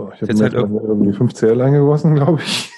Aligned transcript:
So, 0.00 0.12
ich 0.14 0.22
habe 0.22 0.34
mir 0.34 0.42
halt 0.42 0.54
irgendwie 0.54 1.12
5 1.12 1.34
CL 1.34 1.60
eingegossen, 1.60 2.14
glaube 2.16 2.40
ich. 2.40 2.72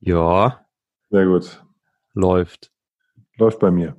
ja. 0.00 0.64
Sehr 1.10 1.26
gut. 1.26 1.64
Läuft. 2.14 2.70
Läuft 3.38 3.58
bei 3.58 3.70
mir. 3.70 3.96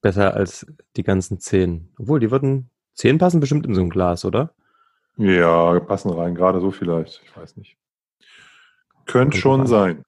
Besser 0.00 0.34
als 0.34 0.66
die 0.96 1.02
ganzen 1.02 1.38
10. 1.38 1.92
Obwohl, 1.98 2.20
die 2.20 2.30
würden, 2.30 2.70
10 2.94 3.18
passen 3.18 3.40
bestimmt 3.40 3.66
in 3.66 3.74
so 3.74 3.82
ein 3.82 3.90
Glas, 3.90 4.24
oder? 4.24 4.54
Ja, 5.16 5.78
passen 5.80 6.12
rein, 6.12 6.34
gerade 6.34 6.60
so 6.60 6.70
vielleicht. 6.70 7.22
Ich 7.24 7.36
weiß 7.36 7.56
nicht. 7.56 7.76
Könnte 9.06 9.36
schon 9.36 9.66
sein. 9.66 10.02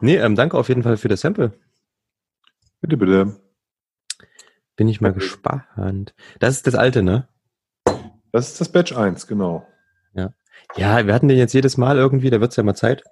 Nee, 0.00 0.16
ähm, 0.16 0.34
danke 0.34 0.56
auf 0.56 0.68
jeden 0.68 0.82
Fall 0.82 0.96
für 0.96 1.08
das 1.08 1.20
Sample. 1.20 1.52
Bitte, 2.80 2.96
bitte. 2.96 3.40
Bin 4.76 4.88
ich 4.88 5.00
mal 5.02 5.10
okay. 5.10 5.18
gespannt. 5.18 6.14
Das 6.38 6.56
ist 6.56 6.66
das 6.66 6.74
alte, 6.74 7.02
ne? 7.02 7.28
Das 8.32 8.48
ist 8.48 8.60
das 8.60 8.70
Batch 8.70 8.92
1, 8.92 9.26
genau. 9.26 9.66
Ja. 10.14 10.32
Ja, 10.76 11.06
wir 11.06 11.14
hatten 11.14 11.28
den 11.28 11.38
jetzt 11.38 11.52
jedes 11.52 11.76
Mal 11.76 11.96
irgendwie, 11.96 12.30
da 12.30 12.40
wird 12.40 12.52
es 12.52 12.56
ja 12.56 12.62
mal 12.62 12.74
Zeit, 12.74 13.02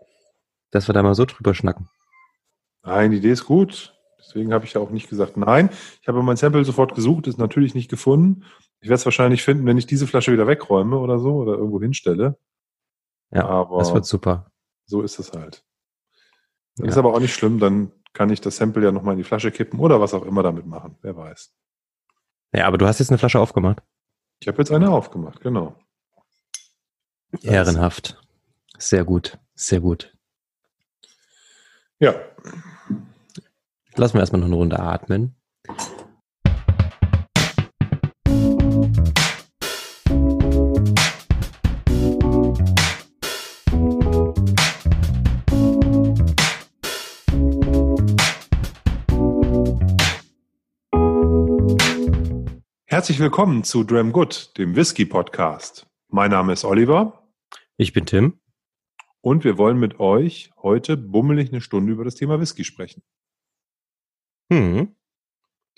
dass 0.71 0.89
wir 0.89 0.93
da 0.93 1.03
mal 1.03 1.15
so 1.15 1.25
drüber 1.25 1.55
schnacken. 1.55 1.89
Nein, 2.83 3.11
die 3.11 3.19
Idee 3.19 3.33
ist 3.33 3.45
gut. 3.45 3.95
Deswegen 4.19 4.53
habe 4.53 4.65
ich 4.65 4.75
ja 4.75 4.81
auch 4.81 4.91
nicht 4.91 5.09
gesagt 5.09 5.37
nein. 5.37 5.71
Ich 6.03 6.09
habe 6.09 6.23
mein 6.23 6.37
Sample 6.37 6.65
sofort 6.65 6.95
gesucht, 6.95 7.27
ist 7.27 7.39
natürlich 7.39 7.75
nicht 7.75 7.89
gefunden. 7.89 8.45
Ich 8.81 8.89
werde 8.89 8.97
es 8.97 9.05
wahrscheinlich 9.05 9.43
finden, 9.43 9.67
wenn 9.67 9.79
ich 9.79 9.87
diese 9.87 10.07
Flasche 10.07 10.33
wieder 10.33 10.47
wegräume 10.47 10.99
oder 10.99 11.19
so 11.19 11.37
oder 11.37 11.55
irgendwo 11.55 11.81
hinstelle. 11.81 12.39
Ja, 13.31 13.47
aber 13.47 13.79
das 13.79 13.95
wird 13.95 14.07
super. 14.07 14.51
So 14.87 15.03
ist 15.03 15.19
es 15.19 15.33
halt. 15.33 15.65
Ja. 16.79 16.87
Ist 16.87 16.97
aber 16.97 17.15
auch 17.15 17.21
nicht 17.21 17.35
schlimm, 17.35 17.59
dann 17.59 17.93
kann 18.13 18.31
ich 18.31 18.41
das 18.41 18.57
Sample 18.57 18.85
ja 18.85 18.93
nochmal 18.93 19.13
in 19.13 19.19
die 19.19 19.25
Flasche 19.25 19.51
kippen 19.51 19.81
oder 19.81 20.01
was 20.01 20.15
auch 20.15 20.25
immer 20.25 20.43
damit 20.43 20.67
machen. 20.67 20.97
Wer 21.03 21.17
weiß. 21.17 21.55
Ja, 22.53 22.67
aber 22.67 22.79
du 22.79 22.87
hast 22.87 22.99
jetzt 22.99 23.11
eine 23.11 23.19
Flasche 23.19 23.41
aufgemacht. 23.41 23.83
Ich 24.41 24.49
habe 24.49 24.59
jetzt 24.59 24.71
eine 24.71 24.91
aufgemacht, 24.91 25.41
genau. 25.41 25.75
Ehrenhaft. 27.43 28.21
Sehr 28.79 29.05
gut, 29.05 29.39
sehr 29.55 29.81
gut. 29.81 30.17
Ja. 31.99 32.15
Lassen 33.97 34.15
wir 34.15 34.21
erstmal 34.21 34.41
noch 34.41 34.47
eine 34.47 34.57
Runde 34.57 34.79
atmen. 34.79 35.35
Herzlich 52.99 53.21
willkommen 53.21 53.63
zu 53.63 53.85
Dram 53.85 54.11
Good, 54.11 54.59
dem 54.59 54.75
Whisky 54.75 55.05
Podcast. 55.05 55.87
Mein 56.09 56.33
Name 56.33 56.53
ist 56.53 56.65
Oliver. 56.65 57.31
Ich 57.77 57.93
bin 57.93 58.07
Tim. 58.07 58.41
Und 59.21 59.45
wir 59.45 59.57
wollen 59.57 59.79
mit 59.79 60.01
euch 60.01 60.51
heute 60.57 60.97
bummelig 60.97 61.51
eine 61.51 61.61
Stunde 61.61 61.93
über 61.93 62.05
das 62.05 62.17
Thema 62.17 62.41
Whisky 62.41 62.65
sprechen. 62.65 63.05
Hm. 64.53 64.97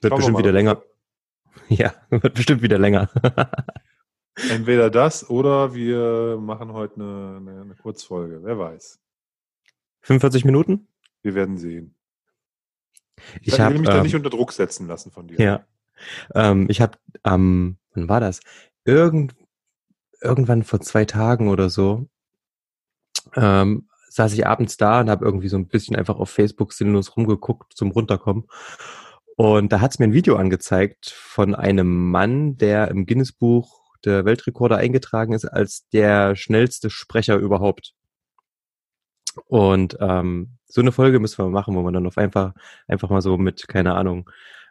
Wird 0.00 0.16
bestimmt 0.16 0.38
wieder 0.38 0.50
länger. 0.50 0.82
Ja, 1.68 1.92
wird 2.08 2.32
bestimmt 2.32 2.62
wieder 2.62 2.78
länger. 2.78 3.10
Entweder 4.48 4.88
das 4.88 5.28
oder 5.28 5.74
wir 5.74 6.38
machen 6.40 6.72
heute 6.72 6.94
eine, 6.94 7.36
eine, 7.36 7.60
eine 7.60 7.74
Kurzfolge. 7.74 8.42
Wer 8.44 8.58
weiß. 8.58 8.98
45 10.04 10.46
Minuten? 10.46 10.88
Wir 11.20 11.34
werden 11.34 11.58
sehen. 11.58 11.94
Ich, 13.42 13.48
ich 13.48 13.58
will 13.58 13.78
mich 13.78 13.80
ähm, 13.80 13.84
da 13.84 14.02
nicht 14.02 14.14
unter 14.14 14.30
Druck 14.30 14.52
setzen 14.52 14.86
lassen 14.86 15.10
von 15.10 15.28
dir. 15.28 15.38
Ja. 15.38 15.66
Ähm, 16.34 16.66
ich 16.68 16.80
habe 16.80 16.98
ähm, 17.24 17.78
wann 17.94 18.08
war 18.08 18.20
das? 18.20 18.40
Irgend, 18.84 19.34
irgendwann 20.20 20.62
vor 20.62 20.80
zwei 20.80 21.04
Tagen 21.04 21.48
oder 21.48 21.70
so, 21.70 22.08
ähm, 23.36 23.88
saß 24.08 24.32
ich 24.32 24.46
abends 24.46 24.76
da 24.76 25.00
und 25.00 25.10
habe 25.10 25.24
irgendwie 25.24 25.48
so 25.48 25.56
ein 25.56 25.68
bisschen 25.68 25.96
einfach 25.96 26.18
auf 26.18 26.30
Facebook 26.30 26.72
sinnlos 26.72 27.16
rumgeguckt 27.16 27.74
zum 27.76 27.90
Runterkommen. 27.90 28.44
Und 29.36 29.72
da 29.72 29.80
hat 29.80 29.92
es 29.92 29.98
mir 29.98 30.06
ein 30.06 30.12
Video 30.12 30.36
angezeigt 30.36 31.10
von 31.10 31.54
einem 31.54 32.10
Mann, 32.10 32.56
der 32.58 32.88
im 32.88 33.06
Guinness-Buch 33.06 33.80
der 34.04 34.24
Weltrekorde 34.24 34.76
eingetragen 34.76 35.32
ist 35.32 35.44
als 35.44 35.88
der 35.90 36.36
schnellste 36.36 36.90
Sprecher 36.90 37.36
überhaupt. 37.36 37.94
Und 39.46 39.96
ähm, 40.00 40.58
so 40.66 40.80
eine 40.80 40.92
Folge 40.92 41.20
müssen 41.20 41.38
wir 41.38 41.48
machen, 41.50 41.74
wo 41.76 41.82
man 41.82 41.94
dann 41.94 42.06
auf 42.06 42.18
einfach, 42.18 42.52
einfach 42.88 43.10
mal 43.10 43.22
so 43.22 43.38
mit, 43.38 43.68
keine 43.68 43.94
Ahnung, 43.94 44.28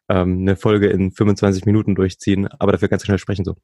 ähm, 0.10 0.40
eine 0.42 0.56
Folge 0.56 0.88
in 0.88 1.12
25 1.12 1.66
Minuten 1.66 1.96
durchziehen, 1.96 2.48
aber 2.48 2.72
dafür 2.72 2.88
ganz 2.88 3.06
schnell 3.06 3.20
sprechen 3.20 3.46
so. 3.46 3.56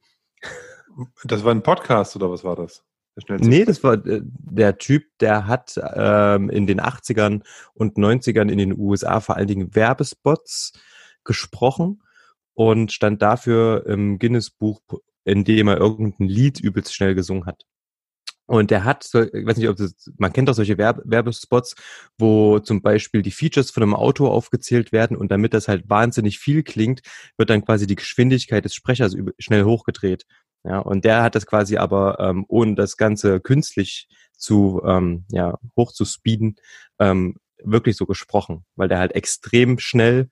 Das 1.24 1.44
war 1.44 1.52
ein 1.52 1.62
Podcast 1.62 2.16
oder 2.16 2.30
was 2.30 2.44
war 2.44 2.56
das? 2.56 2.82
Nee, 3.28 3.64
das 3.64 3.82
war 3.82 3.94
äh, 4.06 4.20
der 4.22 4.78
Typ, 4.78 5.04
der 5.20 5.46
hat 5.46 5.80
ähm, 5.94 6.50
in 6.50 6.66
den 6.66 6.80
80ern 6.80 7.42
und 7.74 7.96
90ern 7.96 8.50
in 8.50 8.58
den 8.58 8.78
USA 8.78 9.20
vor 9.20 9.36
allen 9.36 9.46
Dingen 9.46 9.74
Werbespots 9.74 10.72
gesprochen 11.24 12.02
und 12.54 12.92
stand 12.92 13.22
dafür 13.22 13.86
im 13.86 14.18
Guinness-Buch, 14.18 14.80
in 15.24 15.44
dem 15.44 15.68
er 15.68 15.78
irgendein 15.78 16.28
Lied 16.28 16.60
übelst 16.60 16.94
schnell 16.94 17.14
gesungen 17.14 17.46
hat. 17.46 17.64
Und 18.46 18.70
der 18.70 18.84
hat, 18.84 19.02
so, 19.02 19.22
ich 19.22 19.46
weiß 19.46 19.56
nicht, 19.56 19.68
ob 19.68 19.76
das, 19.76 19.94
man 20.18 20.32
kennt 20.32 20.48
doch 20.48 20.54
solche 20.54 20.78
Werb 20.78 21.02
Werbespots, 21.04 21.74
wo 22.16 22.60
zum 22.60 22.80
Beispiel 22.80 23.22
die 23.22 23.32
Features 23.32 23.70
von 23.70 23.82
einem 23.82 23.94
Auto 23.94 24.28
aufgezählt 24.28 24.92
werden 24.92 25.16
und 25.16 25.30
damit 25.30 25.52
das 25.52 25.68
halt 25.68 25.90
wahnsinnig 25.90 26.38
viel 26.38 26.62
klingt, 26.62 27.00
wird 27.36 27.50
dann 27.50 27.64
quasi 27.64 27.86
die 27.86 27.96
Geschwindigkeit 27.96 28.64
des 28.64 28.74
Sprechers 28.74 29.16
schnell 29.38 29.64
hochgedreht. 29.64 30.26
Ja, 30.64 30.78
und 30.78 31.04
der 31.04 31.22
hat 31.22 31.34
das 31.34 31.46
quasi 31.46 31.76
aber, 31.76 32.18
ähm, 32.20 32.44
ohne 32.48 32.74
das 32.74 32.96
Ganze 32.96 33.40
künstlich 33.40 34.08
zu, 34.32 34.80
ähm, 34.84 35.24
ja, 35.30 35.58
hoch 35.76 35.92
zu 35.92 36.04
speeden, 36.04 36.56
ähm, 36.98 37.36
wirklich 37.62 37.96
so 37.96 38.06
gesprochen, 38.06 38.64
weil 38.74 38.88
der 38.88 38.98
halt 38.98 39.14
extrem 39.14 39.78
schnell 39.78 40.28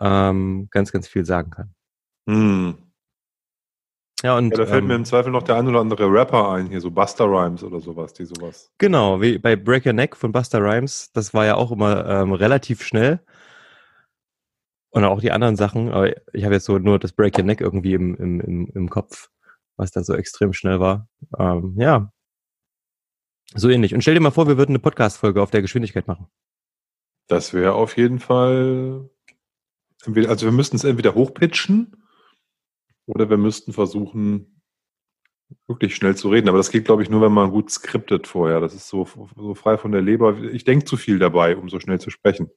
ähm, 0.00 0.68
ganz, 0.70 0.92
ganz 0.92 1.08
viel 1.08 1.24
sagen 1.24 1.50
kann. 1.50 1.74
Hm. 2.28 2.87
Ja, 4.22 4.36
und, 4.36 4.50
ja, 4.50 4.56
da 4.56 4.66
fällt 4.66 4.82
ähm, 4.82 4.88
mir 4.88 4.96
im 4.96 5.04
Zweifel 5.04 5.30
noch 5.30 5.44
der 5.44 5.56
ein 5.56 5.68
oder 5.68 5.80
andere 5.80 6.10
Rapper 6.10 6.50
ein, 6.50 6.66
hier 6.66 6.80
so 6.80 6.90
Buster 6.90 7.26
Rhymes 7.26 7.62
oder 7.62 7.78
sowas, 7.80 8.12
die 8.14 8.24
sowas. 8.24 8.72
Genau, 8.78 9.20
wie 9.20 9.38
bei 9.38 9.54
Break 9.54 9.86
Your 9.86 9.92
Neck 9.92 10.16
von 10.16 10.32
Buster 10.32 10.60
Rhymes, 10.60 11.12
das 11.12 11.34
war 11.34 11.46
ja 11.46 11.54
auch 11.54 11.70
immer 11.70 12.04
ähm, 12.06 12.32
relativ 12.32 12.82
schnell. 12.82 13.20
Und 14.90 15.04
auch 15.04 15.20
die 15.20 15.30
anderen 15.30 15.54
Sachen, 15.54 15.90
aber 15.90 16.16
ich 16.32 16.44
habe 16.44 16.54
jetzt 16.54 16.64
so 16.64 16.78
nur 16.78 16.98
das 16.98 17.12
Break 17.12 17.38
Your 17.38 17.44
Neck 17.44 17.60
irgendwie 17.60 17.94
im, 17.94 18.16
im, 18.16 18.40
im, 18.40 18.70
im 18.74 18.90
Kopf, 18.90 19.30
was 19.76 19.92
da 19.92 20.02
so 20.02 20.14
extrem 20.14 20.52
schnell 20.52 20.80
war. 20.80 21.08
Ähm, 21.38 21.74
ja, 21.78 22.10
so 23.54 23.68
ähnlich. 23.68 23.94
Und 23.94 24.02
stell 24.02 24.14
dir 24.14 24.20
mal 24.20 24.30
vor, 24.30 24.48
wir 24.48 24.58
würden 24.58 24.72
eine 24.72 24.78
Podcast-Folge 24.78 25.40
auf 25.40 25.50
der 25.50 25.62
Geschwindigkeit 25.62 26.06
machen. 26.08 26.26
Das 27.28 27.54
wäre 27.54 27.74
auf 27.74 27.96
jeden 27.96 28.18
Fall, 28.18 29.08
also 30.06 30.46
wir 30.46 30.52
müssten 30.52 30.76
es 30.76 30.84
entweder 30.84 31.14
hochpitchen 31.14 31.97
oder 33.08 33.30
wir 33.30 33.38
müssten 33.38 33.72
versuchen, 33.72 34.60
wirklich 35.66 35.96
schnell 35.96 36.14
zu 36.14 36.28
reden. 36.28 36.48
Aber 36.48 36.58
das 36.58 36.70
geht, 36.70 36.84
glaube 36.84 37.02
ich, 37.02 37.10
nur, 37.10 37.22
wenn 37.22 37.32
man 37.32 37.50
gut 37.50 37.70
skriptet 37.70 38.26
vorher. 38.26 38.60
Das 38.60 38.74
ist 38.74 38.88
so, 38.88 39.08
so 39.34 39.54
frei 39.54 39.78
von 39.78 39.92
der 39.92 40.02
Leber. 40.02 40.38
Ich 40.42 40.64
denke 40.64 40.84
zu 40.84 40.96
viel 40.96 41.18
dabei, 41.18 41.56
um 41.56 41.68
so 41.68 41.80
schnell 41.80 41.98
zu 41.98 42.10
sprechen. 42.10 42.50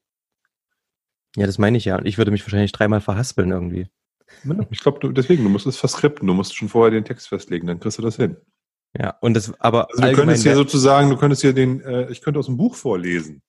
Ja, 1.38 1.46
das 1.46 1.58
meine 1.58 1.78
ich 1.78 1.86
ja. 1.86 1.98
Und 1.98 2.06
ich 2.06 2.18
würde 2.18 2.32
mich 2.32 2.44
wahrscheinlich 2.44 2.74
dreimal 2.74 3.00
verhaspeln 3.00 3.52
irgendwie. 3.52 3.88
Ja, 4.44 4.56
ich 4.70 4.80
glaube, 4.80 5.14
deswegen, 5.14 5.44
du 5.44 5.50
musst 5.50 5.66
es 5.68 5.78
verskripten. 5.78 6.28
Du 6.28 6.34
musst 6.34 6.56
schon 6.56 6.70
vorher 6.70 6.92
den 6.92 7.06
Text 7.06 7.30
festlegen, 7.30 7.68
dann 7.68 7.80
kriegst 7.80 7.98
du 7.98 8.02
das 8.02 8.18
hin. 8.18 8.38
Ja, 8.98 9.18
und 9.22 9.36
das, 9.36 9.58
aber. 9.62 9.90
Also 9.90 10.02
du 10.02 10.14
könntest 10.14 10.44
hier 10.44 10.56
sozusagen, 10.56 11.10
du 11.10 11.18
könntest 11.18 11.42
hier 11.42 11.54
den, 11.54 11.80
äh, 11.82 12.12
ich 12.12 12.22
könnte 12.22 12.40
aus 12.40 12.48
dem 12.48 12.58
Buch 12.58 12.76
vorlesen. 12.76 13.42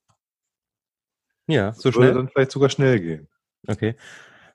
Ja, 1.48 1.72
so 1.72 1.88
das 1.88 1.94
schnell. 1.94 2.08
Würde 2.08 2.18
dann 2.20 2.28
vielleicht 2.28 2.52
sogar 2.52 2.70
schnell 2.70 3.00
gehen. 3.00 3.28
Okay. 3.66 3.96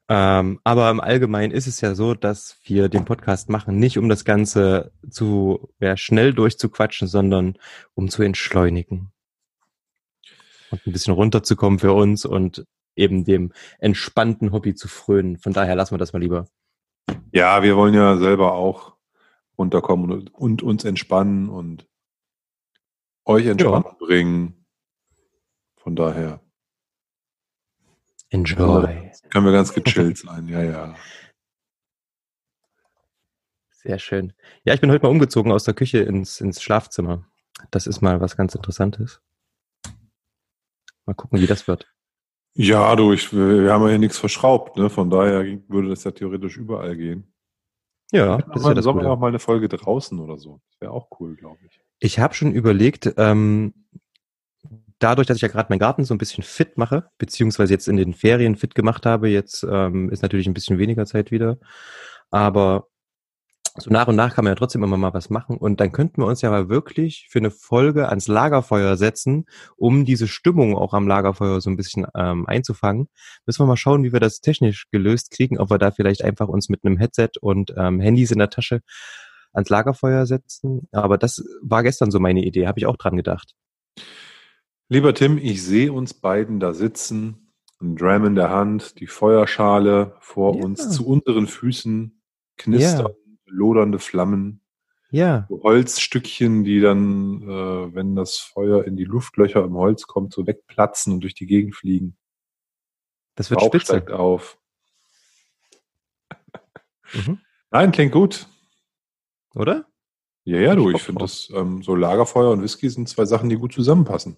Ähm, 0.09 0.59
aber 0.63 0.89
im 0.89 1.01
Allgemeinen 1.01 1.51
ist 1.51 1.67
es 1.67 1.81
ja 1.81 1.93
so, 1.93 2.13
dass 2.13 2.57
wir 2.63 2.87
den 2.87 3.03
Podcast 3.03 3.49
machen, 3.49 3.77
nicht 3.77 3.97
um 3.97 4.07
das 4.07 4.23
Ganze 4.23 4.91
zu 5.09 5.69
ja, 5.79 5.97
schnell 5.97 6.33
durchzuquatschen, 6.33 7.07
sondern 7.07 7.57
um 7.93 8.09
zu 8.09 8.23
entschleunigen. 8.23 9.11
Und 10.71 10.85
ein 10.85 10.93
bisschen 10.93 11.13
runterzukommen 11.13 11.79
für 11.79 11.93
uns 11.93 12.25
und 12.25 12.65
eben 12.95 13.25
dem 13.25 13.51
entspannten 13.79 14.51
Hobby 14.51 14.75
zu 14.75 14.87
frönen. 14.87 15.37
Von 15.37 15.53
daher 15.53 15.75
lassen 15.75 15.93
wir 15.93 15.99
das 15.99 16.13
mal 16.13 16.19
lieber. 16.19 16.47
Ja, 17.31 17.61
wir 17.63 17.75
wollen 17.75 17.93
ja 17.93 18.17
selber 18.17 18.53
auch 18.53 18.95
runterkommen 19.57 20.11
und, 20.11 20.33
und 20.33 20.63
uns 20.63 20.85
entspannen 20.85 21.49
und 21.49 21.87
euch 23.25 23.45
Entspannung 23.45 23.95
ja. 23.99 24.05
bringen. 24.05 24.65
Von 25.75 25.95
daher. 25.95 26.41
Enjoy. 28.29 29.11
Können 29.29 29.45
wir 29.45 29.53
ganz 29.53 29.73
gechillt 29.73 30.17
sein, 30.17 30.47
ja, 30.47 30.61
ja. 30.61 30.95
Sehr 33.71 33.99
schön. 33.99 34.33
Ja, 34.65 34.73
ich 34.73 34.81
bin 34.81 34.91
heute 34.91 35.03
mal 35.03 35.11
umgezogen 35.11 35.51
aus 35.51 35.63
der 35.63 35.73
Küche 35.73 35.99
ins, 35.99 36.41
ins 36.41 36.61
Schlafzimmer. 36.61 37.25
Das 37.71 37.87
ist 37.87 38.01
mal 38.01 38.19
was 38.19 38.35
ganz 38.35 38.53
Interessantes. 38.53 39.21
Mal 41.05 41.13
gucken, 41.13 41.39
wie 41.39 41.47
das 41.47 41.67
wird. 41.67 41.87
Ja, 42.53 42.95
du, 42.95 43.13
ich, 43.13 43.31
wir 43.31 43.71
haben 43.71 43.83
ja 43.83 43.89
hier 43.89 43.99
nichts 43.99 44.17
verschraubt, 44.17 44.77
ne? 44.77 44.89
Von 44.89 45.09
daher 45.09 45.45
würde 45.67 45.89
das 45.89 46.03
ja 46.03 46.11
theoretisch 46.11 46.57
überall 46.57 46.97
gehen. 46.97 47.31
Ja, 48.11 48.37
das 48.37 48.61
ist 48.61 48.67
ja 48.67 48.73
das 48.73 48.83
Sommer 48.83 49.01
Gute. 49.01 49.11
auch 49.11 49.19
mal 49.19 49.27
eine 49.27 49.39
Folge 49.39 49.69
draußen 49.69 50.19
oder 50.19 50.37
so. 50.37 50.61
Das 50.69 50.81
wäre 50.81 50.91
auch 50.91 51.07
cool, 51.19 51.35
glaube 51.35 51.59
ich. 51.67 51.79
Ich 51.99 52.19
habe 52.19 52.33
schon 52.33 52.51
überlegt, 52.51 53.13
ähm, 53.17 53.73
dadurch, 54.99 55.27
dass 55.27 55.37
ich 55.37 55.41
ja 55.41 55.47
gerade 55.47 55.67
meinen 55.69 55.79
Garten 55.79 56.05
so 56.05 56.13
ein 56.13 56.17
bisschen 56.17 56.43
fit 56.43 56.77
mache, 56.77 57.09
beziehungsweise 57.17 57.73
jetzt 57.73 57.87
in 57.87 57.97
den 57.97 58.13
Ferien 58.13 58.55
fit 58.55 58.75
gemacht 58.75 59.05
habe, 59.05 59.29
jetzt 59.29 59.65
ähm, 59.69 60.09
ist 60.09 60.21
natürlich 60.21 60.47
ein 60.47 60.53
bisschen 60.53 60.77
weniger 60.77 61.05
Zeit 61.05 61.31
wieder. 61.31 61.57
Aber 62.31 62.87
so 63.79 63.91
nach 63.91 64.07
und 64.07 64.15
nach 64.15 64.33
kann 64.33 64.43
man 64.43 64.51
ja 64.51 64.55
trotzdem 64.55 64.83
immer 64.83 64.97
mal 64.97 65.13
was 65.13 65.29
machen. 65.29 65.57
Und 65.57 65.79
dann 65.79 65.91
könnten 65.91 66.21
wir 66.21 66.25
uns 66.25 66.41
ja 66.41 66.49
mal 66.49 66.67
wirklich 66.69 67.27
für 67.29 67.39
eine 67.39 67.51
Folge 67.51 68.09
ans 68.09 68.27
Lagerfeuer 68.27 68.97
setzen, 68.97 69.45
um 69.75 70.03
diese 70.03 70.27
Stimmung 70.27 70.75
auch 70.75 70.93
am 70.93 71.07
Lagerfeuer 71.07 71.61
so 71.61 71.69
ein 71.69 71.77
bisschen 71.77 72.07
ähm, 72.15 72.47
einzufangen. 72.47 73.07
Müssen 73.45 73.61
wir 73.61 73.67
mal 73.67 73.77
schauen, 73.77 74.03
wie 74.03 74.13
wir 74.13 74.19
das 74.19 74.41
technisch 74.41 74.87
gelöst 74.91 75.31
kriegen, 75.31 75.59
ob 75.59 75.69
wir 75.69 75.77
da 75.77 75.91
vielleicht 75.91 76.23
einfach 76.23 76.47
uns 76.47 76.69
mit 76.69 76.83
einem 76.83 76.97
Headset 76.97 77.29
und 77.39 77.73
ähm, 77.77 77.99
Handys 77.99 78.31
in 78.31 78.39
der 78.39 78.49
Tasche 78.49 78.81
ans 79.53 79.69
Lagerfeuer 79.69 80.25
setzen. 80.25 80.87
Aber 80.91 81.17
das 81.17 81.43
war 81.61 81.83
gestern 81.83 82.09
so 82.09 82.19
meine 82.19 82.43
Idee, 82.43 82.67
habe 82.67 82.79
ich 82.79 82.87
auch 82.87 82.97
dran 82.97 83.15
gedacht. 83.15 83.53
Lieber 84.89 85.13
Tim, 85.13 85.37
ich 85.37 85.63
sehe 85.63 85.91
uns 85.91 86.13
beiden 86.13 86.59
da 86.59 86.73
sitzen, 86.73 87.53
ein 87.79 87.95
Dram 87.95 88.25
in 88.25 88.35
der 88.35 88.49
Hand, 88.49 88.99
die 88.99 89.07
Feuerschale 89.07 90.15
vor 90.19 90.55
ja. 90.55 90.63
uns, 90.63 90.89
zu 90.89 91.05
unseren 91.05 91.47
Füßen 91.47 92.21
knistern. 92.57 93.07
Ja 93.07 93.27
lodernde 93.47 93.99
Flammen. 93.99 94.61
Ja. 95.09 95.47
Holzstückchen, 95.49 96.63
die 96.63 96.81
dann, 96.81 97.41
äh, 97.43 97.95
wenn 97.95 98.15
das 98.15 98.37
Feuer 98.37 98.83
in 98.83 98.97
die 98.97 99.05
Luftlöcher 99.05 99.63
im 99.63 99.75
Holz 99.75 100.05
kommt, 100.05 100.33
so 100.33 100.45
wegplatzen 100.45 101.13
und 101.13 101.21
durch 101.21 101.33
die 101.33 101.47
Gegend 101.47 101.75
fliegen. 101.75 102.17
Das 103.35 103.49
wird 103.49 103.61
Rauch 103.61 103.67
spitze. 103.67 103.85
steigt 103.85 104.11
auf. 104.11 104.59
Mhm. 107.13 107.39
Nein, 107.71 107.91
klingt 107.91 108.11
gut. 108.11 108.47
Oder? 109.55 109.87
Ja, 110.43 110.59
ja, 110.59 110.75
du, 110.75 110.89
ich 110.89 111.01
finde 111.01 111.21
das, 111.21 111.49
ähm, 111.53 111.83
so 111.83 111.95
Lagerfeuer 111.95 112.51
und 112.51 112.61
Whisky 112.61 112.89
sind 112.89 113.07
zwei 113.07 113.25
Sachen, 113.25 113.49
die 113.49 113.57
gut 113.57 113.73
zusammenpassen, 113.73 114.37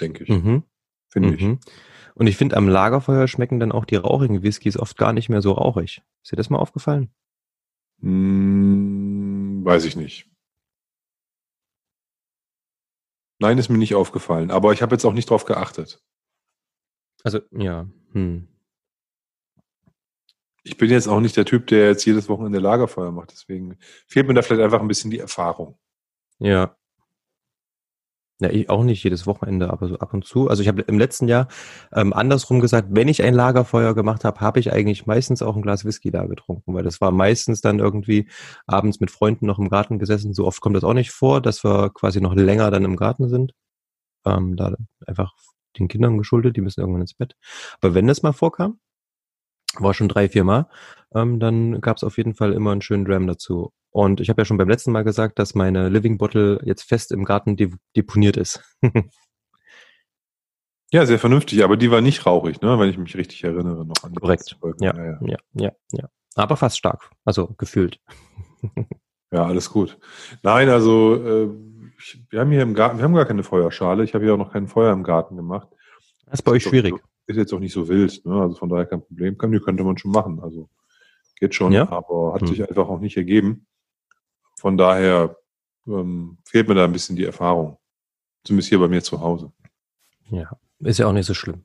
denke 0.00 0.24
ich. 0.24 0.28
Mhm. 0.28 0.62
Finde 1.08 1.28
mhm. 1.30 1.34
ich. 1.34 1.72
Und 2.14 2.26
ich 2.26 2.36
finde, 2.36 2.56
am 2.56 2.68
Lagerfeuer 2.68 3.28
schmecken 3.28 3.60
dann 3.60 3.72
auch 3.72 3.84
die 3.84 3.96
rauchigen 3.96 4.42
Whiskys 4.42 4.78
oft 4.78 4.96
gar 4.96 5.12
nicht 5.12 5.28
mehr 5.28 5.42
so 5.42 5.52
rauchig. 5.52 6.02
Ist 6.22 6.32
dir 6.32 6.36
das 6.36 6.50
mal 6.50 6.58
aufgefallen? 6.58 7.10
Hm, 8.00 9.64
weiß 9.64 9.84
ich 9.84 9.96
nicht. 9.96 10.30
Nein, 13.38 13.58
ist 13.58 13.68
mir 13.68 13.78
nicht 13.78 13.94
aufgefallen, 13.94 14.50
aber 14.50 14.72
ich 14.72 14.80
habe 14.80 14.94
jetzt 14.94 15.04
auch 15.04 15.12
nicht 15.12 15.28
drauf 15.28 15.44
geachtet. 15.44 16.02
Also, 17.22 17.40
ja. 17.50 17.86
Hm. 18.12 18.48
Ich 20.62 20.76
bin 20.78 20.90
jetzt 20.90 21.06
auch 21.06 21.20
nicht 21.20 21.36
der 21.36 21.44
Typ, 21.44 21.66
der 21.66 21.88
jetzt 21.88 22.04
jedes 22.06 22.28
Wochenende 22.28 22.58
Lagerfeuer 22.58 23.12
macht, 23.12 23.32
deswegen 23.32 23.78
fehlt 24.06 24.26
mir 24.26 24.34
da 24.34 24.42
vielleicht 24.42 24.62
einfach 24.62 24.80
ein 24.80 24.88
bisschen 24.88 25.10
die 25.10 25.18
Erfahrung. 25.18 25.78
Ja. 26.38 26.75
Ja, 28.38 28.50
ich 28.50 28.68
auch 28.68 28.84
nicht 28.84 29.02
jedes 29.02 29.26
Wochenende, 29.26 29.70
aber 29.70 29.88
so 29.88 29.98
ab 29.98 30.12
und 30.12 30.26
zu. 30.26 30.48
Also 30.48 30.60
ich 30.60 30.68
habe 30.68 30.82
im 30.82 30.98
letzten 30.98 31.26
Jahr 31.26 31.48
ähm, 31.94 32.12
andersrum 32.12 32.60
gesagt, 32.60 32.88
wenn 32.90 33.08
ich 33.08 33.22
ein 33.22 33.32
Lagerfeuer 33.32 33.94
gemacht 33.94 34.24
habe, 34.24 34.40
habe 34.40 34.60
ich 34.60 34.70
eigentlich 34.72 35.06
meistens 35.06 35.40
auch 35.40 35.56
ein 35.56 35.62
Glas 35.62 35.86
Whisky 35.86 36.10
da 36.10 36.26
getrunken, 36.26 36.74
weil 36.74 36.84
das 36.84 37.00
war 37.00 37.12
meistens 37.12 37.62
dann 37.62 37.78
irgendwie 37.78 38.28
abends 38.66 39.00
mit 39.00 39.10
Freunden 39.10 39.46
noch 39.46 39.58
im 39.58 39.70
Garten 39.70 39.98
gesessen. 39.98 40.34
So 40.34 40.46
oft 40.46 40.60
kommt 40.60 40.76
das 40.76 40.84
auch 40.84 40.92
nicht 40.92 41.12
vor, 41.12 41.40
dass 41.40 41.64
wir 41.64 41.88
quasi 41.94 42.20
noch 42.20 42.34
länger 42.34 42.70
dann 42.70 42.84
im 42.84 42.96
Garten 42.96 43.30
sind. 43.30 43.52
Ähm, 44.26 44.56
da 44.56 44.74
einfach 45.06 45.32
den 45.78 45.88
Kindern 45.88 46.18
geschuldet, 46.18 46.56
die 46.56 46.60
müssen 46.60 46.80
irgendwann 46.80 47.02
ins 47.02 47.14
Bett. 47.14 47.36
Aber 47.80 47.94
wenn 47.94 48.06
das 48.06 48.22
mal 48.22 48.32
vorkam, 48.32 48.80
war 49.78 49.94
schon 49.94 50.08
drei, 50.08 50.28
vier 50.28 50.44
Mal, 50.44 50.68
ähm, 51.14 51.40
dann 51.40 51.80
gab 51.80 51.96
es 51.96 52.04
auf 52.04 52.18
jeden 52.18 52.34
Fall 52.34 52.52
immer 52.52 52.72
einen 52.72 52.82
schönen 52.82 53.04
Dram 53.04 53.26
dazu. 53.26 53.72
Und 53.96 54.20
ich 54.20 54.28
habe 54.28 54.42
ja 54.42 54.44
schon 54.44 54.58
beim 54.58 54.68
letzten 54.68 54.92
Mal 54.92 55.04
gesagt, 55.04 55.38
dass 55.38 55.54
meine 55.54 55.88
Living 55.88 56.18
Bottle 56.18 56.60
jetzt 56.64 56.82
fest 56.82 57.12
im 57.12 57.24
Garten 57.24 57.56
de 57.56 57.70
deponiert 57.96 58.36
ist. 58.36 58.60
ja, 60.92 61.06
sehr 61.06 61.18
vernünftig, 61.18 61.64
aber 61.64 61.78
die 61.78 61.90
war 61.90 62.02
nicht 62.02 62.26
rauchig, 62.26 62.60
ne? 62.60 62.78
wenn 62.78 62.90
ich 62.90 62.98
mich 62.98 63.16
richtig 63.16 63.42
erinnere 63.42 63.86
noch 63.86 64.04
an 64.04 64.12
die 64.12 64.20
Korrekt. 64.20 64.54
Ja, 64.80 64.94
ja, 64.94 65.18
ja, 65.22 65.38
ja, 65.54 65.72
ja. 65.92 66.08
Aber 66.34 66.58
fast 66.58 66.76
stark, 66.76 67.10
also 67.24 67.54
gefühlt. 67.56 67.98
ja, 69.32 69.46
alles 69.46 69.70
gut. 69.70 69.96
Nein, 70.42 70.68
also 70.68 71.14
äh, 71.14 71.48
ich, 71.98 72.22
wir 72.28 72.40
haben 72.40 72.50
hier 72.50 72.60
im 72.60 72.74
Garten, 72.74 72.98
wir 72.98 73.04
haben 73.04 73.14
gar 73.14 73.24
keine 73.24 73.44
Feuerschale. 73.44 74.04
Ich 74.04 74.12
habe 74.12 74.24
hier 74.24 74.34
auch 74.34 74.38
noch 74.38 74.52
kein 74.52 74.68
Feuer 74.68 74.92
im 74.92 75.04
Garten 75.04 75.36
gemacht. 75.36 75.68
Das 76.26 76.40
ist 76.40 76.42
bei 76.42 76.52
euch 76.52 76.64
schwierig. 76.64 76.92
So, 76.92 77.00
ist 77.28 77.36
jetzt 77.38 77.54
auch 77.54 77.60
nicht 77.60 77.72
so 77.72 77.88
wild, 77.88 78.26
ne? 78.26 78.42
also 78.42 78.56
von 78.56 78.68
daher 78.68 78.84
kein 78.84 79.00
Problem. 79.00 79.38
Kann, 79.38 79.52
die 79.52 79.58
könnte 79.58 79.84
man 79.84 79.96
schon 79.96 80.10
machen, 80.10 80.38
also 80.42 80.68
geht 81.40 81.54
schon, 81.54 81.72
ja? 81.72 81.90
aber 81.90 82.34
hat 82.34 82.42
hm. 82.42 82.48
sich 82.48 82.68
einfach 82.68 82.90
auch 82.90 83.00
nicht 83.00 83.16
ergeben. 83.16 83.65
Von 84.58 84.76
daher 84.76 85.36
ähm, 85.86 86.38
fehlt 86.44 86.68
mir 86.68 86.74
da 86.74 86.84
ein 86.84 86.92
bisschen 86.92 87.16
die 87.16 87.24
Erfahrung. 87.24 87.78
Zumindest 88.44 88.68
hier 88.68 88.78
bei 88.78 88.88
mir 88.88 89.02
zu 89.02 89.20
Hause. 89.20 89.52
Ja, 90.30 90.50
ist 90.80 90.98
ja 90.98 91.06
auch 91.06 91.12
nicht 91.12 91.26
so 91.26 91.34
schlimm. 91.34 91.64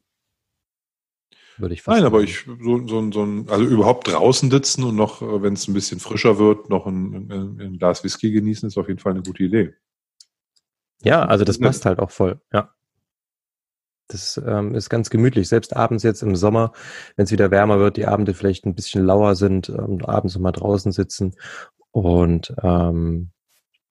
Würde 1.57 1.75
ich 1.75 1.81
fast 1.81 1.95
Nein, 1.95 2.03
sagen. 2.03 2.15
aber 2.15 2.23
ich, 2.23 2.45
so, 2.45 2.87
so, 2.87 3.11
so 3.11 3.23
ein, 3.23 3.49
also 3.49 3.65
überhaupt 3.65 4.07
draußen 4.07 4.49
sitzen 4.49 4.83
und 4.83 4.95
noch, 4.95 5.21
äh, 5.21 5.41
wenn 5.43 5.53
es 5.53 5.67
ein 5.67 5.73
bisschen 5.73 5.99
frischer 5.99 6.39
wird, 6.39 6.69
noch 6.69 6.87
ein, 6.87 7.31
ein, 7.31 7.61
ein, 7.61 7.77
Glas 7.77 8.03
Whisky 8.03 8.31
genießen, 8.31 8.67
ist 8.67 8.77
auf 8.77 8.87
jeden 8.87 8.99
Fall 8.99 9.11
eine 9.11 9.21
gute 9.21 9.43
Idee. 9.43 9.73
Ja, 11.03 11.25
also 11.25 11.45
das 11.45 11.59
passt 11.59 11.85
halt 11.85 11.99
auch 11.99 12.11
voll, 12.11 12.41
ja. 12.51 12.73
Das 14.07 14.41
ähm, 14.45 14.75
ist 14.75 14.89
ganz 14.89 15.09
gemütlich. 15.09 15.47
Selbst 15.47 15.75
abends 15.75 16.03
jetzt 16.03 16.21
im 16.21 16.35
Sommer, 16.35 16.73
wenn 17.15 17.23
es 17.23 17.31
wieder 17.31 17.49
wärmer 17.49 17.79
wird, 17.79 17.95
die 17.95 18.07
Abende 18.07 18.33
vielleicht 18.33 18.65
ein 18.65 18.75
bisschen 18.75 19.05
lauer 19.05 19.35
sind, 19.35 19.69
ähm, 19.69 20.03
abends 20.03 20.37
mal 20.37 20.51
draußen 20.51 20.91
sitzen 20.91 21.33
und 21.91 22.53
ähm, 22.63 23.31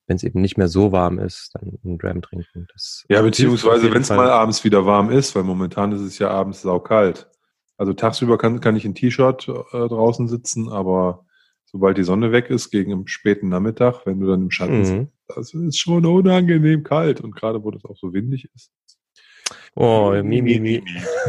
wenn 0.06 0.16
es 0.16 0.24
eben 0.24 0.40
nicht 0.40 0.58
mehr 0.58 0.68
so 0.68 0.90
warm 0.90 1.18
ist, 1.18 1.50
dann 1.54 1.78
einen 1.84 1.98
Dram 1.98 2.20
trinken. 2.20 2.66
Das 2.72 3.04
ja, 3.08 3.22
beziehungsweise 3.22 3.92
wenn 3.92 4.02
es 4.02 4.10
mal 4.10 4.28
abends 4.28 4.64
wieder 4.64 4.84
warm 4.84 5.10
ist, 5.10 5.36
weil 5.36 5.44
momentan 5.44 5.92
ist 5.92 6.00
es 6.00 6.18
ja 6.18 6.30
abends 6.30 6.62
saukalt. 6.62 7.30
Also 7.76 7.92
tagsüber 7.92 8.36
kann, 8.36 8.60
kann 8.60 8.76
ich 8.76 8.84
in 8.84 8.94
T-Shirt 8.94 9.48
äh, 9.48 9.88
draußen 9.88 10.28
sitzen, 10.28 10.68
aber 10.68 11.24
sobald 11.64 11.96
die 11.96 12.02
Sonne 12.02 12.32
weg 12.32 12.50
ist, 12.50 12.70
gegen 12.70 12.90
im 12.90 13.06
späten 13.06 13.48
Nachmittag, 13.48 14.04
wenn 14.04 14.18
du 14.20 14.26
dann 14.26 14.42
im 14.42 14.50
Schatten 14.50 14.78
mhm. 14.78 14.84
sitzt, 14.84 15.12
das 15.28 15.54
ist 15.54 15.78
schon 15.78 16.04
unangenehm 16.04 16.82
kalt. 16.82 17.20
Und 17.20 17.34
gerade 17.34 17.62
wo 17.62 17.70
das 17.70 17.84
auch 17.84 17.96
so 17.96 18.12
windig 18.12 18.48
ist. 18.54 18.72
Oh, 19.76 20.12
mi, 20.22 20.42
mi, 20.42 20.58
mi. 20.58 20.82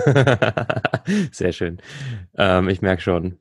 Sehr 1.31 1.53
schön. 1.53 1.79
Ähm, 2.35 2.69
ich 2.69 2.81
merke 2.81 3.01
schon. 3.01 3.37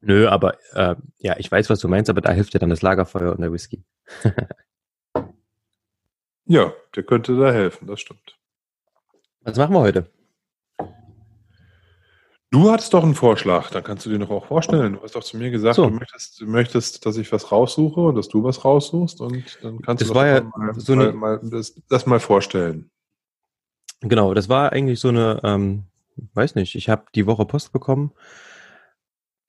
Nö, 0.00 0.28
aber 0.28 0.58
äh, 0.74 0.94
ja, 1.18 1.36
ich 1.38 1.50
weiß, 1.50 1.70
was 1.70 1.80
du 1.80 1.88
meinst, 1.88 2.08
aber 2.08 2.20
da 2.20 2.30
hilft 2.30 2.54
dir 2.54 2.60
dann 2.60 2.70
das 2.70 2.82
Lagerfeuer 2.82 3.32
und 3.32 3.40
der 3.40 3.52
Whisky. 3.52 3.82
ja, 6.46 6.72
der 6.94 7.02
könnte 7.02 7.36
da 7.36 7.52
helfen, 7.52 7.86
das 7.86 8.00
stimmt. 8.00 8.38
Was 9.40 9.56
machen 9.56 9.74
wir 9.74 9.80
heute? 9.80 10.10
Du 12.50 12.70
hattest 12.70 12.94
doch 12.94 13.02
einen 13.02 13.14
Vorschlag, 13.14 13.70
dann 13.70 13.84
kannst 13.84 14.06
du 14.06 14.10
dir 14.10 14.18
noch 14.18 14.30
auch 14.30 14.46
vorstellen. 14.46 14.94
Du 14.94 15.02
hast 15.02 15.14
doch 15.14 15.24
zu 15.24 15.36
mir 15.36 15.50
gesagt, 15.50 15.76
so. 15.76 15.90
du, 15.90 15.96
möchtest, 15.96 16.40
du 16.40 16.46
möchtest, 16.46 17.04
dass 17.04 17.18
ich 17.18 17.30
was 17.30 17.52
raussuche 17.52 18.00
und 18.00 18.14
dass 18.14 18.28
du 18.28 18.42
was 18.42 18.64
raussuchst 18.64 19.20
und 19.20 19.58
dann 19.62 19.82
kannst 19.82 20.00
das 20.00 20.08
du 20.08 20.14
war 20.14 20.26
ja 20.26 20.40
mal, 20.40 20.74
so 20.74 20.96
mal, 20.96 21.12
mal 21.12 21.40
das, 21.42 21.74
das, 21.90 22.06
mal 22.06 22.20
vorstellen. 22.20 22.90
Genau, 24.00 24.32
das 24.32 24.48
war 24.48 24.72
eigentlich 24.72 24.98
so 24.98 25.08
eine, 25.08 25.40
ähm, 25.44 25.84
weiß 26.32 26.54
nicht, 26.54 26.74
ich 26.74 26.88
habe 26.88 27.04
die 27.14 27.26
Woche 27.26 27.44
Post 27.44 27.72
bekommen 27.72 28.12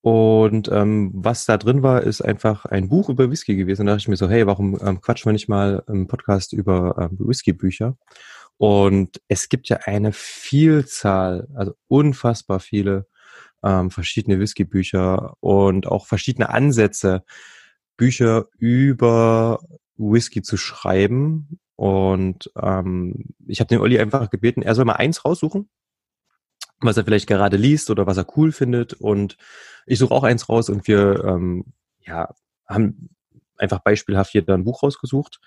und 0.02 0.70
ähm, 0.72 1.12
was 1.14 1.46
da 1.46 1.58
drin 1.58 1.84
war, 1.84 2.04
ist 2.04 2.22
einfach 2.22 2.66
ein 2.66 2.88
Buch 2.88 3.10
über 3.10 3.30
Whisky 3.30 3.56
gewesen. 3.56 3.86
Da 3.86 3.94
dachte 3.94 4.02
ich 4.02 4.08
mir 4.08 4.16
so, 4.16 4.30
hey, 4.30 4.48
warum 4.48 4.80
ähm, 4.82 5.02
quatschen 5.02 5.30
wir 5.30 5.34
nicht 5.34 5.50
mal 5.50 5.84
im 5.88 6.08
Podcast 6.08 6.54
über 6.54 6.96
ähm, 7.00 7.18
Whisky-Bücher? 7.20 7.98
Und 8.58 9.22
es 9.28 9.50
gibt 9.50 9.68
ja 9.70 9.78
eine 9.86 10.14
Vielzahl, 10.14 11.48
also 11.54 11.74
unfassbar 11.88 12.60
viele 12.60 13.08
ähm, 13.64 13.92
verschiedene 13.92 14.40
Whisky-Bücher 14.40 15.36
und 15.42 15.88
auch 15.88 16.08
verschiedene 16.08 16.50
Ansätze, 16.50 17.24
Bücher 17.98 18.46
über 18.58 19.60
Whisky 19.98 20.42
zu 20.42 20.56
schreiben. 20.56 21.60
Und 21.76 22.52
ähm, 22.62 23.34
ich 23.48 23.60
habe 23.60 23.68
den 23.68 23.80
Olli 23.80 24.00
einfach 24.00 24.30
gebeten, 24.30 24.62
er 24.62 24.76
soll 24.76 24.86
mal 24.86 24.94
eins 24.94 25.26
raussuchen 25.26 25.70
was 26.82 26.98
er 26.98 27.06
vielleicht 27.06 27.28
gerade 27.28 27.58
liest 27.58 27.90
oder 27.90 28.08
was 28.08 28.18
er 28.18 28.38
cool 28.38 28.52
findet. 28.52 28.94
Und 28.94 29.38
ich 29.86 30.00
suche 30.00 30.14
auch 30.14 30.24
eins 30.24 30.50
raus 30.50 30.70
und 30.70 30.88
wir 30.88 31.24
ähm, 31.26 31.66
ja, 32.02 32.34
haben 32.68 33.10
einfach 33.58 33.80
beispielhaft 33.80 34.32
hier 34.32 34.42
da 34.42 34.54
ein 34.54 34.64
Buch 34.64 34.84
rausgesucht. 34.84 35.40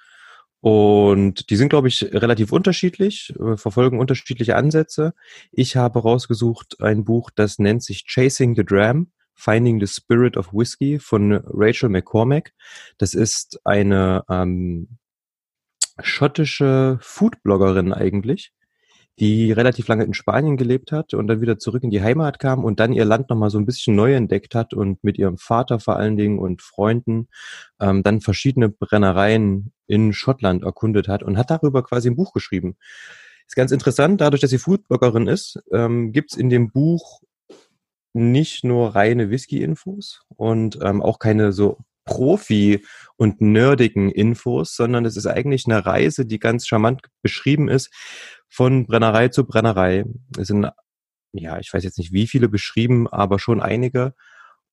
Und 0.61 1.51
die 1.51 1.57
sind, 1.57 1.71
glaube 1.71 1.89
ich, 1.89 2.05
relativ 2.13 2.53
unterschiedlich, 2.53 3.35
äh, 3.41 3.57
verfolgen 3.57 3.99
unterschiedliche 3.99 4.55
Ansätze. 4.55 5.13
Ich 5.51 5.77
habe 5.77 6.01
rausgesucht 6.01 6.81
ein 6.81 7.05
Buch, 7.05 7.31
das 7.35 7.59
nennt 7.59 7.83
sich 7.83 8.05
Chasing 8.07 8.55
the 8.55 8.65
Dram, 8.65 9.11
Finding 9.35 9.81
the 9.81 9.89
Spirit 9.89 10.37
of 10.37 10.53
Whiskey 10.53 11.01
von 11.01 11.33
Rachel 11.47 11.89
McCormack. 11.89 12.53
Das 12.97 13.13
ist 13.13 13.61
eine 13.65 14.23
ähm, 14.29 14.99
schottische 16.01 16.99
Foodbloggerin 17.01 17.93
eigentlich, 17.93 18.53
die 19.19 19.53
relativ 19.53 19.89
lange 19.89 20.05
in 20.05 20.15
Spanien 20.15 20.57
gelebt 20.57 20.91
hat 20.91 21.13
und 21.15 21.27
dann 21.27 21.41
wieder 21.41 21.59
zurück 21.59 21.83
in 21.83 21.91
die 21.91 22.03
Heimat 22.03 22.39
kam 22.39 22.65
und 22.65 22.81
dann 22.81 22.93
ihr 22.93 23.05
Land 23.05 23.29
nochmal 23.29 23.51
so 23.51 23.59
ein 23.59 23.67
bisschen 23.67 23.95
neu 23.95 24.15
entdeckt 24.15 24.55
hat 24.55 24.73
und 24.73 25.05
mit 25.05 25.19
ihrem 25.19 25.37
Vater 25.37 25.81
vor 25.81 25.97
allen 25.97 26.17
Dingen 26.17 26.39
und 26.39 26.63
Freunden 26.63 27.29
ähm, 27.79 28.03
dann 28.03 28.21
verschiedene 28.21 28.71
Brennereien 28.71 29.73
in 29.87 30.13
Schottland 30.13 30.63
erkundet 30.63 31.09
hat 31.09 31.23
und 31.23 31.37
hat 31.37 31.51
darüber 31.51 31.83
quasi 31.83 32.09
ein 32.09 32.17
Buch 32.17 32.33
geschrieben. 32.33 32.77
Ist 33.47 33.57
ganz 33.57 33.71
interessant, 33.71 34.21
dadurch, 34.21 34.41
dass 34.41 34.51
sie 34.51 34.59
Foodbloggerin 34.59 35.27
ist, 35.27 35.63
ähm, 35.73 36.13
gibt's 36.13 36.37
in 36.37 36.49
dem 36.49 36.71
Buch 36.71 37.21
nicht 38.15 38.65
nur 38.65 38.95
reine 38.95 39.31
Whisky-Infos 39.31 40.23
und 40.37 40.79
ähm, 40.83 41.03
auch 41.03 41.19
keine 41.19 41.53
so 41.53 41.79
Profi- 42.05 42.85
und 43.17 43.41
nerdigen 43.41 44.11
Infos, 44.11 44.75
sondern 44.75 45.05
es 45.05 45.17
ist 45.17 45.27
eigentlich 45.27 45.67
eine 45.67 45.85
Reise, 45.85 46.27
die 46.27 46.39
ganz 46.39 46.67
charmant 46.67 47.03
beschrieben 47.23 47.69
ist, 47.69 47.91
von 48.49 48.87
Brennerei 48.87 49.29
zu 49.29 49.47
Brennerei. 49.47 50.05
Es 50.39 50.49
sind, 50.49 50.69
ja, 51.33 51.59
ich 51.59 51.73
weiß 51.73 51.85
jetzt 51.85 51.99
nicht 51.99 52.13
wie 52.13 52.27
viele 52.27 52.49
beschrieben, 52.49 53.09
aber 53.09 53.39
schon 53.39 53.61
einige. 53.61 54.15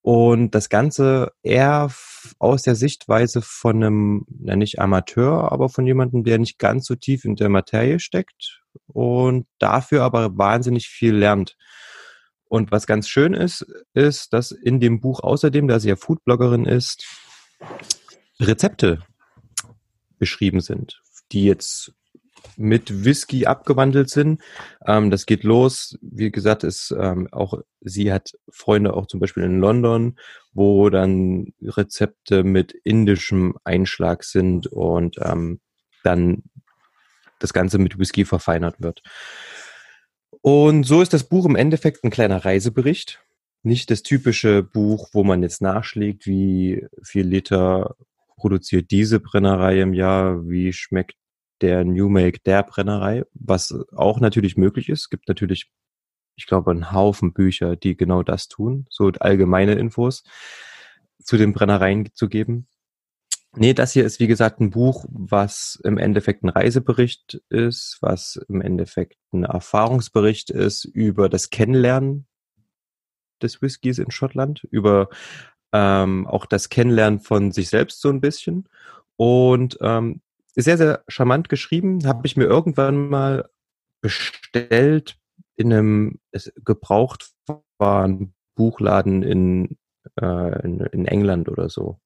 Und 0.01 0.55
das 0.55 0.69
Ganze 0.69 1.33
eher 1.43 1.91
aus 2.39 2.61
der 2.61 2.75
Sichtweise 2.75 3.41
von 3.41 3.83
einem, 3.83 4.25
ja 4.43 4.55
nicht 4.55 4.79
Amateur, 4.79 5.51
aber 5.51 5.69
von 5.69 5.85
jemandem, 5.85 6.23
der 6.23 6.37
nicht 6.37 6.57
ganz 6.57 6.85
so 6.85 6.95
tief 6.95 7.25
in 7.25 7.35
der 7.35 7.49
Materie 7.49 7.99
steckt 7.99 8.61
und 8.87 9.45
dafür 9.59 10.03
aber 10.03 10.37
wahnsinnig 10.37 10.87
viel 10.87 11.15
lernt. 11.15 11.57
Und 12.49 12.71
was 12.71 12.87
ganz 12.87 13.07
schön 13.07 13.33
ist, 13.33 13.65
ist, 13.93 14.33
dass 14.33 14.51
in 14.51 14.79
dem 14.79 14.99
Buch 14.99 15.21
außerdem, 15.21 15.67
da 15.67 15.79
sie 15.79 15.89
ja 15.89 15.95
Foodbloggerin 15.95 16.65
ist, 16.65 17.05
Rezepte 18.39 18.99
beschrieben 20.17 20.59
sind, 20.59 21.01
die 21.31 21.45
jetzt 21.45 21.93
mit 22.57 23.05
Whisky 23.05 23.45
abgewandelt 23.45 24.09
sind. 24.09 24.41
Ähm, 24.85 25.11
das 25.11 25.25
geht 25.25 25.43
los. 25.43 25.97
Wie 26.01 26.31
gesagt, 26.31 26.63
ist 26.63 26.93
ähm, 26.97 27.27
auch 27.31 27.53
sie 27.81 28.11
hat 28.11 28.31
Freunde 28.49 28.93
auch 28.93 29.07
zum 29.07 29.19
Beispiel 29.19 29.43
in 29.43 29.59
London, 29.59 30.17
wo 30.53 30.89
dann 30.89 31.53
Rezepte 31.61 32.43
mit 32.43 32.73
indischem 32.83 33.55
Einschlag 33.63 34.23
sind 34.23 34.67
und 34.67 35.17
ähm, 35.21 35.59
dann 36.03 36.43
das 37.39 37.53
Ganze 37.53 37.77
mit 37.77 37.97
Whisky 37.97 38.25
verfeinert 38.25 38.81
wird. 38.81 39.01
Und 40.41 40.83
so 40.83 41.01
ist 41.01 41.13
das 41.13 41.27
Buch 41.27 41.45
im 41.45 41.55
Endeffekt 41.55 42.03
ein 42.03 42.11
kleiner 42.11 42.45
Reisebericht. 42.45 43.23
Nicht 43.61 43.91
das 43.91 44.03
typische 44.03 44.63
Buch, 44.63 45.09
wo 45.11 45.23
man 45.23 45.43
jetzt 45.43 45.61
nachschlägt, 45.61 46.25
wie 46.25 46.87
viel 47.03 47.27
Liter 47.27 47.95
produziert 48.37 48.89
diese 48.91 49.19
Brennerei 49.19 49.81
im 49.81 49.93
Jahr, 49.93 50.47
wie 50.47 50.71
schmeckt 50.71 51.15
der 51.61 51.83
New 51.83 52.07
Make 52.07 52.39
der 52.45 52.63
Brennerei, 52.63 53.23
was 53.33 53.75
auch 53.93 54.21
natürlich 54.21 54.55
möglich 54.55 54.87
ist. 54.87 55.01
Es 55.01 55.09
gibt 55.09 55.27
natürlich, 55.27 55.69
ich 56.37 56.45
glaube, 56.45 56.71
einen 56.71 56.93
Haufen 56.93 57.33
Bücher, 57.33 57.75
die 57.75 57.97
genau 57.97 58.23
das 58.23 58.47
tun, 58.47 58.85
so 58.89 59.11
allgemeine 59.19 59.73
Infos 59.73 60.23
zu 61.21 61.35
den 61.35 61.51
Brennereien 61.51 62.09
zu 62.13 62.29
geben. 62.29 62.67
Nee, 63.55 63.73
das 63.73 63.93
hier 63.93 64.05
ist 64.05 64.19
wie 64.19 64.27
gesagt 64.27 64.59
ein 64.59 64.69
Buch, 64.69 65.05
was 65.09 65.79
im 65.83 65.97
Endeffekt 65.97 66.43
ein 66.43 66.49
Reisebericht 66.49 67.41
ist, 67.49 67.97
was 68.01 68.39
im 68.47 68.61
Endeffekt 68.61 69.17
ein 69.33 69.43
Erfahrungsbericht 69.43 70.51
ist 70.51 70.85
über 70.85 71.29
das 71.29 71.49
Kennenlernen 71.49 72.27
des 73.41 73.61
Whiskys 73.61 73.97
in 73.97 74.11
Schottland, 74.11 74.67
über 74.69 75.09
ähm, 75.73 76.27
auch 76.27 76.45
das 76.45 76.69
Kennenlernen 76.69 77.19
von 77.19 77.51
sich 77.51 77.69
selbst 77.69 78.01
so 78.01 78.09
ein 78.09 78.21
bisschen. 78.21 78.69
Und 79.15 79.77
ähm, 79.81 80.21
sehr, 80.55 80.77
sehr 80.77 81.03
charmant 81.07 81.49
geschrieben. 81.49 82.05
Habe 82.05 82.25
ich 82.27 82.37
mir 82.37 82.45
irgendwann 82.45 83.09
mal 83.09 83.49
bestellt 84.01 85.17
in 85.55 85.73
einem 85.73 86.19
gebraucht 86.63 87.31
waren 87.77 88.33
Buchladen 88.55 89.23
in, 89.23 89.77
äh, 90.21 90.65
in, 90.65 90.79
in 90.79 91.05
England 91.05 91.49
oder 91.49 91.69
so. 91.69 91.99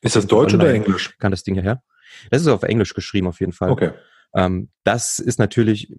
Ist 0.00 0.16
das 0.16 0.26
Deutsch 0.26 0.54
oder 0.54 0.72
Englisch? 0.72 1.16
Kann 1.18 1.30
das 1.30 1.42
Ding 1.42 1.54
hierher? 1.54 1.82
Das 2.30 2.42
ist 2.42 2.48
auf 2.48 2.62
Englisch 2.62 2.94
geschrieben 2.94 3.26
auf 3.26 3.40
jeden 3.40 3.52
Fall. 3.52 3.70
Okay. 3.70 3.90
Ähm, 4.34 4.68
das 4.84 5.18
ist 5.18 5.38
natürlich, 5.38 5.94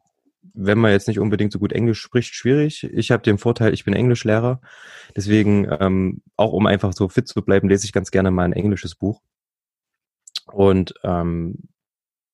wenn 0.54 0.78
man 0.78 0.92
jetzt 0.92 1.08
nicht 1.08 1.20
unbedingt 1.20 1.52
so 1.52 1.60
gut 1.60 1.74
Englisch 1.74 2.02
spricht, 2.02 2.34
schwierig. 2.34 2.84
Ich 2.84 3.12
habe 3.12 3.24
den 3.24 3.38
Vorteil, 3.38 3.74
ich 3.74 3.86
bin 3.86 3.94
Englischlehrer. 3.94 4.62
Deswegen, 5.16 5.68
ähm, 5.80 6.22
auch 6.36 6.54
um 6.54 6.66
einfach 6.66 6.94
so 6.94 7.10
fit 7.10 7.28
zu 7.28 7.42
bleiben, 7.42 7.70
lese 7.70 7.86
ich 7.86 7.94
ganz 7.94 8.12
gerne 8.12 8.32
mal 8.32 8.44
ein 8.44 8.54
englisches 8.54 8.96
Buch. 8.96 9.22
Und 10.46 10.94
ähm, 11.04 11.70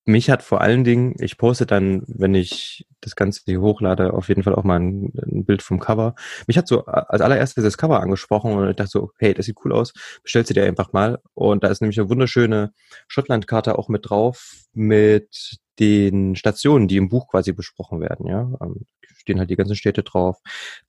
mich 0.05 0.29
hat 0.29 0.43
vor 0.43 0.61
allen 0.61 0.83
Dingen, 0.83 1.15
ich 1.19 1.37
poste 1.37 1.65
dann, 1.65 2.03
wenn 2.07 2.35
ich 2.35 2.87
das 3.01 3.15
Ganze 3.15 3.41
hier 3.45 3.61
hochlade, 3.61 4.13
auf 4.13 4.29
jeden 4.29 4.43
Fall 4.43 4.55
auch 4.55 4.63
mal 4.63 4.79
ein, 4.79 5.11
ein, 5.15 5.45
Bild 5.45 5.61
vom 5.63 5.79
Cover. 5.79 6.15
Mich 6.47 6.57
hat 6.57 6.67
so 6.67 6.85
als 6.85 7.21
allererstes 7.21 7.63
das 7.63 7.77
Cover 7.77 7.99
angesprochen 7.99 8.53
und 8.53 8.69
ich 8.69 8.75
dachte 8.75 8.91
so, 8.91 9.11
hey, 9.17 9.33
das 9.33 9.47
sieht 9.47 9.57
cool 9.65 9.73
aus, 9.73 9.93
bestellst 10.23 10.51
du 10.51 10.53
dir 10.53 10.65
einfach 10.65 10.93
mal. 10.93 11.19
Und 11.33 11.63
da 11.63 11.69
ist 11.69 11.81
nämlich 11.81 11.99
eine 11.99 12.09
wunderschöne 12.09 12.71
Schottlandkarte 13.07 13.77
auch 13.77 13.89
mit 13.89 14.09
drauf, 14.09 14.53
mit 14.73 15.57
den 15.79 16.35
Stationen, 16.35 16.87
die 16.87 16.97
im 16.97 17.09
Buch 17.09 17.27
quasi 17.27 17.51
besprochen 17.51 17.99
werden, 17.99 18.27
ja. 18.27 18.49
Ähm, 18.61 18.85
stehen 19.25 19.39
halt 19.39 19.49
die 19.49 19.55
ganzen 19.55 19.75
Städte 19.75 20.03
drauf. 20.03 20.39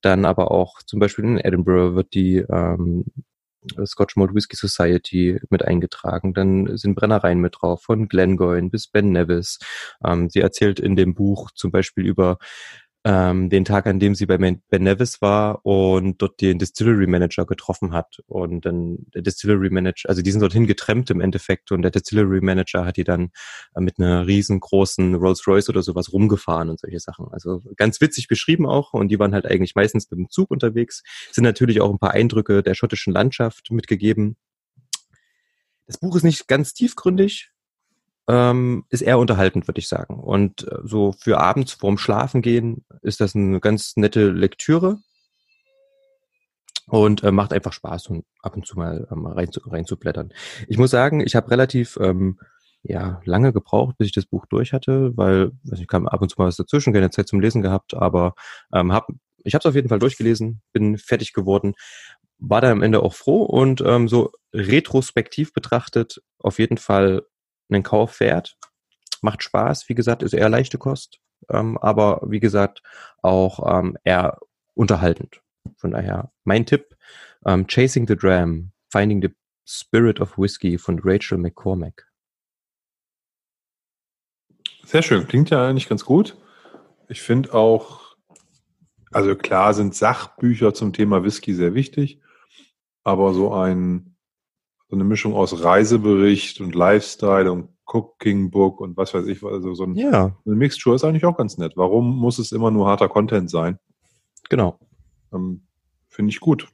Dann 0.01 0.25
aber 0.25 0.51
auch 0.51 0.81
zum 0.83 0.99
Beispiel 0.99 1.25
in 1.25 1.37
Edinburgh 1.39 1.95
wird 1.95 2.13
die 2.13 2.37
ähm, 2.37 3.05
Scotch 3.85 4.15
Malt 4.15 4.33
Whisky 4.33 4.55
Society 4.55 5.39
mit 5.49 5.63
eingetragen. 5.63 6.33
Dann 6.33 6.77
sind 6.77 6.95
Brennereien 6.95 7.39
mit 7.39 7.57
drauf, 7.59 7.83
von 7.83 8.07
Glengoyne 8.07 8.69
bis 8.69 8.87
Ben 8.87 9.11
Nevis. 9.11 9.59
Ähm, 10.03 10.29
sie 10.29 10.41
erzählt 10.41 10.79
in 10.79 10.95
dem 10.95 11.13
Buch 11.13 11.51
zum 11.51 11.71
Beispiel 11.71 12.05
über 12.05 12.37
ähm, 13.07 13.49
den 13.49 13.63
Tag, 13.63 13.87
an 13.87 14.01
dem 14.01 14.15
sie 14.15 14.25
bei 14.25 14.37
Ben 14.37 14.61
Nevis 14.69 15.21
war 15.21 15.65
und 15.65 16.21
dort 16.21 16.41
den 16.41 16.59
Distillery 16.59 17.07
Manager 17.07 17.45
getroffen 17.45 17.93
hat. 17.93 18.19
Und 18.27 18.65
dann 18.65 18.97
der 19.13 19.21
Distillery 19.21 19.69
Manager, 19.69 20.09
also 20.09 20.21
die 20.21 20.29
sind 20.29 20.41
dorthin 20.41 20.67
getrennt 20.67 21.09
im 21.09 21.21
Endeffekt 21.21 21.71
und 21.71 21.83
der 21.83 21.91
Distillery 21.91 22.41
Manager 22.41 22.83
hat 22.83 22.97
die 22.97 23.05
dann 23.05 23.29
äh, 23.75 23.79
mit 23.79 23.97
einer 23.97 24.27
riesengroßen 24.27 25.15
Rolls 25.15 25.47
Royce 25.47 25.69
oder 25.69 25.83
sowas 25.83 26.11
rumgefahren 26.11 26.69
und 26.69 26.81
solche 26.81 26.99
Sachen. 26.99 27.27
Also 27.31 27.61
ganz 27.77 28.01
witzig 28.01 28.27
beschrieben 28.27 28.65
auch 28.65 28.91
und 28.91 29.07
die 29.07 29.19
waren 29.19 29.33
halt 29.33 29.45
eigentlich 29.45 29.73
meistens 29.73 30.11
mit 30.11 30.19
dem 30.19 30.29
Zug 30.29 30.51
unterwegs. 30.51 31.01
Sind 31.31 31.45
natürlich 31.45 31.79
auch 31.79 31.89
ein 31.89 31.99
paar 31.99 32.11
Eindrücke 32.11 32.61
der 32.61 32.73
schottischen 32.73 33.13
Landschaft 33.13 33.71
mitgegeben. 33.71 34.35
Das 35.85 35.97
Buch 35.97 36.17
ist 36.17 36.23
nicht 36.23 36.49
ganz 36.49 36.73
tiefgründig, 36.73 37.51
ähm, 38.27 38.85
ist 38.89 39.01
eher 39.01 39.19
unterhaltend, 39.19 39.67
würde 39.67 39.79
ich 39.79 39.87
sagen. 39.87 40.19
Und 40.19 40.67
äh, 40.67 40.77
so 40.83 41.13
für 41.13 41.39
abends 41.39 41.73
vorm 41.73 41.97
Schlafengehen 41.97 42.85
ist 43.01 43.21
das 43.21 43.35
eine 43.35 43.59
ganz 43.59 43.95
nette 43.95 44.29
Lektüre 44.29 44.99
und 46.87 47.23
äh, 47.23 47.31
macht 47.31 47.53
einfach 47.53 47.73
Spaß 47.73 48.07
und 48.07 48.25
ab 48.41 48.55
und 48.55 48.65
zu 48.65 48.77
mal 48.77 49.07
ähm, 49.11 49.25
rein, 49.25 49.51
zu, 49.51 49.61
rein 49.65 49.85
blättern. 49.85 50.33
Ich 50.67 50.77
muss 50.77 50.91
sagen, 50.91 51.21
ich 51.21 51.35
habe 51.35 51.51
relativ 51.51 51.97
ähm, 52.01 52.39
ja 52.83 53.21
lange 53.25 53.53
gebraucht, 53.53 53.97
bis 53.97 54.07
ich 54.07 54.13
das 54.13 54.25
Buch 54.25 54.45
durch 54.45 54.73
hatte, 54.73 55.15
weil 55.15 55.51
also 55.69 55.81
ich 55.81 55.87
kam 55.87 56.07
ab 56.07 56.21
und 56.21 56.29
zu 56.29 56.35
mal 56.37 56.47
was 56.47 56.57
dazwischen, 56.57 56.93
keine 56.93 57.09
Zeit 57.09 57.27
zum 57.27 57.39
Lesen 57.39 57.61
gehabt, 57.61 57.93
aber 57.93 58.35
ähm, 58.73 58.91
hab, 58.93 59.07
ich 59.43 59.53
habe 59.53 59.61
es 59.61 59.65
auf 59.65 59.75
jeden 59.75 59.89
Fall 59.89 59.99
durchgelesen, 59.99 60.61
bin 60.73 60.97
fertig 60.97 61.33
geworden, 61.33 61.73
war 62.39 62.61
dann 62.61 62.71
am 62.71 62.83
Ende 62.83 63.01
auch 63.01 63.13
froh 63.13 63.43
und 63.43 63.81
ähm, 63.81 64.07
so 64.07 64.31
retrospektiv 64.53 65.53
betrachtet 65.53 66.21
auf 66.39 66.59
jeden 66.59 66.77
Fall 66.77 67.23
einen 67.69 67.83
Kauf 67.83 68.19
wert. 68.19 68.57
Macht 69.21 69.43
Spaß, 69.43 69.89
wie 69.89 69.95
gesagt, 69.95 70.23
ist 70.23 70.33
eher 70.33 70.49
leichte 70.49 70.77
Kost, 70.77 71.19
ähm, 71.49 71.77
aber 71.79 72.21
wie 72.27 72.39
gesagt 72.39 72.83
auch 73.21 73.79
ähm, 73.79 73.97
eher 74.03 74.39
unterhaltend. 74.73 75.41
Von 75.75 75.91
daher 75.91 76.31
mein 76.43 76.65
Tipp, 76.65 76.95
ähm, 77.45 77.67
Chasing 77.67 78.07
the 78.07 78.15
Dram, 78.15 78.71
Finding 78.89 79.21
the 79.21 79.35
Spirit 79.65 80.21
of 80.21 80.37
Whiskey 80.37 80.77
von 80.77 80.99
Rachel 81.03 81.37
McCormack. 81.37 82.07
Sehr 84.83 85.01
schön, 85.01 85.27
klingt 85.27 85.49
ja 85.49 85.67
eigentlich 85.67 85.89
ganz 85.89 86.05
gut. 86.05 86.37
Ich 87.09 87.21
finde 87.21 87.53
auch, 87.53 88.15
also 89.11 89.35
klar 89.35 89.73
sind 89.73 89.95
Sachbücher 89.95 90.73
zum 90.73 90.93
Thema 90.93 91.23
Whisky 91.23 91.53
sehr 91.53 91.73
wichtig, 91.73 92.21
aber 93.03 93.33
so 93.33 93.53
ein 93.53 94.16
so 94.89 94.95
eine 94.95 95.03
Mischung 95.03 95.33
aus 95.33 95.63
Reisebericht 95.63 96.61
und 96.61 96.75
Lifestyle 96.75 97.51
und 97.51 97.69
Cooking 97.85 98.51
Book 98.51 98.81
und 98.81 98.97
was 98.97 99.13
weiß 99.13 99.27
ich, 99.27 99.43
also 99.43 99.73
so 99.73 99.83
ein, 99.83 99.95
ja. 99.95 100.37
eine 100.45 100.55
Mixture 100.55 100.95
ist 100.95 101.03
eigentlich 101.03 101.25
auch 101.25 101.37
ganz 101.37 101.57
nett. 101.57 101.73
Warum 101.75 102.17
muss 102.17 102.37
es 102.37 102.51
immer 102.51 102.71
nur 102.71 102.87
harter 102.87 103.09
Content 103.09 103.49
sein? 103.49 103.79
Genau. 104.49 104.79
Ähm, 105.33 105.63
Finde 106.09 106.31
ich 106.31 106.39
gut. 106.39 106.67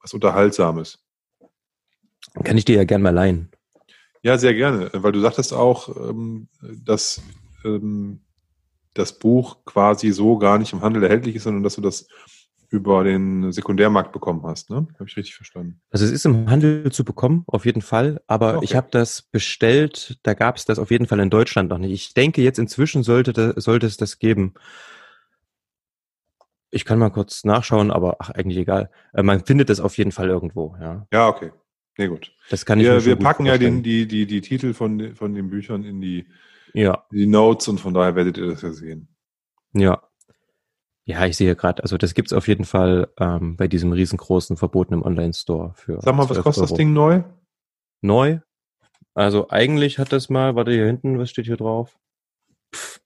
Was 0.00 0.14
Unterhaltsames. 0.14 1.04
Kann 2.42 2.56
ich 2.56 2.64
dir 2.64 2.76
ja 2.76 2.84
gerne 2.84 3.04
mal 3.04 3.10
leihen. 3.10 3.50
Ja, 4.22 4.38
sehr 4.38 4.54
gerne, 4.54 4.90
weil 4.94 5.12
du 5.12 5.20
sagtest 5.20 5.52
auch, 5.52 5.94
ähm, 6.08 6.48
dass 6.62 7.20
ähm, 7.64 8.22
das 8.94 9.18
Buch 9.18 9.64
quasi 9.66 10.12
so 10.12 10.38
gar 10.38 10.58
nicht 10.58 10.72
im 10.72 10.80
Handel 10.80 11.02
erhältlich 11.02 11.36
ist, 11.36 11.42
sondern 11.42 11.62
dass 11.62 11.74
du 11.74 11.82
das 11.82 12.08
über 12.70 13.04
den 13.04 13.52
Sekundärmarkt 13.52 14.12
bekommen 14.12 14.42
hast, 14.44 14.70
ne? 14.70 14.86
Habe 14.94 15.04
ich 15.08 15.16
richtig 15.16 15.34
verstanden? 15.34 15.80
Also 15.90 16.04
es 16.04 16.10
ist 16.10 16.24
im 16.26 16.48
Handel 16.50 16.90
zu 16.92 17.04
bekommen, 17.04 17.44
auf 17.46 17.64
jeden 17.66 17.82
Fall, 17.82 18.20
aber 18.26 18.56
okay. 18.56 18.64
ich 18.64 18.76
habe 18.76 18.88
das 18.90 19.22
bestellt, 19.22 20.18
da 20.22 20.34
gab 20.34 20.56
es 20.56 20.64
das 20.64 20.78
auf 20.78 20.90
jeden 20.90 21.06
Fall 21.06 21.20
in 21.20 21.30
Deutschland 21.30 21.70
noch 21.70 21.78
nicht. 21.78 21.92
Ich 21.92 22.14
denke, 22.14 22.42
jetzt 22.42 22.58
inzwischen 22.58 23.02
sollte, 23.02 23.32
da, 23.32 23.52
sollte 23.60 23.86
es 23.86 23.96
das 23.96 24.18
geben. 24.18 24.54
Ich 26.70 26.84
kann 26.84 26.98
mal 26.98 27.10
kurz 27.10 27.44
nachschauen, 27.44 27.90
aber 27.90 28.16
ach, 28.18 28.30
eigentlich 28.30 28.58
egal. 28.58 28.90
Äh, 29.12 29.22
man 29.22 29.44
findet 29.44 29.70
es 29.70 29.78
auf 29.80 29.96
jeden 29.96 30.10
Fall 30.12 30.28
irgendwo, 30.28 30.76
ja. 30.80 31.06
Ja, 31.12 31.28
okay. 31.28 31.52
Nee, 31.96 32.08
gut. 32.08 32.32
Das 32.50 32.66
kann 32.66 32.80
ich 32.80 32.86
Wir, 32.86 33.04
wir 33.04 33.16
packen 33.16 33.46
ja 33.46 33.56
den, 33.56 33.84
die, 33.84 34.08
die, 34.08 34.26
die 34.26 34.40
Titel 34.40 34.74
von, 34.74 34.98
den- 34.98 35.14
von 35.14 35.32
den 35.34 35.48
Büchern 35.50 35.84
in 35.84 36.00
die, 36.00 36.26
Ja, 36.72 37.04
die 37.12 37.26
Notes 37.26 37.68
und 37.68 37.78
von 37.80 37.94
daher 37.94 38.16
werdet 38.16 38.36
ihr 38.38 38.46
das 38.48 38.62
ja 38.62 38.72
sehen. 38.72 39.08
ja. 39.72 40.02
Ja, 41.06 41.26
ich 41.26 41.36
sehe 41.36 41.54
gerade, 41.54 41.82
also 41.82 41.98
das 41.98 42.14
gibt's 42.14 42.32
auf 42.32 42.48
jeden 42.48 42.64
Fall 42.64 43.12
ähm, 43.18 43.56
bei 43.56 43.68
diesem 43.68 43.92
riesengroßen 43.92 44.56
verbotenen 44.56 45.02
Online-Store 45.02 45.74
für. 45.74 46.00
Sag 46.00 46.14
mal, 46.14 46.22
was 46.22 46.36
12 46.36 46.42
kostet 46.42 46.62
das 46.64 46.70
Euro. 46.70 46.78
Ding 46.78 46.92
neu? 46.94 47.22
Neu. 48.00 48.38
Also 49.12 49.50
eigentlich 49.50 49.98
hat 49.98 50.12
das 50.12 50.30
mal, 50.30 50.56
warte 50.56 50.72
hier 50.72 50.86
hinten, 50.86 51.18
was 51.18 51.30
steht 51.30 51.46
hier 51.46 51.56
drauf? 51.56 51.98
Pff, 52.74 53.00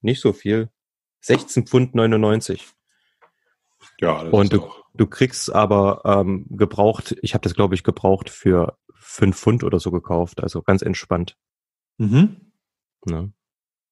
nicht 0.00 0.20
so 0.20 0.32
viel. 0.32 0.70
16 1.22 1.66
Pfund 1.66 1.94
99. 1.94 2.68
Ja, 4.00 4.24
das 4.24 4.32
Und 4.32 4.44
ist 4.44 4.52
du, 4.52 4.70
du 4.94 5.06
kriegst 5.06 5.52
aber 5.52 6.02
ähm, 6.04 6.46
gebraucht, 6.50 7.16
ich 7.20 7.34
habe 7.34 7.42
das 7.42 7.54
glaube 7.54 7.74
ich 7.74 7.82
gebraucht 7.82 8.30
für 8.30 8.78
5 8.94 9.36
Pfund 9.36 9.64
oder 9.64 9.80
so 9.80 9.90
gekauft, 9.90 10.42
also 10.42 10.62
ganz 10.62 10.82
entspannt. 10.82 11.36
Mhm. 11.98 12.52
Ne? 13.06 13.32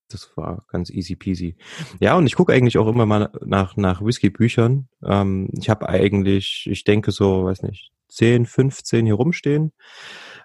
Das 0.08 0.36
war 0.36 0.64
ganz 0.68 0.90
easy 0.90 1.16
peasy. 1.16 1.56
Ja, 2.00 2.16
und 2.16 2.26
ich 2.26 2.34
gucke 2.34 2.52
eigentlich 2.52 2.78
auch 2.78 2.86
immer 2.86 3.06
mal 3.06 3.30
nach, 3.44 3.76
nach 3.76 4.02
Whisky-Büchern. 4.02 4.88
Ähm, 5.04 5.48
ich 5.58 5.70
habe 5.70 5.88
eigentlich, 5.88 6.66
ich 6.70 6.84
denke 6.84 7.12
so, 7.12 7.44
weiß 7.44 7.62
nicht, 7.62 7.92
10, 8.12 8.46
15 8.46 9.06
hier 9.06 9.14
rumstehen. 9.14 9.72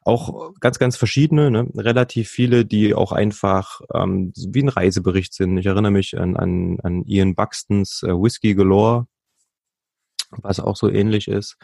Auch 0.04 0.54
ganz, 0.62 0.80
ganz 0.80 0.96
verschiedene, 0.96 1.52
ne? 1.52 1.68
relativ 1.76 2.30
viele, 2.30 2.66
die 2.66 2.96
auch 2.96 3.12
einfach 3.12 3.82
ähm, 3.94 4.32
wie 4.36 4.64
ein 4.64 4.70
Reisebericht 4.70 5.34
sind. 5.34 5.58
Ich 5.58 5.66
erinnere 5.66 5.92
mich 5.92 6.18
an, 6.18 6.38
an, 6.38 6.80
an 6.82 7.04
Ian 7.04 7.36
Buxtons 7.36 8.04
äh, 8.04 8.14
Whisky 8.14 8.56
Galore, 8.56 9.08
was 10.32 10.62
auch 10.62 10.78
so 10.78 10.90
ähnlich 10.90 11.28
ist. 11.28 11.58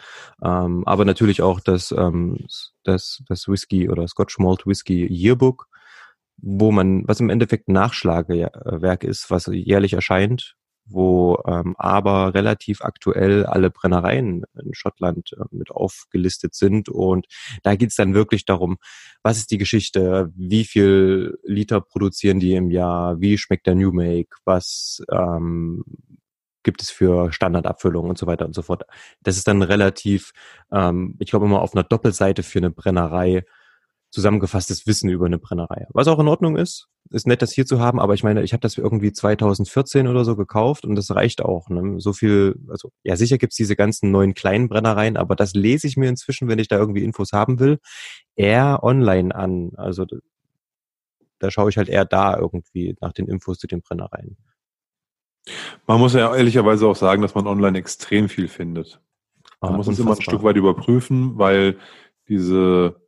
Ähm, 0.44 0.84
aber 0.86 1.06
natürlich 1.06 1.42
auch 1.42 1.62
das, 1.62 1.94
ähm, 1.98 2.46
das, 2.84 3.24
das 3.28 3.48
Whisky 3.48 3.90
oder 3.90 4.08
Scotch 4.10 4.40
Malt 4.40 4.66
Whisky 4.68 5.08
Yearbook, 5.08 5.70
wo 6.46 6.72
man, 6.72 7.08
was 7.08 7.22
im 7.22 7.30
Endeffekt 7.30 7.70
ein 7.70 7.74
Nachschlagewerk 7.74 9.06
ist, 9.06 9.32
was 9.32 9.46
jährlich 9.48 9.94
erscheint, 9.94 10.56
wo 10.86 11.42
ähm, 11.48 11.74
aber 11.78 12.34
relativ 12.34 12.82
aktuell 12.82 13.46
alle 13.46 13.70
Brennereien 13.70 14.44
in 14.62 14.74
Schottland 14.74 15.32
äh, 15.38 15.46
mit 15.52 15.72
aufgelistet 15.72 16.54
sind. 16.54 16.90
Und 16.90 17.28
da 17.64 17.76
geht's 17.76 17.96
dann 17.96 18.14
wirklich 18.14 18.44
darum, 18.44 18.78
was 19.24 19.38
ist 19.38 19.52
die 19.52 19.58
Geschichte, 19.58 20.32
wie 20.36 20.66
viel 20.66 21.40
Liter 21.44 21.80
produzieren 21.80 22.42
die 22.42 22.56
im 22.56 22.72
Jahr, 22.72 23.22
wie 23.22 23.38
schmeckt 23.38 23.66
der 23.66 23.76
New 23.76 23.94
Make, 23.94 24.36
was 24.44 25.02
ähm, 25.10 25.86
gibt 26.64 26.82
es 26.82 26.92
für 26.92 27.32
Standardabfüllungen 27.32 28.10
und 28.10 28.18
so 28.18 28.28
weiter 28.28 28.46
und 28.46 28.54
so 28.54 28.64
fort. 28.64 28.84
Das 29.22 29.38
ist 29.38 29.48
dann 29.48 29.62
relativ, 29.62 30.34
ähm, 30.74 31.16
ich 31.20 31.30
glaube 31.30 31.46
immer 31.46 31.62
auf 31.62 31.74
einer 31.74 31.84
Doppelseite 31.84 32.44
für 32.44 32.60
eine 32.60 32.72
Brennerei 32.72 33.46
zusammengefasstes 34.14 34.86
Wissen 34.86 35.10
über 35.10 35.26
eine 35.26 35.40
Brennerei. 35.40 35.88
Was 35.92 36.08
auch 36.08 36.20
in 36.20 36.28
Ordnung 36.28 36.56
ist, 36.56 36.88
ist 37.10 37.26
nett, 37.26 37.42
das 37.42 37.52
hier 37.52 37.66
zu 37.66 37.80
haben, 37.80 38.00
aber 38.00 38.14
ich 38.14 38.24
meine, 38.24 38.44
ich 38.44 38.54
habe 38.54 38.62
das 38.62 38.78
irgendwie 38.78 39.12
2014 39.12 40.08
oder 40.08 40.24
so 40.24 40.36
gekauft 40.36 40.86
und 40.86 40.96
das 40.96 41.10
reicht 41.12 41.42
auch. 41.42 41.68
Ne? 41.70 42.00
So 42.00 42.14
viel, 42.14 42.56
also 42.70 42.92
ja, 43.04 43.16
sicher 43.16 43.40
gibt's 43.40 43.56
diese 43.56 43.76
ganzen 43.76 44.12
neuen 44.12 44.36
kleinen 44.36 44.70
Brennereien, 44.70 45.18
aber 45.18 45.36
das 45.36 45.54
lese 45.54 45.88
ich 45.88 45.98
mir 45.98 46.10
inzwischen, 46.10 46.48
wenn 46.48 46.60
ich 46.60 46.68
da 46.68 46.78
irgendwie 46.78 47.04
Infos 47.04 47.34
haben 47.34 47.60
will, 47.60 47.80
eher 48.36 48.84
online 48.84 49.34
an. 49.34 49.72
Also 49.78 50.06
da, 51.40 51.52
schaue 51.52 51.72
ich 51.72 51.78
halt 51.78 51.90
eher 51.90 52.06
da 52.06 52.38
irgendwie 52.38 52.96
nach 53.02 53.14
den 53.14 53.28
Infos 53.28 53.58
zu 53.58 53.66
den 53.66 53.82
Brennereien. 53.82 54.38
Man 55.88 56.00
muss 56.00 56.14
ja 56.14 56.34
ehrlicherweise 56.36 56.88
auch 56.88 56.96
sagen, 56.96 57.24
dass 57.24 57.34
man 57.34 57.48
online 57.48 57.78
extrem 57.80 58.30
viel 58.30 58.48
findet. 58.48 59.02
Man 59.60 59.74
Ah, 59.74 59.78
muss 59.78 59.88
es 59.88 59.98
immer 59.98 60.12
ein. 60.12 60.22
Stück 60.22 60.44
weit 60.44 60.56
überprüfen, 60.56 61.38
weil 61.38 61.78
diese, 62.30 63.03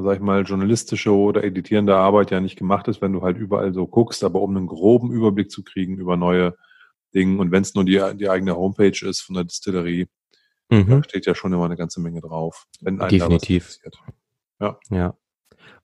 sag 0.00 0.16
ich 0.16 0.22
mal, 0.22 0.42
journalistische 0.42 1.12
oder 1.14 1.44
editierende 1.44 1.94
Arbeit 1.96 2.30
ja 2.30 2.40
nicht 2.40 2.56
gemacht 2.56 2.88
ist, 2.88 3.02
wenn 3.02 3.12
du 3.12 3.22
halt 3.22 3.36
überall 3.36 3.72
so 3.74 3.86
guckst, 3.86 4.24
aber 4.24 4.40
um 4.40 4.56
einen 4.56 4.66
groben 4.66 5.12
Überblick 5.12 5.50
zu 5.50 5.62
kriegen 5.62 5.96
über 5.98 6.16
neue 6.16 6.56
Dinge 7.14 7.38
und 7.40 7.50
wenn 7.50 7.62
es 7.62 7.74
nur 7.74 7.84
die, 7.84 8.00
die 8.16 8.30
eigene 8.30 8.56
Homepage 8.56 9.06
ist 9.06 9.20
von 9.20 9.34
der 9.34 9.44
Distillerie, 9.44 10.08
Mhm. 10.72 10.88
da 10.88 11.04
steht 11.04 11.26
ja 11.26 11.34
schon 11.34 11.52
immer 11.52 11.66
eine 11.66 11.76
ganze 11.76 12.00
Menge 12.00 12.22
drauf. 12.22 12.64
Wenn 12.80 12.98
Definitiv. 12.98 13.78
Interessiert. 13.84 14.78
Ja. 14.90 15.14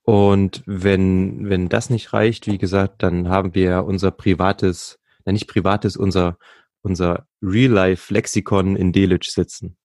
Und 0.01 0.63
wenn, 0.65 1.47
wenn 1.47 1.69
das 1.69 1.91
nicht 1.91 2.11
reicht, 2.13 2.47
wie 2.47 2.57
gesagt, 2.57 3.03
dann 3.03 3.29
haben 3.29 3.53
wir 3.53 3.85
unser 3.85 4.09
privates, 4.09 4.99
na 5.25 5.31
nicht 5.31 5.47
privates, 5.47 5.95
unser, 5.95 6.39
unser 6.81 7.27
Real-Life-Lexikon 7.43 8.75
in 8.75 8.91
Delitzsch 8.91 9.29
sitzen. 9.29 9.77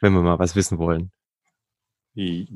Wenn 0.00 0.12
wir 0.12 0.22
mal 0.22 0.38
was 0.38 0.54
wissen 0.54 0.78
wollen. 0.78 1.10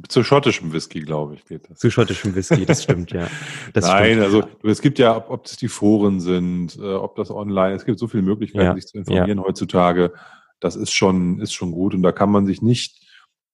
Zu 0.09 0.23
schottischem 0.23 0.73
Whisky, 0.73 1.01
glaube 1.01 1.35
ich, 1.35 1.45
geht 1.45 1.69
das. 1.69 1.81
Zu 1.81 1.91
schottischem 1.91 2.35
Whisky, 2.35 2.65
das 2.65 2.85
stimmt, 2.85 3.11
ja. 3.11 3.27
Das 3.73 3.87
Nein, 3.87 4.13
stimmt. 4.13 4.23
also 4.23 4.43
es 4.63 4.81
gibt 4.81 5.01
ja, 5.01 5.17
ob, 5.17 5.31
ob 5.31 5.45
das 5.45 5.57
die 5.57 5.67
Foren 5.67 6.21
sind, 6.21 6.77
äh, 6.77 6.95
ob 6.95 7.17
das 7.17 7.31
online, 7.33 7.75
es 7.75 7.85
gibt 7.85 7.99
so 7.99 8.07
viele 8.07 8.23
Möglichkeiten, 8.23 8.65
Ja, 8.65 8.75
sich 8.75 8.87
zu 8.87 8.99
informieren 8.99 9.41
heutzutage. 9.41 10.13
Das 10.61 10.77
ist 10.77 10.93
schon, 10.93 11.41
ist 11.41 11.53
schon 11.53 11.73
gut 11.73 11.95
und 11.95 12.03
da 12.03 12.13
kann 12.13 12.31
man 12.31 12.47
sich 12.47 12.63
nicht 12.63 13.05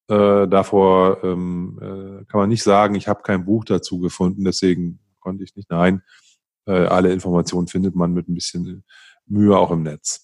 äh, 0.08 0.46
davor, 0.46 1.24
ähm, 1.24 1.78
äh, 1.80 2.24
kann 2.26 2.40
man 2.40 2.48
nicht 2.50 2.62
sagen, 2.62 2.94
ich 2.94 3.08
habe 3.08 3.22
kein 3.22 3.46
Buch 3.46 3.64
dazu 3.64 3.98
gefunden, 3.98 4.44
deswegen 4.44 5.00
konnte 5.20 5.42
ich 5.42 5.56
nicht. 5.56 5.70
Nein, 5.70 6.02
äh, 6.66 6.72
alle 6.72 7.12
Informationen 7.12 7.66
findet 7.68 7.94
man 7.94 8.12
mit 8.12 8.28
ein 8.28 8.34
bisschen 8.34 8.84
Mühe 9.26 9.56
auch 9.56 9.70
im 9.70 9.82
Netz. 9.82 10.23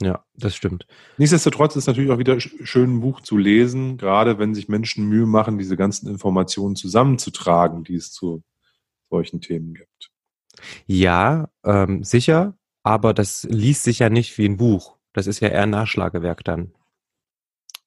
Ja, 0.00 0.24
das 0.34 0.54
stimmt. 0.54 0.86
Nichtsdestotrotz 1.16 1.74
ist 1.76 1.86
natürlich 1.86 2.10
auch 2.10 2.18
wieder 2.18 2.34
sch- 2.34 2.64
schön, 2.66 2.96
ein 2.96 3.00
Buch 3.00 3.20
zu 3.22 3.38
lesen, 3.38 3.96
gerade 3.96 4.38
wenn 4.38 4.54
sich 4.54 4.68
Menschen 4.68 5.08
Mühe 5.08 5.24
machen, 5.26 5.56
diese 5.58 5.76
ganzen 5.76 6.08
Informationen 6.08 6.76
zusammenzutragen, 6.76 7.82
die 7.84 7.94
es 7.94 8.12
zu 8.12 8.42
solchen 9.10 9.40
Themen 9.40 9.72
gibt. 9.74 10.10
Ja, 10.86 11.48
ähm, 11.64 12.04
sicher, 12.04 12.54
aber 12.82 13.14
das 13.14 13.44
liest 13.44 13.84
sich 13.84 14.00
ja 14.00 14.10
nicht 14.10 14.36
wie 14.36 14.46
ein 14.46 14.56
Buch. 14.58 14.96
Das 15.14 15.26
ist 15.26 15.40
ja 15.40 15.48
eher 15.48 15.62
ein 15.62 15.70
Nachschlagewerk 15.70 16.44
dann. 16.44 16.72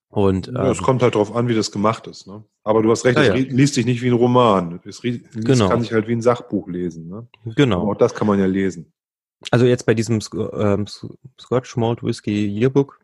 Und 0.08 0.48
ähm, 0.48 0.56
Ja, 0.56 0.72
es 0.72 0.80
kommt 0.82 1.04
halt 1.04 1.14
drauf 1.14 1.36
an, 1.36 1.48
wie 1.48 1.54
das 1.56 1.72
gemacht 1.72 2.08
ist. 2.08 2.26
Ne? 2.26 2.44
Aber 2.64 2.82
du 2.82 2.90
hast 2.90 3.06
recht, 3.06 3.20
es 3.20 3.28
ja. 3.28 3.34
liest 3.36 3.76
sich 3.76 3.86
nicht 3.86 4.02
wie 4.02 4.08
ein 4.08 4.14
Roman. 4.14 4.80
Es 4.86 5.04
liest, 5.04 5.26
Genau. 5.34 5.70
kann 5.70 5.82
sich 5.82 5.94
halt 5.94 6.08
wie 6.08 6.14
ein 6.14 6.22
Sachbuch 6.24 6.68
lesen. 6.68 7.08
Ne? 7.08 7.28
Aber 7.46 7.54
genau. 7.54 7.92
auch 7.92 7.96
das 7.96 8.16
kann 8.16 8.26
man 8.26 8.40
ja 8.40 8.48
lesen. 8.48 8.92
Also 9.52 9.66
jetzt 9.66 9.86
bei 9.86 9.94
diesem 9.94 10.16
ähm, 10.16 10.86
Sc- 10.86 11.16
Scotch 11.40 11.78
Malt 11.78 12.04
Whisky 12.04 12.46
Yearbook 12.48 13.00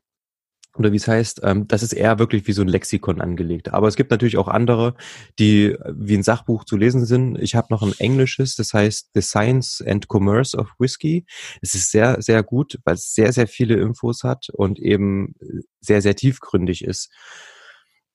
oder 0.78 0.92
wie 0.92 0.98
es 0.98 1.08
heißt, 1.08 1.42
ähm, 1.44 1.68
das 1.70 1.84
ist 1.84 1.94
eher 1.94 2.20
wirklich 2.20 2.48
wie 2.48 2.52
so 2.52 2.62
ein 2.62 2.68
Lexikon 2.68 3.22
angelegt. 3.22 3.74
Aber 3.74 3.88
es 3.88 3.96
gibt 3.96 4.12
natürlich 4.12 4.38
auch 4.38 4.50
andere, 4.50 4.96
die 5.40 5.78
wie 5.94 6.16
ein 6.18 6.24
Sachbuch 6.24 6.66
zu 6.66 6.76
lesen 6.76 7.06
sind. 7.06 7.38
Ich 7.42 7.56
habe 7.56 7.68
noch 7.70 7.82
ein 7.82 7.94
englisches, 8.00 8.56
das 8.56 8.74
heißt 8.74 9.12
The 9.14 9.22
Science 9.22 9.82
and 9.88 10.08
Commerce 10.12 10.58
of 10.58 10.70
Whisky. 10.78 11.26
Es 11.62 11.76
ist 11.76 11.92
sehr, 11.92 12.22
sehr 12.22 12.44
gut, 12.44 12.80
weil 12.84 12.96
es 12.96 13.14
sehr, 13.14 13.32
sehr 13.32 13.48
viele 13.48 13.76
Infos 13.76 14.24
hat 14.24 14.50
und 14.52 14.80
eben 14.80 15.36
sehr, 15.80 16.02
sehr 16.02 16.16
tiefgründig 16.18 16.84
ist. 16.84 17.10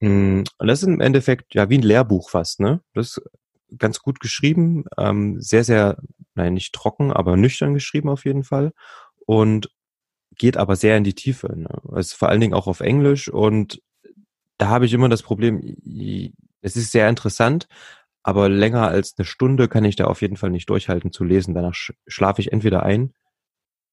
Mm, 0.00 0.42
Und 0.59 0.66
das 0.66 0.83
ist 0.83 0.88
im 0.88 1.00
Endeffekt 1.00 1.54
ja 1.54 1.68
wie 1.70 1.78
ein 1.78 1.83
Lehrbuch 1.83 2.30
fast, 2.30 2.61
ne? 2.61 2.80
Das 2.94 3.20
ganz 3.78 4.00
gut 4.00 4.20
geschrieben, 4.20 4.85
ähm, 4.98 5.40
sehr, 5.40 5.64
sehr, 5.64 5.98
nein, 6.35 6.54
nicht 6.54 6.74
trocken, 6.74 7.12
aber 7.12 7.37
nüchtern 7.37 7.74
geschrieben 7.74 8.09
auf 8.09 8.24
jeden 8.24 8.44
Fall. 8.44 8.72
Und 9.26 9.70
geht 10.37 10.56
aber 10.56 10.76
sehr 10.76 10.96
in 10.96 11.04
die 11.04 11.14
Tiefe. 11.14 11.54
Ne? 11.56 11.68
Ist 11.98 12.14
vor 12.14 12.28
allen 12.28 12.40
Dingen 12.40 12.54
auch 12.54 12.66
auf 12.66 12.80
Englisch 12.80 13.28
und 13.28 13.83
da 14.59 14.68
habe 14.68 14.87
ich 14.87 14.92
immer 14.92 15.09
das 15.09 15.22
Problem, 15.22 15.76
es 16.62 16.76
ist 16.76 16.92
sehr 16.92 17.09
interessant, 17.09 17.66
aber 18.22 18.48
länger 18.48 18.88
als 18.88 19.14
eine 19.16 19.24
Stunde 19.24 19.68
kann 19.68 19.85
ich 19.85 19.96
da 19.96 20.04
auf 20.04 20.20
jeden 20.22 20.37
Fall 20.37 20.50
nicht 20.50 20.68
durchhalten 20.68 21.12
zu 21.12 21.24
lesen. 21.24 21.54
Danach 21.54 21.74
sch 21.74 21.92
schlafe 22.06 22.42
ich 22.42 22.52
entweder 22.52 22.83
ein 22.83 23.14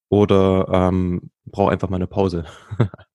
oder 0.10 0.68
ähm, 0.72 1.32
brauche 1.46 1.72
einfach 1.72 1.90
mal 1.90 1.98
eine 1.98 2.08
Pause. 2.08 2.46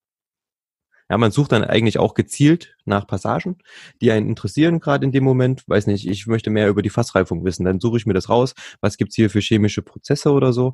ja, 1.12 1.18
man 1.18 1.31
sucht 1.31 1.53
dann 1.53 1.62
eigentlich 1.62 1.98
auch 1.98 2.14
gezielt 2.14 2.75
nach 2.87 3.07
Passagen, 3.07 3.59
die 4.01 4.11
einen 4.12 4.31
interessieren 4.31 4.81
gerade 4.81 5.05
in 5.05 5.12
dem 5.12 5.25
Moment. 5.25 5.62
Weiß 5.66 5.87
nicht, 5.87 6.09
ich 6.09 6.27
möchte 6.27 6.48
mehr 6.48 6.70
über 6.70 6.81
die 6.81 6.88
Fassreifung 6.88 7.44
wissen. 7.44 7.66
Dann 7.66 7.81
suche 7.81 7.98
ich 7.98 8.07
mir 8.07 8.14
das 8.14 8.31
raus. 8.31 8.55
Was 8.81 8.96
gibt's 8.96 9.14
hier 9.14 9.29
für 9.29 9.40
chemische 9.40 9.83
Prozesse 9.83 10.33
oder 10.33 10.55
so? 10.55 10.72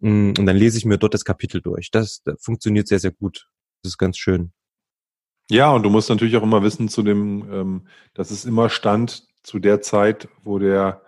Mm, 0.00 0.30
Und 0.36 0.46
dann 0.46 0.56
lese 0.56 0.78
ich 0.78 0.84
mir 0.84 0.98
dort 0.98 1.14
das 1.14 1.24
Kapitel 1.24 1.60
durch. 1.62 1.92
Das, 1.92 2.24
das 2.24 2.42
funktioniert 2.42 2.88
sehr, 2.88 2.98
sehr 2.98 3.12
gut. 3.12 3.48
Das 3.84 3.92
ist 3.92 3.98
ganz 3.98 4.18
schön. 4.18 4.50
Ja, 5.48 5.70
und 5.70 5.84
du 5.84 5.90
musst 5.90 6.10
natürlich 6.10 6.36
auch 6.36 6.42
immer 6.42 6.64
wissen, 6.64 6.88
zu 6.88 7.04
dem, 7.04 7.48
ähm, 7.52 7.86
dass 8.14 8.32
es 8.32 8.44
immer 8.44 8.70
stand 8.70 9.28
zu 9.44 9.60
der 9.60 9.80
Zeit, 9.80 10.26
wo 10.42 10.58
der 10.58 11.02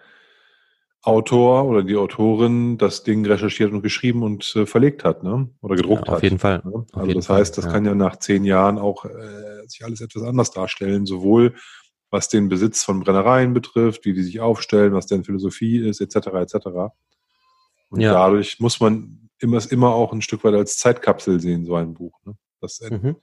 Autor 1.02 1.64
oder 1.64 1.82
die 1.82 1.96
Autorin 1.96 2.76
das 2.76 3.04
Ding 3.04 3.24
recherchiert 3.24 3.72
und 3.72 3.82
geschrieben 3.82 4.22
und 4.22 4.54
äh, 4.54 4.66
verlegt 4.66 5.02
hat, 5.04 5.22
ne? 5.22 5.48
Oder 5.62 5.76
gedruckt 5.76 6.06
Ja, 6.06 6.12
auf 6.12 6.16
hat. 6.18 6.22
jeden 6.22 6.38
Fall. 6.38 6.60
Ne? 6.64 6.72
Auf 6.74 6.86
Also 6.92 7.06
jeden 7.06 7.20
das 7.20 7.28
heißt, 7.30 7.56
das 7.56 7.64
ja. 7.64 7.72
kann 7.72 7.86
ja 7.86 7.94
nach 7.94 8.16
zehn 8.16 8.44
Jahren 8.44 8.78
auch 8.78 9.06
äh, 9.06 9.66
sich 9.66 9.82
alles 9.84 10.02
etwas 10.02 10.22
anders 10.24 10.50
darstellen, 10.50 11.06
sowohl 11.06 11.54
was 12.10 12.28
den 12.28 12.48
Besitz 12.48 12.82
von 12.84 13.00
Brennereien 13.00 13.54
betrifft, 13.54 14.04
wie 14.04 14.12
die 14.12 14.22
sich 14.22 14.40
aufstellen, 14.40 14.92
was 14.92 15.06
deren 15.06 15.24
Philosophie 15.24 15.78
ist, 15.78 16.00
etc. 16.00 16.26
etc. 16.34 16.54
Und 17.88 18.00
Ja. 18.00 18.12
dadurch 18.12 18.60
muss 18.60 18.80
man 18.80 19.30
immer, 19.38 19.60
immer 19.70 19.94
auch 19.94 20.12
ein 20.12 20.20
Stück 20.20 20.44
weit 20.44 20.54
als 20.54 20.76
Zeitkapsel 20.76 21.40
sehen, 21.40 21.64
so 21.64 21.76
ein 21.76 21.94
Buch. 21.94 22.18
Ne? 22.24 22.34
Das, 22.60 22.80
mhm. 22.80 23.16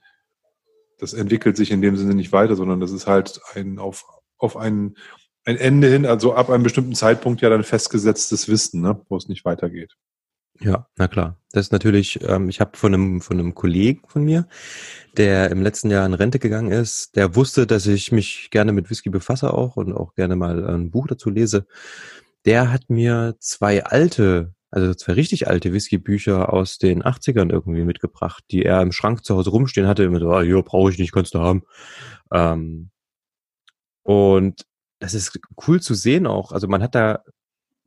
das 0.98 1.12
entwickelt 1.12 1.56
sich 1.56 1.70
in 1.70 1.80
dem 1.82 1.96
Sinne 1.96 2.14
nicht 2.14 2.32
weiter, 2.32 2.56
sondern 2.56 2.80
das 2.80 2.90
ist 2.90 3.06
halt 3.06 3.40
ein 3.54 3.78
auf, 3.78 4.04
auf 4.36 4.56
ein, 4.56 4.96
ein 5.44 5.56
Ende 5.56 5.88
hin, 5.88 6.06
also 6.06 6.34
ab 6.34 6.50
einem 6.50 6.62
bestimmten 6.62 6.94
Zeitpunkt 6.94 7.40
ja 7.40 7.48
dann 7.48 7.64
festgesetztes 7.64 8.48
Wissen, 8.48 8.82
ne? 8.82 9.00
wo 9.08 9.16
es 9.16 9.28
nicht 9.28 9.44
weitergeht. 9.44 9.96
Ja, 10.60 10.88
na 10.96 11.06
klar. 11.06 11.36
Das 11.52 11.66
ist 11.66 11.72
natürlich, 11.72 12.20
ähm, 12.28 12.48
ich 12.48 12.60
habe 12.60 12.76
von 12.76 12.92
einem, 12.92 13.20
von 13.20 13.38
einem 13.38 13.54
Kollegen 13.54 14.02
von 14.08 14.24
mir, 14.24 14.48
der 15.16 15.50
im 15.50 15.62
letzten 15.62 15.90
Jahr 15.90 16.04
in 16.04 16.14
Rente 16.14 16.38
gegangen 16.38 16.72
ist, 16.72 17.16
der 17.16 17.36
wusste, 17.36 17.66
dass 17.66 17.86
ich 17.86 18.12
mich 18.12 18.48
gerne 18.50 18.72
mit 18.72 18.90
Whisky 18.90 19.08
befasse 19.08 19.54
auch 19.54 19.76
und 19.76 19.92
auch 19.92 20.14
gerne 20.14 20.36
mal 20.36 20.68
ein 20.68 20.90
Buch 20.90 21.06
dazu 21.06 21.30
lese. 21.30 21.66
Der 22.44 22.72
hat 22.72 22.90
mir 22.90 23.36
zwei 23.40 23.84
alte, 23.84 24.54
also 24.70 24.94
zwei 24.94 25.12
richtig 25.12 25.48
alte 25.48 25.72
Whisky-Bücher 25.72 26.52
aus 26.52 26.78
den 26.78 27.02
80ern 27.02 27.50
irgendwie 27.50 27.84
mitgebracht, 27.84 28.44
die 28.50 28.64
er 28.64 28.82
im 28.82 28.92
Schrank 28.92 29.24
zu 29.24 29.36
Hause 29.36 29.50
rumstehen 29.50 29.86
hatte. 29.86 30.04
Immer 30.04 30.20
so, 30.20 30.32
ah, 30.32 30.42
hier 30.42 30.60
brauche 30.62 30.90
ich 30.90 30.98
nicht, 30.98 31.12
kannst 31.12 31.34
du 31.34 31.40
haben. 31.40 31.62
Ähm, 32.32 32.90
und 34.02 34.64
das 34.98 35.14
ist 35.14 35.38
cool 35.66 35.80
zu 35.80 35.94
sehen 35.94 36.26
auch. 36.26 36.52
Also 36.52 36.68
man 36.68 36.82
hat 36.82 36.94
da 36.94 37.22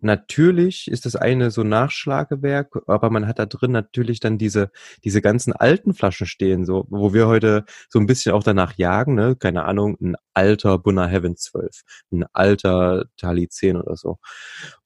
Natürlich 0.04 0.90
ist 0.90 1.06
das 1.06 1.16
eine 1.16 1.52
so 1.52 1.64
Nachschlagewerk, 1.64 2.76
aber 2.88 3.12
man 3.12 3.28
hat 3.28 3.38
da 3.38 3.46
drin 3.46 3.72
natürlich 3.72 4.20
dann 4.20 4.40
diese, 4.40 4.72
diese 5.04 5.22
ganzen 5.22 5.54
alten 5.54 5.94
Flaschen 5.94 6.26
stehen, 6.26 6.66
so, 6.66 6.88
wo 6.90 7.14
wir 7.14 7.28
heute 7.28 7.66
so 7.88 8.00
ein 8.00 8.08
bisschen 8.08 8.34
auch 8.34 8.44
danach 8.44 8.74
jagen, 8.78 9.14
ne? 9.14 9.36
Keine 9.36 9.64
Ahnung, 9.66 9.98
ein 10.02 10.16
alter 10.34 10.80
Bunner 10.80 11.08
Heaven 11.08 11.38
12, 11.38 11.84
ein 12.12 12.26
alter 12.34 13.06
Tali 13.18 13.48
10 13.48 13.78
oder 13.78 13.96
so. 13.96 14.18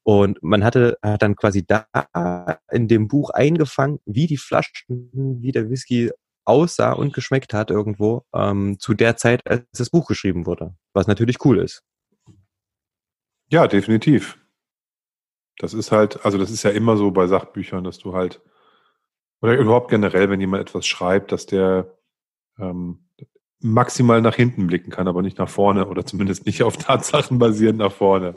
Und 0.03 0.43
man 0.43 0.65
hatte, 0.65 0.97
hat 1.01 1.21
dann 1.21 1.37
quasi 1.37 1.65
da 1.65 1.87
in 2.69 2.89
dem 2.89 3.07
Buch 3.07 3.29
eingefangen, 3.29 3.99
wie 4.05 4.27
die 4.27 4.37
Flaschen, 4.37 5.09
wie 5.41 5.53
der 5.53 5.69
Whisky 5.69 6.11
aussah 6.43 6.91
und 6.91 7.13
geschmeckt 7.13 7.53
hat 7.53 7.71
irgendwo, 7.71 8.25
ähm, 8.33 8.77
zu 8.79 8.93
der 8.93 9.15
Zeit, 9.17 9.47
als 9.47 9.63
das 9.73 9.89
Buch 9.89 10.07
geschrieben 10.07 10.45
wurde. 10.45 10.75
Was 10.93 11.07
natürlich 11.07 11.37
cool 11.45 11.59
ist. 11.59 11.83
Ja, 13.49 13.67
definitiv. 13.67 14.37
Das 15.57 15.73
ist 15.73 15.91
halt, 15.91 16.25
also 16.25 16.37
das 16.37 16.51
ist 16.51 16.63
ja 16.63 16.71
immer 16.71 16.97
so 16.97 17.11
bei 17.11 17.27
Sachbüchern, 17.27 17.83
dass 17.83 17.97
du 17.97 18.13
halt, 18.13 18.41
oder 19.41 19.57
überhaupt 19.57 19.89
generell, 19.89 20.29
wenn 20.29 20.39
jemand 20.39 20.61
etwas 20.61 20.85
schreibt, 20.85 21.31
dass 21.31 21.45
der 21.45 21.95
ähm, 22.59 23.05
maximal 23.59 24.21
nach 24.21 24.35
hinten 24.35 24.67
blicken 24.67 24.91
kann, 24.91 25.07
aber 25.07 25.21
nicht 25.21 25.37
nach 25.37 25.49
vorne 25.49 25.87
oder 25.87 26.05
zumindest 26.05 26.45
nicht 26.45 26.63
auf 26.63 26.77
Tatsachen 26.77 27.39
basierend 27.39 27.79
nach 27.79 27.91
vorne. 27.91 28.35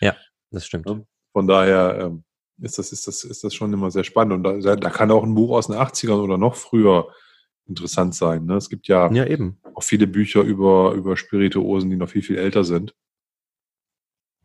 Ja, 0.00 0.16
das 0.50 0.66
stimmt. 0.66 0.86
Von 1.32 1.46
daher 1.46 1.98
ähm, 2.00 2.24
ist, 2.60 2.78
das, 2.78 2.92
ist, 2.92 3.06
das, 3.06 3.24
ist 3.24 3.44
das 3.44 3.54
schon 3.54 3.72
immer 3.72 3.90
sehr 3.90 4.04
spannend. 4.04 4.46
Und 4.46 4.64
da, 4.64 4.76
da 4.76 4.90
kann 4.90 5.10
auch 5.10 5.24
ein 5.24 5.34
Buch 5.34 5.50
aus 5.56 5.66
den 5.66 5.76
80ern 5.76 6.20
oder 6.20 6.38
noch 6.38 6.54
früher 6.54 7.08
interessant 7.66 8.14
sein. 8.14 8.44
Ne? 8.44 8.56
Es 8.56 8.68
gibt 8.68 8.88
ja, 8.88 9.10
ja 9.10 9.26
eben. 9.26 9.58
auch 9.74 9.82
viele 9.82 10.06
Bücher 10.06 10.42
über, 10.42 10.92
über 10.92 11.16
Spirituosen, 11.16 11.90
die 11.90 11.96
noch 11.96 12.08
viel, 12.08 12.22
viel 12.22 12.38
älter 12.38 12.64
sind. 12.64 12.94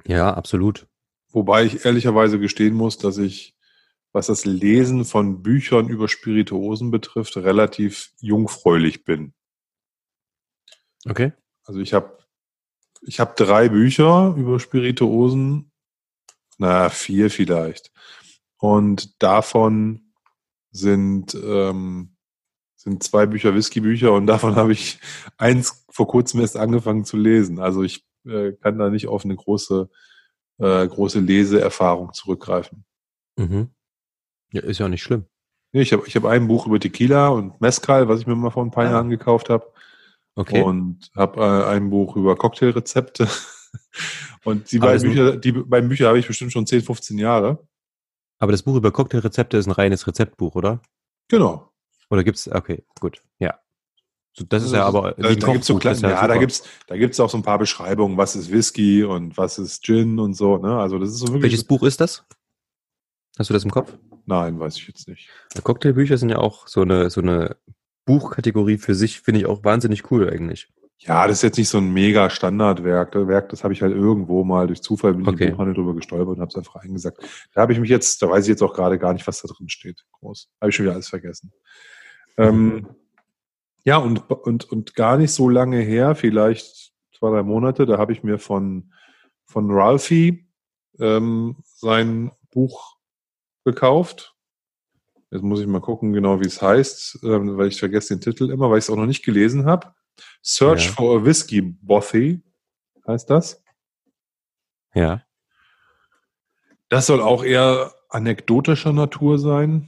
Ja, 0.05 0.33
absolut. 0.33 0.87
Wobei 1.31 1.65
ich 1.65 1.85
ehrlicherweise 1.85 2.39
gestehen 2.39 2.75
muss, 2.75 2.97
dass 2.97 3.17
ich, 3.17 3.55
was 4.11 4.27
das 4.27 4.45
Lesen 4.45 5.05
von 5.05 5.43
Büchern 5.43 5.87
über 5.87 6.07
Spirituosen 6.07 6.91
betrifft, 6.91 7.37
relativ 7.37 8.11
jungfräulich 8.19 9.03
bin. 9.03 9.33
Okay. 11.05 11.33
Also 11.63 11.79
ich 11.79 11.93
habe 11.93 12.17
ich 13.01 13.19
hab 13.19 13.35
drei 13.35 13.69
Bücher 13.69 14.33
über 14.35 14.59
Spirituosen, 14.59 15.71
na 16.57 16.89
vier 16.89 17.29
vielleicht. 17.29 17.91
Und 18.57 19.21
davon 19.23 20.13
sind 20.71 21.33
ähm, 21.35 22.17
sind 22.75 23.03
zwei 23.03 23.25
Bücher 23.25 23.53
Whisky-Bücher 23.53 24.13
und 24.13 24.27
davon 24.27 24.55
habe 24.55 24.71
ich 24.71 24.99
eins 25.37 25.85
vor 25.89 26.07
kurzem 26.07 26.39
erst 26.39 26.57
angefangen 26.57 27.05
zu 27.05 27.17
lesen. 27.17 27.59
Also 27.59 27.83
ich 27.83 28.08
äh, 28.25 28.53
kann 28.53 28.77
da 28.77 28.89
nicht 28.89 29.07
auf 29.07 29.25
eine 29.25 29.35
große 29.35 29.89
äh, 30.59 30.87
große 30.87 31.19
Leseerfahrung 31.19 32.13
zurückgreifen. 32.13 32.85
Mhm. 33.37 33.69
Ja, 34.51 34.61
ist 34.61 34.79
ja 34.79 34.89
nicht 34.89 35.03
schlimm. 35.03 35.25
Nee, 35.71 35.81
ich 35.81 35.93
habe 35.93 36.07
ich 36.07 36.15
hab 36.15 36.25
ein 36.25 36.47
Buch 36.47 36.67
über 36.67 36.79
Tequila 36.79 37.29
und 37.29 37.61
Mezcal, 37.61 38.07
was 38.07 38.21
ich 38.21 38.27
mir 38.27 38.35
mal 38.35 38.49
vor 38.49 38.63
ein 38.63 38.71
paar 38.71 38.85
ah. 38.85 38.91
Jahren 38.91 39.09
gekauft 39.09 39.49
habe. 39.49 39.71
Okay. 40.35 40.61
Und 40.61 41.11
habe 41.15 41.41
äh, 41.41 41.75
ein 41.75 41.89
Buch 41.89 42.15
über 42.15 42.35
Cocktailrezepte. 42.35 43.27
und 44.43 44.71
die 44.71 44.79
beiden, 44.79 45.09
Bücher, 45.09 45.37
die 45.37 45.51
beiden 45.51 45.89
Bücher 45.89 46.07
habe 46.07 46.19
ich 46.19 46.27
bestimmt 46.27 46.51
schon 46.51 46.65
10, 46.65 46.81
15 46.81 47.17
Jahre. 47.17 47.67
Aber 48.39 48.51
das 48.51 48.63
Buch 48.63 48.75
über 48.75 48.91
Cocktailrezepte 48.91 49.57
ist 49.57 49.67
ein 49.67 49.71
reines 49.71 50.07
Rezeptbuch, 50.07 50.55
oder? 50.55 50.81
Genau. 51.27 51.71
Oder 52.09 52.23
gibt's, 52.23 52.47
okay, 52.47 52.83
gut, 52.99 53.21
ja. 53.37 53.59
Das 54.47 54.63
ist 54.63 54.73
ja 54.73 54.85
aber 54.85 55.15
da, 55.17 55.33
da 55.33 55.51
gibt's 55.53 55.67
so 55.67 55.77
kleine, 55.77 55.99
ja, 56.01 56.09
ja 56.09 56.27
da 56.27 56.37
gibt's 56.37 56.63
da 56.87 56.95
gibt's 56.95 57.19
auch 57.19 57.29
so 57.29 57.37
ein 57.37 57.43
paar 57.43 57.59
Beschreibungen, 57.59 58.17
was 58.17 58.35
ist 58.35 58.51
Whisky 58.51 59.03
und 59.03 59.37
was 59.37 59.57
ist 59.57 59.83
Gin 59.83 60.19
und 60.19 60.33
so, 60.33 60.57
ne? 60.57 60.77
Also 60.79 60.97
das 60.99 61.09
ist 61.09 61.19
so 61.19 61.27
wirklich 61.27 61.43
Welches 61.43 61.63
Buch 61.63 61.83
ist 61.83 61.99
das? 61.99 62.23
Hast 63.37 63.49
du 63.49 63.53
das 63.53 63.63
im 63.63 63.71
Kopf? 63.71 63.97
Nein, 64.25 64.59
weiß 64.59 64.77
ich 64.77 64.87
jetzt 64.87 65.07
nicht. 65.07 65.29
Ja, 65.55 65.61
Cocktailbücher 65.61 66.17
sind 66.17 66.29
ja 66.29 66.37
auch 66.37 66.67
so 66.67 66.81
eine 66.81 67.09
so 67.09 67.21
eine 67.21 67.57
Buchkategorie 68.05 68.77
für 68.77 68.95
sich, 68.95 69.19
finde 69.19 69.41
ich 69.41 69.45
auch 69.45 69.63
wahnsinnig 69.63 70.09
cool 70.11 70.29
eigentlich. 70.29 70.69
Ja, 71.01 71.25
das 71.27 71.37
ist 71.37 71.43
jetzt 71.43 71.57
nicht 71.57 71.69
so 71.69 71.77
ein 71.77 71.93
mega 71.93 72.29
Standardwerk. 72.29 73.13
Das 73.13 73.27
Werk, 73.27 73.49
das 73.49 73.63
habe 73.63 73.73
ich 73.73 73.81
halt 73.81 73.93
irgendwo 73.93 74.43
mal 74.43 74.67
durch 74.67 74.81
Zufall 74.81 75.13
bin 75.13 75.25
okay. 75.25 75.35
ich 75.35 75.41
im 75.41 75.51
Buchhandel 75.51 75.75
drüber 75.75 75.95
gestolpert 75.95 76.35
und 76.35 76.41
habe 76.41 76.49
es 76.49 76.57
einfach 76.57 76.75
eingesagt. 76.75 77.19
Da 77.53 77.61
habe 77.61 77.71
ich 77.71 77.79
mich 77.79 77.89
jetzt, 77.89 78.21
da 78.21 78.29
weiß 78.29 78.43
ich 78.43 78.49
jetzt 78.49 78.61
auch 78.61 78.73
gerade 78.73 78.99
gar 78.99 79.13
nicht, 79.13 79.25
was 79.25 79.41
da 79.41 79.47
drin 79.47 79.69
steht. 79.69 80.03
Groß. 80.19 80.49
Habe 80.59 80.69
ich 80.69 80.75
schon 80.75 80.85
wieder 80.85 80.93
alles 80.93 81.07
vergessen. 81.07 81.53
Ähm, 82.37 82.87
ja, 83.83 83.97
und, 83.97 84.29
und, 84.29 84.65
und 84.71 84.95
gar 84.95 85.17
nicht 85.17 85.31
so 85.31 85.49
lange 85.49 85.79
her, 85.79 86.15
vielleicht 86.15 86.93
zwei, 87.17 87.31
drei 87.31 87.43
Monate, 87.43 87.85
da 87.85 87.97
habe 87.97 88.13
ich 88.13 88.23
mir 88.23 88.39
von, 88.39 88.93
von 89.45 89.71
Ralphie 89.71 90.47
ähm, 90.99 91.57
sein 91.63 92.31
Buch 92.51 92.97
gekauft. 93.65 94.35
Jetzt 95.31 95.43
muss 95.43 95.59
ich 95.59 95.67
mal 95.67 95.81
gucken, 95.81 96.13
genau 96.13 96.39
wie 96.39 96.47
es 96.47 96.61
heißt, 96.61 97.19
ähm, 97.23 97.57
weil 97.57 97.67
ich 97.67 97.79
vergesse 97.79 98.15
den 98.15 98.21
Titel 98.21 98.49
immer, 98.49 98.69
weil 98.69 98.79
ich 98.79 98.85
es 98.85 98.89
auch 98.89 98.95
noch 98.95 99.05
nicht 99.05 99.23
gelesen 99.23 99.65
habe. 99.65 99.93
Search 100.41 100.87
ja. 100.87 100.91
for 100.93 101.19
a 101.19 101.25
Whiskey 101.25 101.61
Bothy 101.61 102.41
heißt 103.07 103.29
das. 103.29 103.63
Ja. 104.93 105.23
Das 106.89 107.05
soll 107.05 107.21
auch 107.21 107.43
eher 107.43 107.93
anekdotischer 108.09 108.91
Natur 108.91 109.37
sein. 109.37 109.87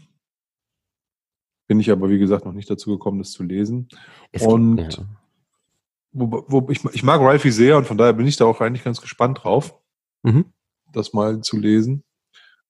Bin 1.71 1.79
ich 1.79 1.89
aber, 1.89 2.09
wie 2.09 2.19
gesagt, 2.19 2.43
noch 2.43 2.51
nicht 2.51 2.69
dazu 2.69 2.89
gekommen, 2.89 3.19
das 3.19 3.31
zu 3.31 3.43
lesen. 3.43 3.87
Es 4.33 4.45
und 4.45 4.75
gibt, 4.75 4.97
ja. 4.97 5.05
wo, 6.11 6.43
wo, 6.49 6.69
ich, 6.69 6.83
ich 6.83 7.01
mag 7.01 7.21
Ralphie 7.21 7.49
sehr 7.49 7.77
und 7.77 7.87
von 7.87 7.97
daher 7.97 8.11
bin 8.11 8.27
ich 8.27 8.35
da 8.35 8.43
auch 8.43 8.59
eigentlich 8.59 8.83
ganz 8.83 8.99
gespannt 8.99 9.41
drauf, 9.41 9.73
mhm. 10.21 10.51
das 10.91 11.13
mal 11.13 11.39
zu 11.39 11.57
lesen. 11.57 12.03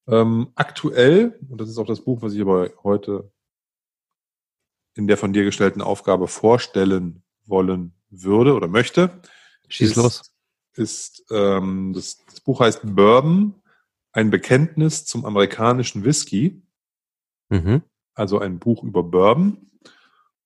Ähm, 0.07 0.51
aktuell, 0.53 1.39
und 1.49 1.59
das 1.59 1.67
ist 1.67 1.79
auch 1.79 1.87
das 1.87 2.01
Buch, 2.01 2.21
was 2.21 2.35
ich 2.35 2.41
aber 2.41 2.69
heute 2.83 3.31
in 4.93 5.07
der 5.07 5.17
von 5.17 5.33
dir 5.33 5.45
gestellten 5.45 5.81
Aufgabe 5.81 6.27
vorstellen 6.27 7.23
wollen 7.47 7.93
würde 8.11 8.53
oder 8.53 8.67
möchte. 8.67 9.19
Schieß 9.67 9.89
ist, 9.89 9.95
los. 9.95 10.33
Ist, 10.75 11.25
ähm, 11.31 11.93
das, 11.95 12.23
das 12.27 12.39
Buch 12.39 12.59
heißt 12.59 12.81
Bourbon, 12.83 13.55
ein 14.11 14.29
Bekenntnis 14.29 15.05
zum 15.05 15.25
amerikanischen 15.25 16.05
Whisky. 16.05 16.61
Mhm 17.49 17.81
also 18.13 18.39
ein 18.39 18.59
Buch 18.59 18.83
über 18.83 19.03
Bourbon. 19.03 19.71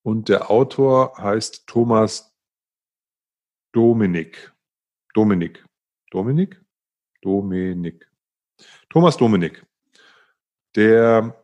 Und 0.02 0.28
der 0.28 0.50
Autor 0.50 1.18
heißt 1.18 1.66
Thomas 1.66 2.36
Dominik. 3.72 4.52
Dominik. 5.14 5.64
Dominik? 6.10 6.64
Dominik. 7.22 8.08
Thomas 8.88 9.16
Dominik. 9.16 9.66
Der 10.76 11.42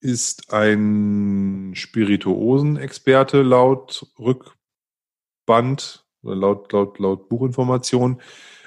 ist 0.00 0.52
ein 0.52 1.72
Spirituosenexperte 1.76 3.42
laut 3.42 4.12
Rückband, 4.18 6.04
laut, 6.22 6.72
laut, 6.72 6.98
laut 6.98 7.28
Buchinformation. 7.28 8.20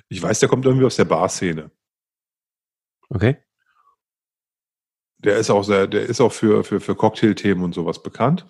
Ich 0.07 0.21
weiß, 0.21 0.39
der 0.39 0.49
kommt 0.49 0.65
irgendwie 0.65 0.85
aus 0.85 0.95
der 0.95 1.05
Barszene. 1.05 1.71
Okay. 3.09 3.37
Der 5.25 5.37
ist 5.37 5.49
auch 5.49 5.63
sehr, 5.63 5.87
der 5.87 6.03
ist 6.05 6.21
auch 6.21 6.31
für, 6.31 6.63
für, 6.63 6.79
für 6.79 6.95
Cocktailthemen 6.95 7.63
und 7.63 7.73
sowas 7.73 8.01
bekannt 8.01 8.45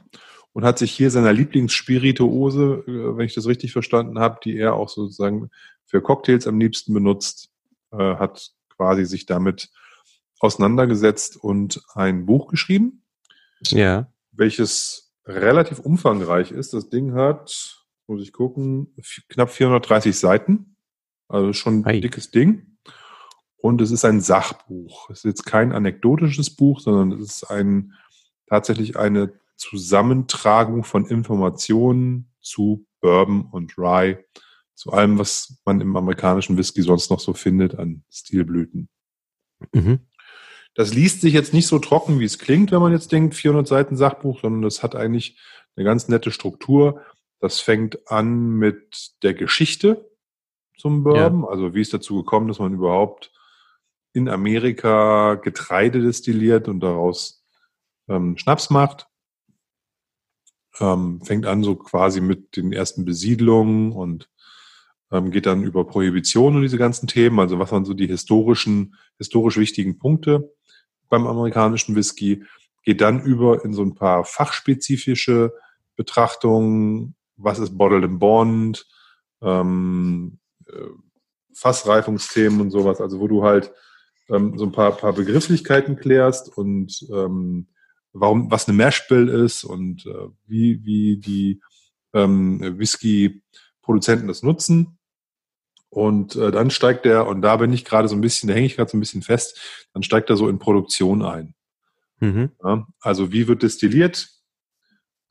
und 0.54 0.64
hat 0.64 0.78
sich 0.78 0.92
hier 0.92 1.10
seiner 1.10 1.34
Lieblingsspirituose, 1.34 2.84
äh, 2.88 3.18
wenn 3.18 3.26
ich 3.26 3.34
das 3.34 3.48
richtig 3.48 3.72
verstanden 3.72 4.20
habe, 4.20 4.40
die 4.44 4.58
er 4.58 4.76
auch 4.76 4.90
sozusagen 4.90 5.50
für 5.86 6.02
Cocktails 6.02 6.48
am 6.48 6.60
liebsten 6.60 6.94
benutzt, 6.94 7.50
äh, 7.92 7.98
hat 7.98 8.52
quasi 8.70 9.06
sich 9.06 9.26
damit 9.26 9.70
auseinandergesetzt 10.40 11.38
und 11.38 11.82
ein 11.94 12.26
Buch 12.26 12.48
geschrieben. 12.48 13.04
Ja. 13.68 14.12
Welches 14.32 15.14
relativ 15.26 15.80
umfangreich 15.80 16.52
ist. 16.52 16.74
Das 16.74 16.90
Ding 16.90 17.14
hat, 17.14 17.86
muss 18.08 18.22
ich 18.22 18.32
gucken, 18.32 18.94
knapp 19.30 19.50
430 19.50 20.18
Seiten. 20.18 20.76
Also 21.28 21.54
schon 21.54 21.80
ein 21.80 21.86
Hi. 21.86 22.02
dickes 22.02 22.32
Ding. 22.32 22.75
Und 23.66 23.82
es 23.82 23.90
ist 23.90 24.06
ein 24.06 24.22
Sachbuch. 24.22 25.10
Es 25.10 25.20
ist 25.20 25.24
jetzt 25.24 25.46
kein 25.48 25.72
anekdotisches 25.72 26.56
Buch, 26.56 26.82
sondern 26.82 27.20
es 27.20 27.38
ist 27.38 27.44
ein, 27.46 27.94
tatsächlich 28.48 28.96
eine 28.96 29.34
Zusammentragung 29.56 30.84
von 30.84 31.08
Informationen 31.08 32.32
zu 32.42 32.86
Bourbon 33.02 33.48
und 33.52 33.76
Rye, 33.76 34.24
zu 34.76 34.92
allem, 34.92 35.18
was 35.18 35.58
man 35.66 35.82
im 35.82 35.96
amerikanischen 35.96 36.58
Whisky 36.58 36.84
sonst 36.84 37.10
noch 37.10 37.20
so 37.20 37.34
findet 37.34 37.74
an 37.74 38.04
Stilblüten. 38.12 38.88
Mhm. 39.74 40.02
Das 40.76 40.94
liest 40.94 41.22
sich 41.22 41.34
jetzt 41.34 41.52
nicht 41.52 41.66
so 41.66 41.80
trocken, 41.80 42.20
wie 42.20 42.26
es 42.26 42.38
klingt, 42.38 42.72
wenn 42.72 42.82
man 42.82 42.92
jetzt 42.92 43.12
denkt, 43.12 43.34
400 43.34 43.68
Seiten 43.68 43.98
Sachbuch, 43.98 44.42
sondern 44.42 44.62
das 44.62 44.84
hat 44.84 44.96
eigentlich 44.96 45.40
eine 45.76 45.86
ganz 45.86 46.08
nette 46.08 46.30
Struktur. 46.30 47.02
Das 47.40 47.62
fängt 47.62 48.12
an 48.12 48.60
mit 48.60 49.14
der 49.24 49.34
Geschichte 49.34 50.08
zum 50.78 51.04
Bourbon, 51.04 51.42
ja. 51.42 51.48
also 51.48 51.74
wie 51.74 51.82
es 51.82 51.90
dazu 51.90 52.18
gekommen, 52.18 52.48
dass 52.48 52.60
man 52.60 52.72
überhaupt 52.72 53.32
in 54.16 54.30
Amerika 54.30 55.36
Getreide 55.36 56.02
destilliert 56.02 56.70
und 56.70 56.80
daraus 56.80 57.44
ähm, 58.08 58.38
Schnaps 58.38 58.70
macht. 58.70 59.08
Ähm, 60.80 61.22
fängt 61.22 61.46
an 61.46 61.64
so 61.64 61.76
quasi 61.76 62.22
mit 62.22 62.56
den 62.56 62.72
ersten 62.72 63.04
Besiedlungen 63.04 63.92
und 63.92 64.30
ähm, 65.12 65.32
geht 65.32 65.46
dann 65.46 65.64
über 65.64 65.86
Prohibition 65.86 66.56
und 66.56 66.62
diese 66.62 66.78
ganzen 66.78 67.08
Themen, 67.08 67.40
also 67.40 67.60
was 67.60 67.72
waren 67.72 67.86
so 67.86 67.94
die 67.94 68.08
historischen, 68.08 68.96
historisch 69.18 69.58
wichtigen 69.58 70.00
Punkte 70.00 70.54
beim 71.10 71.28
amerikanischen 71.28 71.96
Whisky, 71.96 72.44
geht 72.84 73.02
dann 73.02 73.22
über 73.22 73.64
in 73.66 73.74
so 73.74 73.84
ein 73.84 73.96
paar 73.96 74.24
fachspezifische 74.24 75.54
Betrachtungen, 75.96 77.16
was 77.36 77.60
ist 77.60 77.78
Bottled 77.78 78.06
and 78.06 78.20
Bond, 78.20 78.88
ähm, 79.42 80.40
äh, 80.68 80.74
Fassreifungsthemen 81.54 82.62
und 82.62 82.72
sowas, 82.72 83.02
also 83.02 83.20
wo 83.20 83.28
du 83.28 83.44
halt 83.44 83.74
ähm, 84.30 84.58
so 84.58 84.66
ein 84.66 84.72
paar, 84.72 84.92
paar 84.92 85.14
Begrifflichkeiten 85.14 85.98
klärst 85.98 86.56
und 86.58 87.06
ähm, 87.12 87.68
warum, 88.14 88.50
was 88.50 88.68
eine 88.68 88.78
Mashbill 88.78 89.28
ist 89.28 89.64
und 89.64 90.06
äh, 90.06 90.30
wie, 90.46 90.84
wie 90.84 91.18
die 91.18 91.62
ähm, 92.14 92.60
Whisky-Produzenten 92.80 94.28
das 94.28 94.44
nutzen. 94.44 94.98
Und 95.90 96.36
äh, 96.36 96.52
dann 96.52 96.72
steigt 96.72 97.06
er, 97.06 97.28
und 97.28 97.42
da 97.42 97.56
bin 97.56 97.72
ich 97.72 97.86
gerade 97.86 98.08
so 98.08 98.16
ein 98.16 98.22
bisschen, 98.22 98.50
da 98.50 98.56
hänge 98.56 98.66
ich 98.66 98.76
gerade 98.76 98.92
so 98.92 98.98
ein 98.98 99.00
bisschen 99.00 99.22
fest, 99.22 99.88
dann 99.94 100.04
steigt 100.04 100.30
er 100.30 100.36
so 100.36 100.50
in 100.50 100.60
Produktion 100.60 101.22
ein. 101.22 101.56
Mhm. 102.20 102.52
Ja, 102.64 102.88
also 103.00 103.32
wie 103.32 103.48
wird 103.48 103.64
destilliert, 103.64 104.30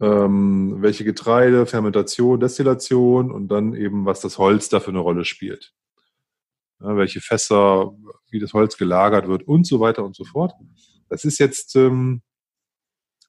ähm, 0.01 0.77
welche 0.81 1.05
Getreide, 1.05 1.67
Fermentation, 1.67 2.41
Destillation 2.41 3.31
und 3.31 3.49
dann 3.49 3.75
eben, 3.75 4.07
was 4.07 4.21
das 4.21 4.39
Holz 4.39 4.69
da 4.69 4.81
für 4.81 4.91
eine 4.91 5.01
Rolle 5.01 5.25
spielt. 5.25 5.75
Ja, 6.85 6.97
welche 6.99 7.23
Fässer, 7.23 7.93
wie 8.31 8.41
das 8.41 8.53
Holz 8.53 8.77
gelagert 8.77 9.27
wird 9.27 9.49
und 9.49 9.67
so 9.67 9.81
weiter 9.81 10.05
und 10.05 10.15
so 10.15 10.25
fort. 10.25 10.53
Das 11.09 11.25
ist 11.25 11.39
jetzt, 11.39 11.77
ähm, 11.77 12.21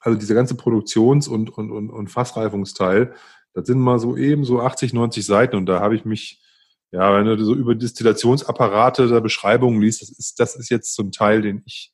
also 0.02 0.20
dieser 0.20 0.36
ganze 0.36 0.56
Produktions- 0.56 1.30
und, 1.30 1.50
und, 1.58 1.72
und, 1.72 1.90
und 1.90 2.10
Fassreifungsteil, 2.10 3.14
das 3.54 3.68
sind 3.68 3.80
mal 3.80 3.98
so 3.98 4.18
eben 4.18 4.44
so 4.44 4.60
80, 4.60 4.94
90 4.94 5.26
Seiten 5.26 5.56
und 5.56 5.68
da 5.68 5.80
habe 5.80 5.96
ich 5.96 6.04
mich, 6.04 6.44
ja, 6.92 7.16
wenn 7.16 7.26
du 7.26 7.42
so 7.46 7.56
über 7.56 7.76
Destillationsapparate 7.76 9.08
der 9.08 9.22
Beschreibungen 9.22 9.82
liest, 9.82 10.02
das 10.02 10.10
ist, 10.10 10.40
das 10.42 10.56
ist 10.58 10.70
jetzt 10.70 10.94
zum 10.94 11.14
Teil, 11.14 11.42
den 11.42 11.64
ich 11.66 11.94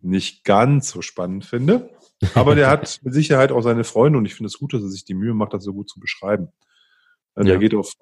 nicht 0.00 0.44
ganz 0.44 0.90
so 0.90 1.00
spannend 1.00 1.44
finde. 1.44 1.90
Aber 2.34 2.56
der 2.56 2.68
hat 2.70 2.98
mit 3.02 3.14
Sicherheit 3.14 3.52
auch 3.52 3.62
seine 3.62 3.84
Freunde 3.84 4.18
und 4.18 4.26
ich 4.26 4.34
finde 4.34 4.48
es 4.48 4.58
gut, 4.58 4.74
dass 4.74 4.82
er 4.82 4.88
sich 4.88 5.04
die 5.04 5.14
Mühe 5.14 5.32
macht, 5.32 5.54
das 5.54 5.62
so 5.62 5.72
gut 5.72 5.88
zu 5.88 6.00
beschreiben. 6.00 6.48
Ja. 7.36 7.44
Der 7.44 7.58
geht 7.58 7.74
auf 7.74 7.92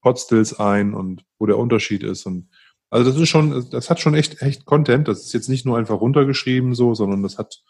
Potstills 0.00 0.58
ein 0.58 0.94
und 0.94 1.24
wo 1.38 1.46
der 1.46 1.58
Unterschied 1.58 2.02
ist 2.02 2.26
und 2.26 2.48
also 2.90 3.10
das 3.10 3.20
ist 3.20 3.28
schon, 3.28 3.68
das 3.70 3.90
hat 3.90 3.98
schon 3.98 4.14
echt, 4.14 4.40
echt 4.40 4.66
Content. 4.66 5.08
Das 5.08 5.22
ist 5.22 5.32
jetzt 5.32 5.48
nicht 5.48 5.66
nur 5.66 5.76
einfach 5.76 6.00
runtergeschrieben 6.00 6.76
so, 6.76 6.94
sondern 6.94 7.24
das 7.24 7.38
hat 7.38 7.60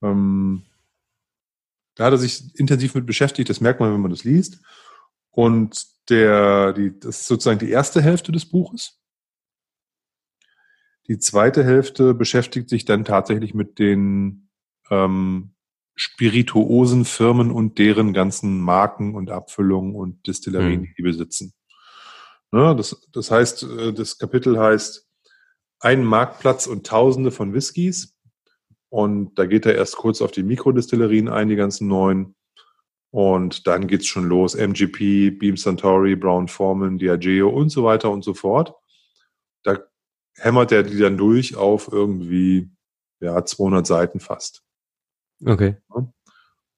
ähm, 0.00 0.64
da 1.94 2.06
hat 2.06 2.12
er 2.12 2.18
sich 2.18 2.58
intensiv 2.58 2.94
mit 2.94 3.06
beschäftigt, 3.06 3.48
das 3.48 3.60
merkt 3.60 3.80
man, 3.80 3.92
wenn 3.92 4.00
man 4.00 4.10
das 4.10 4.24
liest. 4.24 4.60
Und 5.30 5.86
der, 6.08 6.72
die, 6.72 6.98
das 6.98 7.20
ist 7.20 7.26
sozusagen 7.26 7.58
die 7.58 7.70
erste 7.70 8.02
Hälfte 8.02 8.32
des 8.32 8.46
Buches. 8.46 9.00
Die 11.06 11.18
zweite 11.18 11.64
Hälfte 11.64 12.14
beschäftigt 12.14 12.68
sich 12.68 12.84
dann 12.84 13.04
tatsächlich 13.04 13.54
mit 13.54 13.78
den 13.78 14.48
ähm, 14.90 15.53
Spirituosenfirmen 15.96 17.50
und 17.50 17.78
deren 17.78 18.12
ganzen 18.12 18.60
Marken 18.60 19.14
und 19.14 19.30
Abfüllungen 19.30 19.94
und 19.94 20.26
Destillerien, 20.26 20.82
mhm. 20.82 20.88
die 20.98 21.02
besitzen. 21.02 21.54
Ne, 22.50 22.74
das, 22.76 23.00
das 23.12 23.30
heißt, 23.30 23.62
äh, 23.64 23.92
das 23.92 24.18
Kapitel 24.18 24.58
heißt 24.58 25.08
Ein 25.80 26.04
Marktplatz 26.04 26.66
und 26.66 26.86
Tausende 26.86 27.30
von 27.30 27.52
Whiskys. 27.52 28.16
Und 28.90 29.34
da 29.38 29.46
geht 29.46 29.66
er 29.66 29.74
erst 29.74 29.96
kurz 29.96 30.22
auf 30.22 30.30
die 30.30 30.44
Mikrodestillerien 30.44 31.28
ein, 31.28 31.48
die 31.48 31.56
ganzen 31.56 31.88
neuen. 31.88 32.36
Und 33.10 33.66
dann 33.66 33.88
geht's 33.88 34.06
schon 34.06 34.28
los. 34.28 34.54
MGP, 34.54 35.32
Beam 35.32 35.56
Centauri, 35.56 36.16
Brown 36.16 36.48
Forman, 36.48 36.98
Diageo 36.98 37.48
und 37.48 37.70
so 37.70 37.84
weiter 37.84 38.10
und 38.10 38.22
so 38.22 38.34
fort. 38.34 38.74
Da 39.64 39.78
hämmert 40.36 40.72
er 40.72 40.82
die 40.84 40.98
dann 40.98 41.16
durch 41.16 41.56
auf 41.56 41.90
irgendwie, 41.90 42.70
ja, 43.20 43.44
200 43.44 43.86
Seiten 43.86 44.20
fast. 44.20 44.64
Okay. 45.46 45.76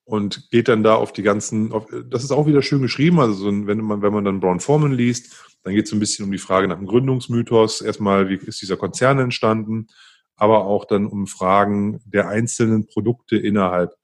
Und 0.05 0.51
geht 0.51 0.69
dann 0.69 0.83
da 0.83 0.95
auf 0.95 1.13
die 1.13 1.23
ganzen, 1.23 1.73
auf, 1.73 1.87
das 2.09 2.23
ist 2.23 2.31
auch 2.31 2.47
wieder 2.47 2.63
schön 2.63 2.83
geschrieben. 2.83 3.19
Also, 3.19 3.35
so, 3.35 3.67
wenn 3.67 3.79
man, 3.81 4.03
wenn 4.03 4.13
man 4.13 4.25
dann 4.25 4.41
Brown 4.41 4.61
Forman 4.61 4.93
liest, 4.93 5.57
dann 5.63 5.75
geht 5.75 5.85
es 5.85 5.91
so 5.91 5.97
ein 5.97 6.01
bisschen 6.01 6.25
um 6.25 6.31
die 6.31 6.39
Frage 6.39 6.69
nach 6.69 6.77
dem 6.77 6.87
Gründungsmythos. 6.87 7.81
Erstmal, 7.81 8.29
wie 8.29 8.35
ist 8.35 8.63
dieser 8.63 8.77
Konzern 8.77 9.19
entstanden? 9.19 9.89
aber 10.37 10.67
auch 10.67 10.85
dann 10.85 11.07
um 11.07 11.27
Fragen 11.27 12.01
der 12.05 12.29
einzelnen 12.29 12.87
Produkte 12.87 13.37
innerhalb 13.37 13.95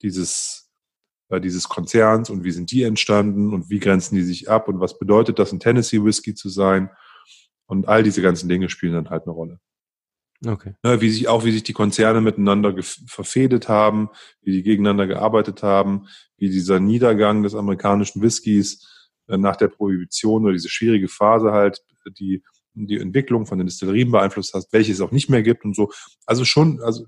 dieses, 0.00 0.70
äh, 1.28 1.40
dieses 1.40 1.68
Konzerns 1.68 2.30
und 2.30 2.44
wie 2.44 2.52
sind 2.52 2.70
die 2.70 2.84
entstanden 2.84 3.52
und 3.52 3.68
wie 3.68 3.80
grenzen 3.80 4.14
die 4.14 4.22
sich 4.22 4.48
ab 4.48 4.68
und 4.68 4.80
was 4.80 4.98
bedeutet 4.98 5.38
das, 5.38 5.52
ein 5.52 5.60
Tennessee 5.60 6.02
Whisky 6.02 6.34
zu 6.34 6.48
sein. 6.48 6.90
Und 7.66 7.88
all 7.88 8.02
diese 8.02 8.22
ganzen 8.22 8.48
Dinge 8.48 8.68
spielen 8.68 8.92
dann 8.92 9.10
halt 9.10 9.24
eine 9.24 9.32
Rolle. 9.32 9.58
Okay. 10.44 10.74
Ja, 10.84 11.00
wie 11.00 11.10
sich 11.10 11.28
auch, 11.28 11.44
wie 11.44 11.52
sich 11.52 11.62
die 11.62 11.72
Konzerne 11.72 12.20
miteinander 12.20 12.74
verfädet 12.82 13.68
haben, 13.68 14.08
wie 14.40 14.52
die 14.52 14.62
gegeneinander 14.62 15.06
gearbeitet 15.06 15.62
haben, 15.62 16.08
wie 16.36 16.50
dieser 16.50 16.80
Niedergang 16.80 17.42
des 17.44 17.54
amerikanischen 17.54 18.22
Whiskys 18.22 19.10
äh, 19.28 19.36
nach 19.36 19.56
der 19.56 19.68
Prohibition 19.68 20.44
oder 20.44 20.52
diese 20.52 20.68
schwierige 20.68 21.08
Phase 21.08 21.52
halt, 21.52 21.80
die 22.18 22.42
die 22.74 22.98
Entwicklung 22.98 23.46
von 23.46 23.58
den 23.58 23.66
Destillerien 23.66 24.10
beeinflusst 24.10 24.54
hast, 24.54 24.72
welche 24.72 24.92
es 24.92 25.00
auch 25.00 25.10
nicht 25.10 25.28
mehr 25.28 25.42
gibt 25.42 25.64
und 25.64 25.76
so. 25.76 25.92
Also 26.26 26.44
schon, 26.44 26.80
also 26.80 27.04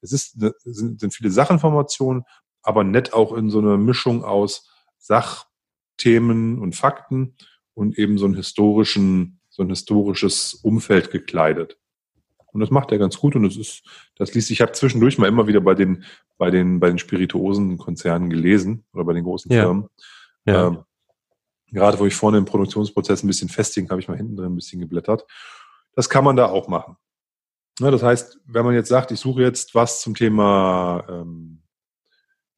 es 0.00 0.12
ist, 0.12 0.38
sind, 0.64 1.00
sind 1.00 1.14
viele 1.14 1.30
Sachinformationen, 1.30 2.24
aber 2.62 2.84
nett 2.84 3.12
auch 3.12 3.32
in 3.32 3.50
so 3.50 3.60
einer 3.60 3.76
Mischung 3.78 4.24
aus 4.24 4.68
Sachthemen 4.98 6.58
und 6.58 6.74
Fakten 6.74 7.36
und 7.74 7.98
eben 7.98 8.18
so 8.18 8.26
ein 8.26 8.34
historischen, 8.34 9.40
so 9.48 9.62
ein 9.62 9.68
historisches 9.68 10.54
Umfeld 10.54 11.10
gekleidet. 11.10 11.78
Und 12.54 12.60
das 12.60 12.70
macht 12.70 12.92
er 12.92 12.98
ganz 12.98 13.18
gut 13.18 13.34
und 13.34 13.42
das 13.42 13.56
ist, 13.56 13.82
das 14.16 14.32
liest, 14.32 14.50
ich 14.52 14.60
habe 14.60 14.72
zwischendurch 14.72 15.18
mal 15.18 15.26
immer 15.26 15.48
wieder 15.48 15.60
bei 15.60 15.74
den, 15.74 16.04
bei 16.38 16.50
den, 16.50 16.78
bei 16.78 16.88
den 16.88 16.98
Spirituosenkonzernen 16.98 18.30
gelesen 18.30 18.84
oder 18.92 19.04
bei 19.04 19.12
den 19.12 19.24
großen 19.24 19.52
ja. 19.52 19.62
Firmen. 19.62 19.88
Ja. 20.46 20.68
Ähm, 20.68 20.84
Gerade 21.72 21.98
wo 21.98 22.06
ich 22.06 22.14
vorne 22.14 22.38
im 22.38 22.44
Produktionsprozess 22.44 23.24
ein 23.24 23.26
bisschen 23.26 23.48
festigen, 23.48 23.90
habe 23.90 24.00
ich 24.00 24.06
mal 24.06 24.16
hinten 24.16 24.36
drin 24.36 24.52
ein 24.52 24.54
bisschen 24.54 24.80
geblättert. 24.80 25.26
Das 25.96 26.08
kann 26.08 26.22
man 26.22 26.36
da 26.36 26.46
auch 26.46 26.68
machen. 26.68 26.96
Ja, 27.80 27.90
das 27.90 28.04
heißt, 28.04 28.38
wenn 28.46 28.64
man 28.64 28.74
jetzt 28.74 28.88
sagt, 28.88 29.10
ich 29.10 29.18
suche 29.18 29.42
jetzt 29.42 29.74
was 29.74 30.00
zum 30.00 30.14
Thema 30.14 31.04
ähm, 31.08 31.62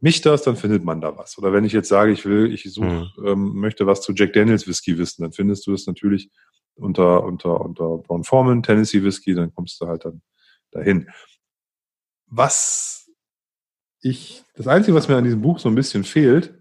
Michters, 0.00 0.42
dann 0.42 0.56
findet 0.56 0.85
man 0.85 1.00
da 1.00 1.16
was. 1.16 1.38
Oder 1.38 1.54
wenn 1.54 1.64
ich 1.64 1.72
jetzt 1.72 1.88
sage, 1.88 2.12
ich 2.12 2.26
will, 2.26 2.52
ich 2.52 2.70
suche, 2.70 3.11
mhm. 3.16 3.26
ähm, 3.26 3.54
möchte 3.54 3.87
was 3.87 4.02
zu 4.02 4.12
Jack 4.12 4.35
Daniels 4.35 4.68
Whisky 4.68 4.98
wissen, 4.98 5.22
dann 5.22 5.32
findest 5.32 5.66
du 5.66 5.72
das 5.72 5.87
natürlich 5.87 6.30
unter, 6.76 7.24
unter, 7.24 7.60
unter 7.60 7.98
Brown 7.98 8.24
Forman, 8.24 8.62
Tennessee 8.62 9.02
Whisky, 9.02 9.34
dann 9.34 9.52
kommst 9.54 9.80
du 9.80 9.86
halt 9.86 10.04
dann 10.04 10.22
dahin. 10.70 11.08
Was 12.26 13.10
ich, 14.00 14.44
das 14.54 14.66
Einzige, 14.66 14.96
was 14.96 15.08
mir 15.08 15.16
an 15.16 15.24
diesem 15.24 15.42
Buch 15.42 15.58
so 15.58 15.68
ein 15.68 15.74
bisschen 15.74 16.04
fehlt, 16.04 16.54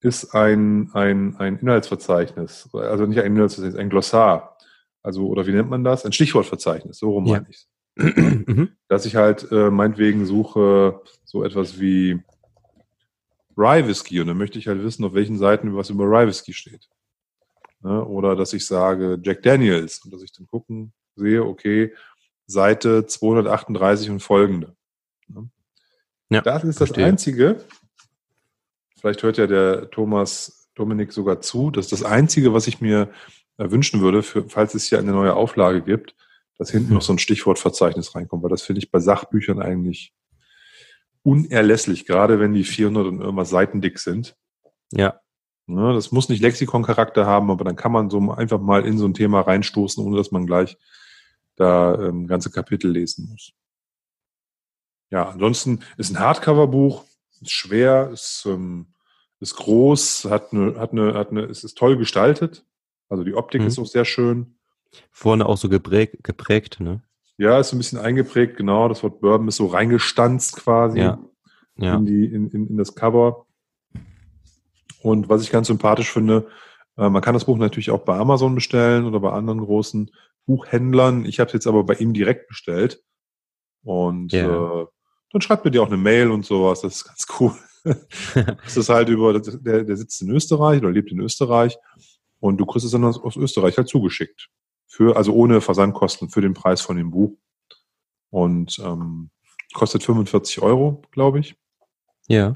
ist 0.00 0.34
ein, 0.34 0.90
ein, 0.92 1.36
ein 1.36 1.58
Inhaltsverzeichnis, 1.58 2.68
also 2.72 3.06
nicht 3.06 3.20
ein 3.20 3.34
Inhaltsverzeichnis, 3.34 3.80
ein 3.80 3.90
Glossar. 3.90 4.58
Also, 5.02 5.26
oder 5.26 5.46
wie 5.46 5.52
nennt 5.52 5.70
man 5.70 5.84
das? 5.84 6.04
Ein 6.04 6.12
Stichwortverzeichnis, 6.12 6.98
so 6.98 7.10
rum 7.10 7.26
ja. 7.26 7.34
meine 7.34 7.46
ich 7.50 7.66
mhm. 7.96 8.70
Dass 8.88 9.06
ich 9.06 9.16
halt 9.16 9.50
äh, 9.52 9.70
meinetwegen 9.70 10.26
suche 10.26 11.00
so 11.24 11.44
etwas 11.44 11.80
wie 11.80 12.20
Rye 13.56 13.86
Whisky 13.86 14.20
und 14.20 14.26
dann 14.26 14.36
möchte 14.36 14.58
ich 14.58 14.66
halt 14.66 14.82
wissen, 14.82 15.04
auf 15.04 15.14
welchen 15.14 15.38
Seiten 15.38 15.76
was 15.76 15.90
über 15.90 16.04
Rye 16.04 16.26
Whisky 16.26 16.52
steht. 16.52 16.88
Ne? 17.84 18.02
Oder 18.04 18.34
dass 18.34 18.54
ich 18.54 18.66
sage 18.66 19.20
Jack 19.22 19.42
Daniels 19.42 20.00
und 20.04 20.12
dass 20.12 20.22
ich 20.22 20.32
dann 20.32 20.46
gucken 20.46 20.92
sehe, 21.16 21.44
okay, 21.44 21.94
Seite 22.46 23.06
238 23.06 24.10
und 24.10 24.20
folgende. 24.20 24.74
Ne? 25.28 25.50
Ja, 26.30 26.40
das 26.40 26.64
ist 26.64 26.80
das 26.80 26.88
verstehe. 26.88 27.04
Einzige, 27.04 27.60
vielleicht 28.98 29.22
hört 29.22 29.36
ja 29.36 29.46
der 29.46 29.90
Thomas 29.90 30.70
Dominik 30.74 31.12
sogar 31.12 31.42
zu, 31.42 31.70
dass 31.70 31.88
das 31.88 32.02
Einzige, 32.02 32.54
was 32.54 32.66
ich 32.66 32.80
mir 32.80 33.10
wünschen 33.58 34.00
würde, 34.00 34.22
für, 34.22 34.48
falls 34.48 34.74
es 34.74 34.88
hier 34.88 34.98
eine 34.98 35.12
neue 35.12 35.34
Auflage 35.34 35.82
gibt, 35.82 36.16
dass 36.58 36.70
hinten 36.70 36.94
noch 36.94 37.02
so 37.02 37.12
ein 37.12 37.18
Stichwortverzeichnis 37.18 38.14
reinkommt, 38.14 38.42
weil 38.42 38.50
das 38.50 38.62
finde 38.62 38.80
ich 38.80 38.90
bei 38.90 38.98
Sachbüchern 38.98 39.60
eigentlich 39.60 40.14
unerlässlich, 41.22 42.06
gerade 42.06 42.40
wenn 42.40 42.54
die 42.54 42.64
400 42.64 43.06
und 43.06 43.20
irgendwas 43.20 43.50
Seiten 43.50 43.80
dick 43.80 43.98
sind. 43.98 44.36
Ja. 44.90 45.20
Ja, 45.66 45.92
das 45.92 46.12
muss 46.12 46.28
nicht 46.28 46.42
Lexikon-Charakter 46.42 47.26
haben, 47.26 47.50
aber 47.50 47.64
dann 47.64 47.76
kann 47.76 47.92
man 47.92 48.10
so 48.10 48.18
einfach 48.32 48.60
mal 48.60 48.84
in 48.84 48.98
so 48.98 49.06
ein 49.06 49.14
Thema 49.14 49.40
reinstoßen, 49.40 50.04
ohne 50.04 50.16
dass 50.16 50.30
man 50.30 50.46
gleich 50.46 50.76
da 51.56 51.94
ähm, 51.94 52.26
ganze 52.26 52.50
Kapitel 52.50 52.90
lesen 52.90 53.28
muss. 53.30 53.52
Ja, 55.10 55.30
ansonsten 55.30 55.80
ist 55.96 56.10
ein 56.10 56.18
Hardcover-Buch, 56.18 57.04
ist 57.40 57.52
schwer, 57.52 58.10
ist, 58.12 58.44
ähm, 58.46 58.86
ist 59.40 59.56
groß, 59.56 60.26
hat 60.26 60.52
eine, 60.52 60.78
hat 60.78 60.92
eine, 60.92 61.14
hat 61.14 61.30
eine, 61.30 61.44
es 61.44 61.64
ist 61.64 61.78
toll 61.78 61.96
gestaltet. 61.96 62.64
Also 63.08 63.24
die 63.24 63.34
Optik 63.34 63.62
mhm. 63.62 63.68
ist 63.68 63.78
auch 63.78 63.86
sehr 63.86 64.04
schön. 64.04 64.58
Vorne 65.10 65.46
auch 65.46 65.56
so 65.56 65.68
geprägt, 65.68 66.22
geprägt, 66.22 66.80
ne? 66.80 67.02
Ja, 67.36 67.58
ist 67.58 67.70
so 67.70 67.76
ein 67.76 67.78
bisschen 67.78 67.98
eingeprägt, 67.98 68.56
genau. 68.56 68.88
Das 68.88 69.02
Wort 69.02 69.20
Bourbon 69.20 69.48
ist 69.48 69.56
so 69.56 69.66
reingestanzt 69.66 70.56
quasi 70.56 71.00
ja. 71.00 71.18
Ja. 71.76 71.96
In, 71.96 72.06
die, 72.06 72.24
in, 72.26 72.48
in, 72.50 72.68
in 72.68 72.76
das 72.76 72.94
Cover. 72.94 73.43
Und 75.04 75.28
was 75.28 75.42
ich 75.42 75.50
ganz 75.50 75.66
sympathisch 75.66 76.10
finde, 76.10 76.48
äh, 76.96 77.10
man 77.10 77.20
kann 77.20 77.34
das 77.34 77.44
Buch 77.44 77.58
natürlich 77.58 77.90
auch 77.90 78.00
bei 78.00 78.16
Amazon 78.16 78.54
bestellen 78.54 79.04
oder 79.04 79.20
bei 79.20 79.32
anderen 79.32 79.60
großen 79.60 80.10
Buchhändlern. 80.46 81.26
Ich 81.26 81.40
habe 81.40 81.48
es 81.48 81.52
jetzt 81.52 81.66
aber 81.66 81.84
bei 81.84 81.94
ihm 81.94 82.14
direkt 82.14 82.48
bestellt. 82.48 83.02
Und 83.82 84.32
ja. 84.32 84.46
äh, 84.80 84.86
dann 85.30 85.42
schreibt 85.42 85.66
mir 85.66 85.70
dir 85.70 85.82
auch 85.82 85.88
eine 85.88 85.98
Mail 85.98 86.30
und 86.30 86.46
sowas. 86.46 86.80
Das 86.80 86.96
ist 86.96 87.04
ganz 87.04 87.26
cool. 87.38 87.52
das 88.64 88.78
ist 88.78 88.88
halt 88.88 89.10
über, 89.10 89.38
der, 89.38 89.84
der 89.84 89.96
sitzt 89.98 90.22
in 90.22 90.30
Österreich 90.30 90.80
oder 90.80 90.90
lebt 90.90 91.12
in 91.12 91.20
Österreich 91.20 91.76
und 92.40 92.56
du 92.56 92.64
kriegst 92.64 92.86
es 92.86 92.92
dann 92.92 93.04
aus, 93.04 93.22
aus 93.22 93.36
Österreich 93.36 93.76
halt 93.76 93.88
zugeschickt. 93.88 94.48
Für, 94.86 95.18
also 95.18 95.34
ohne 95.34 95.60
Versandkosten 95.60 96.30
für 96.30 96.40
den 96.40 96.54
Preis 96.54 96.80
von 96.80 96.96
dem 96.96 97.10
Buch. 97.10 97.36
Und 98.30 98.78
ähm, 98.78 99.28
kostet 99.74 100.02
45 100.02 100.62
Euro, 100.62 101.02
glaube 101.10 101.40
ich. 101.40 101.56
Ja. 102.26 102.54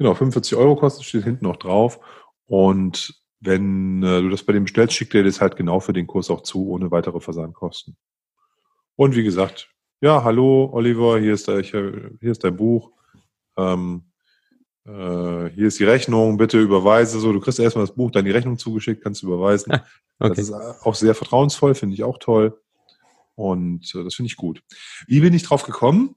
Genau, 0.00 0.14
45 0.14 0.56
Euro 0.56 0.76
kostet, 0.76 1.04
steht 1.04 1.24
hinten 1.24 1.44
noch 1.44 1.56
drauf. 1.56 2.00
Und 2.46 3.22
wenn 3.38 4.02
äh, 4.02 4.22
du 4.22 4.30
das 4.30 4.42
bei 4.42 4.54
dem 4.54 4.62
bestellst, 4.62 4.94
schickt 4.94 5.14
er 5.14 5.24
das 5.24 5.42
halt 5.42 5.56
genau 5.56 5.78
für 5.78 5.92
den 5.92 6.06
Kurs 6.06 6.30
auch 6.30 6.40
zu, 6.40 6.70
ohne 6.70 6.90
weitere 6.90 7.20
Versandkosten. 7.20 7.98
Und 8.96 9.14
wie 9.14 9.22
gesagt, 9.22 9.68
ja, 10.00 10.24
hallo 10.24 10.70
Oliver, 10.72 11.20
hier 11.20 11.34
ist, 11.34 11.48
der, 11.48 11.60
hier 11.60 12.16
ist 12.22 12.42
dein 12.42 12.56
Buch. 12.56 12.92
Ähm, 13.58 14.10
äh, 14.86 15.50
hier 15.50 15.66
ist 15.66 15.78
die 15.78 15.84
Rechnung, 15.84 16.38
bitte 16.38 16.58
überweise. 16.58 17.20
So, 17.20 17.34
du 17.34 17.40
kriegst 17.40 17.60
erstmal 17.60 17.84
das 17.84 17.94
Buch, 17.94 18.10
dann 18.10 18.24
die 18.24 18.30
Rechnung 18.30 18.56
zugeschickt, 18.56 19.02
kannst 19.02 19.20
du 19.20 19.26
überweisen. 19.26 19.70
Ah, 19.72 19.84
okay. 20.18 20.28
Das 20.30 20.38
ist 20.38 20.52
auch 20.52 20.94
sehr 20.94 21.14
vertrauensvoll, 21.14 21.74
finde 21.74 21.92
ich 21.92 22.04
auch 22.04 22.16
toll. 22.16 22.58
Und 23.34 23.94
äh, 23.94 24.02
das 24.02 24.14
finde 24.14 24.28
ich 24.28 24.36
gut. 24.36 24.62
Wie 25.06 25.20
bin 25.20 25.34
ich 25.34 25.42
drauf 25.42 25.62
gekommen? 25.64 26.14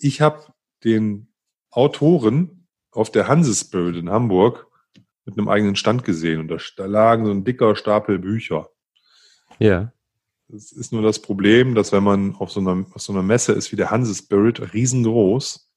Ich 0.00 0.20
habe 0.20 0.52
den 0.82 1.29
Autoren 1.70 2.66
auf 2.92 3.10
der 3.10 3.28
Hansespirit 3.28 3.96
in 3.96 4.10
Hamburg 4.10 4.66
mit 5.24 5.38
einem 5.38 5.48
eigenen 5.48 5.76
Stand 5.76 6.04
gesehen 6.04 6.40
und 6.40 6.48
da, 6.48 6.56
da 6.76 6.86
lagen 6.86 7.24
so 7.24 7.30
ein 7.30 7.44
dicker 7.44 7.76
Stapel 7.76 8.18
Bücher. 8.18 8.70
Ja. 9.58 9.92
Es 10.52 10.72
ist 10.72 10.92
nur 10.92 11.02
das 11.02 11.20
Problem, 11.20 11.76
dass 11.76 11.92
wenn 11.92 12.02
man 12.02 12.34
auf 12.34 12.50
so 12.50 12.58
einer, 12.60 12.84
auf 12.92 13.02
so 13.02 13.12
einer 13.12 13.22
Messe 13.22 13.52
ist 13.52 13.70
wie 13.70 13.76
der 13.76 13.90
Hansespirit, 13.92 14.74
riesengroß, 14.74 15.70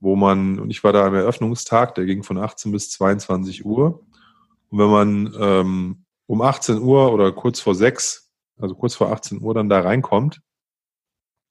wo 0.00 0.16
man, 0.16 0.58
und 0.58 0.70
ich 0.70 0.82
war 0.82 0.94
da 0.94 1.06
am 1.06 1.14
Eröffnungstag, 1.14 1.94
der 1.96 2.06
ging 2.06 2.22
von 2.22 2.38
18 2.38 2.72
bis 2.72 2.90
22 2.92 3.66
Uhr. 3.66 4.06
Und 4.70 4.78
wenn 4.78 4.88
man 4.88 5.34
ähm, 5.38 6.04
um 6.24 6.40
18 6.40 6.78
Uhr 6.78 7.12
oder 7.12 7.32
kurz 7.32 7.60
vor 7.60 7.74
sechs, 7.74 8.32
also 8.56 8.74
kurz 8.74 8.94
vor 8.94 9.12
18 9.12 9.42
Uhr 9.42 9.52
dann 9.52 9.68
da 9.68 9.80
reinkommt, 9.80 10.40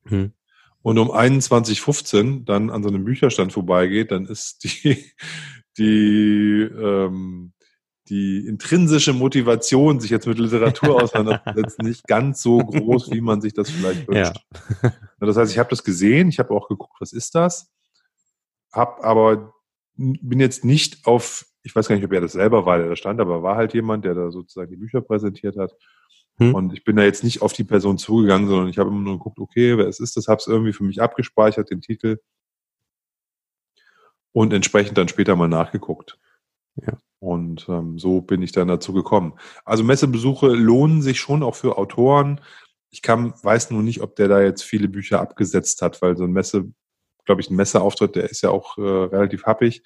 hm 0.05 0.34
und 0.82 0.98
um 0.98 1.12
21.15 1.12 2.46
dann 2.46 2.70
an 2.70 2.84
so 2.84 2.89
einem 2.89 3.04
Bücherstand 3.04 3.54
vorbeigeht, 3.54 4.12
dann 4.12 4.26
ist 4.26 4.63
die, 4.63 5.06
die, 5.78 6.62
ähm, 6.62 7.54
die 8.08 8.48
intrinsische 8.48 9.13
Motivation, 9.13 10.00
sich 10.00 10.10
jetzt 10.10 10.28
mit 10.28 10.39
Literatur 10.39 10.96
auseinanderzusetzen, 11.04 11.86
nicht 11.86 12.08
ganz 12.08 12.42
so 12.42 12.58
groß, 12.58 13.12
wie 13.12 13.22
man 13.22 13.42
sich 13.42 13.54
das 13.54 13.70
vielleicht 13.70 14.08
wünscht. 14.08 14.38
Ja. 14.84 14.94
Das 15.20 15.38
heißt, 15.38 15.52
ich 15.52 15.60
habe 15.60 15.70
das 15.70 15.84
gesehen, 15.84 16.30
ich 16.30 16.39
habe 16.39 16.54
auch 16.54 16.68
geguckt, 16.68 16.96
was 17.00 17.13
ist 17.13 17.36
das, 17.36 17.72
hab 18.72 19.04
aber 19.04 19.54
bin 20.00 20.39
jetzt 20.39 20.63
nicht 20.63 21.06
auf, 21.06 21.46
ich 21.62 21.76
weiß 21.76 21.88
gar 21.88 21.96
nicht, 21.96 22.06
ob 22.06 22.13
er 22.13 22.22
das 22.22 22.32
selber 22.32 22.65
war, 22.65 22.78
der 22.78 22.88
da 22.88 22.96
stand, 22.96 23.20
aber 23.20 23.44
war 23.44 23.58
halt 23.58 23.74
jemand, 23.74 24.06
der 24.06 24.15
da 24.15 24.32
sozusagen 24.32 24.72
die 24.72 24.78
Bücher 24.78 25.02
präsentiert 25.02 25.58
hat. 25.58 25.74
Hm. 26.39 26.56
Und 26.56 26.73
ich 26.73 26.84
bin 26.84 26.95
da 26.95 27.04
jetzt 27.04 27.23
nicht 27.23 27.41
auf 27.41 27.54
die 27.54 27.65
Person 27.65 27.97
zugegangen, 27.97 28.47
sondern 28.47 28.69
ich 28.69 28.78
habe 28.78 28.89
immer 28.89 29.02
nur 29.02 29.17
geguckt, 29.17 29.39
okay, 29.39 29.78
wer 29.78 29.88
es 29.88 29.99
ist, 29.99 30.17
das 30.17 30.28
habe 30.28 30.39
es 30.39 30.47
irgendwie 30.47 30.73
für 30.73 30.86
mich 30.86 31.02
abgespeichert, 31.02 31.69
den 31.69 31.82
Titel. 31.82 32.19
Und 34.32 34.54
entsprechend 34.54 34.97
dann 34.97 35.10
später 35.10 35.36
mal 35.36 35.49
nachgeguckt. 35.49 36.17
Ja. 36.75 36.97
Und 37.19 37.67
ähm, 37.67 37.99
so 37.99 38.21
bin 38.21 38.41
ich 38.41 38.54
dann 38.54 38.69
dazu 38.69 38.93
gekommen. 38.93 39.34
Also 39.65 39.84
Messebesuche 39.84 40.47
lohnen 40.47 41.02
sich 41.02 41.19
schon 41.19 41.43
auch 41.43 41.56
für 41.56 41.78
Autoren. 41.78 42.39
Ich 42.89 43.02
kann, 43.02 43.34
weiß 43.43 43.71
nur 43.71 43.84
nicht, 43.84 44.02
ob 44.02 44.15
der 44.15 44.30
da 44.30 44.41
jetzt 44.41 44.63
viele 44.63 44.88
Bücher 44.88 45.19
abgesetzt 45.19 45.82
hat, 45.82 46.02
weil 46.02 46.15
so 46.15 46.23
ein 46.23 46.32
Messe, 46.32 46.71
glaube 47.25 47.41
ich, 47.41 47.49
ein 47.49 47.58
Messeauftritt, 47.58 48.15
der 48.15 48.30
ist 48.30 48.41
ja 48.41 48.49
auch 48.52 48.78
äh, 48.78 48.82
relativ 48.82 49.43
happig 49.43 49.84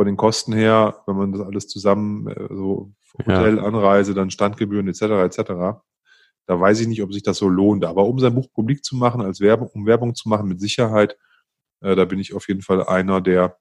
von 0.00 0.06
den 0.06 0.16
Kosten 0.16 0.54
her, 0.54 1.02
wenn 1.04 1.14
man 1.14 1.30
das 1.30 1.42
alles 1.42 1.68
zusammen, 1.68 2.26
äh, 2.28 2.48
so 2.48 2.90
Hotel, 3.18 3.58
ja. 3.58 3.64
Anreise, 3.64 4.14
dann 4.14 4.30
Standgebühren 4.30 4.88
etc. 4.88 5.02
etc. 5.02 5.82
Da 6.46 6.58
weiß 6.58 6.80
ich 6.80 6.88
nicht, 6.88 7.02
ob 7.02 7.12
sich 7.12 7.22
das 7.22 7.36
so 7.36 7.50
lohnt. 7.50 7.84
Aber 7.84 8.06
um 8.06 8.18
sein 8.18 8.34
Buch 8.34 8.50
publik 8.50 8.82
zu 8.82 8.96
machen, 8.96 9.20
als 9.20 9.40
Werbung, 9.42 9.68
um 9.74 9.84
Werbung 9.84 10.14
zu 10.14 10.30
machen, 10.30 10.48
mit 10.48 10.58
Sicherheit, 10.58 11.18
äh, 11.82 11.94
da 11.96 12.06
bin 12.06 12.18
ich 12.18 12.32
auf 12.32 12.48
jeden 12.48 12.62
Fall 12.62 12.82
einer, 12.82 13.20
der 13.20 13.58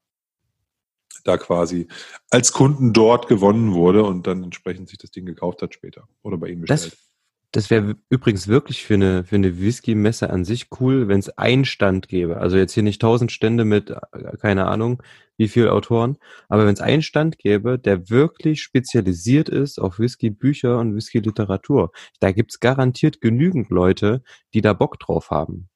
da 1.25 1.35
quasi 1.35 1.89
als 2.29 2.53
Kunden 2.53 2.93
dort 2.93 3.27
gewonnen 3.27 3.73
wurde 3.73 4.05
und 4.05 4.25
dann 4.25 4.41
entsprechend 4.41 4.87
sich 4.87 4.97
das 4.97 5.11
Ding 5.11 5.25
gekauft 5.25 5.61
hat 5.61 5.73
später 5.73 6.07
oder 6.21 6.37
bei 6.37 6.47
ihm 6.47 6.61
bestellt. 6.61 6.93
Das 6.93 7.08
das 7.51 7.69
wäre 7.71 7.95
übrigens 8.09 8.47
wirklich 8.47 8.83
für 8.85 8.93
eine, 8.93 9.23
für 9.23 9.35
eine 9.35 9.59
Whisky-Messe 9.59 10.29
an 10.29 10.45
sich 10.45 10.67
cool, 10.79 11.07
wenn 11.07 11.19
es 11.19 11.29
einen 11.37 11.65
Stand 11.65 12.07
gäbe. 12.07 12.37
Also 12.37 12.57
jetzt 12.57 12.73
hier 12.73 12.83
nicht 12.83 13.01
tausend 13.01 13.31
Stände 13.31 13.65
mit, 13.65 13.89
äh, 13.89 14.37
keine 14.39 14.67
Ahnung, 14.67 15.01
wie 15.37 15.47
viel 15.47 15.69
Autoren, 15.69 16.17
aber 16.49 16.65
wenn 16.65 16.73
es 16.73 16.81
einen 16.81 17.01
Stand 17.01 17.39
gäbe, 17.39 17.79
der 17.79 18.09
wirklich 18.09 18.61
spezialisiert 18.61 19.49
ist 19.49 19.79
auf 19.79 19.97
Whisky-Bücher 19.97 20.77
und 20.79 20.95
Whisky-Literatur, 20.95 21.91
da 22.19 22.31
gibt's 22.31 22.59
garantiert 22.59 23.21
genügend 23.21 23.69
Leute, 23.69 24.21
die 24.53 24.61
da 24.61 24.73
Bock 24.73 24.99
drauf 24.99 25.31
haben. 25.31 25.69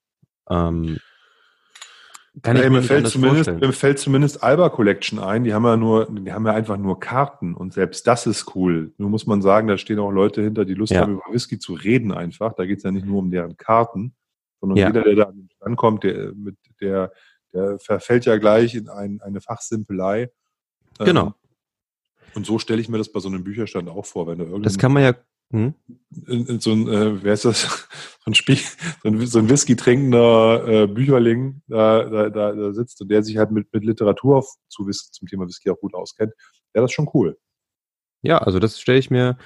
Ähm, 0.50 1.00
kann 2.42 2.58
ja, 2.58 2.64
ich 2.64 2.70
mir, 2.72 2.82
fällt 2.82 3.08
zumindest, 3.08 3.52
mir 3.52 3.74
fällt 3.74 4.00
zumindest 4.00 4.42
Alba 4.42 4.70
Collection 4.70 5.20
ein. 5.20 5.44
Die 5.44 5.54
haben 5.54 5.66
ja 5.66 5.78
nur, 5.78 6.08
die 6.10 6.34
haben 6.34 6.46
ja 6.48 6.54
einfach 6.54 6.78
nur 6.78 7.00
Karten 7.00 7.54
und 7.54 7.74
selbst 7.74 8.08
das 8.08 8.26
ist 8.26 8.56
cool. 8.56 8.92
Nur 8.98 9.12
muss 9.12 9.28
man 9.28 9.44
sagen, 9.44 9.68
da 9.68 9.78
stehen 9.78 10.00
auch 10.00 10.10
Leute 10.10 10.42
hinter, 10.42 10.66
die 10.66 10.74
Lust 10.74 10.94
ja. 10.94 11.02
haben, 11.02 11.14
über 11.14 11.24
Whisky 11.32 11.60
zu 11.60 11.74
reden 11.74 12.12
einfach. 12.12 12.54
Da 12.54 12.66
geht 12.66 12.80
es 12.80 12.84
ja 12.84 12.92
nicht 12.92 13.06
nur 13.06 13.20
um 13.20 13.30
deren 13.30 13.56
Karten, 13.56 14.16
sondern 14.60 14.78
ja. 14.78 14.88
jeder, 14.88 15.04
der 15.04 15.16
da 15.16 15.24
an 15.26 15.36
den 15.36 15.50
Stand 15.52 15.78
kommt, 15.78 16.04
der, 16.04 16.34
mit, 16.34 16.56
der, 16.82 17.12
der 17.54 17.78
verfällt 17.78 18.26
ja 18.26 18.38
gleich 18.38 18.74
in 18.74 18.90
ein, 18.90 19.22
eine 19.22 19.40
Fachsimpelei. 19.40 20.32
Genau. 20.98 21.28
Ähm, 21.28 21.34
und 22.34 22.48
so 22.48 22.58
stelle 22.58 22.82
ich 22.82 22.90
mir 22.90 22.98
das 22.98 23.12
bei 23.12 23.20
so 23.20 23.30
einem 23.30 23.44
Bücherstand 23.44 23.90
auch 23.90 24.08
vor, 24.08 24.26
wenn 24.26 24.40
du 24.40 24.60
Das 24.60 24.80
kann 24.80 24.92
man 24.92 25.04
ja 25.04 25.14
hm? 25.54 25.76
so 26.60 26.72
ein, 26.72 26.88
äh, 26.88 27.24
wer 27.24 27.34
ist 27.34 27.46
das? 27.46 27.88
So 28.26 28.32
ein, 28.32 28.36
Spiel, 28.36 28.58
so 29.04 29.10
ein, 29.10 29.28
so 29.28 29.40
ein 29.40 29.50
Whisky 29.50 29.76
trinkender 29.76 30.66
äh, 30.66 30.88
Bücherling 30.88 31.62
da, 31.68 32.06
da, 32.06 32.30
da, 32.30 32.54
da 32.54 32.72
sitzt 32.72 33.02
und 33.02 33.10
der 33.10 33.22
sich 33.22 33.36
halt 33.36 33.52
mit, 33.52 33.68
mit 33.74 33.84
Literatur 33.84 34.46
zu 34.70 34.88
Whisky, 34.88 35.12
zum 35.12 35.28
Thema 35.28 35.46
Whisky 35.46 35.70
auch 35.70 35.80
gut 35.82 35.94
auskennt. 35.94 36.32
Ja, 36.74 36.82
das 36.82 36.92
ist 36.92 36.96
schon 36.96 37.10
cool. 37.14 37.38
Ja, 38.26 38.38
also 38.38 38.58
das 38.60 38.80
stelle 38.80 39.00
ich 39.00 39.12
mir 39.12 39.38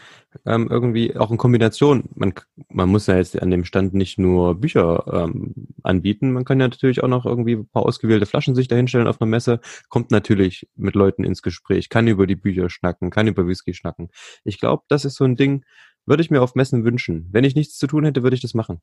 ähm, 0.46 0.68
irgendwie 0.70 1.18
auch 1.18 1.32
in 1.32 1.38
Kombination. 1.38 2.10
Man, 2.14 2.36
man 2.70 2.90
muss 2.90 3.08
ja 3.08 3.18
jetzt 3.18 3.42
an 3.42 3.50
dem 3.50 3.66
Stand 3.66 3.96
nicht 3.96 4.20
nur 4.20 4.54
Bücher 4.54 5.04
ähm, 5.12 5.56
anbieten, 5.82 6.32
man 6.32 6.46
kann 6.46 6.60
ja 6.60 6.68
natürlich 6.68 7.04
auch 7.04 7.08
noch 7.08 7.26
irgendwie 7.26 7.56
ein 7.56 7.68
paar 7.68 7.88
ausgewählte 7.88 8.28
Flaschen 8.28 8.54
sich 8.54 8.68
dahinstellen 8.68 9.08
auf 9.08 9.20
einer 9.20 9.32
Messe, 9.32 9.62
kommt 9.90 10.12
natürlich 10.12 10.70
mit 10.76 10.94
Leuten 10.94 11.24
ins 11.24 11.42
Gespräch, 11.42 11.90
kann 11.90 12.08
über 12.08 12.28
die 12.28 12.36
Bücher 12.36 12.70
schnacken, 12.70 13.10
kann 13.10 13.26
über 13.26 13.48
Whisky 13.48 13.74
schnacken. 13.74 14.10
Ich 14.44 14.60
glaube, 14.60 14.84
das 14.90 15.06
ist 15.06 15.16
so 15.16 15.24
ein 15.24 15.36
Ding, 15.36 15.66
würde 16.08 16.24
ich 16.24 16.32
mir 16.32 16.42
auf 16.42 16.56
Messen 16.56 16.84
wünschen. 16.84 17.28
Wenn 17.32 17.44
ich 17.44 17.56
nichts 17.56 17.78
zu 17.78 17.88
tun 17.88 18.06
hätte, 18.06 18.24
würde 18.24 18.36
ich 18.36 18.42
das 18.42 18.54
machen. 18.54 18.82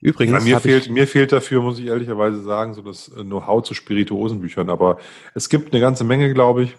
Übrigens. 0.00 0.32
Ja, 0.32 0.40
mir, 0.40 0.60
fehlt, 0.60 0.90
mir 0.90 1.06
fehlt 1.06 1.32
dafür, 1.32 1.62
muss 1.62 1.78
ich 1.78 1.86
ehrlicherweise 1.86 2.42
sagen, 2.42 2.74
so 2.74 2.82
das 2.82 3.08
äh, 3.08 3.22
Know-how 3.22 3.62
zu 3.62 3.74
Spirituosenbüchern. 3.74 4.68
Aber 4.68 4.98
es 5.34 5.48
gibt 5.48 5.72
eine 5.72 5.80
ganze 5.80 6.04
Menge, 6.04 6.32
glaube 6.34 6.64
ich 6.64 6.76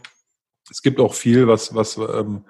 es 0.69 0.81
gibt 0.81 0.99
auch 0.99 1.13
viel, 1.13 1.47
was, 1.47 1.75
was, 1.75 1.97
ähm, 1.97 2.45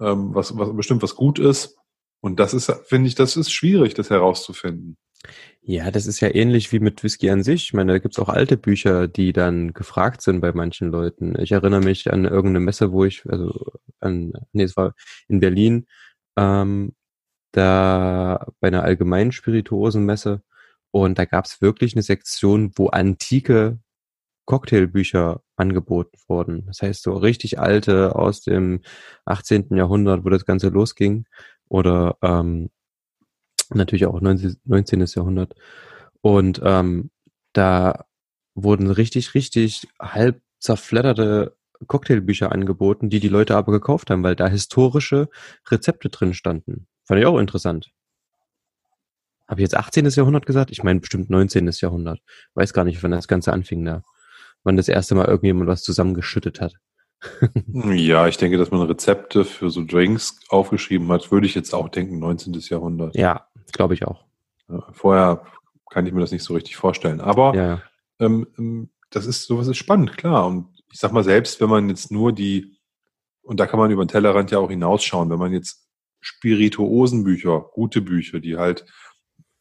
ähm, 0.00 0.34
was, 0.34 0.56
was 0.56 0.74
bestimmt 0.74 1.02
was 1.02 1.14
gut 1.14 1.38
ist. 1.38 1.76
Und 2.20 2.38
das 2.38 2.54
ist, 2.54 2.70
finde 2.86 3.08
ich, 3.08 3.14
das 3.14 3.36
ist 3.36 3.52
schwierig, 3.52 3.94
das 3.94 4.10
herauszufinden. 4.10 4.96
Ja, 5.64 5.92
das 5.92 6.06
ist 6.06 6.18
ja 6.20 6.34
ähnlich 6.34 6.72
wie 6.72 6.80
mit 6.80 7.04
Whisky 7.04 7.30
an 7.30 7.44
sich. 7.44 7.64
Ich 7.64 7.72
meine, 7.72 7.92
da 7.92 7.98
gibt's 7.98 8.18
auch 8.18 8.28
alte 8.28 8.56
Bücher, 8.56 9.06
die 9.06 9.32
dann 9.32 9.72
gefragt 9.72 10.20
sind 10.20 10.40
bei 10.40 10.52
manchen 10.52 10.90
Leuten. 10.90 11.38
Ich 11.38 11.52
erinnere 11.52 11.80
mich 11.80 12.12
an 12.12 12.24
irgendeine 12.24 12.58
Messe, 12.60 12.90
wo 12.90 13.04
ich, 13.04 13.24
also 13.30 13.72
an, 14.00 14.32
nee, 14.52 14.64
es 14.64 14.76
war 14.76 14.94
in 15.28 15.38
Berlin, 15.38 15.86
ähm, 16.36 16.94
da 17.52 18.46
bei 18.60 18.68
einer 18.68 18.84
allgemeinen 18.84 19.32
Spirituosenmesse 19.32 20.42
und 20.92 21.18
da 21.18 21.26
gab 21.26 21.46
es 21.46 21.62
wirklich 21.62 21.94
eine 21.94 22.02
Sektion, 22.02 22.72
wo 22.76 22.88
antike 22.88 23.78
Cocktailbücher 24.46 25.42
angeboten 25.56 26.18
wurden. 26.28 26.66
Das 26.66 26.82
heißt, 26.82 27.02
so 27.02 27.14
richtig 27.14 27.60
alte 27.60 28.16
aus 28.16 28.42
dem 28.42 28.82
18. 29.26 29.76
Jahrhundert, 29.76 30.24
wo 30.24 30.30
das 30.30 30.44
Ganze 30.46 30.68
losging. 30.70 31.26
Oder 31.68 32.16
ähm, 32.22 32.70
natürlich 33.74 34.06
auch 34.06 34.20
19. 34.20 34.56
19. 34.64 35.04
Jahrhundert. 35.06 35.54
Und 36.20 36.60
ähm, 36.64 37.10
da 37.52 38.04
wurden 38.54 38.90
richtig, 38.90 39.34
richtig 39.34 39.88
halb 40.00 40.40
zerfledderte 40.58 41.56
Cocktailbücher 41.86 42.52
angeboten, 42.52 43.10
die 43.10 43.20
die 43.20 43.28
Leute 43.28 43.56
aber 43.56 43.72
gekauft 43.72 44.10
haben, 44.10 44.22
weil 44.22 44.36
da 44.36 44.46
historische 44.46 45.28
Rezepte 45.68 46.08
drin 46.08 46.34
standen. 46.34 46.86
Fand 47.04 47.20
ich 47.20 47.26
auch 47.26 47.38
interessant. 47.38 47.90
Habe 49.48 49.60
ich 49.60 49.64
jetzt 49.64 49.76
18. 49.76 50.06
Jahrhundert 50.06 50.46
gesagt? 50.46 50.70
Ich 50.70 50.82
meine 50.82 51.00
bestimmt 51.00 51.28
19. 51.28 51.70
Jahrhundert. 51.72 52.20
Weiß 52.54 52.72
gar 52.72 52.84
nicht, 52.84 53.02
wann 53.02 53.10
das 53.10 53.28
Ganze 53.28 53.52
anfing 53.52 53.84
da. 53.84 54.02
Wann 54.62 54.76
das 54.76 54.88
erste 54.88 55.14
Mal 55.14 55.26
irgendjemand 55.26 55.68
was 55.68 55.82
zusammengeschüttet 55.82 56.60
hat. 56.60 56.74
ja, 57.66 58.26
ich 58.26 58.36
denke, 58.36 58.58
dass 58.58 58.70
man 58.70 58.82
Rezepte 58.82 59.44
für 59.44 59.70
so 59.70 59.84
Drinks 59.84 60.40
aufgeschrieben 60.48 61.08
hat, 61.08 61.30
würde 61.30 61.46
ich 61.46 61.54
jetzt 61.54 61.74
auch 61.74 61.88
denken, 61.88 62.18
19. 62.18 62.54
Jahrhundert. 62.68 63.14
Ja, 63.14 63.46
glaube 63.72 63.94
ich 63.94 64.06
auch. 64.06 64.24
Vorher 64.92 65.44
kann 65.90 66.06
ich 66.06 66.12
mir 66.12 66.20
das 66.20 66.32
nicht 66.32 66.44
so 66.44 66.54
richtig 66.54 66.76
vorstellen. 66.76 67.20
Aber 67.20 67.54
ja. 67.54 67.82
ähm, 68.18 68.46
ähm 68.58 68.90
das 69.12 69.26
ist 69.26 69.46
sowas 69.46 69.68
ist 69.68 69.76
spannend, 69.76 70.16
klar. 70.16 70.46
Und 70.46 70.68
ich 70.90 70.98
sag 70.98 71.12
mal, 71.12 71.24
selbst 71.24 71.60
wenn 71.60 71.68
man 71.68 71.88
jetzt 71.88 72.10
nur 72.10 72.32
die, 72.32 72.78
und 73.42 73.60
da 73.60 73.66
kann 73.66 73.78
man 73.78 73.90
über 73.90 74.04
den 74.04 74.08
Tellerrand 74.08 74.50
ja 74.50 74.58
auch 74.58 74.70
hinausschauen, 74.70 75.30
wenn 75.30 75.38
man 75.38 75.52
jetzt 75.52 75.86
Spirituosenbücher, 76.20 77.60
gute 77.72 78.00
Bücher, 78.00 78.40
die 78.40 78.56
halt, 78.56 78.86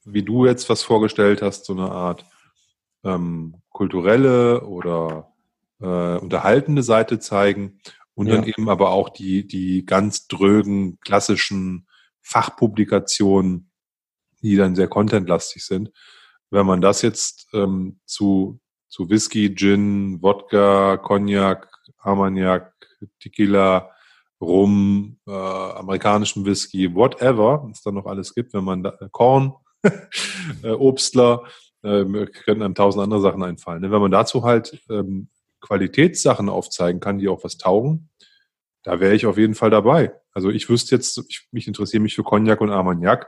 wie 0.05 0.23
du 0.23 0.45
jetzt 0.45 0.69
was 0.69 0.83
vorgestellt 0.83 1.41
hast, 1.41 1.65
so 1.65 1.73
eine 1.73 1.91
Art 1.91 2.25
ähm, 3.03 3.55
kulturelle 3.69 4.61
oder 4.65 5.31
äh, 5.79 6.17
unterhaltende 6.17 6.83
Seite 6.83 7.19
zeigen 7.19 7.79
und 8.13 8.27
ja. 8.27 8.35
dann 8.35 8.43
eben 8.43 8.69
aber 8.69 8.91
auch 8.91 9.09
die, 9.09 9.47
die 9.47 9.85
ganz 9.85 10.27
drögen, 10.27 10.99
klassischen 11.01 11.87
Fachpublikationen, 12.21 13.70
die 14.41 14.55
dann 14.55 14.75
sehr 14.75 14.87
contentlastig 14.87 15.65
sind. 15.65 15.91
Wenn 16.49 16.65
man 16.65 16.81
das 16.81 17.01
jetzt 17.01 17.47
ähm, 17.53 17.99
zu, 18.05 18.59
zu 18.89 19.09
Whisky, 19.09 19.53
Gin, 19.55 20.21
Wodka, 20.21 20.97
Cognac, 20.97 21.69
Armagnac, 21.99 22.73
Tequila, 23.19 23.91
Rum, 24.41 25.17
äh, 25.27 25.31
amerikanischen 25.31 26.45
Whisky, 26.45 26.93
whatever 26.93 27.67
es 27.71 27.83
da 27.83 27.91
noch 27.91 28.07
alles 28.07 28.33
gibt, 28.33 28.53
wenn 28.53 28.63
man 28.63 28.83
da, 28.83 28.97
äh, 28.99 29.07
Korn, 29.11 29.53
äh, 30.63 30.71
Obstler, 30.71 31.43
äh, 31.83 32.03
können 32.25 32.63
einem 32.63 32.75
tausend 32.75 33.03
andere 33.03 33.21
Sachen 33.21 33.43
einfallen. 33.43 33.83
Wenn 33.83 34.01
man 34.01 34.11
dazu 34.11 34.43
halt 34.43 34.81
ähm, 34.89 35.29
Qualitätssachen 35.61 36.49
aufzeigen 36.49 36.99
kann, 36.99 37.19
die 37.19 37.29
auch 37.29 37.43
was 37.43 37.57
taugen, 37.57 38.09
da 38.83 38.99
wäre 38.99 39.13
ich 39.13 39.27
auf 39.27 39.37
jeden 39.37 39.55
Fall 39.55 39.69
dabei. 39.69 40.13
Also 40.33 40.49
ich 40.49 40.69
wüsste 40.69 40.95
jetzt, 40.95 41.23
ich, 41.29 41.47
mich 41.51 41.67
interessiere 41.67 42.01
mich 42.01 42.15
für 42.15 42.23
Cognac 42.23 42.61
und 42.61 42.71
Armagnac. 42.71 43.27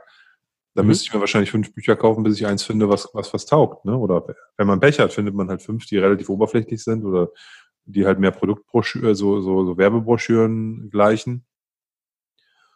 Da 0.74 0.82
mhm. 0.82 0.88
müsste 0.88 1.04
ich 1.04 1.14
mir 1.14 1.20
wahrscheinlich 1.20 1.50
fünf 1.50 1.72
Bücher 1.72 1.96
kaufen, 1.96 2.24
bis 2.24 2.38
ich 2.38 2.46
eins 2.46 2.62
finde, 2.62 2.88
was, 2.88 3.08
was, 3.12 3.32
was 3.32 3.46
taugt. 3.46 3.84
Ne? 3.84 3.96
Oder 3.96 4.26
wenn 4.56 4.66
man 4.66 4.80
Pech 4.80 4.98
hat, 4.98 5.12
findet 5.12 5.34
man 5.34 5.48
halt 5.48 5.62
fünf, 5.62 5.86
die 5.86 5.98
relativ 5.98 6.28
oberflächlich 6.28 6.82
sind 6.82 7.04
oder 7.04 7.28
die 7.86 8.06
halt 8.06 8.18
mehr 8.18 8.30
Produktbroschüren, 8.30 9.14
so, 9.14 9.40
so, 9.40 9.64
so 9.64 9.76
Werbebroschüren 9.76 10.90
gleichen. 10.90 11.44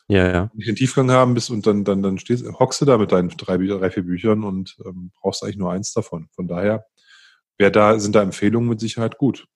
Ja, 0.06 0.30
ja. 0.30 0.50
Nicht 0.54 0.68
den 0.68 0.76
Tiefgang 0.76 1.10
haben 1.10 1.34
bist 1.34 1.50
und 1.50 1.66
dann, 1.66 1.84
dann, 1.84 2.02
dann 2.02 2.18
stehst, 2.18 2.46
hockst 2.58 2.80
du 2.80 2.84
da 2.86 2.96
mit 2.96 3.12
deinen 3.12 3.28
drei, 3.28 3.58
drei 3.58 3.90
vier 3.90 4.04
Büchern 4.04 4.42
und 4.44 4.76
ähm, 4.86 5.10
brauchst 5.20 5.42
eigentlich 5.42 5.58
nur 5.58 5.72
eins 5.72 5.92
davon. 5.92 6.28
Von 6.34 6.48
daher 6.48 6.86
wäre 7.58 7.72
da, 7.72 7.98
sind 7.98 8.14
da 8.14 8.22
Empfehlungen 8.22 8.68
mit 8.68 8.80
Sicherheit 8.80 9.18
gut. 9.18 9.46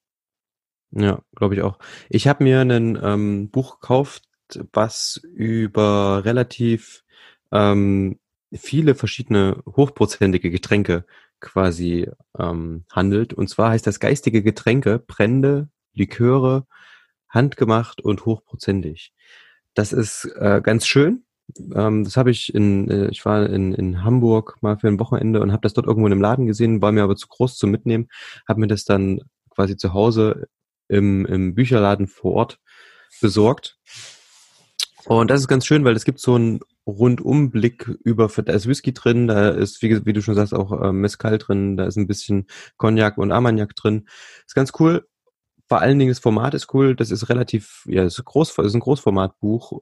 Ja, 0.90 1.20
glaube 1.34 1.54
ich 1.54 1.62
auch. 1.62 1.78
Ich 2.10 2.28
habe 2.28 2.44
mir 2.44 2.60
ein 2.60 2.98
ähm, 3.02 3.50
Buch 3.50 3.80
gekauft, 3.80 4.28
was 4.74 5.20
über 5.22 6.22
relativ 6.26 7.02
ähm, 7.50 8.18
viele 8.54 8.94
verschiedene 8.94 9.62
hochprozentige 9.66 10.50
Getränke 10.50 11.04
quasi 11.40 12.08
ähm, 12.38 12.84
handelt. 12.90 13.34
Und 13.34 13.48
zwar 13.48 13.70
heißt 13.70 13.86
das 13.86 14.00
geistige 14.00 14.42
Getränke 14.42 14.98
Brände, 14.98 15.68
Liköre, 15.92 16.66
handgemacht 17.28 18.00
und 18.00 18.26
hochprozentig. 18.26 19.12
Das 19.74 19.92
ist 19.92 20.24
äh, 20.36 20.60
ganz 20.62 20.86
schön. 20.86 21.24
Ähm, 21.74 22.04
das 22.04 22.16
habe 22.16 22.30
ich 22.30 22.54
in, 22.54 22.90
äh, 22.90 23.08
ich 23.08 23.24
war 23.24 23.48
in, 23.48 23.72
in 23.72 24.04
Hamburg 24.04 24.58
mal 24.60 24.78
für 24.78 24.88
ein 24.88 25.00
Wochenende 25.00 25.40
und 25.40 25.52
habe 25.52 25.62
das 25.62 25.72
dort 25.72 25.86
irgendwo 25.86 26.06
in 26.06 26.12
einem 26.12 26.22
Laden 26.22 26.46
gesehen, 26.46 26.82
war 26.82 26.92
mir 26.92 27.02
aber 27.02 27.16
zu 27.16 27.28
groß 27.28 27.56
zum 27.56 27.70
Mitnehmen, 27.70 28.08
habe 28.46 28.60
mir 28.60 28.68
das 28.68 28.84
dann 28.84 29.20
quasi 29.50 29.76
zu 29.76 29.92
Hause 29.92 30.48
im, 30.88 31.26
im 31.26 31.54
Bücherladen 31.54 32.06
vor 32.06 32.32
Ort 32.34 32.60
besorgt. 33.20 33.78
Und 35.06 35.30
das 35.30 35.40
ist 35.40 35.48
ganz 35.48 35.66
schön, 35.66 35.84
weil 35.84 35.96
es 35.96 36.04
gibt 36.04 36.20
so 36.20 36.34
einen 36.34 36.60
Rundumblick 36.86 37.88
über, 38.04 38.28
da 38.28 38.52
ist 38.52 38.68
Whisky 38.68 38.92
drin, 38.92 39.26
da 39.26 39.50
ist, 39.50 39.82
wie, 39.82 40.04
wie 40.06 40.12
du 40.12 40.22
schon 40.22 40.34
sagst, 40.34 40.54
auch 40.54 40.72
äh, 40.80 40.92
Mescal 40.92 41.38
drin, 41.38 41.76
da 41.76 41.86
ist 41.86 41.96
ein 41.96 42.06
bisschen 42.06 42.46
Cognac 42.76 43.18
und 43.18 43.32
Armagnac 43.32 43.74
drin. 43.74 44.06
Ist 44.46 44.54
ganz 44.54 44.72
cool. 44.78 45.06
Vor 45.68 45.80
allen 45.80 45.98
Dingen 45.98 46.10
das 46.10 46.18
Format 46.18 46.54
ist 46.54 46.72
cool, 46.74 46.94
das 46.94 47.10
ist 47.10 47.28
relativ, 47.28 47.84
ja, 47.88 48.04
ist, 48.04 48.22
groß, 48.24 48.58
ist 48.58 48.74
ein 48.74 48.80
Großformatbuch, 48.80 49.80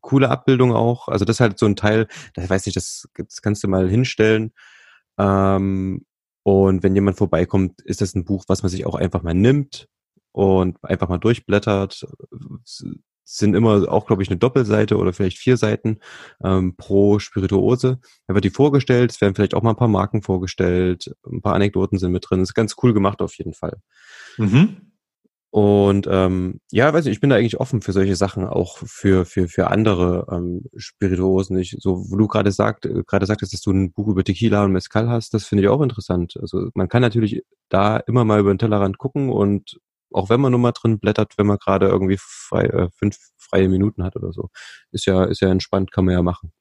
coole 0.00 0.28
Abbildung 0.28 0.72
auch. 0.72 1.08
Also 1.08 1.24
das 1.24 1.36
ist 1.36 1.40
halt 1.40 1.58
so 1.58 1.66
ein 1.66 1.76
Teil, 1.76 2.08
da 2.34 2.48
weiß 2.48 2.66
nicht, 2.66 2.76
das, 2.76 3.08
das 3.16 3.42
kannst 3.42 3.62
du 3.62 3.68
mal 3.68 3.88
hinstellen. 3.88 4.52
Ähm, 5.18 6.04
und 6.42 6.82
wenn 6.82 6.94
jemand 6.94 7.18
vorbeikommt, 7.18 7.82
ist 7.82 8.00
das 8.00 8.14
ein 8.14 8.24
Buch, 8.24 8.44
was 8.48 8.62
man 8.62 8.70
sich 8.70 8.86
auch 8.86 8.94
einfach 8.94 9.22
mal 9.22 9.34
nimmt 9.34 9.88
und 10.32 10.82
einfach 10.82 11.08
mal 11.08 11.18
durchblättert. 11.18 12.06
Sind 13.30 13.54
immer 13.54 13.92
auch, 13.92 14.06
glaube 14.06 14.22
ich, 14.22 14.30
eine 14.30 14.38
Doppelseite 14.38 14.96
oder 14.96 15.12
vielleicht 15.12 15.36
vier 15.36 15.58
Seiten 15.58 15.98
ähm, 16.42 16.76
pro 16.76 17.18
Spirituose. 17.18 18.00
Da 18.26 18.34
wird 18.34 18.44
die 18.44 18.50
vorgestellt, 18.50 19.10
es 19.10 19.20
werden 19.20 19.34
vielleicht 19.34 19.54
auch 19.54 19.62
mal 19.62 19.70
ein 19.70 19.76
paar 19.76 19.86
Marken 19.86 20.22
vorgestellt, 20.22 21.14
ein 21.30 21.42
paar 21.42 21.54
Anekdoten 21.54 21.98
sind 21.98 22.12
mit 22.12 22.24
drin. 22.28 22.40
Das 22.40 22.48
ist 22.50 22.54
ganz 22.54 22.76
cool 22.82 22.94
gemacht 22.94 23.20
auf 23.20 23.34
jeden 23.34 23.52
Fall. 23.52 23.82
Mhm. 24.38 24.88
Und 25.50 26.06
ähm, 26.10 26.60
ja, 26.70 26.92
weiß 26.92 27.06
ich, 27.06 27.12
ich 27.12 27.20
bin 27.20 27.30
da 27.30 27.36
eigentlich 27.36 27.58
offen 27.58 27.80
für 27.80 27.92
solche 27.92 28.16
Sachen, 28.16 28.44
auch 28.46 28.78
für 28.78 29.24
für 29.24 29.48
für 29.48 29.68
andere 29.68 30.26
ähm, 30.30 30.64
Spirituosen. 30.76 31.58
Ich, 31.58 31.76
so, 31.80 32.10
wo 32.10 32.16
du 32.16 32.28
gerade 32.28 32.52
sagt, 32.52 32.84
äh, 32.84 33.02
gerade 33.06 33.26
sagtest, 33.26 33.54
dass 33.54 33.62
du 33.62 33.72
ein 33.72 33.92
Buch 33.92 34.08
über 34.08 34.24
Tequila 34.24 34.64
und 34.64 34.72
Mezcal 34.72 35.08
hast, 35.08 35.32
das 35.32 35.44
finde 35.44 35.64
ich 35.64 35.68
auch 35.70 35.80
interessant. 35.80 36.38
Also 36.40 36.68
man 36.74 36.88
kann 36.88 37.00
natürlich 37.02 37.42
da 37.70 37.96
immer 37.96 38.24
mal 38.24 38.40
über 38.40 38.52
den 38.52 38.58
Tellerrand 38.58 38.98
gucken 38.98 39.30
und 39.30 39.80
auch 40.12 40.30
wenn 40.30 40.40
man 40.40 40.52
nur 40.52 40.60
mal 40.60 40.72
drin 40.72 40.98
blättert, 40.98 41.34
wenn 41.38 41.46
man 41.46 41.58
gerade 41.58 41.88
irgendwie 41.88 42.18
frei, 42.18 42.64
äh, 42.64 42.88
fünf 42.90 43.18
freie 43.36 43.68
Minuten 43.68 44.02
hat 44.04 44.16
oder 44.16 44.32
so, 44.32 44.50
ist 44.92 45.06
ja 45.06 45.24
ist 45.24 45.40
ja 45.40 45.50
entspannt, 45.50 45.92
kann 45.92 46.04
man 46.04 46.14
ja 46.14 46.22
machen. 46.22 46.52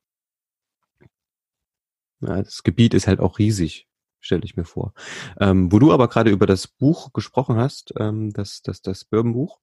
Ja, 2.22 2.42
das 2.42 2.64
Gebiet 2.64 2.94
ist 2.94 3.08
halt 3.08 3.20
auch 3.20 3.40
riesig 3.40 3.88
stelle 4.20 4.44
ich 4.44 4.58
mir 4.58 4.66
vor. 4.66 4.94
Ähm, 5.40 5.72
wo 5.72 5.80
du 5.80 5.92
aber 5.94 6.08
gerade 6.08 6.32
über 6.32 6.46
das 6.46 6.68
Buch 6.68 7.14
gesprochen 7.14 7.58
hast, 7.58 7.94
ähm, 8.00 8.32
das, 8.34 8.62
das, 8.62 8.82
das 8.82 9.06
Bourbon-Buch, 9.06 9.60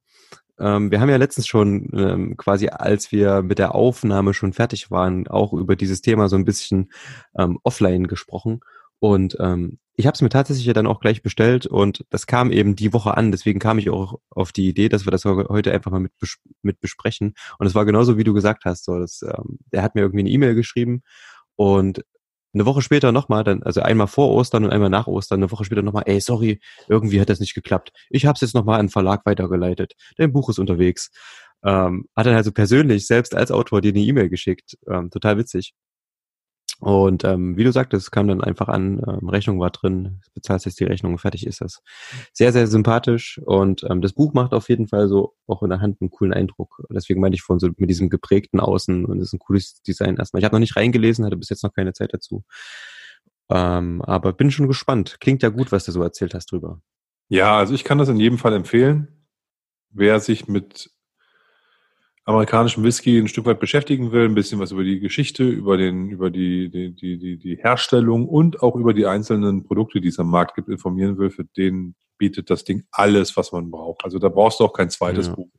ähm, 0.58 0.90
wir 0.90 1.00
haben 1.00 1.10
ja 1.10 1.16
letztens 1.16 1.46
schon 1.46 1.90
ähm, 1.94 2.36
quasi, 2.36 2.68
als 2.68 3.10
wir 3.12 3.42
mit 3.42 3.58
der 3.58 3.74
Aufnahme 3.74 4.34
schon 4.34 4.52
fertig 4.52 4.90
waren, 4.90 5.26
auch 5.26 5.52
über 5.52 5.76
dieses 5.76 6.00
Thema 6.00 6.28
so 6.28 6.36
ein 6.36 6.44
bisschen 6.44 6.92
ähm, 7.36 7.58
offline 7.62 8.06
gesprochen. 8.06 8.60
Und 9.04 9.36
ähm, 9.38 9.80
ich 9.96 10.06
habe 10.06 10.14
es 10.14 10.22
mir 10.22 10.30
tatsächlich 10.30 10.64
ja 10.64 10.72
dann 10.72 10.86
auch 10.86 10.98
gleich 10.98 11.20
bestellt 11.20 11.66
und 11.66 12.06
das 12.08 12.26
kam 12.26 12.50
eben 12.50 12.74
die 12.74 12.94
Woche 12.94 13.14
an. 13.18 13.32
Deswegen 13.32 13.58
kam 13.58 13.78
ich 13.78 13.90
auch 13.90 14.18
auf 14.30 14.50
die 14.50 14.66
Idee, 14.66 14.88
dass 14.88 15.06
wir 15.06 15.10
das 15.10 15.26
heute 15.26 15.72
einfach 15.72 15.90
mal 15.90 16.00
mit, 16.00 16.12
mit 16.62 16.80
besprechen. 16.80 17.34
Und 17.58 17.66
es 17.66 17.74
war 17.74 17.84
genauso, 17.84 18.16
wie 18.16 18.24
du 18.24 18.32
gesagt 18.32 18.64
hast. 18.64 18.86
So, 18.86 18.98
das, 18.98 19.20
ähm, 19.20 19.58
der 19.72 19.82
hat 19.82 19.94
mir 19.94 20.00
irgendwie 20.00 20.20
eine 20.20 20.30
E-Mail 20.30 20.54
geschrieben 20.54 21.02
und 21.54 22.02
eine 22.54 22.64
Woche 22.64 22.80
später 22.80 23.12
nochmal, 23.12 23.44
dann, 23.44 23.62
also 23.62 23.82
einmal 23.82 24.06
vor 24.06 24.30
Ostern 24.30 24.64
und 24.64 24.70
einmal 24.70 24.88
nach 24.88 25.06
Ostern, 25.06 25.40
eine 25.40 25.52
Woche 25.52 25.66
später 25.66 25.82
nochmal, 25.82 26.04
ey, 26.06 26.18
sorry, 26.22 26.60
irgendwie 26.88 27.20
hat 27.20 27.28
das 27.28 27.40
nicht 27.40 27.52
geklappt. 27.52 27.92
Ich 28.08 28.24
habe 28.24 28.36
es 28.36 28.40
jetzt 28.40 28.54
nochmal 28.54 28.80
an 28.80 28.86
den 28.86 28.90
Verlag 28.90 29.26
weitergeleitet. 29.26 29.96
Dein 30.16 30.32
Buch 30.32 30.48
ist 30.48 30.58
unterwegs. 30.58 31.10
Ähm, 31.62 32.06
hat 32.16 32.24
dann 32.24 32.36
also 32.36 32.52
persönlich, 32.52 33.06
selbst 33.06 33.34
als 33.34 33.50
Autor, 33.50 33.82
dir 33.82 33.90
eine 33.90 34.00
E-Mail 34.00 34.30
geschickt. 34.30 34.78
Ähm, 34.88 35.10
total 35.10 35.36
witzig. 35.36 35.74
Und 36.84 37.24
ähm, 37.24 37.56
wie 37.56 37.64
du 37.64 37.72
sagtest, 37.72 38.12
kam 38.12 38.28
dann 38.28 38.42
einfach 38.42 38.68
an, 38.68 39.00
ähm, 39.08 39.26
Rechnung 39.26 39.58
war 39.58 39.70
drin, 39.70 40.20
bezahlst 40.34 40.66
jetzt 40.66 40.78
die 40.80 40.84
Rechnung, 40.84 41.16
fertig 41.16 41.46
ist 41.46 41.62
das. 41.62 41.82
Sehr, 42.34 42.52
sehr 42.52 42.66
sympathisch 42.66 43.40
und 43.42 43.86
ähm, 43.88 44.02
das 44.02 44.12
Buch 44.12 44.34
macht 44.34 44.52
auf 44.52 44.68
jeden 44.68 44.86
Fall 44.86 45.08
so 45.08 45.32
auch 45.46 45.62
in 45.62 45.70
der 45.70 45.80
Hand 45.80 46.02
einen 46.02 46.10
coolen 46.10 46.34
Eindruck. 46.34 46.84
Deswegen 46.90 47.22
meine 47.22 47.34
ich 47.34 47.40
von 47.40 47.58
so 47.58 47.70
mit 47.78 47.88
diesem 47.88 48.10
geprägten 48.10 48.60
Außen 48.60 49.06
und 49.06 49.18
das 49.18 49.28
ist 49.28 49.32
ein 49.32 49.38
cooles 49.38 49.80
Design 49.80 50.18
erstmal. 50.18 50.40
Ich 50.40 50.44
habe 50.44 50.56
noch 50.56 50.60
nicht 50.60 50.76
reingelesen, 50.76 51.24
hatte 51.24 51.38
bis 51.38 51.48
jetzt 51.48 51.62
noch 51.62 51.72
keine 51.72 51.94
Zeit 51.94 52.12
dazu. 52.12 52.44
Ähm, 53.48 54.02
aber 54.02 54.34
bin 54.34 54.50
schon 54.50 54.68
gespannt. 54.68 55.16
Klingt 55.20 55.42
ja 55.42 55.48
gut, 55.48 55.72
was 55.72 55.86
du 55.86 55.92
so 55.92 56.02
erzählt 56.02 56.34
hast 56.34 56.52
drüber. 56.52 56.82
Ja, 57.30 57.56
also 57.56 57.72
ich 57.72 57.84
kann 57.84 57.96
das 57.96 58.10
in 58.10 58.20
jedem 58.20 58.36
Fall 58.36 58.52
empfehlen. 58.52 59.08
Wer 59.88 60.20
sich 60.20 60.48
mit 60.48 60.90
amerikanischen 62.24 62.82
Whisky 62.82 63.18
ein 63.18 63.28
Stück 63.28 63.44
weit 63.44 63.60
beschäftigen 63.60 64.12
will, 64.12 64.24
ein 64.24 64.34
bisschen 64.34 64.58
was 64.58 64.72
über 64.72 64.82
die 64.82 64.98
Geschichte, 64.98 65.44
über 65.44 65.76
den, 65.76 66.08
über 66.08 66.30
die, 66.30 66.70
die, 66.70 66.94
die, 66.94 67.18
die, 67.18 67.36
die 67.38 67.56
Herstellung 67.56 68.26
und 68.26 68.62
auch 68.62 68.76
über 68.76 68.94
die 68.94 69.06
einzelnen 69.06 69.64
Produkte, 69.64 70.00
die 70.00 70.08
es 70.08 70.18
am 70.18 70.30
Markt 70.30 70.54
gibt, 70.54 70.68
informieren 70.68 71.18
will, 71.18 71.30
für 71.30 71.44
den 71.44 71.94
bietet 72.16 72.48
das 72.48 72.64
Ding 72.64 72.84
alles, 72.90 73.36
was 73.36 73.52
man 73.52 73.70
braucht. 73.70 74.04
Also 74.04 74.18
da 74.18 74.28
brauchst 74.28 74.60
du 74.60 74.64
auch 74.64 74.72
kein 74.72 74.88
zweites 74.88 75.26
ja. 75.26 75.34
Buch. 75.34 75.50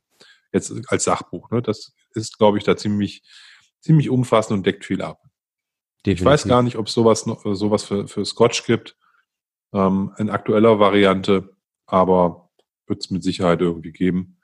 Jetzt 0.52 0.72
als 0.88 1.04
Sachbuch. 1.04 1.50
Ne? 1.50 1.62
Das 1.62 1.94
ist, 2.14 2.38
glaube 2.38 2.58
ich, 2.58 2.64
da 2.64 2.76
ziemlich, 2.76 3.22
ziemlich 3.80 4.10
umfassend 4.10 4.56
und 4.56 4.66
deckt 4.66 4.84
viel 4.84 5.02
ab. 5.02 5.22
Definitiv. 6.04 6.20
Ich 6.20 6.24
weiß 6.24 6.48
gar 6.48 6.62
nicht, 6.62 6.76
ob 6.76 6.86
es 6.86 6.94
sowas 6.94 7.26
noch, 7.26 7.42
sowas 7.54 7.84
für, 7.84 8.08
für 8.08 8.24
Scotch 8.24 8.64
gibt, 8.64 8.96
ähm, 9.72 10.12
in 10.18 10.30
aktueller 10.30 10.78
Variante, 10.78 11.56
aber 11.86 12.50
wird 12.86 13.00
es 13.00 13.10
mit 13.10 13.22
Sicherheit 13.22 13.60
irgendwie 13.60 13.92
geben. 13.92 14.35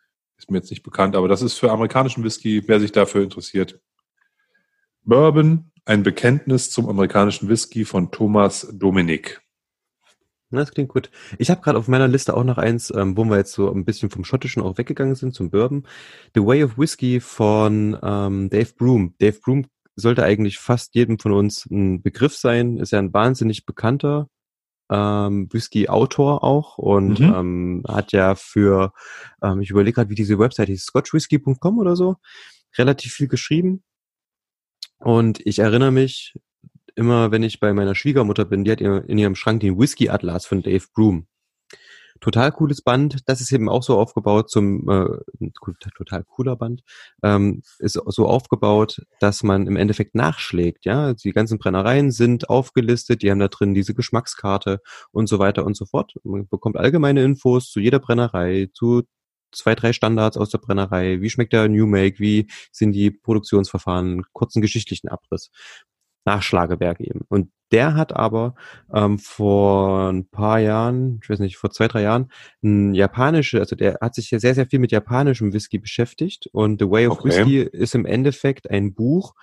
Ist 0.43 0.51
mir 0.51 0.59
jetzt 0.59 0.71
nicht 0.71 0.83
bekannt, 0.83 1.15
aber 1.15 1.29
das 1.29 1.41
ist 1.41 1.57
für 1.57 1.71
amerikanischen 1.71 2.25
Whisky, 2.25 2.65
wer 2.67 2.81
sich 2.81 2.91
dafür 2.91 3.23
interessiert. 3.23 3.81
Bourbon, 5.05 5.71
ein 5.85 6.03
Bekenntnis 6.03 6.69
zum 6.69 6.89
amerikanischen 6.89 7.49
Whisky 7.49 7.85
von 7.85 8.11
Thomas 8.11 8.67
Dominik. 8.73 9.41
Das 10.51 10.73
klingt 10.73 10.89
gut. 10.89 11.13
Ich 11.39 11.49
habe 11.49 11.61
gerade 11.61 11.79
auf 11.79 11.87
meiner 11.87 12.09
Liste 12.09 12.37
auch 12.37 12.43
noch 12.43 12.59
eins, 12.59 12.93
ähm, 12.93 13.17
wo 13.17 13.23
wir 13.23 13.37
jetzt 13.37 13.53
so 13.53 13.71
ein 13.71 13.85
bisschen 13.85 14.11
vom 14.11 14.25
Schottischen 14.25 14.65
auch 14.65 14.79
weggegangen 14.79 15.15
sind 15.15 15.33
zum 15.33 15.49
Bourbon. 15.49 15.87
The 16.35 16.45
Way 16.45 16.65
of 16.65 16.77
Whiskey 16.77 17.21
von 17.21 17.97
ähm, 18.03 18.51
Dave 18.51 18.73
Broom. 18.77 19.15
Dave 19.21 19.39
Broom 19.39 19.67
sollte 19.95 20.25
eigentlich 20.25 20.59
fast 20.59 20.97
jedem 20.97 21.21
von 21.21 21.31
uns 21.31 21.67
ein 21.67 22.03
Begriff 22.03 22.37
sein. 22.37 22.79
Ist 22.79 22.91
ja 22.91 22.99
ein 22.99 23.15
wahnsinnig 23.15 23.65
bekannter 23.65 24.27
ähm, 24.93 25.49
Whisky-Autor 25.51 26.45
auch 26.45 26.77
und 26.79 27.21
mhm. 27.21 27.35
ähm, 27.35 27.83
hat 27.89 28.13
ja 28.13 28.35
für, 28.35 28.93
ähm, 29.43 29.61
ich 29.61 29.71
überlege 29.71 29.95
gerade, 29.95 30.11
wie 30.11 30.15
diese 30.15 30.39
Website 30.39 30.69
hieß, 30.69 30.85
scotchwhisky.com 30.85 31.79
oder 31.79 31.97
so, 31.97 32.17
relativ 32.77 33.13
viel 33.15 33.29
geschrieben. 33.29 33.83
Und 34.99 35.41
ich 35.45 35.59
erinnere 35.59 35.91
mich 35.91 36.35
immer, 36.95 37.31
wenn 37.31 37.43
ich 37.43 37.59
bei 37.59 37.73
meiner 37.73 37.95
Schwiegermutter 37.95 38.45
bin, 38.45 38.65
die 38.65 38.71
hat 38.71 38.81
in 38.81 39.19
ihrem 39.19 39.35
Schrank 39.35 39.61
den 39.61 39.79
Whisky-Atlas 39.79 40.47
von 40.47 40.63
Dave 40.63 40.85
Broom 40.95 41.27
total 42.21 42.53
cooles 42.53 42.83
Band. 42.83 43.19
Das 43.27 43.41
ist 43.41 43.53
eben 43.53 43.69
auch 43.69 43.83
so 43.83 43.99
aufgebaut 43.99 44.51
zum 44.51 44.89
äh, 44.89 45.51
total 45.97 46.25
cooler 46.25 46.57
Band. 46.57 46.83
Ähm, 47.23 47.63
ist 47.79 48.01
so 48.07 48.27
aufgebaut, 48.27 49.03
dass 49.21 49.43
man 49.43 49.67
im 49.67 49.77
Endeffekt 49.77 50.15
nachschlägt. 50.15 50.85
Ja, 50.85 51.15
die 51.15 51.33
ganzen 51.33 51.59
Brennereien 51.59 52.11
sind 52.11 52.49
aufgelistet. 52.49 53.23
Die 53.23 53.31
haben 53.31 53.39
da 53.39 53.49
drin 53.49 53.75
diese 53.75 53.95
Geschmackskarte 53.95 54.81
und 55.11 55.29
so 55.29 55.39
weiter 55.39 55.65
und 55.65 55.77
so 55.77 55.87
fort. 55.87 56.15
Man 56.25 56.49
bekommt 56.49 56.77
allgemeine 56.77 57.23
Infos 57.23 57.71
zu 57.71 57.81
jeder 57.81 57.99
Brennerei, 57.99 58.69
zu 58.75 59.03
zwei, 59.53 59.75
drei 59.75 59.93
Standards 59.93 60.37
aus 60.37 60.51
der 60.51 60.59
Brennerei. 60.59 61.21
Wie 61.21 61.31
schmeckt 61.31 61.53
der 61.53 61.69
New 61.69 61.87
Make? 61.87 62.19
Wie 62.19 62.47
sind 62.73 62.93
die 62.93 63.11
Produktionsverfahren? 63.11 64.25
Kurzen 64.33 64.63
geschichtlichen 64.63 65.09
Abriss. 65.09 65.51
Nachschlagewerk 66.25 67.01
eben. 67.01 67.23
Und 67.29 67.51
der 67.73 67.95
hat 67.95 68.15
aber 68.15 68.55
ähm, 68.93 69.19
vor 69.19 70.11
ein 70.11 70.29
paar 70.29 70.59
Jahren, 70.59 71.21
ich 71.23 71.31
weiß 71.31 71.39
nicht, 71.39 71.57
vor 71.57 71.71
zwei, 71.71 71.89
drei 71.89 72.03
Jahren, 72.03 72.31
ein 72.63 72.95
japanische, 72.95 73.61
also 73.61 73.75
der 73.75 73.99
hat 74.01 74.15
sich 74.15 74.31
ja 74.31 74.39
sehr, 74.39 74.55
sehr 74.55 74.67
viel 74.67 74.79
mit 74.79 74.93
japanischem 74.93 75.53
Whisky 75.53 75.79
beschäftigt. 75.79 76.49
Und 76.53 76.81
The 76.81 76.91
Way 76.91 77.07
of 77.07 77.21
okay. 77.21 77.29
Whisky 77.29 77.61
ist 77.63 77.95
im 77.95 78.05
Endeffekt 78.05 78.71
ein 78.71 78.95
Buch 78.95 79.35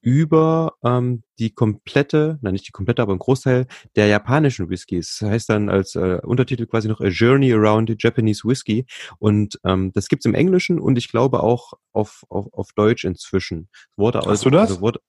über 0.00 0.74
ähm, 0.84 1.22
die 1.38 1.50
komplette, 1.50 2.38
nein 2.42 2.52
nicht 2.52 2.68
die 2.68 2.72
komplette, 2.72 3.02
aber 3.02 3.14
ein 3.14 3.18
Großteil 3.18 3.66
der 3.96 4.06
japanischen 4.06 4.70
Whiskys. 4.70 5.18
Das 5.18 5.30
heißt 5.30 5.48
dann 5.48 5.68
als 5.68 5.96
äh, 5.96 6.20
Untertitel 6.22 6.66
quasi 6.66 6.88
noch 6.88 7.00
A 7.00 7.08
Journey 7.08 7.52
Around 7.52 7.96
Japanese 7.98 8.46
Whisky. 8.46 8.86
Und 9.18 9.58
ähm, 9.64 9.92
das 9.94 10.08
gibt's 10.08 10.26
im 10.26 10.34
Englischen 10.34 10.78
und 10.78 10.98
ich 10.98 11.10
glaube 11.10 11.42
auch 11.42 11.72
auf, 11.92 12.24
auf, 12.28 12.46
auf 12.52 12.72
Deutsch 12.74 13.04
inzwischen. 13.04 13.68
Wurde 13.96 14.18
Hast 14.20 14.28
also, 14.28 14.44
du 14.44 14.56
das? 14.56 14.70
Also 14.70 14.80
wurde, 14.82 15.00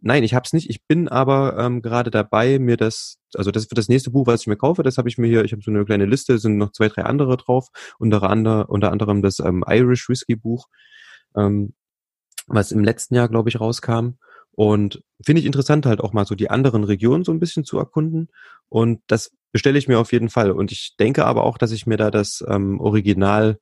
Nein, 0.00 0.22
ich 0.22 0.34
habe 0.34 0.44
es 0.44 0.52
nicht. 0.52 0.70
Ich 0.70 0.84
bin 0.86 1.08
aber 1.08 1.58
ähm, 1.58 1.82
gerade 1.82 2.10
dabei, 2.10 2.58
mir 2.58 2.76
das, 2.76 3.18
also 3.34 3.50
das 3.50 3.64
wird 3.70 3.78
das 3.78 3.88
nächste 3.88 4.10
Buch, 4.10 4.26
was 4.26 4.42
ich 4.42 4.46
mir 4.46 4.56
kaufe. 4.56 4.82
Das 4.82 4.98
habe 4.98 5.08
ich 5.08 5.18
mir 5.18 5.26
hier. 5.26 5.44
Ich 5.44 5.52
habe 5.52 5.62
so 5.62 5.70
eine 5.70 5.84
kleine 5.84 6.06
Liste, 6.06 6.38
sind 6.38 6.58
noch 6.58 6.72
zwei, 6.72 6.88
drei 6.88 7.04
andere 7.04 7.36
drauf. 7.36 7.68
Unter, 7.98 8.22
andere, 8.24 8.66
unter 8.66 8.92
anderem 8.92 9.22
das 9.22 9.38
ähm, 9.40 9.64
Irish 9.66 10.08
Whiskey 10.08 10.36
Buch, 10.36 10.68
ähm, 11.36 11.74
was 12.46 12.72
im 12.72 12.84
letzten 12.84 13.14
Jahr, 13.14 13.28
glaube 13.28 13.48
ich, 13.48 13.60
rauskam. 13.60 14.18
Und 14.52 15.02
finde 15.24 15.40
ich 15.40 15.46
interessant, 15.46 15.84
halt 15.86 16.00
auch 16.00 16.12
mal 16.12 16.26
so 16.26 16.34
die 16.34 16.50
anderen 16.50 16.84
Regionen 16.84 17.24
so 17.24 17.32
ein 17.32 17.40
bisschen 17.40 17.64
zu 17.64 17.78
erkunden. 17.78 18.28
Und 18.68 19.00
das 19.08 19.32
bestelle 19.50 19.78
ich 19.78 19.88
mir 19.88 19.98
auf 19.98 20.12
jeden 20.12 20.30
Fall. 20.30 20.50
Und 20.52 20.72
ich 20.72 20.96
denke 20.98 21.24
aber 21.24 21.44
auch, 21.44 21.58
dass 21.58 21.72
ich 21.72 21.86
mir 21.86 21.96
da 21.96 22.10
das 22.10 22.44
ähm, 22.48 22.80
Original 22.80 23.58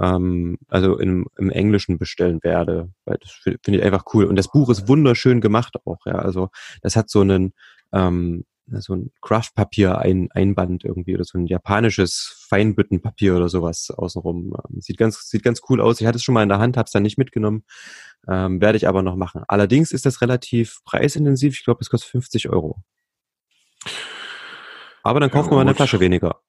ähm, 0.00 0.58
also 0.68 0.98
im, 0.98 1.26
im 1.36 1.50
Englischen 1.50 1.98
bestellen 1.98 2.40
werde, 2.42 2.92
weil 3.04 3.18
das 3.20 3.30
finde 3.32 3.78
ich 3.78 3.82
einfach 3.82 4.04
cool. 4.14 4.24
Und 4.24 4.36
das 4.36 4.48
Buch 4.48 4.70
ist 4.70 4.88
wunderschön 4.88 5.40
gemacht 5.40 5.76
auch, 5.84 6.06
ja. 6.06 6.16
Also 6.16 6.48
das 6.82 6.96
hat 6.96 7.10
so 7.10 7.20
einen 7.20 7.52
ähm, 7.92 8.44
so 8.66 8.94
ein 8.94 9.12
Craftpapier 9.20 9.98
ein, 9.98 10.30
Einband 10.32 10.84
irgendwie 10.84 11.14
oder 11.14 11.24
so 11.24 11.38
ein 11.38 11.46
japanisches 11.46 12.46
Feinbüttenpapier 12.48 13.36
oder 13.36 13.48
sowas 13.48 13.90
außenrum. 13.90 14.54
Ähm, 14.54 14.80
sieht 14.80 14.96
ganz 14.96 15.28
sieht 15.28 15.42
ganz 15.42 15.60
cool 15.68 15.80
aus. 15.80 16.00
Ich 16.00 16.06
hatte 16.06 16.16
es 16.16 16.24
schon 16.24 16.34
mal 16.34 16.42
in 16.42 16.48
der 16.48 16.58
Hand, 16.58 16.76
habe 16.76 16.86
es 16.86 16.92
dann 16.92 17.02
nicht 17.02 17.18
mitgenommen, 17.18 17.64
ähm, 18.26 18.60
werde 18.60 18.76
ich 18.76 18.88
aber 18.88 19.02
noch 19.02 19.16
machen. 19.16 19.42
Allerdings 19.48 19.92
ist 19.92 20.06
das 20.06 20.20
relativ 20.22 20.80
preisintensiv. 20.84 21.54
Ich 21.58 21.64
glaube, 21.64 21.80
es 21.82 21.90
kostet 21.90 22.10
50 22.10 22.48
Euro. 22.48 22.82
Aber 25.02 25.20
dann 25.20 25.30
kauft 25.30 25.46
ja, 25.46 25.50
man 25.50 25.64
mal 25.64 25.70
eine 25.70 25.74
Flasche 25.74 26.00
weniger. 26.00 26.40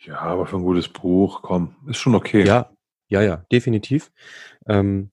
Ja, 0.00 0.18
aber 0.18 0.46
für 0.46 0.56
ein 0.56 0.62
gutes 0.62 0.88
Buch, 0.88 1.42
komm, 1.42 1.76
ist 1.86 1.98
schon 1.98 2.14
okay. 2.14 2.44
Ja, 2.44 2.70
ja, 3.10 3.22
ja, 3.22 3.44
definitiv. 3.52 4.10
Ähm, 4.66 5.10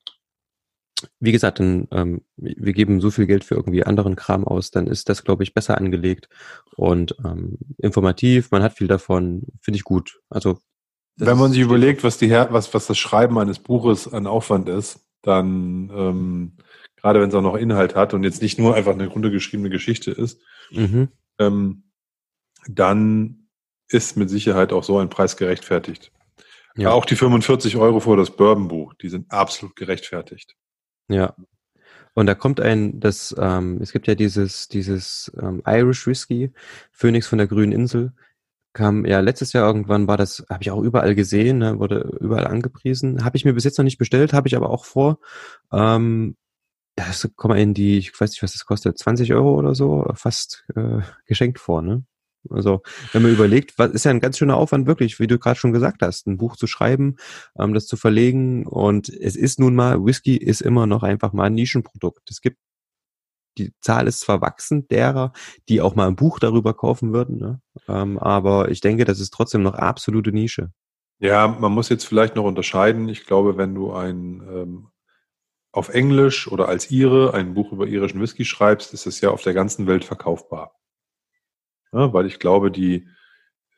wie 1.20 1.32
gesagt, 1.32 1.60
dann, 1.60 1.88
ähm, 1.91 2.22
wir 2.38 2.74
geben 2.74 3.02
so 3.02 3.12
viel 3.12 3.28
Geld 3.28 3.43
für 3.43 3.56
irgendwie 3.56 3.84
anderen 3.84 4.16
Kram 4.16 4.45
aus, 4.45 4.72
dann 4.72 4.88
ist 4.88 5.10
das, 5.10 5.24
glaube 5.24 5.43
ich, 5.43 5.54
besser 5.54 5.78
angelegt 5.78 6.30
und 6.76 7.16
ähm, 7.24 7.58
informativ. 7.78 8.52
Man 8.52 8.64
hat 8.64 8.74
viel 8.74 8.88
davon, 8.88 9.43
finde 9.62 9.78
ich 9.78 9.84
gut. 9.84 10.20
Also 10.30 10.60
wenn 11.18 11.38
man 11.38 11.52
sich 11.52 11.62
überlegt, 11.62 12.04
was 12.04 12.18
die 12.18 12.30
was 12.32 12.74
was 12.74 12.88
das 12.88 12.98
Schreiben 12.98 13.38
eines 13.39 13.60
Buches 13.60 14.12
an 14.12 14.28
Aufwand 14.28 14.70
ist, 14.70 15.06
dann 15.24 15.91
ähm, 15.93 16.58
gerade 16.95 17.20
wenn 17.20 17.30
es 17.30 17.36
auch 17.36 17.41
noch 17.41 17.56
Inhalt 17.56 17.95
hat 17.95 18.14
und 18.14 18.24
jetzt 18.24 18.41
nicht 18.41 18.60
nur 18.60 18.76
einfach 18.76 18.93
eine 18.93 19.08
runtergeschriebene 19.08 19.70
Geschichte 19.70 20.12
ist, 20.12 20.39
mhm. 20.72 21.10
ähm, 21.39 21.84
dann 22.68 23.48
ist 23.89 24.18
mit 24.18 24.30
Sicherheit 24.30 24.74
auch 24.74 24.84
so 24.84 25.00
ein 25.00 25.10
Preis 25.10 25.38
gerechtfertigt. 25.38 26.12
Ja. 26.78 26.91
Auch 26.91 27.05
die 27.05 27.15
45 27.15 27.75
Euro 27.78 27.99
für 27.99 28.15
das 28.15 28.32
Bourbon-Buch, 28.32 28.93
die 28.95 29.09
sind 29.09 29.32
absolut 29.32 29.75
gerechtfertigt. 29.75 30.55
Ja. 31.09 31.36
Und 32.13 32.28
da 32.28 32.36
kommt 32.36 32.59
ein, 32.59 32.99
das, 32.99 33.36
ähm, 33.38 33.80
es 33.82 33.91
gibt 33.91 34.07
ja 34.07 34.15
dieses, 34.15 34.67
dieses 34.67 35.32
ähm, 35.41 35.61
Irish 35.65 36.07
Whisky, 36.07 36.51
Phoenix 36.91 37.28
von 37.28 37.38
der 37.38 37.47
Grünen 37.47 37.71
Insel, 37.71 38.13
kam 38.73 39.05
ja 39.05 39.19
letztes 39.21 39.53
Jahr 39.53 39.65
irgendwann, 39.65 40.07
war 40.07 40.17
das, 40.17 40.45
habe 40.49 40.61
ich 40.61 40.71
auch 40.71 40.82
überall 40.82 41.15
gesehen, 41.15 41.59
ne, 41.59 41.80
wurde 41.80 42.17
überall 42.19 42.45
angepriesen. 42.47 43.23
Habe 43.25 43.38
ich 43.38 43.45
mir 43.45 43.53
bis 43.53 43.63
jetzt 43.63 43.78
noch 43.78 43.84
nicht 43.84 43.97
bestellt, 43.97 44.34
habe 44.34 44.47
ich 44.47 44.55
aber 44.55 44.69
auch 44.69 44.86
vor. 44.86 45.19
Ähm, 45.71 46.38
das 46.95 47.30
kommt 47.36 47.57
in 47.57 47.73
die, 47.73 47.97
ich 47.97 48.19
weiß 48.19 48.32
nicht, 48.32 48.43
was 48.43 48.53
das 48.53 48.65
kostet, 48.65 48.97
20 48.97 49.34
Euro 49.34 49.55
oder 49.55 49.75
so, 49.75 50.11
fast 50.15 50.65
äh, 50.75 51.01
geschenkt 51.25 51.59
vor, 51.59 51.82
ne? 51.82 52.03
Also 52.52 52.82
wenn 53.12 53.22
man 53.22 53.32
überlegt, 53.32 53.78
was 53.78 53.91
ist 53.91 54.06
ja 54.06 54.12
ein 54.12 54.20
ganz 54.20 54.38
schöner 54.38 54.58
Aufwand 54.58 54.88
wirklich, 54.88 55.20
wie 55.20 55.28
du 55.28 55.39
gerade 55.39 55.60
schon 55.60 55.74
gesagt 55.74 56.02
hast, 56.02 56.28
ein 56.28 56.38
Buch 56.38 56.56
zu 56.56 56.68
schreiben, 56.68 57.18
ähm, 57.60 57.74
das 57.74 57.88
zu 57.88 57.98
verlegen 57.98 58.66
und 58.66 59.10
es 59.10 59.36
ist 59.36 59.60
nun 59.60 59.76
mal, 59.76 60.04
Whisky 60.04 60.38
ist 60.38 60.62
immer 60.62 60.88
noch 60.88 61.04
einfach 61.04 61.34
mal 61.34 61.45
ein 61.45 61.54
Nischenprodukt. 61.54 62.30
Es 62.30 62.41
gibt 62.41 62.58
die 63.58 63.74
Zahl 63.82 64.08
ist 64.08 64.20
zwar 64.20 64.41
wachsend 64.41 64.91
derer, 64.91 65.34
die 65.68 65.82
auch 65.82 65.95
mal 65.95 66.08
ein 66.08 66.16
Buch 66.16 66.38
darüber 66.39 66.76
kaufen 66.76 67.12
würden, 67.12 67.39
ne? 67.39 67.62
ähm, 67.88 68.20
aber 68.20 68.70
ich 68.70 68.82
denke, 68.82 69.04
das 69.04 69.20
ist 69.20 69.34
trotzdem 69.34 69.64
noch 69.64 69.74
absolute 69.74 70.32
Nische. 70.32 70.72
Ja, 71.20 71.48
man 71.48 71.72
muss 71.72 71.89
jetzt 71.89 72.06
vielleicht 72.06 72.36
noch 72.36 72.43
unterscheiden. 72.43 73.10
Ich 73.10 73.26
glaube, 73.26 73.58
wenn 73.58 73.74
du 73.74 73.91
ein 73.91 74.43
ähm, 74.48 74.88
auf 75.72 75.89
Englisch 75.89 76.52
oder 76.52 76.68
als 76.68 76.91
Ire 76.91 77.34
ein 77.34 77.54
Buch 77.54 77.72
über 77.72 77.88
irischen 77.88 78.22
Whisky 78.22 78.45
schreibst, 78.45 78.93
ist 78.93 79.08
es 79.08 79.22
ja 79.22 79.32
auf 79.32 79.41
der 79.41 79.54
ganzen 79.54 79.88
Welt 79.88 80.06
verkaufbar. 80.06 80.76
Ja, 81.92 82.14
weil 82.14 82.26
ich 82.26 82.40
glaube, 82.40 82.72
die, 82.72 83.08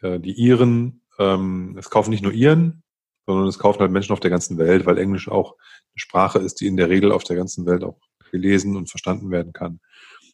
äh, 0.02 0.20
die 0.20 0.34
Iren, 0.34 1.02
ähm, 1.18 1.76
es 1.78 1.90
kaufen 1.90 2.10
nicht 2.10 2.24
nur 2.24 2.34
Iren, 2.34 2.84
sondern 3.26 3.48
es 3.48 3.60
kaufen 3.60 3.80
halt 3.80 3.92
Menschen 3.92 4.14
auf 4.14 4.20
der 4.20 4.32
ganzen 4.32 4.58
Welt, 4.58 4.86
weil 4.86 4.98
Englisch 4.98 5.30
auch 5.30 5.54
eine 5.54 6.00
Sprache 6.00 6.40
ist, 6.40 6.62
die 6.62 6.68
in 6.68 6.78
der 6.78 6.90
Regel 6.90 7.12
auf 7.12 7.24
der 7.24 7.36
ganzen 7.36 7.66
Welt 7.66 7.84
auch 7.84 8.00
gelesen 8.32 8.76
und 8.76 8.90
verstanden 8.90 9.32
werden 9.32 9.54
kann. 9.54 9.80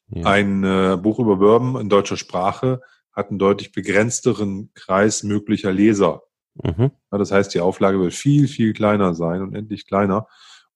Ja. 0.08 0.26
Ein 0.26 0.64
äh, 0.64 0.98
Buch 1.02 1.20
über 1.20 1.38
Bourbon 1.38 1.82
in 1.82 1.90
deutscher 1.90 2.18
Sprache 2.18 2.82
hat 3.12 3.30
einen 3.30 3.40
deutlich 3.40 3.72
begrenzteren 3.72 4.72
Kreis 4.74 5.24
möglicher 5.24 5.72
Leser. 5.72 6.24
Mhm. 6.64 6.92
Ja, 7.12 7.18
das 7.18 7.32
heißt, 7.32 7.54
die 7.54 7.60
Auflage 7.60 8.00
wird 8.00 8.14
viel, 8.14 8.48
viel 8.48 8.74
kleiner 8.74 9.14
sein 9.14 9.42
und 9.42 9.56
endlich 9.56 9.88
kleiner. 9.88 10.28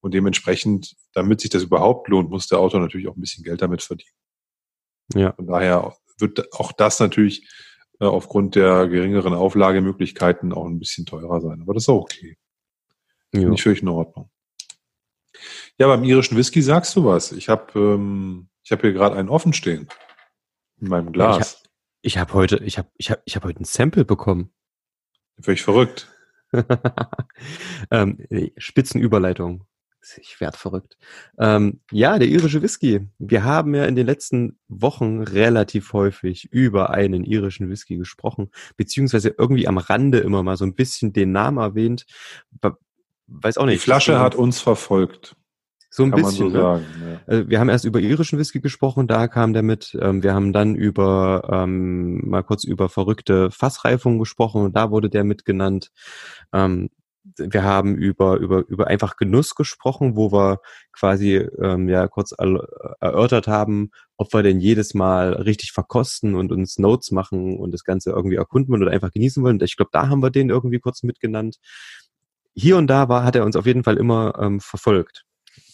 Und 0.01 0.13
dementsprechend, 0.13 0.95
damit 1.13 1.41
sich 1.41 1.49
das 1.49 1.63
überhaupt 1.63 2.07
lohnt, 2.07 2.29
muss 2.29 2.47
der 2.47 2.59
Autor 2.59 2.79
natürlich 2.79 3.07
auch 3.07 3.15
ein 3.15 3.21
bisschen 3.21 3.43
Geld 3.43 3.61
damit 3.61 3.81
verdienen. 3.81 4.15
Ja. 5.13 5.33
Von 5.33 5.47
daher 5.47 5.95
wird 6.19 6.53
auch 6.53 6.71
das 6.71 6.99
natürlich 6.99 7.47
äh, 7.99 8.05
aufgrund 8.05 8.55
der 8.55 8.87
geringeren 8.87 9.33
Auflagemöglichkeiten 9.33 10.53
auch 10.53 10.65
ein 10.65 10.79
bisschen 10.79 11.05
teurer 11.05 11.41
sein. 11.41 11.61
Aber 11.61 11.73
das 11.73 11.83
ist 11.83 11.89
auch 11.89 12.01
okay. 12.01 12.37
Ja. 13.33 13.49
Nicht 13.49 13.63
völlig 13.63 13.81
in 13.81 13.89
Ordnung. 13.89 14.29
Ja, 15.77 15.87
beim 15.87 16.03
irischen 16.03 16.37
Whisky 16.37 16.61
sagst 16.61 16.95
du 16.95 17.05
was. 17.05 17.31
Ich 17.31 17.49
habe 17.49 17.79
ähm, 17.79 18.49
ich 18.63 18.71
hab 18.71 18.81
hier 18.81 18.93
gerade 18.93 19.15
einen 19.15 19.29
offen 19.29 19.53
stehen. 19.53 19.87
In 20.81 20.89
meinem 20.89 21.11
Glas. 21.11 21.63
Ich 22.01 22.17
habe 22.17 22.29
hab 22.29 22.35
heute, 22.35 22.57
ich 22.63 22.77
habe 22.77 22.89
ich 22.95 23.11
hab, 23.11 23.21
ich 23.25 23.35
hab 23.35 23.43
heute 23.43 23.61
ein 23.61 23.65
Sample 23.65 24.05
bekommen. 24.05 24.53
Völlig 25.41 25.61
verrückt. 25.61 26.11
ähm, 27.91 28.25
Spitzenüberleitung. 28.57 29.65
Ich 30.17 30.39
werde 30.39 30.57
verrückt. 30.57 30.97
Ähm, 31.37 31.81
ja, 31.91 32.17
der 32.17 32.27
irische 32.27 32.61
Whisky. 32.61 33.07
Wir 33.17 33.43
haben 33.43 33.75
ja 33.75 33.85
in 33.85 33.95
den 33.95 34.05
letzten 34.05 34.57
Wochen 34.67 35.21
relativ 35.21 35.93
häufig 35.93 36.45
über 36.51 36.91
einen 36.91 37.23
irischen 37.23 37.69
Whisky 37.69 37.97
gesprochen, 37.97 38.49
beziehungsweise 38.77 39.35
irgendwie 39.37 39.67
am 39.67 39.77
Rande 39.77 40.19
immer 40.19 40.41
mal 40.41 40.57
so 40.57 40.65
ein 40.65 40.75
bisschen 40.75 41.13
den 41.13 41.31
Namen 41.31 41.57
erwähnt. 41.57 42.05
Weiß 43.27 43.57
auch 43.57 43.65
nicht. 43.65 43.81
Die 43.81 43.83
Flasche 43.83 44.19
hat 44.19 44.35
uns 44.35 44.59
verfolgt. 44.59 45.35
So 45.91 46.03
ein 46.03 46.11
Kann 46.11 46.21
bisschen. 46.21 46.51
So 46.51 46.57
ne? 46.57 46.61
sagen, 46.61 46.85
ja. 47.01 47.21
also 47.25 47.49
wir 47.49 47.59
haben 47.59 47.69
erst 47.69 47.85
über 47.85 47.99
irischen 47.99 48.37
Whisky 48.37 48.59
gesprochen, 48.61 49.07
da 49.07 49.27
kam 49.27 49.53
der 49.53 49.63
mit. 49.63 49.97
Ähm, 49.99 50.21
wir 50.21 50.33
haben 50.33 50.53
dann 50.53 50.75
über 50.75 51.49
ähm, 51.51 52.29
mal 52.29 52.43
kurz 52.43 52.63
über 52.63 52.89
verrückte 52.89 53.49
Fassreifung 53.49 54.19
gesprochen, 54.19 54.71
da 54.71 54.91
wurde 54.91 55.09
der 55.09 55.23
mit 55.23 55.45
genannt. 55.45 55.91
Ähm, 56.53 56.89
wir 57.37 57.63
haben 57.63 57.95
über, 57.95 58.37
über, 58.37 58.65
über 58.67 58.87
einfach 58.87 59.17
Genuss 59.17 59.55
gesprochen, 59.55 60.15
wo 60.15 60.31
wir 60.31 60.59
quasi 60.91 61.35
ähm, 61.61 61.89
ja 61.89 62.07
kurz 62.07 62.33
erörtert 62.99 63.47
haben, 63.47 63.91
ob 64.17 64.33
wir 64.33 64.43
denn 64.43 64.59
jedes 64.59 64.93
Mal 64.93 65.33
richtig 65.33 65.71
verkosten 65.71 66.35
und 66.35 66.51
uns 66.51 66.77
Notes 66.77 67.11
machen 67.11 67.57
und 67.57 67.71
das 67.71 67.83
Ganze 67.83 68.11
irgendwie 68.11 68.35
erkunden 68.35 68.71
wollen 68.71 68.83
oder 68.83 68.91
einfach 68.91 69.11
genießen 69.11 69.43
wollen. 69.43 69.59
Ich 69.61 69.77
glaube, 69.77 69.91
da 69.91 70.09
haben 70.09 70.21
wir 70.21 70.29
den 70.31 70.49
irgendwie 70.49 70.79
kurz 70.79 71.03
mitgenannt. 71.03 71.57
Hier 72.55 72.77
und 72.77 72.87
da 72.87 73.09
war, 73.09 73.23
hat 73.23 73.35
er 73.35 73.45
uns 73.45 73.55
auf 73.55 73.65
jeden 73.65 73.83
Fall 73.83 73.97
immer 73.97 74.37
ähm, 74.39 74.59
verfolgt. 74.59 75.25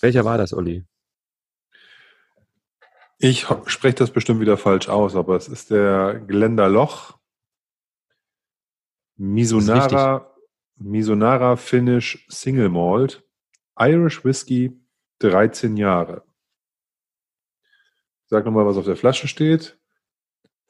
Welcher 0.02 0.26
war 0.26 0.38
das, 0.38 0.54
Olli? 0.54 0.86
Ich 3.18 3.48
spreche 3.66 3.96
das 3.96 4.12
bestimmt 4.12 4.42
wieder 4.42 4.58
falsch 4.58 4.90
aus, 4.90 5.16
aber 5.16 5.36
es 5.36 5.48
ist 5.48 5.72
der 5.72 6.20
Geländer 6.28 6.70
Loch. 6.70 7.18
Misonara 9.18 10.35
Misonara 10.78 11.56
Finnish 11.58 12.26
Single 12.30 12.70
Malt, 12.70 13.24
Irish 13.80 14.24
Whiskey, 14.24 14.80
13 15.20 15.78
Jahre. 15.78 16.24
Ich 18.24 18.30
sag 18.30 18.46
nochmal, 18.46 18.66
was 18.66 18.78
auf 18.78 18.86
der 18.86 18.96
Flasche 18.96 19.28
steht. 19.28 19.80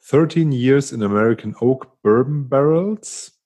13 0.08 0.52
years 0.52 0.92
in 0.92 1.02
American 1.02 1.56
Oak 1.56 2.00
Bourbon 2.02 2.48
Barrels, 2.48 3.40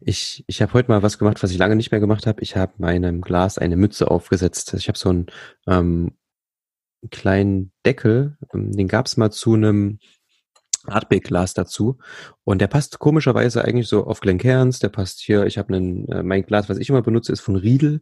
Ich, 0.00 0.44
ich 0.46 0.62
habe 0.62 0.72
heute 0.74 0.90
mal 0.90 1.02
was 1.02 1.18
gemacht, 1.18 1.42
was 1.42 1.50
ich 1.50 1.58
lange 1.58 1.76
nicht 1.76 1.90
mehr 1.90 2.00
gemacht 2.00 2.26
habe. 2.26 2.42
Ich 2.42 2.56
habe 2.56 2.72
meinem 2.78 3.20
Glas 3.20 3.58
eine 3.58 3.76
Mütze 3.76 4.10
aufgesetzt. 4.10 4.74
Ich 4.74 4.88
habe 4.88 4.98
so 4.98 5.08
einen 5.08 5.26
ähm, 5.66 6.12
kleinen 7.10 7.72
Deckel, 7.84 8.36
ähm, 8.52 8.72
den 8.72 8.88
gab 8.88 9.06
es 9.06 9.16
mal 9.16 9.30
zu 9.30 9.54
einem 9.54 9.98
Artbeck-Glas 10.86 11.54
dazu. 11.54 11.98
Und 12.44 12.60
der 12.60 12.66
passt 12.68 12.98
komischerweise 12.98 13.64
eigentlich 13.64 13.88
so 13.88 14.06
auf 14.06 14.20
Glencairns, 14.20 14.78
der 14.78 14.88
passt 14.88 15.20
hier, 15.20 15.46
ich 15.46 15.58
habe 15.58 15.74
einen, 15.74 16.08
äh, 16.08 16.22
mein 16.22 16.42
Glas, 16.44 16.68
was 16.68 16.78
ich 16.78 16.88
immer 16.88 17.02
benutze, 17.02 17.32
ist 17.32 17.40
von 17.40 17.56
Riedel, 17.56 18.00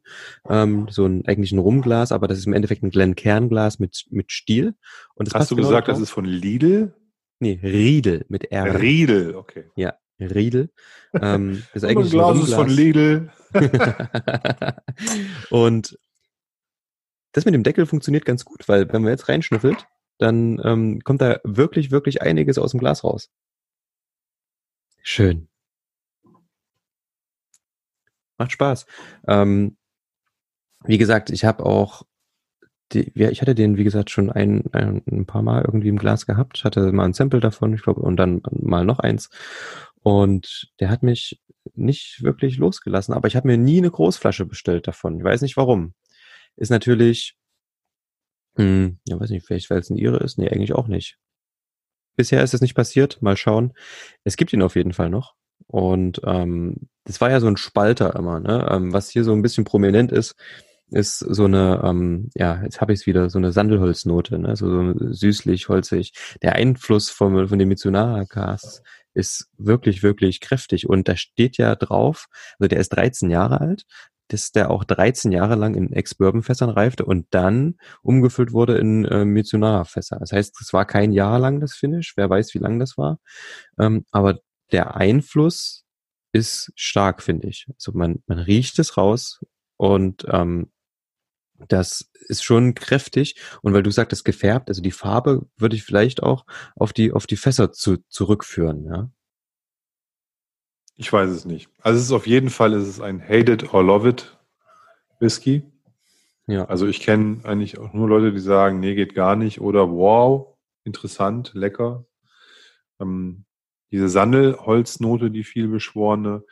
ähm, 0.49 0.87
so 0.91 1.07
ein 1.07 1.27
eigentlich 1.27 1.53
ein 1.53 1.59
Rumglas, 1.59 2.13
aber 2.13 2.29
das 2.29 2.39
ist 2.39 2.47
im 2.47 2.53
Endeffekt 2.53 2.83
ein 2.83 2.91
Glencairn-Glas 2.91 3.79
mit, 3.79 4.07
mit 4.11 4.31
Stiel. 4.31 4.75
Und 5.15 5.29
das 5.29 5.35
Hast 5.35 5.51
du 5.51 5.57
genau 5.57 5.69
gesagt, 5.69 5.89
drauf. 5.89 5.95
das 5.95 6.03
ist 6.03 6.11
von 6.11 6.25
Lidl? 6.25 6.95
Nee, 7.39 7.59
Riedel 7.63 8.25
mit 8.29 8.51
R. 8.51 8.81
Riedel, 8.81 9.35
okay. 9.35 9.65
Ja, 9.77 9.95
Riedel. 10.19 10.71
Ähm, 11.15 11.63
ist 11.75 11.85
eigentlich 11.85 12.13
ein 12.13 12.19
Glas 12.19 12.39
ist 12.39 12.55
von 12.55 12.69
Lidl. 12.69 13.31
und 15.51 15.99
das 17.33 17.45
mit 17.45 17.55
dem 17.55 17.63
Deckel 17.63 17.87
funktioniert 17.87 18.25
ganz 18.25 18.45
gut, 18.45 18.69
weil 18.69 18.91
wenn 18.93 19.03
man 19.03 19.11
jetzt 19.11 19.29
reinschnüffelt, 19.29 19.87
dann 20.19 20.61
ähm, 20.65 21.01
kommt 21.05 21.21
da 21.21 21.39
wirklich, 21.45 21.91
wirklich 21.91 22.23
einiges 22.23 22.59
aus 22.59 22.71
dem 22.71 22.81
Glas 22.81 23.05
raus. 23.05 23.31
Schön. 25.03 25.49
Macht 28.39 28.53
Spaß. 28.53 28.87
Ähm, 29.29 29.77
wie 30.85 30.99
gesagt, 30.99 31.31
ich 31.31 31.45
habe 31.45 31.65
auch 31.65 32.03
die, 32.93 33.13
ja, 33.15 33.31
ich 33.31 33.41
hatte 33.41 33.55
den, 33.55 33.77
wie 33.77 33.85
gesagt, 33.85 34.11
schon 34.11 34.31
ein, 34.31 34.65
ein, 34.73 35.03
ein 35.11 35.27
paar 35.27 35.43
Mal 35.43 35.63
irgendwie 35.65 35.89
im 35.89 35.99
Glas 35.99 36.27
gehabt, 36.27 36.65
hatte 36.65 36.93
mal 36.93 37.05
ein 37.05 37.13
Sample 37.13 37.41
davon, 37.41 37.75
ich 37.75 37.83
glaube, 37.83 38.01
und 38.01 38.17
dann 38.17 38.43
mal 38.51 38.85
noch 38.85 39.01
eins. 39.01 39.31
Und 40.07 40.71
der 40.79 40.89
hat 40.89 41.03
mich 41.03 41.43
nicht 41.75 42.23
wirklich 42.23 42.59
losgelassen, 42.59 43.13
aber 43.13 43.27
ich 43.27 43.35
habe 43.35 43.49
mir 43.49 43.59
nie 43.59 43.79
eine 43.79 43.91
Großflasche 43.91 44.47
bestellt 44.47 44.87
davon. 44.87 45.19
Ich 45.19 45.25
weiß 45.25 45.43
nicht 45.43 45.57
warum. 45.57 45.95
Ist 46.55 46.71
natürlich, 46.71 47.37
hm, 48.55 49.01
ja, 49.05 49.19
weiß 49.19 49.31
nicht, 49.31 49.45
vielleicht 49.45 49.69
weil 49.69 49.81
es 49.81 49.91
ein 49.91 49.97
Ihre 49.97 50.19
ist. 50.19 50.39
Nee, 50.39 50.49
eigentlich 50.49 50.77
auch 50.77 50.87
nicht. 50.87 51.19
Bisher 52.15 52.45
ist 52.45 52.55
es 52.55 52.61
nicht 52.61 52.77
passiert. 52.77 53.21
Mal 53.21 53.37
schauen. 53.37 53.73
Es 54.23 54.37
gibt 54.37 54.53
ihn 54.53 54.63
auf 54.63 54.77
jeden 54.77 54.93
Fall 54.93 55.11
noch. 55.11 55.35
Und 55.67 56.21
ähm, 56.25 56.89
das 57.03 57.21
war 57.21 57.33
ja 57.33 57.41
so 57.41 57.49
ein 57.49 57.57
Spalter 57.57 58.15
immer, 58.15 58.39
ne? 58.39 58.65
Ähm, 58.71 58.93
was 58.93 59.11
hier 59.11 59.25
so 59.25 59.33
ein 59.33 59.43
bisschen 59.43 59.65
prominent 59.65 60.13
ist, 60.13 60.37
ist 60.91 61.19
so 61.19 61.47
eine, 61.47 61.83
ähm, 61.85 62.31
ja, 62.37 62.63
jetzt 62.63 62.81
habe 62.81 62.93
ich 62.93 63.01
es 63.01 63.07
wieder, 63.09 63.29
so 63.29 63.39
eine 63.39 63.51
Sandelholznote, 63.51 64.39
ne? 64.39 64.55
so, 64.55 64.71
so 64.71 65.13
süßlich, 65.13 65.69
holzig. 65.69 66.13
Der 66.43 66.55
Einfluss 66.55 67.11
von, 67.11 67.49
von 67.49 67.59
den 67.59 67.67
Mitsunara-Casts 67.67 68.83
ist 69.17 69.49
wirklich, 69.57 70.03
wirklich 70.03 70.41
kräftig. 70.41 70.89
Und 70.89 71.09
da 71.09 71.17
steht 71.17 71.57
ja 71.57 71.75
drauf, 71.75 72.27
also 72.59 72.69
der 72.69 72.81
ist 72.81 72.91
13 72.91 73.31
Jahre 73.31 73.61
alt, 73.61 73.87
dass 74.29 74.53
der 74.53 74.71
auch 74.71 74.85
13 74.85 75.33
Jahre 75.33 75.55
lang 75.55 75.75
in 75.75 75.93
Ex-Bourbon-Fässern 75.93 76.71
reifte 76.71 77.05
und 77.05 77.27
dann 77.31 77.77
umgefüllt 78.03 78.53
wurde 78.53 78.77
in 78.79 79.05
äh, 79.05 79.25
Mitsunara-Fässer. 79.25 80.19
Das 80.19 80.33
heißt, 80.33 80.61
es 80.61 80.73
war 80.73 80.85
kein 80.85 81.13
Jahr 81.13 81.39
lang 81.39 81.61
das 81.61 81.75
Finish, 81.75 82.17
wer 82.17 82.29
weiß, 82.29 82.55
wie 82.55 82.59
lang 82.59 82.79
das 82.79 82.99
war. 82.99 83.19
Ähm, 83.79 84.05
aber 84.11 84.41
der 84.73 84.97
Einfluss 84.97 85.85
ist 86.33 86.73
stark, 86.75 87.23
finde 87.23 87.49
ich. 87.49 87.67
Also 87.75 87.93
man, 87.93 88.23
man 88.27 88.39
riecht 88.39 88.79
es 88.79 88.97
raus 88.97 89.41
und 89.77 90.27
ähm, 90.29 90.71
das 91.69 92.11
ist 92.29 92.45
schon 92.45 92.75
kräftig. 92.75 93.41
Und 93.63 93.73
weil 93.73 93.83
du 93.83 93.91
sagtest 93.91 94.25
gefärbt, 94.25 94.69
also 94.69 94.83
die 94.83 94.91
Farbe 94.91 95.47
würde 95.57 95.77
ich 95.77 95.85
vielleicht 95.85 96.23
auch 96.23 96.45
auf 96.75 96.93
die, 96.93 97.13
auf 97.13 97.27
die 97.27 97.37
Fässer 97.37 97.73
zu, 97.73 97.99
zurückführen, 98.09 98.85
ja. 98.85 99.11
Ich 100.99 101.13
weiß 101.13 101.29
es 101.29 101.45
nicht. 101.45 101.69
Also 101.83 101.99
es 101.99 102.07
ist 102.07 102.13
auf 102.13 102.27
jeden 102.27 102.49
Fall, 102.49 102.73
es 102.73 102.89
ist 102.89 103.01
ein 103.01 103.23
Hate 103.23 103.53
it 103.53 103.75
or 103.75 103.85
love 103.85 104.09
it 104.09 104.39
Whisky. 105.21 105.63
Ja. 106.47 106.65
Also 106.67 106.87
ich 106.87 107.01
kenne 107.01 107.41
eigentlich 107.45 107.79
auch 107.79 107.93
nur 107.93 108.09
Leute, 108.09 108.33
die 108.33 108.41
sagen, 108.41 108.81
nee, 108.81 108.95
geht 108.95 109.15
gar 109.15 109.37
nicht 109.37 109.61
oder 109.61 109.91
wow, 109.91 110.57
interessant, 110.85 111.53
lecker. 111.55 112.07
Ähm, 112.99 113.45
diese 113.91 114.09
Sandelholznote, 114.09 115.31
die 115.31 115.45
viel 115.45 115.69
beschworene. 115.69 116.45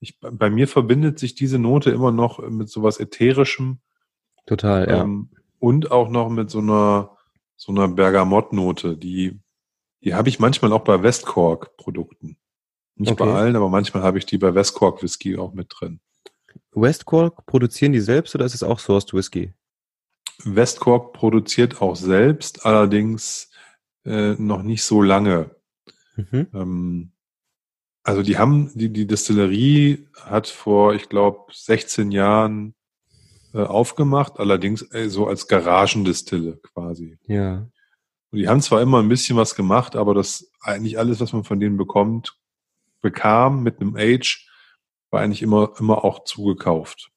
Ich, 0.00 0.20
bei 0.20 0.50
mir 0.50 0.68
verbindet 0.68 1.18
sich 1.18 1.34
diese 1.34 1.58
Note 1.58 1.90
immer 1.90 2.12
noch 2.12 2.38
mit 2.50 2.68
sowas 2.68 3.00
Ätherischem, 3.00 3.80
Total, 4.46 4.88
ja. 4.88 5.02
Ähm, 5.02 5.30
und 5.58 5.90
auch 5.90 6.08
noch 6.08 6.28
mit 6.28 6.50
so 6.50 6.58
einer, 6.58 7.16
so 7.56 7.72
einer 7.72 7.88
Bergamottnote, 7.88 8.96
die, 8.96 9.40
die 10.02 10.14
habe 10.14 10.28
ich 10.28 10.38
manchmal 10.38 10.72
auch 10.72 10.84
bei 10.84 11.02
Westcork-Produkten. 11.02 12.36
Nicht 12.96 13.12
Okay. 13.12 13.24
bei 13.24 13.34
allen, 13.34 13.56
aber 13.56 13.68
manchmal 13.68 14.02
habe 14.02 14.18
ich 14.18 14.26
die 14.26 14.38
bei 14.38 14.54
Westcork 14.54 15.02
Whisky 15.02 15.36
auch 15.36 15.52
mit 15.52 15.68
drin. 15.70 16.00
Westcork, 16.72 17.44
produzieren 17.46 17.92
die 17.92 18.00
selbst 18.00 18.34
oder 18.34 18.44
ist 18.44 18.54
es 18.54 18.62
auch 18.62 18.78
Sourced 18.78 19.12
Whisky? 19.12 19.52
Westcork 20.44 21.12
produziert 21.12 21.82
auch 21.82 21.96
selbst, 21.96 22.64
allerdings 22.64 23.50
äh, 24.04 24.34
noch 24.34 24.62
nicht 24.62 24.84
so 24.84 25.02
lange. 25.02 25.50
Mhm. 26.16 26.46
Ähm, 26.54 27.12
also 28.02 28.22
die 28.22 28.38
haben, 28.38 28.70
die, 28.74 28.90
die 28.90 29.06
Distillerie 29.06 30.06
hat 30.14 30.46
vor, 30.46 30.94
ich 30.94 31.08
glaube, 31.08 31.52
16 31.52 32.12
Jahren 32.12 32.75
äh, 33.56 33.62
aufgemacht, 33.62 34.38
allerdings 34.38 34.82
äh, 34.92 35.08
so 35.08 35.26
als 35.26 35.48
Garagendistille 35.48 36.58
quasi. 36.58 37.18
Ja. 37.26 37.68
Und 38.30 38.38
die 38.38 38.48
haben 38.48 38.60
zwar 38.60 38.82
immer 38.82 39.02
ein 39.02 39.08
bisschen 39.08 39.36
was 39.36 39.54
gemacht, 39.54 39.96
aber 39.96 40.14
das 40.14 40.50
eigentlich 40.60 40.98
alles, 40.98 41.20
was 41.20 41.32
man 41.32 41.44
von 41.44 41.58
denen 41.58 41.76
bekommt, 41.76 42.38
bekam 43.00 43.62
mit 43.62 43.80
einem 43.80 43.96
Age, 43.96 44.46
war 45.10 45.22
eigentlich 45.22 45.42
immer, 45.42 45.72
immer 45.78 46.04
auch 46.04 46.24
zugekauft. 46.24 47.10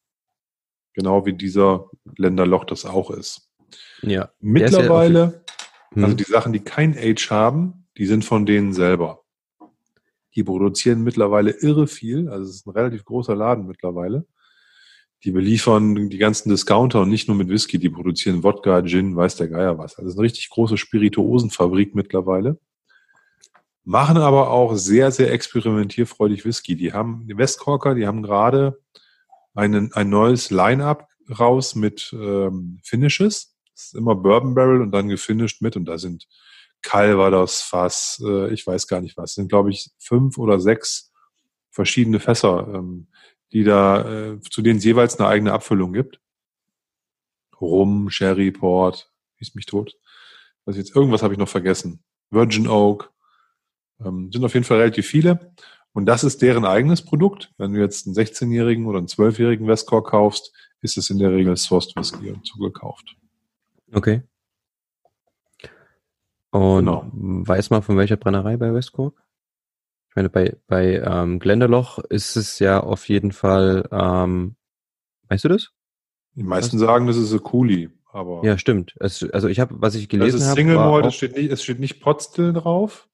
Genau 0.94 1.26
wie 1.26 1.34
dieser 1.34 1.90
Länderloch 2.18 2.64
das 2.64 2.86
auch 2.86 3.12
ist. 3.12 3.50
Ja. 4.02 4.32
Mittlerweile, 4.40 5.44
Hm. 5.94 6.04
also 6.04 6.16
die 6.16 6.24
Sachen, 6.24 6.54
die 6.54 6.60
kein 6.60 6.98
Age 6.98 7.30
haben, 7.32 7.88
die 7.98 8.06
sind 8.06 8.24
von 8.24 8.46
denen 8.46 8.74
selber. 8.74 9.24
Die 10.36 10.44
produzieren 10.44 11.04
mittlerweile 11.04 11.52
irre 11.52 11.88
viel, 11.88 12.30
also 12.30 12.50
es 12.50 12.58
ist 12.58 12.68
ein 12.68 12.72
relativ 12.72 13.04
großer 13.04 13.36
Laden 13.36 13.66
mittlerweile. 13.66 14.26
Die 15.24 15.32
beliefern 15.32 16.10
die 16.10 16.18
ganzen 16.18 16.50
Discounter 16.50 17.02
und 17.02 17.10
nicht 17.10 17.28
nur 17.28 17.36
mit 17.36 17.50
Whisky, 17.50 17.78
die 17.78 17.90
produzieren 17.90 18.44
Wodka, 18.44 18.82
Gin, 18.84 19.16
weiß 19.16 19.36
der 19.36 19.50
Geier 19.50 19.78
was. 19.78 19.98
Also 19.98 20.12
eine 20.12 20.22
richtig 20.22 20.50
große 20.50 20.78
Spirituosenfabrik 20.78 21.94
mittlerweile. 21.94 22.58
Machen 23.84 24.18
aber 24.18 24.50
auch 24.50 24.76
sehr, 24.76 25.12
sehr 25.12 25.32
experimentierfreudig 25.32 26.46
Whisky. 26.46 26.76
Die 26.76 26.94
haben, 26.94 27.28
die 27.28 27.38
Westcorker, 27.38 27.96
die 27.96 28.08
haben 28.08 28.24
gerade 28.24 28.80
einen, 29.54 29.92
ein 29.94 30.10
neues 30.10 30.52
Line-Up 30.52 31.08
raus 31.38 31.76
mit 31.76 32.14
ähm, 32.14 32.80
Finishes. 32.84 33.56
Das 33.74 33.86
ist 33.86 33.96
immer 33.96 34.16
Bourbon 34.16 34.56
Barrel 34.56 34.82
und 34.82 34.92
dann 34.92 35.10
gefinished 35.10 35.62
mit 35.62 35.76
und 35.76 35.86
da 35.86 35.98
sind 35.98 36.28
Calvados 36.82 37.62
Fass, 37.62 38.22
äh, 38.26 38.54
ich 38.54 38.66
weiß 38.66 38.88
gar 38.88 39.02
nicht 39.02 39.18
was, 39.18 39.34
sind 39.34 39.50
glaube 39.50 39.70
ich 39.70 39.92
fünf 40.00 40.38
oder 40.38 40.60
sechs 40.60 41.12
verschiedene 41.72 42.20
Fässer, 42.20 42.68
ähm, 42.74 43.08
die 43.52 43.64
da, 43.64 44.32
äh, 44.34 44.40
zu 44.42 44.62
denen 44.62 44.78
es 44.78 44.86
jeweils 44.86 45.20
eine 45.20 45.28
eigene 45.28 45.54
Abfüllung 45.54 45.94
gibt. 45.94 46.20
Rum, 47.60 48.10
Sherry, 48.10 48.52
Port, 48.52 49.12
hieß 49.38 49.56
mich 49.56 49.66
tot. 49.66 49.96
Was 50.66 50.78
jetzt, 50.78 50.96
irgendwas 50.96 51.24
habe 51.24 51.34
ich 51.34 51.40
noch 51.40 51.50
vergessen. 51.50 52.04
Virgin 52.30 52.68
Oak. 52.68 53.12
Ähm, 54.04 54.32
sind 54.32 54.46
auf 54.46 54.54
jeden 54.54 54.66
Fall 54.66 54.78
relativ 54.80 55.08
viele. 55.08 55.54
Und 55.94 56.06
das 56.06 56.24
ist 56.24 56.42
deren 56.42 56.66
eigenes 56.66 57.04
Produkt. 57.04 57.52
Wenn 57.58 57.74
du 57.74 57.80
jetzt 57.80 58.06
einen 58.06 58.16
16-jährigen 58.16 58.86
oder 58.86 59.00
einen 59.00 59.08
12-jährigen 59.08 59.68
Westcork 59.68 60.08
kaufst, 60.08 60.54
ist 60.82 60.98
es 60.98 61.10
in 61.10 61.18
der 61.20 61.32
Regel 61.34 61.58
Sourced 61.58 61.96
Whisky 61.96 62.32
und 62.32 62.46
zugekauft. 62.46 63.16
Okay. 63.92 64.22
Und 66.52 66.86
Genau. 66.86 67.10
weiß 67.12 67.70
man 67.70 67.82
von 67.84 67.98
welcher 67.98 68.18
Brennerei 68.18 68.58
bei 68.58 68.74
Westcork? 68.74 69.22
Meine, 70.20 70.30
bei, 70.30 70.58
bei 70.68 70.96
ähm, 71.02 71.40
Glendaloch 71.40 71.98
ist 72.00 72.36
es 72.36 72.60
ja 72.60 72.82
auf 72.82 73.08
jeden 73.08 73.32
Fall, 73.32 73.88
ähm, 73.90 74.58
weißt 75.30 75.46
du 75.46 75.48
das? 75.48 75.70
Die 76.36 76.44
meisten 76.44 76.78
sagen, 76.78 77.08
das 77.08 77.16
ist 77.16 77.34
a 77.34 77.38
Coolie, 77.38 77.90
aber 78.12 78.44
Ja, 78.44 78.58
stimmt. 78.58 78.98
Es, 79.00 79.24
also 79.32 79.48
ich 79.48 79.62
habe, 79.62 79.76
was 79.82 79.96
ich 79.96 80.10
das 80.10 80.20
gelesen 80.20 80.42
ist 80.42 80.48
habe, 80.48 80.60
Single 80.60 80.76
war 80.76 80.92
Malt, 80.92 81.06
auch- 81.06 81.08
es 81.08 81.16
steht 81.16 81.38
nicht, 81.38 81.50
es 81.54 81.64
steht 81.64 81.80
nicht 81.80 82.02
Potstill 82.02 82.52
drauf. 82.52 83.08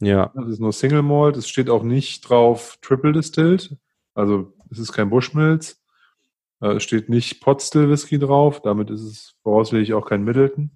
ja, 0.00 0.30
Das 0.36 0.46
ist 0.46 0.60
nur 0.60 0.72
Single 0.72 1.02
Malt, 1.02 1.36
es 1.36 1.48
steht 1.48 1.68
auch 1.68 1.82
nicht 1.82 2.20
drauf 2.28 2.78
Triple 2.80 3.10
Distilled. 3.12 3.76
Also 4.14 4.52
es 4.70 4.78
ist 4.78 4.92
kein 4.92 5.10
Bushmills. 5.10 5.82
Äh, 6.60 6.76
Es 6.76 6.84
steht 6.84 7.08
nicht 7.08 7.40
Potstill 7.40 7.90
Whisky 7.90 8.20
drauf, 8.20 8.62
damit 8.62 8.88
ist 8.90 9.02
es 9.02 9.34
voraussichtlich 9.42 9.94
auch 9.94 10.06
kein 10.06 10.22
Middleton. 10.22 10.70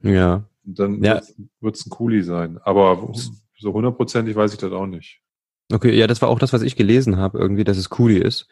ja, 0.00 0.44
Und 0.64 0.78
dann 0.78 1.02
Ja. 1.02 1.20
wird 1.58 1.74
es 1.74 1.86
ein 1.86 1.90
Coolie 1.90 2.22
sein. 2.22 2.58
Aber 2.62 3.12
so 3.58 3.72
hundertprozentig 3.72 4.36
weiß 4.36 4.52
ich 4.52 4.58
das 4.58 4.72
auch 4.72 4.86
nicht. 4.86 5.20
okay, 5.72 5.92
ja, 5.96 6.06
das 6.06 6.22
war 6.22 6.28
auch 6.28 6.38
das, 6.38 6.52
was 6.52 6.62
ich 6.62 6.76
gelesen 6.76 7.16
habe, 7.16 7.38
irgendwie, 7.38 7.64
dass 7.64 7.76
es 7.76 7.90
Cooley 7.90 8.18
ist. 8.18 8.48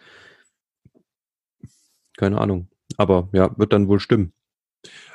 Keine 2.17 2.41
Ahnung. 2.41 2.69
Aber 2.97 3.29
ja, 3.33 3.57
wird 3.59 3.73
dann 3.73 3.89
wohl 3.89 4.01
stimmen. 4.01 4.33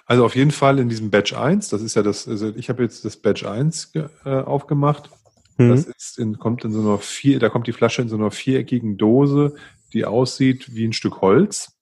Also 0.05 0.25
auf 0.25 0.35
jeden 0.35 0.51
Fall 0.51 0.79
in 0.79 0.89
diesem 0.89 1.11
Batch 1.11 1.33
1, 1.33 1.69
das 1.69 1.81
ist 1.81 1.95
ja 1.95 2.01
das, 2.01 2.27
also 2.27 2.49
ich 2.55 2.69
habe 2.69 2.81
jetzt 2.83 3.05
das 3.05 3.15
Batch 3.17 3.45
1 3.45 3.91
ge- 3.91 4.09
äh, 4.25 4.41
aufgemacht. 4.41 5.09
Mhm. 5.57 5.69
Das 5.69 5.85
ist 5.85 6.17
in, 6.17 6.39
kommt 6.39 6.63
in 6.65 6.71
so 6.71 6.79
einer 6.81 6.97
vier, 6.97 7.39
da 7.39 7.49
kommt 7.49 7.67
die 7.67 7.73
Flasche 7.73 8.01
in 8.01 8.09
so 8.09 8.15
einer 8.15 8.31
viereckigen 8.31 8.97
Dose, 8.97 9.55
die 9.93 10.05
aussieht 10.05 10.73
wie 10.73 10.85
ein 10.87 10.93
Stück 10.93 11.21
Holz. 11.21 11.77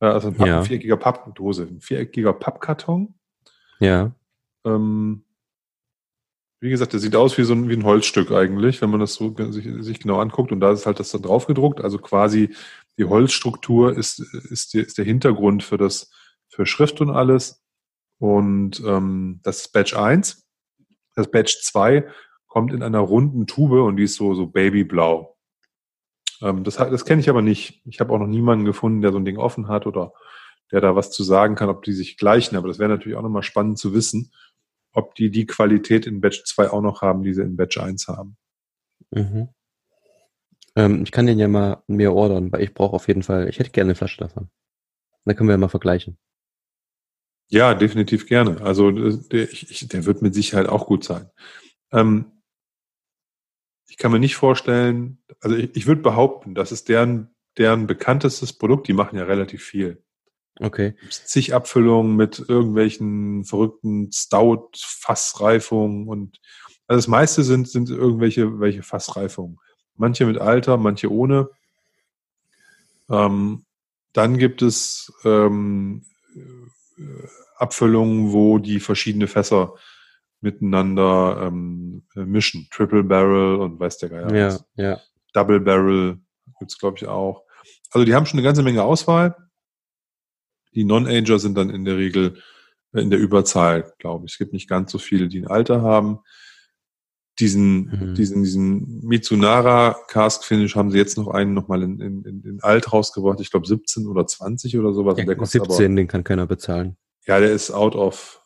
Äh, 0.00 0.06
Also 0.06 0.28
ein, 0.28 0.34
Papp, 0.34 0.46
Ja. 0.48 0.58
ein 0.58 0.64
viereckiger 0.64 0.96
Pappdose, 0.96 1.62
ein 1.64 1.80
viereckiger 1.80 2.32
Pappkarton. 2.32 3.14
Ja, 3.80 4.12
Ähm, 4.66 5.23
wie 6.64 6.70
gesagt, 6.70 6.94
der 6.94 7.00
sieht 7.00 7.14
aus 7.14 7.36
wie 7.36 7.42
so 7.42 7.52
ein, 7.52 7.68
wie 7.68 7.74
ein 7.74 7.84
Holzstück 7.84 8.32
eigentlich, 8.32 8.80
wenn 8.80 8.88
man 8.88 8.98
das 8.98 9.12
so 9.12 9.34
sich, 9.50 9.68
sich 9.80 10.00
genau 10.00 10.18
anguckt. 10.18 10.50
Und 10.50 10.60
da 10.60 10.72
ist 10.72 10.86
halt 10.86 10.98
das 10.98 11.10
dann 11.10 11.20
drauf 11.20 11.46
gedruckt. 11.46 11.82
Also 11.82 11.98
quasi 11.98 12.54
die 12.96 13.04
Holzstruktur 13.04 13.94
ist, 13.94 14.18
ist, 14.18 14.72
die, 14.72 14.78
ist 14.78 14.96
der 14.96 15.04
Hintergrund 15.04 15.62
für 15.62 15.76
das, 15.76 16.10
für 16.48 16.64
Schrift 16.64 17.02
und 17.02 17.10
alles. 17.10 17.62
Und 18.18 18.82
ähm, 18.86 19.40
das 19.42 19.58
ist 19.58 19.72
Batch 19.74 19.94
1. 19.94 20.46
Das 21.14 21.30
Batch 21.30 21.60
2 21.60 22.08
kommt 22.46 22.72
in 22.72 22.82
einer 22.82 23.00
runden 23.00 23.46
Tube 23.46 23.84
und 23.84 23.98
die 23.98 24.04
ist 24.04 24.14
so, 24.14 24.34
so 24.34 24.46
babyblau. 24.46 25.36
Ähm, 26.40 26.64
das 26.64 26.76
das 26.76 27.04
kenne 27.04 27.20
ich 27.20 27.28
aber 27.28 27.42
nicht. 27.42 27.82
Ich 27.84 28.00
habe 28.00 28.10
auch 28.10 28.18
noch 28.18 28.26
niemanden 28.26 28.64
gefunden, 28.64 29.02
der 29.02 29.12
so 29.12 29.18
ein 29.18 29.26
Ding 29.26 29.36
offen 29.36 29.68
hat 29.68 29.86
oder 29.86 30.14
der 30.72 30.80
da 30.80 30.96
was 30.96 31.10
zu 31.10 31.24
sagen 31.24 31.56
kann, 31.56 31.68
ob 31.68 31.82
die 31.82 31.92
sich 31.92 32.16
gleichen. 32.16 32.56
Aber 32.56 32.68
das 32.68 32.78
wäre 32.78 32.88
natürlich 32.88 33.18
auch 33.18 33.22
nochmal 33.22 33.42
spannend 33.42 33.78
zu 33.78 33.92
wissen, 33.92 34.32
ob 34.94 35.14
die 35.14 35.30
die 35.30 35.46
Qualität 35.46 36.06
in 36.06 36.20
Batch 36.20 36.44
2 36.44 36.70
auch 36.70 36.80
noch 36.80 37.02
haben, 37.02 37.22
die 37.22 37.34
sie 37.34 37.42
in 37.42 37.56
Batch 37.56 37.78
1 37.78 38.08
haben. 38.08 38.36
Mhm. 39.10 39.48
Ähm, 40.76 41.02
ich 41.02 41.12
kann 41.12 41.26
den 41.26 41.38
ja 41.38 41.48
mal 41.48 41.82
mir 41.86 42.12
ordern, 42.12 42.50
weil 42.52 42.62
ich 42.62 42.74
brauche 42.74 42.94
auf 42.94 43.08
jeden 43.08 43.22
Fall, 43.22 43.48
ich 43.48 43.58
hätte 43.58 43.70
gerne 43.70 43.88
eine 43.88 43.94
Flasche 43.94 44.18
davon. 44.18 44.48
Dann 45.24 45.36
können 45.36 45.48
wir 45.48 45.54
ja 45.54 45.58
mal 45.58 45.68
vergleichen. 45.68 46.18
Ja, 47.48 47.74
definitiv 47.74 48.26
gerne. 48.26 48.60
Also 48.62 48.90
äh, 48.90 49.18
der, 49.30 49.52
ich, 49.52 49.86
der 49.88 50.06
wird 50.06 50.22
mit 50.22 50.34
Sicherheit 50.34 50.68
auch 50.68 50.86
gut 50.86 51.04
sein. 51.04 51.30
Ähm, 51.92 52.42
ich 53.88 53.96
kann 53.96 54.12
mir 54.12 54.18
nicht 54.18 54.36
vorstellen, 54.36 55.22
also 55.40 55.56
ich, 55.56 55.76
ich 55.76 55.86
würde 55.86 56.02
behaupten, 56.02 56.54
das 56.54 56.72
ist 56.72 56.88
deren, 56.88 57.34
deren 57.58 57.86
bekanntestes 57.86 58.52
Produkt. 58.52 58.88
Die 58.88 58.92
machen 58.92 59.18
ja 59.18 59.24
relativ 59.24 59.62
viel. 59.62 60.03
Okay. 60.60 60.94
Zig 61.10 61.52
Abfüllungen 61.54 62.16
mit 62.16 62.44
irgendwelchen 62.48 63.44
verrückten 63.44 64.12
Stout-Fassreifungen 64.12 66.06
und 66.08 66.40
also 66.86 66.98
das 66.98 67.08
meiste 67.08 67.42
sind, 67.42 67.68
sind 67.68 67.90
irgendwelche 67.90 68.60
welche 68.60 68.82
Fassreifungen. 68.82 69.58
Manche 69.96 70.26
mit 70.26 70.38
Alter, 70.38 70.76
manche 70.76 71.10
ohne. 71.10 71.48
Ähm, 73.10 73.64
dann 74.12 74.38
gibt 74.38 74.62
es 74.62 75.12
ähm, 75.24 76.04
äh, 76.36 77.02
Abfüllungen, 77.56 78.32
wo 78.32 78.58
die 78.58 78.80
verschiedene 78.80 79.26
Fässer 79.26 79.74
miteinander 80.40 81.40
ähm, 81.46 82.04
äh, 82.14 82.24
mischen. 82.24 82.68
Triple 82.70 83.02
Barrel 83.02 83.56
und 83.56 83.80
weiß 83.80 83.98
der 83.98 84.08
Geier 84.10 84.34
Ja, 84.34 84.46
was. 84.48 84.64
ja. 84.76 85.00
Double 85.32 85.60
Barrel 85.60 86.18
gibt's 86.58 86.78
glaube 86.78 86.98
ich, 86.98 87.06
auch. 87.08 87.42
Also 87.90 88.04
die 88.04 88.14
haben 88.14 88.26
schon 88.26 88.38
eine 88.38 88.46
ganze 88.46 88.62
Menge 88.62 88.82
Auswahl. 88.82 89.36
Die 90.74 90.84
Non-Ager 90.84 91.38
sind 91.38 91.56
dann 91.56 91.70
in 91.70 91.84
der 91.84 91.96
Regel 91.96 92.38
äh, 92.92 93.00
in 93.00 93.10
der 93.10 93.18
Überzahl, 93.18 93.92
glaube 93.98 94.26
ich. 94.26 94.32
Es 94.32 94.38
gibt 94.38 94.52
nicht 94.52 94.68
ganz 94.68 94.92
so 94.92 94.98
viele, 94.98 95.28
die 95.28 95.38
ein 95.40 95.46
Alter 95.46 95.82
haben. 95.82 96.20
Diesen, 97.40 97.86
Mhm. 97.86 98.14
diesen, 98.14 98.42
diesen 98.44 99.00
Mitsunara 99.04 99.96
Cask 100.06 100.44
Finish 100.44 100.76
haben 100.76 100.92
sie 100.92 100.98
jetzt 100.98 101.16
noch 101.18 101.26
einen 101.28 101.52
nochmal 101.52 101.82
in, 101.82 102.00
in, 102.00 102.22
in, 102.24 102.42
in 102.44 102.62
Alt 102.62 102.92
rausgebracht. 102.92 103.40
Ich 103.40 103.50
glaube 103.50 103.66
17 103.66 104.06
oder 104.06 104.24
20 104.24 104.78
oder 104.78 104.92
sowas. 104.92 105.16
Der 105.16 105.24
ja 105.24 105.34
kostet 105.34 105.64
17, 105.64 105.96
den 105.96 106.06
kann 106.06 106.22
keiner 106.22 106.46
bezahlen. 106.46 106.96
Aber, 107.26 107.34
ja, 107.34 107.40
der 107.40 107.52
ist 107.52 107.72
out 107.72 107.96
of. 107.96 108.40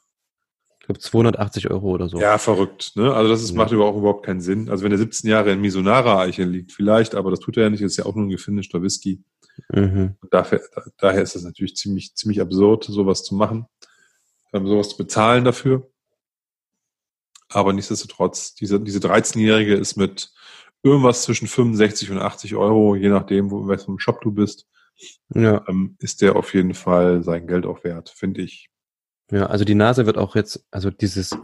Ich 0.90 0.94
glaube 0.94 1.00
280 1.00 1.70
Euro 1.70 1.90
oder 1.90 2.08
so. 2.08 2.18
Ja, 2.18 2.38
verrückt. 2.38 2.92
Ne? 2.96 3.12
Also 3.12 3.28
das 3.28 3.42
ist, 3.42 3.50
Ja. 3.50 3.56
macht 3.58 3.72
überhaupt, 3.72 3.98
überhaupt 3.98 4.24
keinen 4.24 4.40
Sinn. 4.40 4.70
Also 4.70 4.84
wenn 4.84 4.90
der 4.90 4.98
17 4.98 5.28
Jahre 5.28 5.52
in 5.52 5.60
Misonara 5.60 6.20
Eiche 6.22 6.44
liegt, 6.44 6.72
vielleicht, 6.72 7.14
aber 7.14 7.30
das 7.30 7.40
tut 7.40 7.58
er 7.58 7.64
ja 7.64 7.70
nicht. 7.70 7.82
Das 7.82 7.90
ist 7.92 7.98
ja 7.98 8.06
auch 8.06 8.14
nur 8.14 8.24
ein 8.24 8.30
gefinischter 8.30 8.80
Whisky. 8.80 9.22
Mhm. 9.70 10.14
Und 10.22 10.32
Dafür, 10.32 10.62
da, 10.74 10.82
daher 10.96 11.20
ist 11.20 11.36
es 11.36 11.42
natürlich 11.44 11.76
ziemlich, 11.76 12.14
ziemlich 12.14 12.40
absurd, 12.40 12.84
sowas 12.84 13.22
zu 13.22 13.34
machen, 13.34 13.66
ähm, 14.54 14.66
sowas 14.66 14.88
zu 14.88 14.96
bezahlen 14.96 15.44
dafür. 15.44 15.90
Aber 17.50 17.74
nichtsdestotrotz, 17.74 18.54
diese, 18.54 18.80
diese 18.80 18.98
13-Jährige 19.00 19.74
ist 19.74 19.96
mit 19.96 20.30
irgendwas 20.82 21.22
zwischen 21.24 21.48
65 21.48 22.10
und 22.12 22.18
80 22.18 22.56
Euro, 22.56 22.94
je 22.94 23.10
nachdem, 23.10 23.50
wo 23.50 23.60
in 23.60 23.68
welchem 23.68 23.98
Shop 23.98 24.20
du 24.22 24.32
bist, 24.32 24.66
Ja. 25.34 25.64
ähm, 25.68 25.96
ist 25.98 26.22
der 26.22 26.36
auf 26.36 26.54
jeden 26.54 26.72
Fall 26.74 27.22
sein 27.22 27.46
Geld 27.46 27.66
auch 27.66 27.84
wert, 27.84 28.08
finde 28.08 28.40
ich. 28.42 28.70
Ja, 29.30 29.46
also 29.46 29.64
die 29.64 29.74
Nase 29.74 30.06
wird 30.06 30.16
auch 30.16 30.34
jetzt, 30.34 30.64
also 30.70 30.90
dieses, 30.90 31.36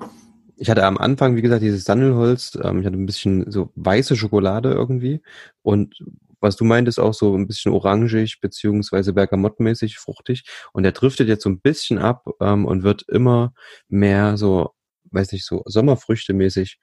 ich 0.57 0.71
hatte 0.71 0.85
am 0.85 0.97
Anfang, 0.97 1.37
wie 1.37 1.43
gesagt, 1.43 1.63
dieses 1.63 1.85
Sandelholz, 1.85 2.59
ähm, 2.63 2.81
ich 2.81 2.87
hatte 2.87 2.97
ein 2.97 3.07
bisschen 3.07 3.51
so 3.51 3.71
weiße 3.75 4.17
Schokolade 4.17 4.73
irgendwie 4.73 5.21
und 5.63 5.99
was 6.41 6.57
du 6.57 6.65
meintest, 6.65 7.01
auch 7.01 7.15
so 7.15 7.35
ein 7.37 7.47
bisschen 7.47 7.73
orangig 7.73 8.41
beziehungsweise 8.41 9.13
bergamottmäßig, 9.15 9.99
fruchtig 9.99 10.45
und 10.73 10.83
der 10.83 10.93
driftet 10.93 11.29
jetzt 11.29 11.43
so 11.43 11.51
ein 11.51 11.61
bisschen 11.61 11.99
ab 11.99 12.27
ähm, 12.41 12.67
und 12.67 12.83
wird 12.83 13.05
immer 13.09 13.55
mehr 13.89 14.37
so, 14.37 14.73
weiß 15.11 15.33
nicht, 15.33 15.45
so 15.47 15.63
Sommerfrüchte 15.67 16.35
mäßig, 16.35 16.79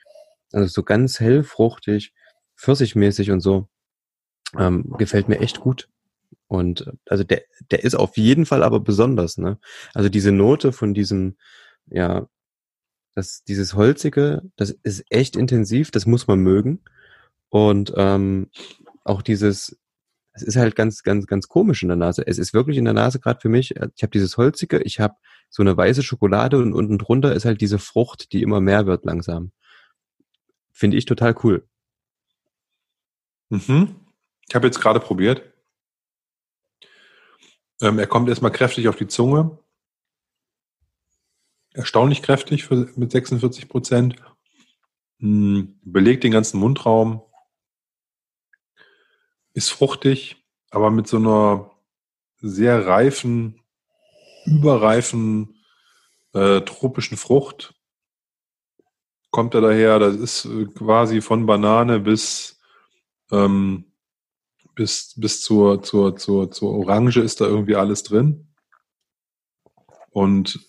also 0.51 0.67
so 0.67 0.83
ganz 0.83 1.19
hellfruchtig, 1.19 2.13
pfirsichmäßig 2.57 3.31
und 3.31 3.41
so. 3.41 3.67
Ähm, 4.57 4.93
gefällt 4.97 5.29
mir 5.29 5.39
echt 5.39 5.59
gut. 5.61 5.87
Und 6.51 6.85
also 7.07 7.23
der, 7.23 7.43
der 7.71 7.81
ist 7.85 7.95
auf 7.95 8.17
jeden 8.17 8.45
Fall 8.45 8.61
aber 8.61 8.81
besonders, 8.81 9.37
ne? 9.37 9.57
Also 9.93 10.09
diese 10.09 10.33
Note 10.33 10.73
von 10.73 10.93
diesem, 10.93 11.37
ja, 11.85 12.27
das, 13.15 13.45
dieses 13.45 13.73
Holzige, 13.73 14.41
das 14.57 14.71
ist 14.83 15.05
echt 15.09 15.37
intensiv, 15.37 15.91
das 15.91 16.05
muss 16.05 16.27
man 16.27 16.39
mögen. 16.39 16.81
Und 17.47 17.93
ähm, 17.95 18.49
auch 19.05 19.21
dieses, 19.21 19.79
es 20.33 20.41
ist 20.43 20.57
halt 20.57 20.75
ganz, 20.75 21.03
ganz, 21.03 21.25
ganz 21.25 21.47
komisch 21.47 21.83
in 21.83 21.87
der 21.87 21.95
Nase. 21.95 22.27
Es 22.27 22.37
ist 22.37 22.53
wirklich 22.53 22.75
in 22.75 22.83
der 22.83 22.95
Nase 22.95 23.21
gerade 23.21 23.39
für 23.39 23.47
mich, 23.47 23.77
äh, 23.77 23.87
ich 23.95 24.03
habe 24.03 24.11
dieses 24.11 24.35
Holzige, 24.35 24.81
ich 24.81 24.99
habe 24.99 25.15
so 25.49 25.63
eine 25.63 25.77
weiße 25.77 26.03
Schokolade 26.03 26.57
und 26.57 26.73
unten 26.73 26.97
drunter 26.97 27.33
ist 27.33 27.45
halt 27.45 27.61
diese 27.61 27.79
Frucht, 27.79 28.33
die 28.33 28.41
immer 28.41 28.59
mehr 28.59 28.85
wird 28.87 29.05
langsam. 29.05 29.53
Finde 30.73 30.97
ich 30.97 31.05
total 31.05 31.33
cool. 31.45 31.65
Mhm. 33.47 33.95
Ich 34.49 34.53
habe 34.55 34.67
jetzt 34.67 34.81
gerade 34.81 34.99
probiert. 34.99 35.50
Ähm, 37.81 37.97
er 37.97 38.07
kommt 38.07 38.29
erstmal 38.29 38.51
kräftig 38.51 38.87
auf 38.87 38.95
die 38.95 39.07
Zunge. 39.07 39.57
Erstaunlich 41.73 42.21
kräftig 42.21 42.65
für, 42.65 42.89
mit 42.95 43.11
46 43.11 43.67
Prozent. 43.67 44.15
Hm, 45.19 45.79
belegt 45.83 46.23
den 46.23 46.31
ganzen 46.31 46.59
Mundraum. 46.59 47.23
Ist 49.53 49.69
fruchtig, 49.69 50.37
aber 50.69 50.91
mit 50.91 51.07
so 51.07 51.17
einer 51.17 51.71
sehr 52.37 52.85
reifen, 52.85 53.61
überreifen 54.45 55.61
äh, 56.33 56.61
tropischen 56.61 57.17
Frucht. 57.17 57.73
Kommt 59.31 59.53
er 59.53 59.61
daher, 59.61 59.99
das 59.99 60.15
ist 60.15 60.47
quasi 60.75 61.21
von 61.21 61.45
Banane 61.45 61.99
bis 61.99 62.59
ähm, 63.31 63.90
bis, 64.75 65.13
bis 65.17 65.41
zur, 65.41 65.83
zur, 65.83 66.15
zur, 66.15 66.51
zur 66.51 66.71
Orange 66.71 67.17
ist 67.17 67.41
da 67.41 67.45
irgendwie 67.45 67.75
alles 67.75 68.03
drin. 68.03 68.47
Und 70.11 70.59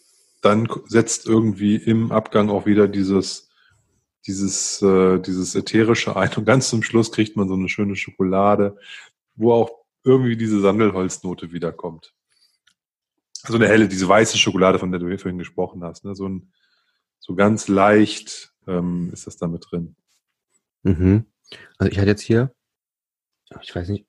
dann 0.40 0.68
setzt 0.86 1.26
irgendwie 1.26 1.76
im 1.76 2.12
Abgang 2.12 2.50
auch 2.50 2.66
wieder 2.66 2.88
dieses, 2.88 3.50
dieses, 4.26 4.82
äh, 4.82 5.18
dieses 5.20 5.54
ätherische 5.54 6.16
ein. 6.16 6.36
Und 6.36 6.44
ganz 6.44 6.68
zum 6.68 6.82
Schluss 6.82 7.12
kriegt 7.12 7.36
man 7.36 7.48
so 7.48 7.54
eine 7.54 7.68
schöne 7.68 7.96
Schokolade, 7.96 8.76
wo 9.34 9.52
auch 9.52 9.70
irgendwie 10.04 10.36
diese 10.36 10.60
Sandelholznote 10.60 11.52
wiederkommt. 11.52 12.12
Also 13.44 13.56
eine 13.56 13.68
helle, 13.68 13.88
diese 13.88 14.08
weiße 14.08 14.38
Schokolade, 14.38 14.78
von 14.78 14.90
der 14.92 15.00
du 15.00 15.18
vorhin 15.18 15.38
gesprochen 15.38 15.82
hast. 15.82 16.04
Ne? 16.04 16.14
So, 16.14 16.28
ein, 16.28 16.52
so 17.18 17.34
ganz 17.34 17.68
leicht 17.68 18.52
ähm, 18.66 19.10
ist 19.12 19.26
das 19.26 19.36
da 19.36 19.48
mit 19.48 19.64
drin. 19.70 19.96
Mhm. 20.82 21.26
Also 21.78 21.90
ich 21.90 21.98
hatte 21.98 22.08
jetzt 22.08 22.22
hier 22.22 22.54
ich 23.60 23.74
weiß 23.74 23.88
nicht, 23.88 24.06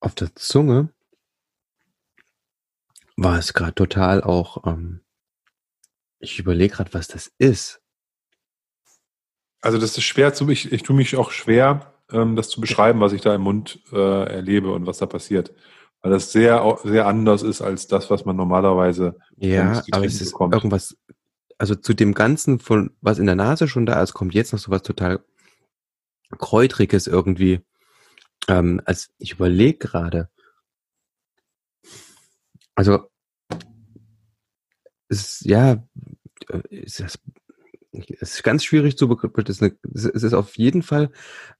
auf 0.00 0.14
der 0.14 0.34
Zunge 0.34 0.90
war 3.16 3.38
es 3.38 3.52
gerade 3.52 3.74
total 3.74 4.22
auch, 4.22 4.66
ähm, 4.66 5.00
ich 6.18 6.38
überlege 6.38 6.74
gerade, 6.74 6.94
was 6.94 7.08
das 7.08 7.32
ist. 7.38 7.80
Also 9.60 9.78
das 9.78 9.96
ist 9.96 10.04
schwer 10.04 10.34
zu, 10.34 10.48
ich, 10.48 10.72
ich 10.72 10.82
tue 10.82 10.96
mich 10.96 11.16
auch 11.16 11.30
schwer, 11.30 11.94
ähm, 12.10 12.36
das 12.36 12.48
zu 12.48 12.60
beschreiben, 12.60 13.00
was 13.00 13.12
ich 13.12 13.20
da 13.20 13.34
im 13.34 13.42
Mund 13.42 13.80
äh, 13.92 14.24
erlebe 14.24 14.72
und 14.72 14.86
was 14.86 14.98
da 14.98 15.06
passiert. 15.06 15.54
Weil 16.00 16.10
das 16.10 16.32
sehr, 16.32 16.78
sehr 16.82 17.06
anders 17.06 17.42
ist 17.42 17.62
als 17.62 17.86
das, 17.86 18.10
was 18.10 18.24
man 18.24 18.34
normalerweise 18.34 19.18
ja, 19.36 19.84
aber 19.92 20.04
es 20.04 20.20
ist 20.20 20.32
bekommt. 20.32 20.52
irgendwas, 20.52 20.96
also 21.58 21.76
zu 21.76 21.94
dem 21.94 22.12
Ganzen 22.12 22.58
von, 22.58 22.90
was 23.00 23.18
in 23.18 23.26
der 23.26 23.36
Nase 23.36 23.68
schon 23.68 23.86
da 23.86 24.02
ist, 24.02 24.14
kommt 24.14 24.34
jetzt 24.34 24.52
noch 24.52 24.58
so 24.58 24.72
was 24.72 24.82
total 24.82 25.24
Kräutriges 26.38 27.06
irgendwie. 27.06 27.60
Ähm, 28.48 28.80
als 28.84 29.12
ich 29.18 29.32
überlege 29.32 29.78
gerade, 29.78 30.28
also 32.74 33.08
es 35.08 35.40
ist, 35.40 35.44
ja, 35.44 35.86
ist 36.70 37.00
das, 37.00 37.18
es 37.92 38.34
ist 38.34 38.42
ganz 38.42 38.64
schwierig 38.64 38.96
zu 38.96 39.08
begreifen. 39.08 39.78
Es 39.94 40.04
ist 40.04 40.32
auf 40.32 40.56
jeden 40.56 40.82
Fall, 40.82 41.10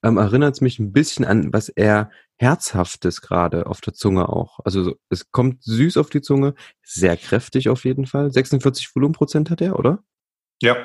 ähm, 0.02 0.16
erinnert 0.16 0.54
es 0.54 0.60
mich 0.60 0.78
ein 0.78 0.92
bisschen 0.92 1.24
an 1.24 1.52
was 1.52 1.68
eher 1.68 2.10
Herzhaftes 2.36 3.20
gerade 3.20 3.66
auf 3.66 3.80
der 3.80 3.92
Zunge 3.92 4.28
auch. 4.28 4.58
Also 4.64 4.96
es 5.10 5.30
kommt 5.30 5.62
süß 5.62 5.98
auf 5.98 6.10
die 6.10 6.22
Zunge, 6.22 6.54
sehr 6.82 7.16
kräftig 7.16 7.68
auf 7.68 7.84
jeden 7.84 8.06
Fall. 8.06 8.32
46 8.32 8.96
Volumenprozent 8.96 9.50
hat 9.50 9.60
er, 9.60 9.78
oder? 9.78 10.02
Ja, 10.60 10.76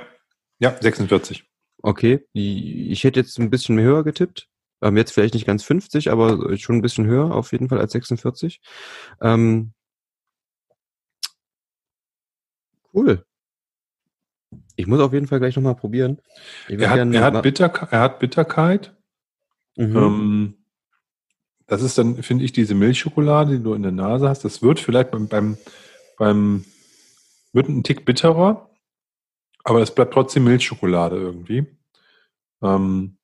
ja, 0.60 0.76
46. 0.80 1.46
Okay, 1.82 2.26
ich 2.34 3.04
hätte 3.04 3.20
jetzt 3.20 3.40
ein 3.40 3.50
bisschen 3.50 3.80
höher 3.80 4.04
getippt. 4.04 4.50
Ähm, 4.82 4.98
jetzt 4.98 5.12
vielleicht 5.12 5.34
nicht 5.34 5.48
ganz 5.48 5.64
50, 5.64 6.12
aber 6.12 6.58
schon 6.58 6.78
ein 6.78 6.82
bisschen 6.82 7.08
höher 7.08 7.34
auf 7.34 7.52
jeden 7.52 7.70
Fall 7.70 7.80
als 7.80 7.92
46. 7.94 8.62
Ähm, 9.22 9.74
cool. 12.94 13.26
Ich 14.76 14.88
muss 14.88 15.00
auf 15.00 15.14
jeden 15.14 15.28
Fall 15.28 15.40
gleich 15.40 15.56
nochmal 15.56 15.76
probieren. 15.76 16.22
Er 16.68 16.90
hat, 16.90 17.00
er, 17.00 17.24
hat 17.24 17.44
Bitter, 17.44 17.88
er 17.92 18.00
hat 18.00 18.20
Bitterkeit. 18.20 18.96
Mhm. 19.76 19.98
Ähm, 19.98 20.58
das 21.66 21.82
ist 21.82 21.98
dann, 21.98 22.22
finde 22.24 22.46
ich, 22.46 22.54
diese 22.54 22.76
Milchschokolade, 22.76 23.58
die 23.58 23.64
du 23.64 23.74
in 23.74 23.84
der 23.84 23.92
Nase 23.92 24.30
hast. 24.30 24.46
Das 24.46 24.62
wird 24.62 24.80
vielleicht 24.80 25.12
beim, 25.12 25.28
beim, 25.28 25.58
beim 26.18 26.66
wird 27.52 27.68
ein 27.68 27.84
Tick 27.84 28.06
bitterer, 28.06 28.70
aber 29.64 29.82
es 29.82 29.94
bleibt 29.94 30.14
trotzdem 30.14 30.46
Milchschokolade 30.46 31.18
irgendwie. 31.18 31.66
Ähm, 32.62 33.17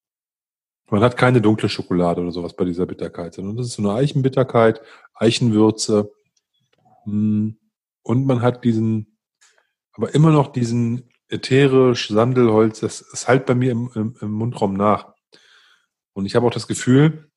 man 0.90 1.02
hat 1.02 1.18
keine 1.18 1.42
dunkle 1.42 1.70
Schokolade 1.70 2.22
oder 2.22 2.32
sowas 2.32 2.56
bei 2.56 2.66
dieser 2.66 2.86
Bitterkeit, 2.86 3.34
sondern 3.34 3.58
das 3.58 3.68
ist 3.68 3.74
so 3.74 3.82
eine 3.82 3.94
Eichenbitterkeit, 3.94 4.82
Eichenwürze. 5.16 6.12
Hm, 7.06 7.58
und 8.04 8.26
man 8.26 8.42
hat 8.42 8.64
diesen, 8.64 9.18
aber 9.94 10.14
immer 10.14 10.32
noch 10.32 10.52
diesen 10.52 11.10
ätherisch 11.30 12.10
Sandelholz, 12.10 12.82
das, 12.82 13.06
das 13.10 13.28
halt 13.28 13.46
bei 13.46 13.56
mir 13.56 13.72
im, 13.72 13.90
im, 13.96 14.16
im 14.20 14.32
Mundraum 14.32 14.74
nach. 14.74 15.14
Und 16.14 16.26
ich 16.26 16.36
habe 16.36 16.46
auch 16.46 16.54
das 16.54 16.68
Gefühl, 16.68 17.32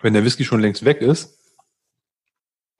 wenn 0.00 0.14
der 0.14 0.24
Whisky 0.24 0.44
schon 0.44 0.60
längst 0.60 0.84
weg 0.84 1.00
ist, 1.00 1.38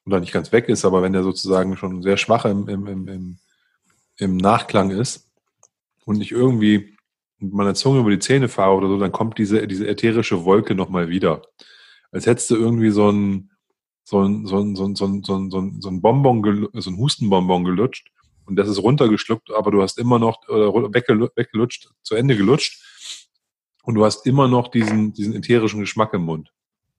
oder 0.06 0.20
nicht 0.20 0.32
ganz 0.32 0.52
weg 0.52 0.68
ist, 0.68 0.84
aber 0.84 1.02
wenn 1.02 1.12
der 1.12 1.22
sozusagen 1.22 1.76
schon 1.76 2.02
sehr 2.02 2.16
schwach 2.16 2.44
im, 2.44 2.68
im, 2.68 3.08
im, 3.08 3.38
im 4.16 4.36
Nachklang 4.36 4.90
ist 4.90 5.30
und 6.04 6.20
ich 6.20 6.30
irgendwie 6.30 6.93
mit 7.38 7.52
meiner 7.52 7.74
Zunge 7.74 8.00
über 8.00 8.10
die 8.10 8.18
Zähne 8.18 8.48
fahre 8.48 8.74
oder 8.74 8.88
so, 8.88 8.98
dann 8.98 9.12
kommt 9.12 9.38
diese, 9.38 9.66
diese 9.66 9.86
ätherische 9.86 10.44
Wolke 10.44 10.74
nochmal 10.74 11.08
wieder. 11.08 11.42
Als 12.10 12.26
hättest 12.26 12.50
du 12.50 12.56
irgendwie 12.56 12.90
so 12.90 13.10
ein, 13.10 13.50
so 14.04 14.22
ein, 14.22 14.46
so 14.46 14.58
ein, 14.58 14.76
so 14.76 14.84
ein, 14.84 14.94
so 14.94 15.06
ein, 15.06 15.22
so 15.22 15.36
ein, 15.36 15.80
so 15.80 15.88
ein 15.88 16.00
Bonbon, 16.00 16.68
so 16.74 16.90
ein 16.90 16.96
Hustenbonbon 16.96 17.64
gelutscht 17.64 18.10
und 18.46 18.56
das 18.56 18.68
ist 18.68 18.82
runtergeschluckt, 18.82 19.50
aber 19.52 19.70
du 19.70 19.82
hast 19.82 19.98
immer 19.98 20.18
noch, 20.18 20.46
oder 20.48 20.92
weggelutscht, 20.92 21.90
zu 22.02 22.14
Ende 22.14 22.36
gelutscht 22.36 22.82
und 23.82 23.94
du 23.94 24.04
hast 24.04 24.26
immer 24.26 24.48
noch 24.48 24.68
diesen, 24.68 25.12
diesen 25.12 25.34
ätherischen 25.34 25.80
Geschmack 25.80 26.12
im 26.14 26.22
Mund. 26.22 26.52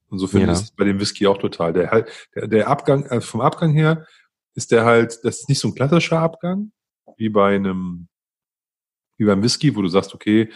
Und 0.09 0.19
so 0.19 0.27
finde 0.27 0.47
ja. 0.47 0.53
ich 0.53 0.59
es 0.59 0.71
bei 0.71 0.83
dem 0.85 0.99
Whisky 0.99 1.27
auch 1.27 1.37
total. 1.37 1.73
Der 1.73 1.91
halt, 1.91 2.29
der, 2.35 2.47
der 2.47 2.67
Abgang, 2.67 3.07
also 3.07 3.25
vom 3.25 3.41
Abgang 3.41 3.73
her 3.73 4.05
ist 4.53 4.71
der 4.71 4.85
halt, 4.85 5.19
das 5.23 5.41
ist 5.41 5.49
nicht 5.49 5.59
so 5.59 5.67
ein 5.67 5.75
klassischer 5.75 6.19
Abgang, 6.19 6.71
wie 7.17 7.29
bei 7.29 7.55
einem, 7.55 8.07
wie 9.17 9.25
beim 9.25 9.43
Whisky, 9.43 9.75
wo 9.75 9.81
du 9.81 9.87
sagst, 9.87 10.13
okay, 10.13 10.49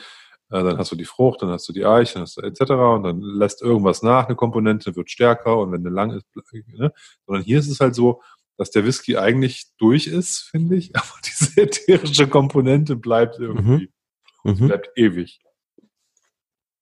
äh, 0.51 0.63
dann 0.63 0.77
hast 0.77 0.91
du 0.91 0.95
die 0.95 1.05
Frucht, 1.05 1.41
dann 1.41 1.49
hast 1.49 1.67
du 1.69 1.73
die 1.73 1.85
Eiche, 1.85 2.13
dann 2.15 2.23
hast 2.23 2.37
du 2.37 2.41
etc. 2.41 2.61
und 2.71 3.03
dann 3.03 3.21
lässt 3.21 3.61
irgendwas 3.61 4.01
nach, 4.01 4.27
eine 4.27 4.35
Komponente 4.35 4.95
wird 4.95 5.11
stärker 5.11 5.57
und 5.57 5.71
wenn 5.71 5.81
eine 5.81 5.93
lang 5.93 6.11
ist, 6.11 6.25
ne? 6.73 6.91
sondern 7.25 7.43
hier 7.43 7.59
ist 7.59 7.69
es 7.69 7.79
halt 7.79 7.95
so, 7.95 8.21
dass 8.57 8.71
der 8.71 8.83
Whisky 8.85 9.17
eigentlich 9.17 9.67
durch 9.77 10.07
ist, 10.07 10.39
finde 10.39 10.75
ich, 10.75 10.95
aber 10.95 11.19
diese 11.25 11.61
ätherische 11.61 12.27
Komponente 12.27 12.95
bleibt 12.95 13.39
irgendwie, 13.39 13.89
mhm. 14.43 14.51
Mhm. 14.51 14.67
bleibt 14.67 14.89
ewig. 14.95 15.41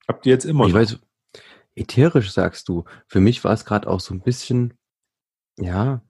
Habt 0.08 0.26
ihr 0.26 0.32
jetzt 0.32 0.46
immer 0.46 0.66
ich 0.66 0.74
noch? 0.74 0.80
Weiß, 0.80 1.00
ätherisch 1.76 2.32
sagst 2.32 2.70
du. 2.70 2.86
Für 3.08 3.20
mich 3.20 3.44
war 3.44 3.52
es 3.52 3.66
gerade 3.66 3.90
auch 3.90 4.00
so 4.00 4.14
ein 4.14 4.22
bisschen, 4.22 4.74
ja, 5.58 6.02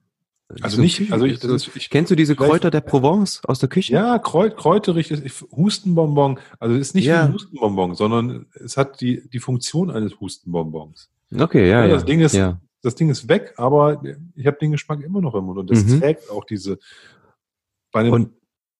also 0.62 0.76
so 0.76 0.82
nicht, 0.82 1.12
also 1.12 1.26
ich, 1.26 1.42
ist, 1.44 1.76
ich, 1.76 1.90
kennst 1.90 2.10
du 2.10 2.14
diese 2.16 2.34
Kräuter 2.34 2.70
der 2.70 2.80
Provence 2.80 3.42
aus 3.44 3.58
der 3.58 3.68
Küche? 3.68 3.92
Ja, 3.92 4.18
Kräut, 4.18 4.56
kräuterig 4.56 5.10
ist 5.10 5.44
Hustenbonbon. 5.52 6.38
Also 6.58 6.74
es 6.74 6.88
ist 6.88 6.94
nicht 6.94 7.04
ja. 7.04 7.24
ein 7.24 7.34
Hustenbonbon, 7.34 7.94
sondern 7.94 8.46
es 8.54 8.76
hat 8.76 9.00
die, 9.00 9.28
die 9.28 9.40
Funktion 9.40 9.90
eines 9.90 10.18
Hustenbonbons. 10.18 11.10
Okay, 11.38 11.68
ja, 11.68 11.84
ja. 11.84 11.88
Das 11.92 12.06
Ding 12.06 12.20
ist, 12.20 12.34
ja. 12.34 12.58
das 12.82 12.94
Ding 12.94 13.10
ist 13.10 13.28
weg, 13.28 13.52
aber 13.56 14.02
ich 14.34 14.46
habe 14.46 14.56
den 14.58 14.70
Geschmack 14.72 15.02
immer 15.02 15.20
noch 15.20 15.34
im 15.34 15.44
Mund 15.44 15.58
und 15.58 15.70
das 15.70 15.84
mhm. 15.84 16.00
trägt 16.00 16.30
auch 16.30 16.44
diese, 16.44 16.78
Bei 17.92 18.00
einem, 18.00 18.12
Und- 18.12 18.30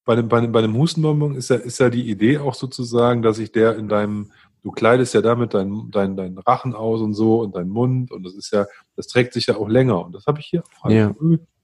bei 0.05 0.13
einem, 0.13 0.27
bei 0.27 0.39
einem, 0.39 0.51
bei 0.51 0.59
einem 0.59 0.75
Hustenbonbon 0.75 1.35
ist 1.35 1.51
ja, 1.51 1.57
ist 1.57 1.79
ja 1.79 1.91
die 1.91 2.09
Idee 2.09 2.39
auch 2.39 2.55
sozusagen, 2.55 3.21
dass 3.21 3.37
sich 3.37 3.51
der 3.51 3.75
in 3.77 3.87
deinem, 3.87 4.31
du 4.63 4.71
kleidest 4.71 5.13
ja 5.13 5.21
damit 5.21 5.53
deinen 5.53 5.91
dein, 5.91 6.17
dein 6.17 6.37
Rachen 6.39 6.73
aus 6.73 7.01
und 7.01 7.13
so 7.13 7.41
und 7.41 7.55
deinen 7.55 7.69
Mund 7.69 8.11
und 8.11 8.23
das 8.23 8.33
ist 8.33 8.51
ja, 8.51 8.65
das 8.95 9.05
trägt 9.05 9.33
sich 9.33 9.45
ja 9.45 9.55
auch 9.55 9.69
länger 9.69 10.03
und 10.03 10.15
das 10.15 10.25
habe 10.25 10.39
ich 10.39 10.47
hier 10.47 10.63
auch. 10.81 10.89
Ja. 10.89 11.13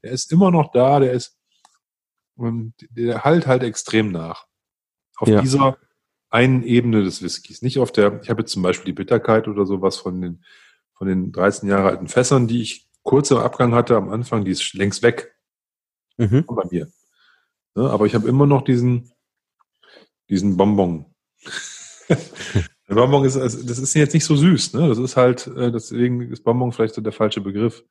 Der 0.06 0.12
ist 0.12 0.32
immer 0.32 0.52
noch 0.52 0.72
da, 0.72 1.00
der 1.00 1.14
ist, 1.14 1.36
und 2.36 2.76
der 2.92 3.24
halt 3.24 3.48
halt 3.48 3.64
extrem 3.64 4.12
nach. 4.12 4.46
Auf 5.18 5.28
Ja. 5.28 5.42
dieser 5.42 5.78
einen 6.30 6.62
Ebene 6.64 7.04
des 7.04 7.24
Whiskys. 7.24 7.64
Nicht 7.64 7.80
auf 7.80 7.92
der, 7.92 8.22
ich 8.22 8.30
habe 8.30 8.42
jetzt 8.44 8.52
zum 8.52 8.62
Beispiel 8.62 8.86
die 8.86 8.94
Bitterkeit 8.94 9.48
oder 9.48 9.66
sowas 9.66 9.98
von 9.98 10.22
den, 10.22 10.46
von 10.94 11.08
den 11.08 11.32
13 11.32 11.68
Jahre 11.70 11.88
alten 11.90 12.08
Fässern, 12.08 12.48
die 12.48 12.62
ich 12.62 12.88
kurz 13.02 13.32
im 13.32 13.38
Abgang 13.38 13.74
hatte 13.74 13.96
am 13.98 14.10
Anfang, 14.10 14.46
die 14.46 14.52
ist 14.52 14.74
längst 14.76 15.02
weg 15.02 15.36
Mhm. 16.18 16.46
bei 16.46 16.64
mir. 16.70 16.92
Ne, 17.74 17.90
aber 17.90 18.06
ich 18.06 18.14
habe 18.14 18.28
immer 18.28 18.46
noch 18.46 18.62
diesen, 18.64 19.12
diesen 20.30 20.56
Bonbon. 20.56 21.06
Der 22.88 22.94
Bonbon 22.94 23.26
ist, 23.26 23.36
also 23.38 23.64
das 23.66 23.80
ist 23.80 23.96
jetzt 23.96 24.14
nicht 24.14 24.26
so 24.26 24.36
süß, 24.36 24.74
ne? 24.74 24.88
Das 24.88 25.00
ist 25.00 25.18
halt, 25.18 25.48
äh, 25.48 25.72
deswegen 25.72 26.22
ist 26.32 26.44
Bonbon 26.44 26.72
vielleicht 26.72 26.94
so 26.94 27.02
der 27.02 27.12
falsche 27.12 27.42
Begriff. 27.42 27.84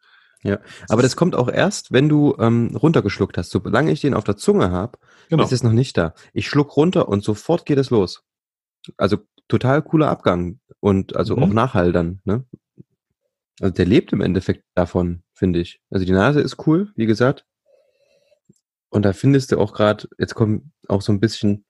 Ja, 0.45 0.59
Aber 0.90 1.01
das 1.03 1.16
kommt 1.16 1.34
auch 1.34 1.49
erst, 1.49 1.90
wenn 1.90 2.09
du 2.11 2.36
ähm, 2.38 2.76
runtergeschluckt 2.76 3.38
hast. 3.38 3.51
Solange 3.51 3.90
ich 3.90 4.03
den 4.03 4.12
auf 4.14 4.24
der 4.24 4.36
Zunge 4.36 4.70
habe, 4.70 4.99
Genau. 5.30 5.42
ist 5.42 5.53
es 5.53 5.62
noch 5.62 5.72
nicht 5.72 5.97
da. 5.97 6.12
Ich 6.34 6.49
schluck 6.49 6.76
runter 6.76 7.09
und 7.09 7.24
sofort 7.24 7.64
geht 7.64 7.78
es 7.78 7.88
los. 7.90 8.22
Also 8.99 9.18
total 9.49 9.80
cooler 9.82 10.09
Abgang 10.11 10.61
und 10.80 11.16
also 11.16 11.34
Mhm. 11.34 11.42
auch 11.42 11.49
Nachhall 11.49 11.92
dann. 11.92 12.20
Ne? 12.24 12.45
Also 13.61 13.72
der 13.72 13.86
lebt 13.86 14.12
im 14.12 14.20
Endeffekt 14.20 14.64
davon, 14.74 15.22
finde 15.32 15.61
ich. 15.61 15.80
Also 15.90 16.05
die 16.05 16.12
Nase 16.12 16.40
ist 16.40 16.66
cool, 16.66 16.92
wie 16.95 17.07
gesagt. 17.07 17.47
Und 18.90 19.03
da 19.05 19.12
findest 19.14 19.51
du 19.51 19.59
auch 19.59 19.72
gerade, 19.72 20.09
jetzt 20.18 20.34
kommt 20.34 20.64
auch 20.88 21.01
so 21.03 21.11
ein 21.12 21.20
bisschen 21.20 21.64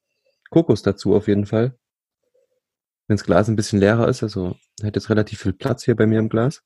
Kokos 0.51 0.83
dazu 0.83 1.14
auf 1.14 1.29
jeden 1.29 1.47
Fall. 1.47 1.79
Wenn 3.07 3.16
das 3.16 3.25
Glas 3.25 3.49
ein 3.49 3.57
bisschen 3.57 3.79
leerer 3.79 4.09
ist, 4.09 4.22
also 4.22 4.57
hat 4.83 4.97
jetzt 4.97 5.11
relativ 5.11 5.41
viel 5.43 5.53
Platz 5.53 5.85
hier 5.85 5.95
bei 5.95 6.07
mir 6.07 6.18
im 6.18 6.29
Glas. 6.29 6.62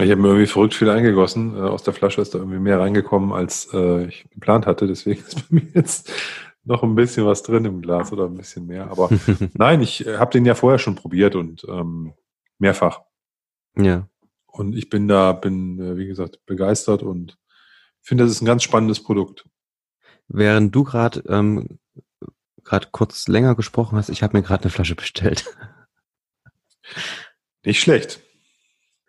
Ich 0.00 0.10
habe 0.10 0.20
mir 0.20 0.28
irgendwie 0.28 0.46
verrückt 0.46 0.74
viel 0.74 0.90
eingegossen. 0.90 1.56
Äh, 1.56 1.60
aus 1.60 1.82
der 1.82 1.94
Flasche 1.94 2.20
ist 2.20 2.34
da 2.34 2.38
irgendwie 2.38 2.60
mehr 2.60 2.78
reingekommen, 2.78 3.32
als 3.32 3.68
äh, 3.72 4.06
ich 4.06 4.28
geplant 4.30 4.66
hatte. 4.66 4.86
Deswegen 4.86 5.20
ist 5.26 5.48
bei 5.48 5.56
mir 5.56 5.68
jetzt 5.74 6.12
noch 6.64 6.82
ein 6.82 6.94
bisschen 6.94 7.26
was 7.26 7.42
drin 7.42 7.64
im 7.64 7.82
Glas 7.82 8.12
oder 8.12 8.26
ein 8.26 8.36
bisschen 8.36 8.66
mehr. 8.66 8.90
Aber 8.90 9.10
nein, 9.54 9.80
ich 9.82 10.06
äh, 10.06 10.18
habe 10.18 10.30
den 10.30 10.44
ja 10.44 10.54
vorher 10.54 10.78
schon 10.78 10.94
probiert 10.94 11.34
und 11.34 11.64
ähm, 11.68 12.14
mehrfach. 12.58 13.02
ja. 13.76 14.08
Und 14.50 14.74
ich 14.74 14.88
bin 14.88 15.06
da, 15.06 15.34
bin, 15.34 15.78
äh, 15.78 15.96
wie 15.96 16.06
gesagt, 16.06 16.44
begeistert 16.44 17.04
und 17.04 17.38
finde, 18.00 18.24
das 18.24 18.32
ist 18.32 18.42
ein 18.42 18.46
ganz 18.46 18.64
spannendes 18.64 19.00
Produkt. 19.00 19.44
Während 20.26 20.74
du 20.74 20.82
gerade 20.82 21.22
ähm, 21.28 21.78
gerade 22.64 22.88
kurz 22.90 23.28
länger 23.28 23.54
gesprochen 23.54 23.96
hast, 23.96 24.10
ich 24.10 24.22
habe 24.22 24.36
mir 24.36 24.42
gerade 24.42 24.64
eine 24.64 24.70
Flasche 24.70 24.94
bestellt. 24.94 25.44
Nicht 27.64 27.80
schlecht. 27.80 28.20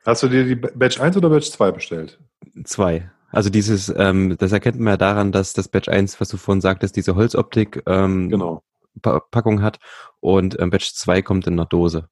Hast 0.05 0.23
du 0.23 0.27
dir 0.27 0.45
die 0.45 0.55
Batch 0.55 0.99
1 0.99 1.17
oder 1.17 1.29
Batch 1.29 1.49
2 1.51 1.71
bestellt? 1.71 2.19
Zwei. 2.63 3.11
Also 3.31 3.49
dieses, 3.49 3.93
ähm, 3.95 4.37
das 4.39 4.51
erkennt 4.51 4.79
man 4.79 4.93
ja 4.93 4.97
daran, 4.97 5.31
dass 5.31 5.53
das 5.53 5.67
Batch 5.67 5.87
1, 5.89 6.19
was 6.19 6.29
du 6.29 6.37
vorhin 6.37 6.61
sagtest, 6.61 6.95
diese 6.95 7.15
Holzoptik 7.15 7.83
ähm, 7.85 8.29
Genau. 8.29 8.63
Pa 9.01 9.19
Packung 9.19 9.61
hat 9.61 9.79
und 10.19 10.59
ähm, 10.59 10.71
Batch 10.71 10.93
2 10.95 11.21
kommt 11.21 11.45
in 11.47 11.53
einer 11.53 11.65
Dose, 11.67 12.09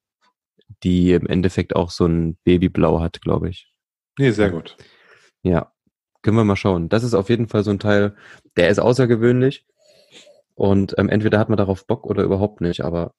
die 0.84 1.12
im 1.14 1.26
Endeffekt 1.26 1.76
auch 1.76 1.90
so 1.90 2.06
ein 2.06 2.38
Babyblau 2.44 3.00
hat, 3.00 3.22
glaube 3.22 3.50
ich. 3.50 3.72
Nee, 4.20 4.32
sehr 4.32 4.52
gut. 4.52 4.78
Ja, 5.42 5.72
können 6.22 6.38
wir 6.38 6.44
mal 6.44 6.56
schauen. 6.56 6.88
Das 6.88 7.04
ist 7.04 7.14
auf 7.16 7.30
jeden 7.30 7.48
Fall 7.48 7.64
so 7.64 7.72
ein 7.72 7.80
Teil, 7.80 8.16
der 8.58 8.70
ist 8.70 8.80
außergewöhnlich 8.80 9.66
und 10.54 10.94
ähm, 10.98 11.10
entweder 11.10 11.40
hat 11.40 11.50
man 11.50 11.58
darauf 11.58 11.88
Bock 11.88 12.06
oder 12.06 12.24
überhaupt 12.24 12.62
nicht, 12.62 12.82
aber 12.82 13.14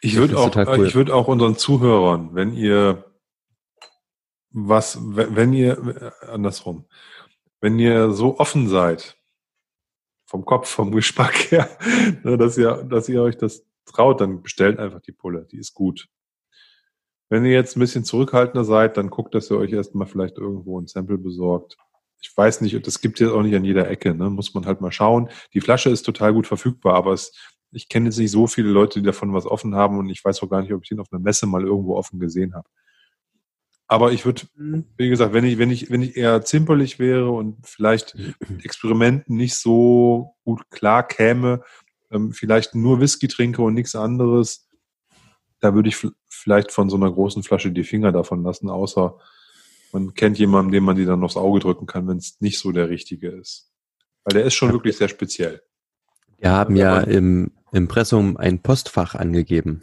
Ich 0.00 0.16
würde 0.16 0.36
auch, 0.36 0.54
äh, 0.56 0.66
cool. 0.78 0.86
ich 0.86 0.94
würde 0.94 1.14
auch 1.14 1.28
unseren 1.28 1.56
Zuhörern, 1.56 2.30
wenn 2.34 2.54
ihr 2.54 3.04
was, 4.54 4.98
wenn 5.02 5.52
ihr, 5.52 6.12
äh, 6.22 6.26
andersrum, 6.26 6.86
wenn 7.60 7.78
ihr 7.78 8.12
so 8.12 8.38
offen 8.38 8.68
seid, 8.68 9.18
vom 10.26 10.44
Kopf, 10.44 10.68
vom 10.68 10.92
Geschmack 10.92 11.50
her, 11.50 11.68
ne, 12.22 12.38
dass 12.38 12.56
ihr, 12.56 12.84
dass 12.84 13.08
ihr 13.08 13.20
euch 13.20 13.36
das 13.36 13.66
traut, 13.84 14.20
dann 14.20 14.42
bestellt 14.42 14.78
einfach 14.78 15.00
die 15.00 15.12
Pulle, 15.12 15.46
die 15.50 15.58
ist 15.58 15.74
gut. 15.74 16.08
Wenn 17.28 17.44
ihr 17.44 17.52
jetzt 17.52 17.76
ein 17.76 17.80
bisschen 17.80 18.04
zurückhaltender 18.04 18.64
seid, 18.64 18.96
dann 18.96 19.10
guckt, 19.10 19.34
dass 19.34 19.50
ihr 19.50 19.58
euch 19.58 19.72
erstmal 19.72 20.06
vielleicht 20.06 20.38
irgendwo 20.38 20.80
ein 20.80 20.86
Sample 20.86 21.18
besorgt. 21.18 21.76
Ich 22.22 22.34
weiß 22.34 22.60
nicht, 22.60 22.86
das 22.86 23.00
gibt 23.00 23.20
es 23.20 23.26
jetzt 23.26 23.34
auch 23.34 23.42
nicht 23.42 23.56
an 23.56 23.64
jeder 23.64 23.90
Ecke, 23.90 24.14
ne? 24.14 24.30
muss 24.30 24.54
man 24.54 24.66
halt 24.66 24.80
mal 24.80 24.92
schauen. 24.92 25.28
Die 25.52 25.60
Flasche 25.60 25.90
ist 25.90 26.02
total 26.02 26.32
gut 26.32 26.46
verfügbar, 26.46 26.94
aber 26.94 27.12
es, 27.12 27.32
ich 27.72 27.88
kenne 27.88 28.06
jetzt 28.06 28.18
nicht 28.18 28.30
so 28.30 28.46
viele 28.46 28.68
Leute, 28.68 29.00
die 29.00 29.06
davon 29.06 29.34
was 29.34 29.46
offen 29.46 29.74
haben 29.74 29.98
und 29.98 30.08
ich 30.08 30.24
weiß 30.24 30.42
auch 30.42 30.48
gar 30.48 30.62
nicht, 30.62 30.72
ob 30.72 30.84
ich 30.84 30.90
den 30.90 31.00
auf 31.00 31.12
einer 31.12 31.20
Messe 31.20 31.46
mal 31.46 31.64
irgendwo 31.64 31.96
offen 31.96 32.20
gesehen 32.20 32.54
habe. 32.54 32.68
Aber 33.86 34.12
ich 34.12 34.24
würde, 34.24 34.42
wie 34.96 35.08
gesagt, 35.08 35.34
wenn 35.34 35.44
ich, 35.44 35.58
wenn 35.58 35.70
ich, 35.70 35.90
wenn 35.90 36.02
ich 36.02 36.16
eher 36.16 36.42
zimperlich 36.42 36.98
wäre 36.98 37.30
und 37.30 37.58
vielleicht 37.66 38.16
mit 38.48 38.64
Experimenten 38.64 39.36
nicht 39.36 39.56
so 39.56 40.34
gut 40.44 40.70
klar 40.70 41.06
käme, 41.06 41.62
ähm, 42.10 42.32
vielleicht 42.32 42.74
nur 42.74 43.00
Whisky 43.00 43.28
trinke 43.28 43.62
und 43.62 43.74
nichts 43.74 43.94
anderes, 43.94 44.68
da 45.60 45.74
würde 45.74 45.88
ich 45.88 45.96
vielleicht 46.28 46.72
von 46.72 46.88
so 46.88 46.96
einer 46.96 47.10
großen 47.10 47.42
Flasche 47.42 47.72
die 47.72 47.84
Finger 47.84 48.12
davon 48.12 48.42
lassen, 48.42 48.68
außer 48.68 49.18
man 49.92 50.14
kennt 50.14 50.38
jemanden, 50.38 50.72
dem 50.72 50.84
man 50.84 50.96
die 50.96 51.04
dann 51.04 51.22
aufs 51.22 51.36
Auge 51.36 51.60
drücken 51.60 51.86
kann, 51.86 52.08
wenn 52.08 52.18
es 52.18 52.40
nicht 52.40 52.58
so 52.58 52.72
der 52.72 52.88
richtige 52.88 53.28
ist. 53.28 53.70
Weil 54.24 54.34
der 54.34 54.44
ist 54.44 54.54
schon 54.54 54.72
wirklich 54.72 54.96
sehr 54.96 55.08
speziell. 55.08 55.62
wir 56.38 56.50
haben 56.50 56.76
Ja, 56.76 57.00
im 57.00 57.52
Impressum 57.72 58.36
ein 58.36 58.60
Postfach 58.60 59.14
angegeben. 59.14 59.82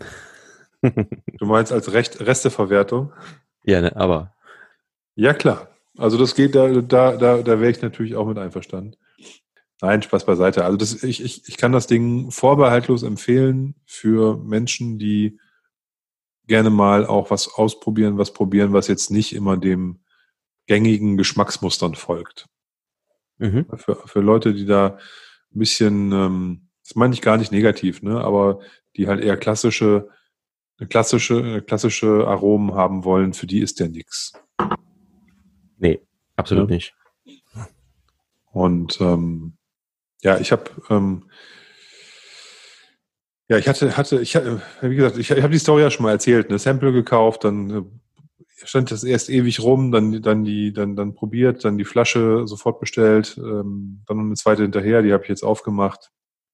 Du 0.82 1.46
meinst 1.46 1.72
als 1.72 1.94
Recht, 1.94 2.20
Resteverwertung? 2.22 3.14
Ja, 3.64 3.82
ne, 3.82 3.96
aber 3.96 4.34
Ja, 5.16 5.34
klar. 5.34 5.70
Also 5.98 6.18
das 6.18 6.36
geht, 6.36 6.56
da, 6.56 6.68
da, 6.70 7.18
da, 7.18 7.42
da 7.42 7.60
wäre 7.60 7.70
ich 7.70 7.82
natürlich 7.82 8.16
auch 8.16 8.26
mit 8.26 8.38
einverstanden. 8.38 8.96
Nein, 9.82 10.02
Spaß 10.02 10.26
beiseite. 10.26 10.64
Also 10.64 10.78
das, 10.78 11.04
ich, 11.04 11.24
ich, 11.24 11.48
ich 11.48 11.58
kann 11.58 11.72
das 11.72 11.88
Ding 11.88 12.32
vorbehaltlos 12.32 13.04
empfehlen 13.04 13.76
für 13.86 14.38
Menschen, 14.38 15.00
die 15.00 15.40
gerne 16.48 16.70
mal 16.70 17.06
auch 17.06 17.32
was 17.32 17.48
ausprobieren, 17.54 18.18
was 18.18 18.34
probieren, 18.34 18.74
was 18.74 18.88
jetzt 18.88 19.10
nicht 19.10 19.34
immer 19.34 19.58
dem 19.58 20.02
gängigen 20.68 21.18
Geschmacksmustern 21.18 21.96
folgt. 21.96 22.48
mhm. 23.40 23.66
Für, 23.76 23.96
für 23.96 24.22
Leute, 24.22 24.54
die 24.54 24.66
da 24.66 24.98
ein 25.54 25.60
bisschen, 25.60 26.12
ähm, 26.12 26.70
das 26.84 26.96
meine 26.96 27.14
ich 27.14 27.22
gar 27.22 27.38
nicht 27.38 27.52
negativ, 27.52 28.04
ne, 28.04 28.22
aber 28.22 28.60
die 28.96 29.08
halt 29.08 29.24
eher 29.24 29.38
klassische, 29.38 30.10
eine 30.82 30.88
klassische, 30.88 31.38
eine 31.38 31.62
klassische 31.62 32.28
Aromen 32.28 32.74
haben 32.74 33.06
wollen, 33.06 33.34
für 33.34 33.46
die 33.46 33.60
ist 33.60 33.80
der 33.80 33.88
nix. 33.90 34.34
nee, 35.78 36.02
absolut 36.36 36.70
Ja. 36.70 36.76
nicht. 36.76 36.96
Und 38.52 39.00
ähm, 39.00 39.54
ja, 40.24 40.40
ich 40.40 40.52
habe 40.52 40.70
ähm, 40.90 41.30
ja, 43.48 43.58
ich 43.58 43.68
hatte, 43.68 43.96
hatte, 43.96 44.22
ich 44.22 44.36
hatte, 44.36 44.62
wie 44.82 44.96
gesagt, 44.96 45.18
ich, 45.18 45.30
ich 45.30 45.44
habe 45.44 45.54
die 45.54 45.60
Story 45.60 45.84
ja 45.84 45.92
schon 45.92 46.04
mal 46.04 46.12
erzählt, 46.12 46.50
eine 46.50 46.58
Sample 46.58 46.92
gekauft, 46.92 47.44
dann 47.44 47.70
äh, 47.70 47.84
stand 48.66 48.92
das 48.92 49.04
erst 49.04 49.30
ewig 49.30 49.62
rum, 49.62 49.92
dann, 49.92 50.22
dann 50.22 50.44
die, 50.44 50.74
dann, 50.74 50.96
dann 50.96 51.14
probiert, 51.14 51.64
dann 51.64 51.78
die 51.78 51.86
Flasche 51.86 52.48
sofort 52.48 52.80
bestellt, 52.80 53.38
ähm, 53.38 54.04
dann 54.08 54.18
noch 54.18 54.24
eine 54.24 54.34
zweite 54.36 54.64
hinterher, 54.64 55.02
die 55.04 55.14
habe 55.14 55.24
ich 55.24 55.30
jetzt 55.30 55.44
aufgemacht. 55.44 56.12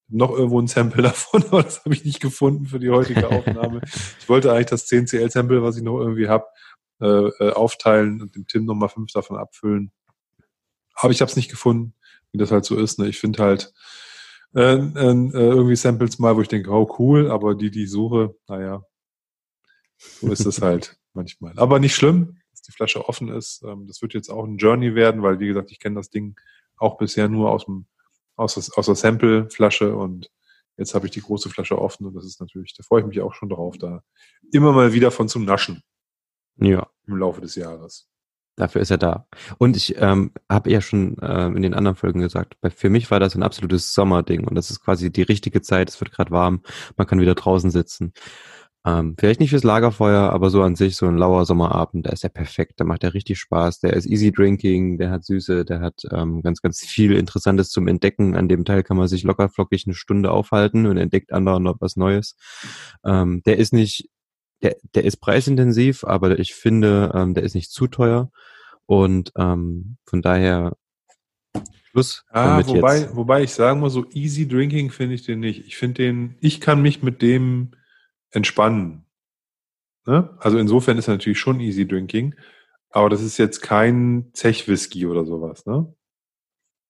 Noch 0.09 0.31
irgendwo 0.31 0.61
ein 0.61 0.67
Sample 0.67 1.01
davon, 1.03 1.43
aber 1.43 1.63
das 1.63 1.83
habe 1.83 1.93
ich 1.93 2.05
nicht 2.05 2.21
gefunden 2.21 2.65
für 2.65 2.79
die 2.79 2.89
heutige 2.89 3.27
Aufnahme. 3.31 3.81
ich 4.19 4.29
wollte 4.29 4.51
eigentlich 4.51 4.67
das 4.67 4.87
10CL-Sample, 4.87 5.63
was 5.63 5.77
ich 5.77 5.83
noch 5.83 5.99
irgendwie 5.99 6.29
habe, 6.29 6.45
äh, 7.01 7.27
äh, 7.39 7.51
aufteilen 7.51 8.21
und 8.21 8.35
dem 8.35 8.47
Tim 8.47 8.65
nochmal 8.65 8.89
fünf 8.89 9.11
davon 9.11 9.37
abfüllen. 9.37 9.91
Aber 10.95 11.11
ich 11.11 11.21
habe 11.21 11.29
es 11.29 11.35
nicht 11.35 11.51
gefunden, 11.51 11.93
wie 12.31 12.39
das 12.39 12.51
halt 12.51 12.65
so 12.65 12.75
ist. 12.75 12.97
Ne? 12.99 13.07
Ich 13.07 13.19
finde 13.19 13.43
halt 13.43 13.71
äh, 14.55 14.75
äh, 14.75 15.29
irgendwie 15.33 15.75
Samples 15.75 16.17
mal, 16.19 16.35
wo 16.35 16.41
ich 16.41 16.47
denke, 16.47 16.71
oh 16.71 16.95
cool, 16.97 17.29
aber 17.29 17.53
die, 17.53 17.69
die 17.69 17.83
ich 17.83 17.91
suche, 17.91 18.35
naja, 18.47 18.83
so 19.97 20.31
ist 20.31 20.45
es 20.45 20.61
halt 20.61 20.97
manchmal. 21.13 21.53
Aber 21.57 21.79
nicht 21.79 21.95
schlimm, 21.95 22.39
dass 22.51 22.61
die 22.63 22.71
Flasche 22.71 23.07
offen 23.07 23.29
ist. 23.29 23.63
Ähm, 23.63 23.85
das 23.87 24.01
wird 24.01 24.13
jetzt 24.13 24.29
auch 24.29 24.45
ein 24.45 24.57
Journey 24.57 24.95
werden, 24.95 25.21
weil, 25.21 25.39
wie 25.39 25.47
gesagt, 25.47 25.71
ich 25.71 25.79
kenne 25.79 25.95
das 25.95 26.09
Ding 26.09 26.39
auch 26.77 26.97
bisher 26.97 27.27
nur 27.27 27.51
aus, 27.51 27.65
dem, 27.65 27.85
aus, 28.37 28.55
das- 28.55 28.71
aus 28.71 28.85
der 28.85 28.95
Sample-Flasche 28.95 29.93
und 29.95 30.31
jetzt 30.77 30.93
habe 30.93 31.07
ich 31.07 31.11
die 31.11 31.21
große 31.21 31.49
Flasche 31.49 31.77
offen 31.79 32.05
und 32.05 32.13
das 32.15 32.25
ist 32.25 32.39
natürlich, 32.39 32.73
da 32.75 32.83
freue 32.83 33.01
ich 33.01 33.07
mich 33.07 33.19
auch 33.21 33.33
schon 33.33 33.49
drauf, 33.49 33.77
da 33.77 34.03
immer 34.53 34.71
mal 34.71 34.93
wieder 34.93 35.11
von 35.11 35.27
zum 35.27 35.43
Naschen 35.43 35.81
Ja. 36.59 36.87
im 37.07 37.17
Laufe 37.17 37.41
des 37.41 37.55
Jahres. 37.55 38.07
Dafür 38.59 38.81
ist 38.81 38.89
er 38.89 38.97
da. 38.97 39.27
Und 39.59 39.77
ich 39.77 39.95
ähm, 40.01 40.31
habe 40.49 40.71
ja 40.71 40.81
schon 40.81 41.15
ähm, 41.21 41.55
in 41.57 41.61
den 41.61 41.75
anderen 41.75 41.95
Folgen 41.95 42.21
gesagt, 42.21 42.55
bei, 42.59 42.71
für 42.71 42.89
mich 42.89 43.11
war 43.11 43.19
das 43.19 43.35
ein 43.35 43.43
absolutes 43.43 43.93
Sommerding 43.93 44.47
und 44.47 44.55
das 44.55 44.71
ist 44.71 44.79
quasi 44.79 45.11
die 45.11 45.21
richtige 45.21 45.61
Zeit, 45.61 45.89
es 45.89 45.99
wird 46.01 46.11
gerade 46.11 46.31
warm, 46.31 46.63
man 46.95 47.05
kann 47.05 47.19
wieder 47.19 47.35
draußen 47.35 47.69
sitzen. 47.69 48.13
Ähm, 48.87 49.15
vielleicht 49.19 49.41
nicht 49.41 49.49
fürs 49.49 49.65
Lagerfeuer, 49.65 50.29
aber 50.29 50.49
so 50.49 50.63
an 50.63 50.77
sich 50.77 50.95
so 50.95 51.07
ein 51.07 51.17
lauer 51.17 51.45
Sommerabend, 51.45 52.05
da 52.05 52.11
ist 52.11 52.23
er 52.23 52.29
perfekt, 52.29 52.75
da 52.77 52.85
macht 52.85 53.03
er 53.03 53.13
richtig 53.13 53.37
Spaß, 53.37 53.81
der 53.81 53.91
ist 53.91 54.05
easy 54.05 54.31
drinking, 54.31 54.97
der 54.97 55.11
hat 55.11 55.25
Süße, 55.25 55.65
der 55.65 55.81
hat 55.81 56.03
ähm, 56.09 56.41
ganz, 56.41 56.61
ganz 56.61 56.79
viel 56.79 57.13
Interessantes 57.17 57.69
zum 57.69 57.89
Entdecken. 57.89 58.33
An 58.33 58.47
dem 58.47 58.63
Teil 58.63 58.83
kann 58.83 58.95
man 58.95 59.09
sich 59.09 59.23
locker 59.23 59.49
flockig 59.49 59.83
eine 59.85 59.93
Stunde 59.93 60.31
aufhalten 60.31 60.85
und 60.85 60.95
entdeckt 60.95 61.33
anderen 61.33 61.63
noch 61.63 61.81
was 61.81 61.97
Neues. 61.97 62.37
Ähm, 63.03 63.41
der 63.45 63.57
ist 63.57 63.73
nicht, 63.73 64.09
der, 64.61 64.77
der 64.95 65.03
ist 65.03 65.17
preisintensiv, 65.17 66.05
aber 66.05 66.39
ich 66.39 66.53
finde, 66.53 67.11
ähm, 67.13 67.33
der 67.33 67.43
ist 67.43 67.55
nicht 67.55 67.71
zu 67.71 67.87
teuer 67.87 68.31
und 68.85 69.33
ähm, 69.37 69.97
von 70.05 70.21
daher 70.21 70.77
Schluss. 71.91 72.23
Ah, 72.29 72.65
wobei, 72.65 72.99
jetzt. 72.99 73.15
wobei 73.17 73.43
ich 73.43 73.51
sagen 73.51 73.81
muss, 73.81 73.91
so 73.91 74.05
easy 74.11 74.47
drinking 74.47 74.91
finde 74.91 75.15
ich 75.15 75.25
den 75.25 75.41
nicht. 75.41 75.65
Ich 75.67 75.75
finde 75.75 76.03
den, 76.03 76.35
ich 76.39 76.61
kann 76.61 76.81
mich 76.81 77.03
mit 77.03 77.21
dem 77.21 77.71
entspannen. 78.31 79.05
Ne? 80.05 80.35
Also 80.39 80.57
insofern 80.57 80.97
ist 80.97 81.07
er 81.07 81.15
natürlich 81.15 81.39
schon 81.39 81.59
easy 81.59 81.87
drinking, 81.87 82.35
aber 82.89 83.09
das 83.09 83.21
ist 83.21 83.37
jetzt 83.37 83.61
kein 83.61 84.29
Zech-Whisky 84.33 85.05
oder 85.05 85.25
sowas, 85.25 85.65
ne? 85.65 85.93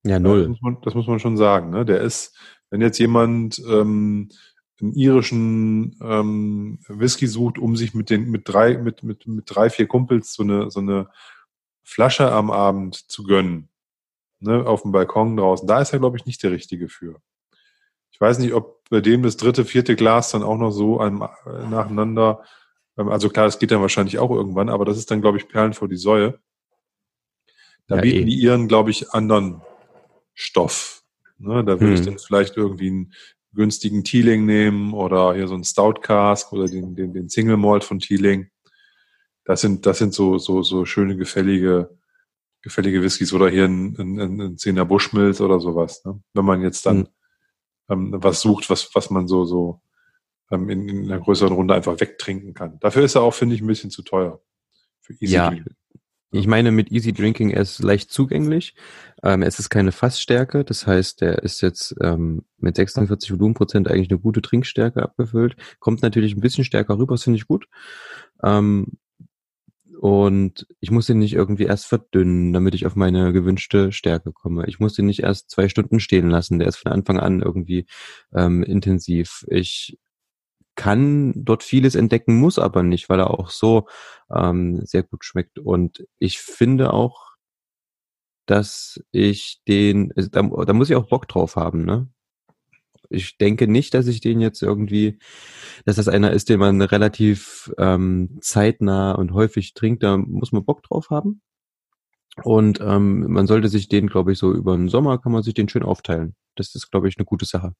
Ja, 0.04 0.20
null. 0.20 0.42
Das 0.42 0.50
muss 0.50 0.62
man, 0.62 0.78
das 0.82 0.94
muss 0.94 1.08
man 1.08 1.20
schon 1.20 1.38
sagen, 1.38 1.70
ne? 1.72 1.84
Der 1.84 2.02
ist, 2.02 2.38
wenn 2.70 2.82
jetzt 2.82 3.00
jemand 3.00 3.60
ähm, 3.68 4.30
einen 4.80 4.94
irischen 4.94 5.98
ähm, 6.02 6.80
Whisky 6.88 7.28
sucht, 7.28 7.58
um 7.58 7.76
sich 7.76 7.94
mit 7.94 8.10
den 8.10 8.30
mit 8.30 8.44
drei 8.46 8.78
mit 8.78 9.04
mit 9.04 9.28
mit 9.28 9.46
drei 9.48 9.70
vier 9.70 9.88
Kumpels 9.88 10.34
so 10.34 10.44
eine 10.44 10.70
so 10.70 10.80
eine 10.80 11.10
Flasche 11.84 12.32
am 12.32 12.52
Abend 12.52 12.96
zu 12.96 13.24
gönnen, 13.24 13.70
ne, 14.40 14.66
auf 14.66 14.84
dem 14.84 14.92
Balkon 14.92 15.38
draußen, 15.38 15.68
da 15.68 15.82
ist 15.82 15.94
er 15.94 16.00
glaube 16.00 16.18
ich 16.18 16.26
nicht 16.26 16.44
der 16.44 16.52
richtige 16.52 16.90
für. 16.90 17.20
Ich 18.18 18.22
weiß 18.22 18.40
nicht, 18.40 18.54
ob 18.54 18.90
bei 18.90 19.00
dem 19.00 19.22
das 19.22 19.38
dritte, 19.38 19.64
vierte 19.64 19.96
Glas 19.96 20.32
dann 20.32 20.42
auch 20.42 20.58
noch 20.58 20.72
so 20.72 21.00
einem, 21.00 21.22
äh, 21.22 21.68
nacheinander, 21.70 22.44
ähm, 22.98 23.10
also 23.10 23.30
klar, 23.30 23.46
das 23.46 23.60
geht 23.60 23.70
dann 23.70 23.82
wahrscheinlich 23.82 24.18
auch 24.18 24.32
irgendwann, 24.32 24.70
aber 24.70 24.86
das 24.86 24.98
ist 24.98 25.12
dann, 25.12 25.22
glaube 25.22 25.38
ich, 25.38 25.48
Perlen 25.48 25.74
vor 25.74 25.88
die 25.88 25.98
Säue. 25.98 26.40
Da 27.86 27.98
ja, 27.98 28.02
bieten 28.02 28.22
eh. 28.22 28.26
die 28.26 28.40
ihren, 28.40 28.68
glaube 28.68 28.90
ich, 28.90 29.12
anderen 29.12 29.62
Stoff. 30.34 31.04
Ne, 31.38 31.64
da 31.64 31.80
würde 31.80 31.90
hm. 31.90 31.94
ich 31.94 32.02
dann 32.02 32.18
vielleicht 32.18 32.58
irgendwie 32.58 32.88
einen 32.88 33.14
günstigen 33.54 34.04
Teeling 34.04 34.48
nehmen 34.48 34.96
oder 34.96 35.36
hier 35.36 35.48
so 35.48 35.54
einen 35.54 35.64
Stout 35.64 36.02
Cask 36.02 36.52
oder 36.54 36.66
den, 36.66 36.96
den, 36.96 37.14
den 37.14 37.30
Single 37.30 37.58
Malt 37.58 37.84
von 37.84 38.00
Teeling. 38.00 38.50
Das 39.46 39.62
sind, 39.62 39.86
das 39.86 40.00
sind 40.00 40.16
so, 40.16 40.40
so, 40.40 40.64
so 40.64 40.86
schöne, 40.86 41.18
gefällige, 41.18 41.96
gefällige 42.64 43.04
Whiskys 43.04 43.32
oder 43.32 43.48
hier 43.48 43.66
ein, 43.66 43.96
ein, 44.00 44.42
ein 44.42 44.58
Zehner 44.58 44.86
Bushmills 44.86 45.40
oder 45.40 45.60
sowas. 45.60 46.04
Ne? 46.04 46.20
Wenn 46.34 46.46
man 46.46 46.64
jetzt 46.64 46.88
dann 46.88 46.98
hm 46.98 47.08
ähm, 47.90 48.16
was 48.18 48.42
sucht, 48.42 48.70
was, 48.70 48.94
was 48.94 49.10
man 49.10 49.28
so, 49.28 49.46
so 49.46 49.82
ähm, 50.52 50.70
in, 50.70 50.88
in 50.88 51.06
einer 51.06 51.20
größeren 51.20 51.54
Runde 51.54 51.74
einfach 51.74 52.00
wegtrinken 52.00 52.54
kann. 52.54 52.80
Dafür 52.80 53.04
ist 53.04 53.16
er 53.16 53.22
auch, 53.22 53.34
finde 53.34 53.56
ich, 53.56 53.62
ein 53.62 53.68
bisschen 53.68 53.92
zu 53.92 54.02
teuer. 54.04 54.42
Für 55.02 55.14
Easy 55.14 55.36
ja. 55.36 55.50
Drinking. 55.50 55.76
Ich 56.32 56.46
meine, 56.46 56.72
mit 56.72 56.92
Easy 56.92 57.14
Drinking, 57.14 57.52
er 57.52 57.62
ist 57.62 57.82
leicht 57.82 58.12
zugänglich. 58.12 58.76
Ähm, 59.24 59.44
es 59.44 59.60
ist 59.60 59.70
keine 59.70 59.94
Fassstärke, 59.94 60.66
das 60.66 60.86
heißt, 60.86 61.22
er 61.22 61.42
ist 61.44 61.62
jetzt 61.62 61.96
ähm, 62.02 62.44
mit 62.58 62.76
46 62.76 63.32
Volumenprozent 63.32 63.90
eigentlich 63.90 64.10
eine 64.10 64.20
gute 64.20 64.42
Trinkstärke 64.42 65.02
abgefüllt. 65.02 65.56
Kommt 65.80 66.02
natürlich 66.02 66.36
ein 66.36 66.42
bisschen 66.42 66.66
stärker 66.66 66.98
rüber, 66.98 67.14
das 67.14 67.24
finde 67.24 67.38
ich 67.38 67.48
gut. 67.48 67.70
Ähm, 68.44 68.98
und 70.00 70.68
ich 70.80 70.92
muss 70.92 71.08
den 71.08 71.20
nicht 71.20 71.34
irgendwie 71.34 71.64
erst 71.64 71.86
verdünnen, 71.88 72.54
damit 72.54 72.76
ich 72.76 72.86
auf 72.86 72.96
meine 72.96 73.34
gewünschte 73.34 73.92
Stärke 73.92 74.32
komme. 74.32 74.66
Ich 74.68 74.80
muss 74.80 74.94
den 74.94 75.08
nicht 75.08 75.24
erst 75.24 75.50
zwei 75.50 75.70
Stunden 75.70 76.00
stehen 76.00 76.30
lassen. 76.30 76.60
Der 76.60 76.68
ist 76.68 76.78
von 76.78 76.92
Anfang 76.92 77.20
an 77.20 77.42
irgendwie 77.42 77.88
ähm, 78.34 78.64
intensiv. 78.64 79.46
Ich 79.50 79.98
kann 80.76 81.34
dort 81.36 81.64
vieles 81.64 81.96
entdecken, 81.96 82.40
muss 82.40 82.60
aber 82.60 82.84
nicht, 82.84 83.10
weil 83.10 83.20
er 83.20 83.32
auch 83.32 83.50
so 83.50 83.88
ähm, 84.34 84.86
sehr 84.86 85.04
gut 85.04 85.26
schmeckt. 85.26 85.60
Und 85.60 86.06
ich 86.20 86.40
finde 86.40 86.94
auch, 86.94 87.34
dass 88.46 89.04
ich 89.12 89.62
den, 89.68 90.14
da, 90.16 90.44
da 90.44 90.74
muss 90.74 90.90
ich 90.90 90.96
auch 90.96 91.10
Bock 91.10 91.28
drauf 91.28 91.56
haben, 91.56 91.86
ne? 91.86 92.08
Ich 93.10 93.38
denke 93.38 93.68
nicht, 93.68 93.94
dass 93.94 94.08
ich 94.08 94.22
den 94.22 94.42
jetzt 94.42 94.62
irgendwie, 94.62 95.20
dass 95.86 95.96
das 95.96 96.08
einer 96.08 96.32
ist, 96.32 96.50
den 96.50 96.60
man 96.60 96.82
relativ 96.82 97.72
ähm, 97.78 98.38
zeitnah 98.42 99.14
und 99.14 99.34
häufig 99.34 99.74
trinkt. 99.74 100.04
Da 100.04 100.18
muss 100.18 100.52
man 100.52 100.66
Bock 100.66 100.84
drauf 100.84 101.10
haben. 101.10 101.42
Und 102.44 102.80
ähm, 102.82 103.32
man 103.32 103.48
sollte 103.48 103.68
sich 103.68 103.88
den, 103.88 104.08
glaube 104.08 104.32
ich, 104.32 104.38
so 104.38 104.52
über 104.52 104.76
den 104.76 104.90
Sommer 104.90 105.18
kann 105.18 105.32
man 105.32 105.44
sich 105.44 105.54
den 105.54 105.70
schön 105.70 105.84
aufteilen. 105.84 106.36
Das 106.56 106.76
ist, 106.76 106.92
glaube 106.92 107.08
ich, 107.08 107.18
eine 107.18 107.26
gute 107.26 107.46
Sache. 107.46 107.74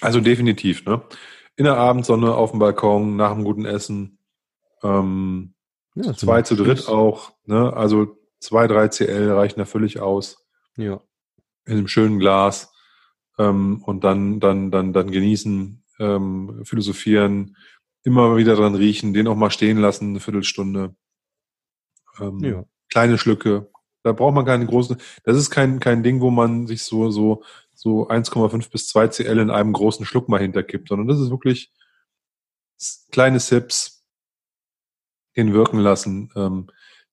Also 0.00 0.20
definitiv, 0.20 0.84
ne? 0.84 1.02
In 1.56 1.64
der 1.64 1.76
Abendsonne 1.76 2.34
auf 2.34 2.52
dem 2.52 2.60
Balkon, 2.60 3.16
nach 3.16 3.32
einem 3.32 3.44
guten 3.44 3.64
Essen. 3.64 4.18
Ähm, 4.82 5.54
ja, 5.94 6.14
zwei 6.14 6.42
zu 6.42 6.54
dritt 6.54 6.88
auch, 6.88 7.32
ne? 7.44 7.72
Also 7.72 8.16
zwei, 8.38 8.66
drei 8.66 8.88
CL 8.88 9.32
reichen 9.32 9.58
da 9.58 9.64
völlig 9.64 10.00
aus. 10.00 10.46
Ja. 10.76 11.00
In 11.66 11.78
einem 11.78 11.88
schönen 11.88 12.18
Glas 12.18 12.69
ähm, 13.40 13.82
und 13.84 14.04
dann, 14.04 14.38
dann, 14.38 14.70
dann, 14.70 14.92
dann 14.92 15.10
genießen, 15.10 15.82
ähm, 15.98 16.60
philosophieren, 16.64 17.56
immer 18.02 18.36
wieder 18.36 18.54
dran 18.54 18.74
riechen, 18.74 19.14
den 19.14 19.28
auch 19.28 19.36
mal 19.36 19.50
stehen 19.50 19.78
lassen, 19.78 20.10
eine 20.10 20.20
Viertelstunde. 20.20 20.94
Ähm, 22.20 22.38
ja. 22.40 22.64
Kleine 22.90 23.18
Schlücke. 23.18 23.70
Da 24.02 24.12
braucht 24.12 24.34
man 24.34 24.44
keine 24.44 24.66
großen, 24.66 24.96
das 25.24 25.36
ist 25.36 25.50
kein, 25.50 25.80
kein 25.80 26.02
Ding, 26.02 26.20
wo 26.20 26.30
man 26.30 26.66
sich 26.66 26.82
so, 26.82 27.10
so, 27.10 27.42
so 27.74 28.08
1,5 28.08 28.70
bis 28.70 28.88
2 28.88 29.08
CL 29.08 29.38
in 29.38 29.50
einem 29.50 29.72
großen 29.72 30.06
Schluck 30.06 30.28
mal 30.28 30.40
hinterkippt, 30.40 30.88
sondern 30.88 31.08
das 31.08 31.20
ist 31.20 31.30
wirklich 31.30 31.72
kleine 33.10 33.40
Sips, 33.40 34.04
den 35.36 35.52
wirken 35.52 35.78
lassen, 35.78 36.30
ähm, 36.34 36.70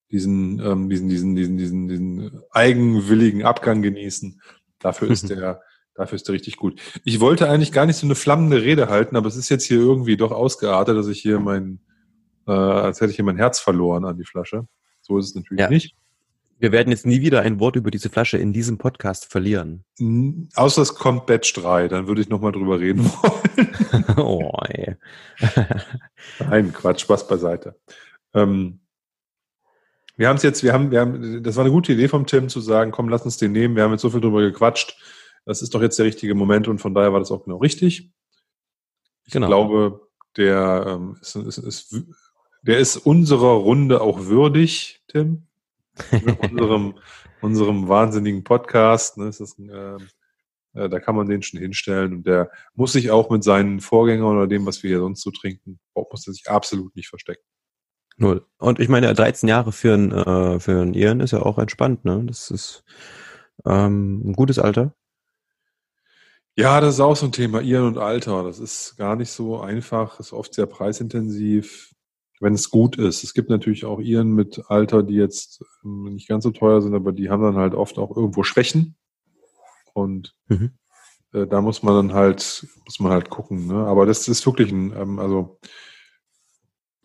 diesen, 0.09 0.59
ähm, 0.59 0.89
diesen, 0.89 1.09
diesen, 1.09 1.35
diesen, 1.35 1.57
diesen, 1.57 1.87
diesen 1.89 2.41
eigenwilligen 2.51 3.43
Abgang 3.43 3.81
genießen. 3.81 4.41
Dafür 4.79 5.09
ist 5.09 5.29
der, 5.29 5.61
Dafür 5.97 6.15
ist 6.15 6.29
er 6.29 6.33
richtig 6.33 6.57
gut. 6.57 6.79
Ich 7.03 7.19
wollte 7.19 7.49
eigentlich 7.49 7.71
gar 7.71 7.87
nicht 7.87 7.95
so 7.97 8.05
eine 8.05 8.13
flammende 8.13 8.61
Rede 8.61 8.87
halten, 8.87 9.15
aber 9.15 9.27
es 9.27 9.35
ist 9.35 9.49
jetzt 9.49 9.65
hier 9.65 9.79
irgendwie 9.79 10.15
doch 10.15 10.31
ausgeartet, 10.31 10.95
dass 10.95 11.07
ich 11.07 11.19
hier 11.19 11.39
mein, 11.39 11.79
äh, 12.47 12.51
als 12.51 13.01
hätte 13.01 13.09
ich 13.09 13.15
hier 13.15 13.25
mein 13.25 13.37
Herz 13.37 13.59
verloren 13.59 14.05
an 14.05 14.15
die 14.15 14.23
Flasche. 14.23 14.67
So 15.01 15.17
ist 15.17 15.29
es 15.29 15.35
natürlich 15.35 15.59
ja. 15.59 15.69
nicht. 15.69 15.95
Wir 16.59 16.71
werden 16.71 16.91
jetzt 16.91 17.07
nie 17.07 17.21
wieder 17.21 17.41
ein 17.41 17.59
Wort 17.59 17.75
über 17.75 17.89
diese 17.89 18.09
Flasche 18.09 18.37
in 18.37 18.53
diesem 18.53 18.77
Podcast 18.77 19.31
verlieren. 19.31 19.83
Außer 20.55 20.83
es 20.83 20.93
kommt 20.93 21.25
Batch 21.25 21.53
3, 21.53 21.87
dann 21.87 22.07
würde 22.07 22.21
ich 22.21 22.29
nochmal 22.29 22.51
drüber 22.51 22.79
reden 22.79 23.03
wollen. 23.23 24.05
oh, 24.17 24.51
ey. 24.67 24.95
Nein, 26.39 26.73
Quatsch, 26.73 27.01
Spaß 27.01 27.27
beiseite. 27.27 27.75
Ähm, 28.35 28.81
wir 30.15 30.29
haben 30.29 30.37
es 30.37 30.43
jetzt, 30.43 30.63
wir 30.63 30.73
haben, 30.73 30.91
wir 30.91 30.99
haben, 30.99 31.41
das 31.41 31.55
war 31.55 31.63
eine 31.63 31.73
gute 31.73 31.93
Idee 31.93 32.07
vom 32.07 32.27
Tim 32.27 32.49
zu 32.49 32.61
sagen, 32.61 32.91
komm, 32.91 33.09
lass 33.09 33.25
uns 33.25 33.37
den 33.37 33.51
nehmen. 33.51 33.75
Wir 33.75 33.81
haben 33.81 33.91
jetzt 33.93 34.01
so 34.01 34.11
viel 34.11 34.21
drüber 34.21 34.41
gequatscht 34.41 34.95
das 35.47 35.61
ist 35.61 35.73
doch 35.73 35.81
jetzt 35.81 35.97
der 35.97 36.05
richtige 36.05 36.35
Moment 36.35 36.67
und 36.67 36.79
von 36.79 36.93
daher 36.93 37.13
war 37.13 37.19
das 37.19 37.31
auch 37.31 37.45
genau 37.45 37.57
richtig. 37.57 38.11
Ich 39.25 39.33
genau. 39.33 39.47
glaube, 39.47 40.07
der, 40.35 40.85
ähm, 40.87 41.17
ist, 41.21 41.35
ist, 41.35 41.57
ist, 41.57 41.95
der 42.61 42.79
ist 42.79 42.97
unserer 42.97 43.53
Runde 43.53 44.01
auch 44.01 44.25
würdig, 44.25 45.01
Tim. 45.07 45.47
unserem, 46.51 46.95
unserem 47.41 47.87
wahnsinnigen 47.87 48.43
Podcast. 48.43 49.17
Ne, 49.17 49.31
ein, 49.57 49.71
ähm, 49.73 50.07
äh, 50.73 50.89
da 50.89 50.99
kann 50.99 51.15
man 51.15 51.27
den 51.27 51.41
schon 51.41 51.61
hinstellen 51.61 52.13
und 52.13 52.27
der 52.27 52.51
muss 52.75 52.91
sich 52.91 53.09
auch 53.09 53.29
mit 53.29 53.43
seinen 53.43 53.79
Vorgängern 53.79 54.35
oder 54.35 54.47
dem, 54.47 54.65
was 54.65 54.83
wir 54.83 54.89
hier 54.89 54.99
sonst 54.99 55.21
so 55.21 55.31
trinken, 55.31 55.79
muss 55.95 56.27
er 56.27 56.33
sich 56.33 56.49
absolut 56.49 56.93
nicht 56.95 57.07
verstecken. 57.07 57.43
Null. 58.17 58.45
Und 58.57 58.79
ich 58.81 58.89
meine, 58.89 59.13
13 59.13 59.47
Jahre 59.47 59.71
für 59.71 59.93
ein, 59.93 60.11
äh, 60.11 60.59
für 60.59 60.81
ein 60.81 60.93
Iren 60.93 61.21
ist 61.21 61.31
ja 61.31 61.41
auch 61.41 61.57
entspannt, 61.57 62.03
ne? 62.03 62.21
Das 62.25 62.51
ist 62.51 62.83
ähm, 63.65 64.29
ein 64.29 64.33
gutes 64.33 64.59
Alter. 64.59 64.93
Ja, 66.59 66.81
das 66.81 66.95
ist 66.95 67.01
auch 67.01 67.15
so 67.15 67.27
ein 67.27 67.31
Thema, 67.31 67.61
Ihren 67.61 67.85
und 67.85 67.99
Alter. 67.99 68.41
Das 68.41 68.57
ist 68.57 68.97
gar 68.97 69.15
nicht 69.15 69.29
so 69.29 69.59
einfach, 69.59 70.19
ist 70.19 70.33
oft 70.33 70.55
sehr 70.55 70.65
preisintensiv, 70.65 71.93
wenn 72.39 72.55
es 72.55 72.71
gut 72.71 72.97
ist. 72.97 73.23
Es 73.23 73.35
gibt 73.35 73.51
natürlich 73.51 73.85
auch 73.85 73.99
Iren 73.99 74.33
mit 74.33 74.63
Alter, 74.67 75.03
die 75.03 75.13
jetzt 75.13 75.63
ähm, 75.85 76.15
nicht 76.15 76.27
ganz 76.27 76.43
so 76.43 76.49
teuer 76.49 76.81
sind, 76.81 76.95
aber 76.95 77.11
die 77.11 77.29
haben 77.29 77.43
dann 77.43 77.57
halt 77.57 77.75
oft 77.75 77.99
auch 77.99 78.15
irgendwo 78.15 78.41
Schwächen. 78.41 78.95
Und 79.93 80.35
mhm. 80.47 80.71
äh, 81.31 81.45
da 81.45 81.61
muss 81.61 81.83
man 81.83 81.93
dann 81.93 82.13
halt, 82.15 82.65
muss 82.85 82.99
man 82.99 83.11
halt 83.11 83.29
gucken. 83.29 83.67
Ne? 83.67 83.85
Aber 83.85 84.07
das 84.07 84.27
ist 84.27 84.43
wirklich 84.47 84.71
ein, 84.71 84.95
ähm, 84.97 85.19
also 85.19 85.59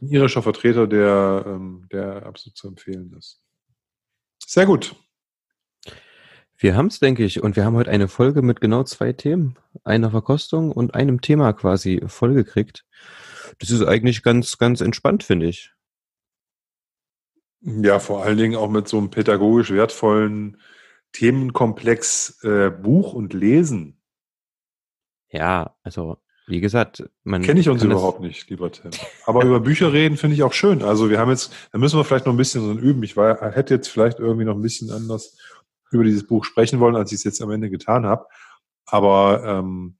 ein 0.00 0.08
irischer 0.08 0.42
Vertreter, 0.42 0.86
der, 0.86 1.44
ähm, 1.46 1.88
der 1.92 2.24
absolut 2.24 2.56
zu 2.56 2.68
empfehlen 2.68 3.14
ist. 3.18 3.42
Sehr 4.46 4.64
gut. 4.64 4.96
Wir 6.62 6.76
haben 6.76 6.86
es, 6.86 7.00
denke 7.00 7.24
ich, 7.24 7.42
und 7.42 7.56
wir 7.56 7.64
haben 7.64 7.74
heute 7.74 7.90
eine 7.90 8.06
Folge 8.06 8.40
mit 8.40 8.60
genau 8.60 8.84
zwei 8.84 9.12
Themen, 9.12 9.56
einer 9.82 10.12
Verkostung 10.12 10.70
und 10.70 10.94
einem 10.94 11.20
Thema 11.20 11.52
quasi 11.54 12.00
vollgekriegt. 12.06 12.86
Das 13.58 13.70
ist 13.70 13.82
eigentlich 13.82 14.22
ganz, 14.22 14.58
ganz 14.58 14.80
entspannt, 14.80 15.24
finde 15.24 15.46
ich. 15.46 15.72
Ja, 17.62 17.98
vor 17.98 18.22
allen 18.22 18.38
Dingen 18.38 18.54
auch 18.54 18.70
mit 18.70 18.86
so 18.86 18.96
einem 18.98 19.10
pädagogisch 19.10 19.72
wertvollen 19.72 20.60
Themenkomplex 21.10 22.44
äh, 22.44 22.70
Buch 22.70 23.12
und 23.12 23.34
Lesen. 23.34 24.00
Ja, 25.30 25.74
also 25.82 26.18
wie 26.46 26.60
gesagt, 26.60 27.02
man. 27.24 27.42
Kenne 27.42 27.58
ich 27.58 27.68
uns 27.68 27.82
überhaupt 27.82 28.20
nicht, 28.20 28.48
lieber 28.50 28.70
Tim. 28.70 28.92
Aber 29.26 29.44
über 29.44 29.58
Bücher 29.58 29.92
reden 29.92 30.16
finde 30.16 30.36
ich 30.36 30.44
auch 30.44 30.52
schön. 30.52 30.82
Also 30.82 31.10
wir 31.10 31.18
haben 31.18 31.30
jetzt, 31.30 31.52
da 31.72 31.78
müssen 31.78 31.98
wir 31.98 32.04
vielleicht 32.04 32.26
noch 32.26 32.34
ein 32.34 32.36
bisschen 32.36 32.62
so 32.62 32.72
üben. 32.78 33.02
Ich 33.02 33.16
war, 33.16 33.50
hätte 33.50 33.74
jetzt 33.74 33.88
vielleicht 33.88 34.20
irgendwie 34.20 34.44
noch 34.44 34.54
ein 34.54 34.62
bisschen 34.62 34.90
anders 34.90 35.36
über 35.92 36.04
dieses 36.04 36.26
Buch 36.26 36.44
sprechen 36.44 36.80
wollen, 36.80 36.96
als 36.96 37.12
ich 37.12 37.16
es 37.18 37.24
jetzt 37.24 37.42
am 37.42 37.50
Ende 37.50 37.70
getan 37.70 38.06
habe. 38.06 38.26
Aber 38.86 39.44
ähm, 39.44 39.96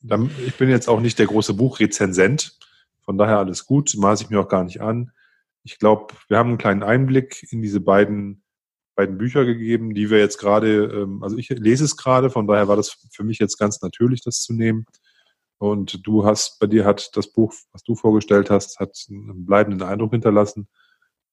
dann, 0.00 0.30
ich 0.46 0.54
bin 0.56 0.68
jetzt 0.68 0.88
auch 0.88 1.00
nicht 1.00 1.18
der 1.18 1.26
große 1.26 1.54
Buchrezensent. 1.54 2.58
Von 3.02 3.18
daher 3.18 3.38
alles 3.38 3.66
gut, 3.66 3.94
maße 3.96 4.24
ich 4.24 4.30
mir 4.30 4.40
auch 4.40 4.48
gar 4.48 4.64
nicht 4.64 4.80
an. 4.80 5.12
Ich 5.64 5.78
glaube, 5.78 6.14
wir 6.28 6.38
haben 6.38 6.50
einen 6.50 6.58
kleinen 6.58 6.82
Einblick 6.82 7.46
in 7.50 7.62
diese 7.62 7.80
beiden, 7.80 8.42
beiden 8.94 9.18
Bücher 9.18 9.44
gegeben, 9.44 9.94
die 9.94 10.10
wir 10.10 10.18
jetzt 10.18 10.38
gerade, 10.38 10.84
ähm, 10.84 11.22
also 11.22 11.36
ich 11.36 11.48
lese 11.48 11.84
es 11.84 11.96
gerade, 11.96 12.30
von 12.30 12.46
daher 12.46 12.68
war 12.68 12.76
das 12.76 12.96
für 13.12 13.24
mich 13.24 13.38
jetzt 13.38 13.58
ganz 13.58 13.80
natürlich, 13.80 14.22
das 14.22 14.42
zu 14.42 14.52
nehmen. 14.52 14.86
Und 15.58 16.06
du 16.06 16.24
hast, 16.24 16.60
bei 16.60 16.66
dir 16.66 16.84
hat 16.84 17.16
das 17.16 17.32
Buch, 17.32 17.52
was 17.72 17.82
du 17.82 17.96
vorgestellt 17.96 18.50
hast, 18.50 18.78
hat 18.78 18.96
einen 19.08 19.44
bleibenden 19.44 19.82
Eindruck 19.82 20.12
hinterlassen 20.12 20.68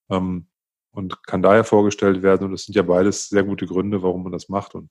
ähm, 0.10 0.48
und 0.96 1.24
kann 1.28 1.42
daher 1.42 1.64
vorgestellt 1.64 2.22
werden. 2.22 2.48
Und 2.48 2.54
es 2.54 2.66
sind 2.66 2.76
ja 2.76 2.84
beides 2.84 3.30
sehr 3.30 3.44
gute 3.44 3.66
Gründe, 3.66 4.02
warum 4.02 4.24
man 4.24 4.32
das 4.32 4.50
macht. 4.50 4.76
Und 4.76 4.90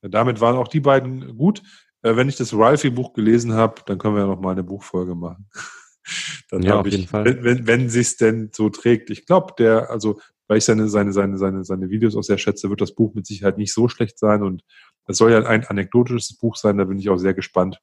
damit 0.00 0.40
waren 0.40 0.56
auch 0.56 0.68
die 0.68 0.80
beiden 0.80 1.36
gut. 1.36 1.62
Äh, 2.02 2.16
wenn 2.16 2.28
ich 2.28 2.36
das 2.36 2.54
Ralphie-Buch 2.54 3.12
gelesen 3.12 3.52
habe, 3.52 3.82
dann 3.86 3.98
können 3.98 4.14
wir 4.14 4.22
ja 4.22 4.28
noch 4.28 4.40
mal 4.40 4.52
eine 4.52 4.64
Buchfolge 4.64 5.14
machen. 5.14 5.48
dann 6.50 6.62
ja, 6.62 6.80
auf 6.80 6.86
ich, 6.86 6.94
jeden 6.94 7.08
Fall. 7.08 7.24
Wenn, 7.24 7.44
wenn, 7.44 7.66
wenn 7.66 7.90
sich 7.90 8.16
denn 8.16 8.50
so 8.52 8.68
trägt. 8.70 9.10
Ich 9.10 9.26
glaube, 9.26 9.54
der, 9.58 9.90
also 9.90 10.20
weil 10.46 10.58
ich 10.58 10.64
seine, 10.64 10.88
seine, 10.88 11.12
seine, 11.12 11.38
seine, 11.38 11.64
seine 11.64 11.88
Videos 11.88 12.16
auch 12.16 12.22
sehr 12.22 12.38
schätze, 12.38 12.68
wird 12.68 12.80
das 12.80 12.94
Buch 12.94 13.14
mit 13.14 13.26
Sicherheit 13.26 13.58
nicht 13.58 13.72
so 13.72 13.88
schlecht 13.88 14.18
sein. 14.18 14.42
Und 14.42 14.62
es 15.06 15.16
soll 15.16 15.32
ja 15.32 15.42
ein 15.44 15.64
anekdotisches 15.64 16.36
Buch 16.38 16.56
sein, 16.56 16.76
da 16.76 16.84
bin 16.84 16.98
ich 16.98 17.08
auch 17.08 17.18
sehr 17.18 17.34
gespannt 17.34 17.80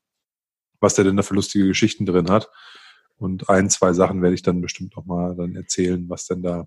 was 0.82 0.96
der 0.96 1.06
denn 1.06 1.16
da 1.16 1.24
für 1.24 1.36
lustige 1.36 1.68
Geschichten 1.68 2.06
drin 2.06 2.30
hat. 2.30 2.50
Und 3.16 3.50
ein, 3.50 3.70
zwei 3.70 3.94
Sachen 3.94 4.22
werde 4.22 4.34
ich 4.34 4.42
dann 4.42 4.62
bestimmt 4.62 4.96
noch 4.98 5.06
mal 5.06 5.36
dann 5.36 5.56
erzählen, 5.56 6.10
was 6.10 6.26
denn 6.26 6.42
da 6.42 6.66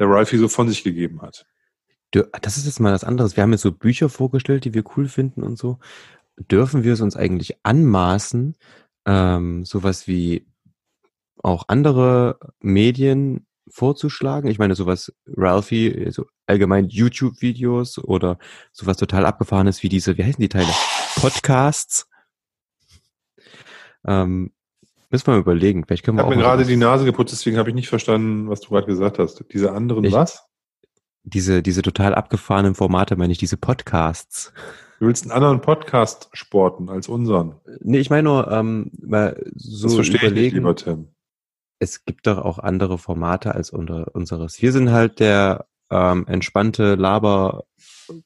der 0.00 0.08
Ralphie 0.08 0.38
so 0.38 0.48
von 0.48 0.68
sich 0.68 0.82
gegeben 0.82 1.22
hat. 1.22 1.46
Das 2.10 2.56
ist 2.56 2.66
jetzt 2.66 2.80
mal 2.80 2.92
was 2.92 3.04
anderes. 3.04 3.36
Wir 3.36 3.44
haben 3.44 3.52
jetzt 3.52 3.62
so 3.62 3.70
Bücher 3.70 4.08
vorgestellt, 4.08 4.64
die 4.64 4.74
wir 4.74 4.82
cool 4.96 5.06
finden 5.06 5.44
und 5.44 5.56
so. 5.58 5.78
Dürfen 6.50 6.82
wir 6.82 6.94
es 6.94 7.00
uns 7.00 7.14
eigentlich 7.14 7.58
anmaßen, 7.62 8.56
ähm, 9.06 9.64
sowas 9.64 10.08
wie 10.08 10.46
auch 11.36 11.64
andere 11.68 12.38
Medien 12.58 13.46
vorzuschlagen? 13.68 14.50
Ich 14.50 14.58
meine, 14.58 14.74
sowas 14.74 15.12
Ralphie, 15.26 16.10
so 16.10 16.26
allgemein 16.46 16.88
YouTube-Videos 16.88 17.98
oder 17.98 18.38
sowas 18.72 18.96
total 18.96 19.26
abgefahrenes 19.26 19.82
wie 19.82 19.88
diese, 19.88 20.16
wie 20.18 20.24
heißen 20.24 20.40
die 20.40 20.48
Teile? 20.48 20.72
Podcasts. 21.16 22.08
Ähm, 24.04 24.52
müssen 25.10 25.26
wir 25.26 25.34
mal 25.34 25.40
überlegen. 25.40 25.84
Vielleicht 25.84 26.04
können 26.04 26.16
wir 26.16 26.22
ich 26.22 26.26
habe 26.26 26.36
mir 26.36 26.42
gerade 26.42 26.64
die 26.64 26.76
Nase 26.76 27.04
geputzt, 27.04 27.32
deswegen 27.32 27.58
habe 27.58 27.68
ich 27.68 27.74
nicht 27.74 27.88
verstanden, 27.88 28.48
was 28.48 28.60
du 28.60 28.70
gerade 28.70 28.86
gesagt 28.86 29.18
hast. 29.18 29.44
Diese 29.52 29.72
anderen 29.72 30.04
ich, 30.04 30.12
was? 30.12 30.46
Diese, 31.22 31.62
diese 31.62 31.82
total 31.82 32.14
abgefahrenen 32.14 32.74
Formate, 32.74 33.16
meine 33.16 33.32
ich, 33.32 33.38
diese 33.38 33.56
Podcasts. 33.56 34.52
Du 34.98 35.06
willst 35.06 35.24
einen 35.24 35.32
anderen 35.32 35.60
Podcast 35.60 36.28
sporten 36.32 36.88
als 36.88 37.08
unseren? 37.08 37.56
Nee, 37.80 37.98
ich 37.98 38.10
meine 38.10 38.22
nur, 38.22 38.50
ähm, 38.50 38.90
mal 39.00 39.42
so 39.54 39.86
das 39.86 39.94
verstehe 39.94 40.20
überlegen. 40.20 40.36
Ich 40.36 40.42
nicht, 40.42 40.54
lieber 40.54 40.76
Tim. 40.76 41.08
Es 41.78 42.04
gibt 42.04 42.26
doch 42.26 42.38
auch 42.38 42.58
andere 42.58 42.98
Formate 42.98 43.54
als 43.54 43.70
unter, 43.70 44.14
unseres. 44.14 44.60
Wir 44.60 44.72
sind 44.72 44.90
halt 44.90 45.18
der 45.18 45.66
ähm, 45.90 46.26
entspannte 46.26 46.94
Laber 46.94 47.64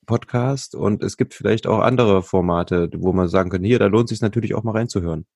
Podcast 0.06 0.74
und 0.74 1.02
es 1.02 1.16
gibt 1.16 1.34
vielleicht 1.34 1.66
auch 1.66 1.80
andere 1.80 2.22
Formate, 2.22 2.90
wo 2.96 3.12
man 3.12 3.28
sagen 3.28 3.50
kann, 3.50 3.62
hier, 3.62 3.78
da 3.78 3.86
lohnt 3.86 4.08
sich 4.08 4.20
natürlich 4.20 4.54
auch 4.54 4.62
mal 4.62 4.72
reinzuhören. 4.72 5.26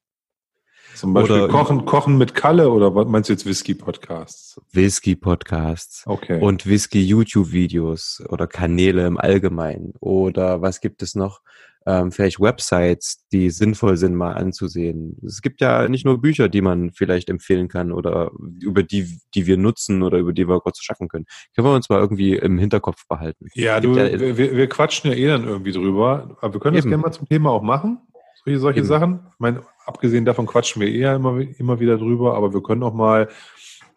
Zum 0.98 1.14
Beispiel 1.14 1.42
oder, 1.42 1.48
Kochen, 1.48 1.84
Kochen 1.84 2.18
mit 2.18 2.34
Kalle 2.34 2.70
oder 2.70 2.92
was 2.92 3.06
meinst 3.06 3.28
du 3.28 3.32
jetzt 3.32 3.46
Whisky-Podcasts? 3.46 4.60
Whisky-Podcasts. 4.72 6.02
Okay. 6.06 6.40
Und 6.40 6.66
Whisky-YouTube-Videos 6.66 8.24
oder 8.28 8.48
Kanäle 8.48 9.06
im 9.06 9.16
Allgemeinen. 9.16 9.94
Oder 10.00 10.60
was 10.60 10.80
gibt 10.80 11.02
es 11.02 11.14
noch? 11.14 11.40
Ähm, 11.86 12.10
vielleicht 12.10 12.40
Websites, 12.40 13.24
die 13.32 13.48
sinnvoll 13.50 13.96
sind, 13.96 14.16
mal 14.16 14.32
anzusehen. 14.32 15.16
Es 15.24 15.40
gibt 15.40 15.60
ja 15.60 15.88
nicht 15.88 16.04
nur 16.04 16.20
Bücher, 16.20 16.48
die 16.48 16.60
man 16.62 16.90
vielleicht 16.90 17.30
empfehlen 17.30 17.68
kann 17.68 17.92
oder 17.92 18.32
über 18.60 18.82
die, 18.82 19.20
die 19.34 19.46
wir 19.46 19.56
nutzen 19.56 20.02
oder 20.02 20.18
über 20.18 20.32
die 20.32 20.48
wir 20.48 20.60
kurz 20.60 20.82
schaffen 20.82 21.08
können. 21.08 21.26
Können 21.54 21.68
wir 21.68 21.74
uns 21.74 21.88
mal 21.88 22.00
irgendwie 22.00 22.34
im 22.34 22.58
Hinterkopf 22.58 23.06
behalten. 23.08 23.46
Ja, 23.54 23.80
du, 23.80 23.96
ja, 23.96 24.36
wir, 24.36 24.56
wir 24.56 24.68
quatschen 24.68 25.12
ja 25.12 25.16
eh 25.16 25.28
dann 25.28 25.44
irgendwie 25.44 25.72
drüber. 25.72 26.36
Aber 26.40 26.54
wir 26.54 26.60
können 26.60 26.76
das 26.76 26.84
gerne 26.84 26.98
mal 26.98 27.12
zum 27.12 27.28
Thema 27.28 27.50
auch 27.50 27.62
machen. 27.62 27.98
Solche, 28.44 28.58
solche 28.58 28.84
Sachen. 28.84 29.20
Ich 29.32 29.40
meine, 29.40 29.62
abgesehen 29.84 30.24
davon 30.24 30.46
quatschen 30.46 30.80
wir 30.82 30.92
eher 30.92 31.16
immer, 31.16 31.40
immer 31.58 31.80
wieder 31.80 31.98
drüber, 31.98 32.34
aber 32.34 32.52
wir 32.52 32.62
können 32.62 32.82
auch 32.82 32.94
mal 32.94 33.28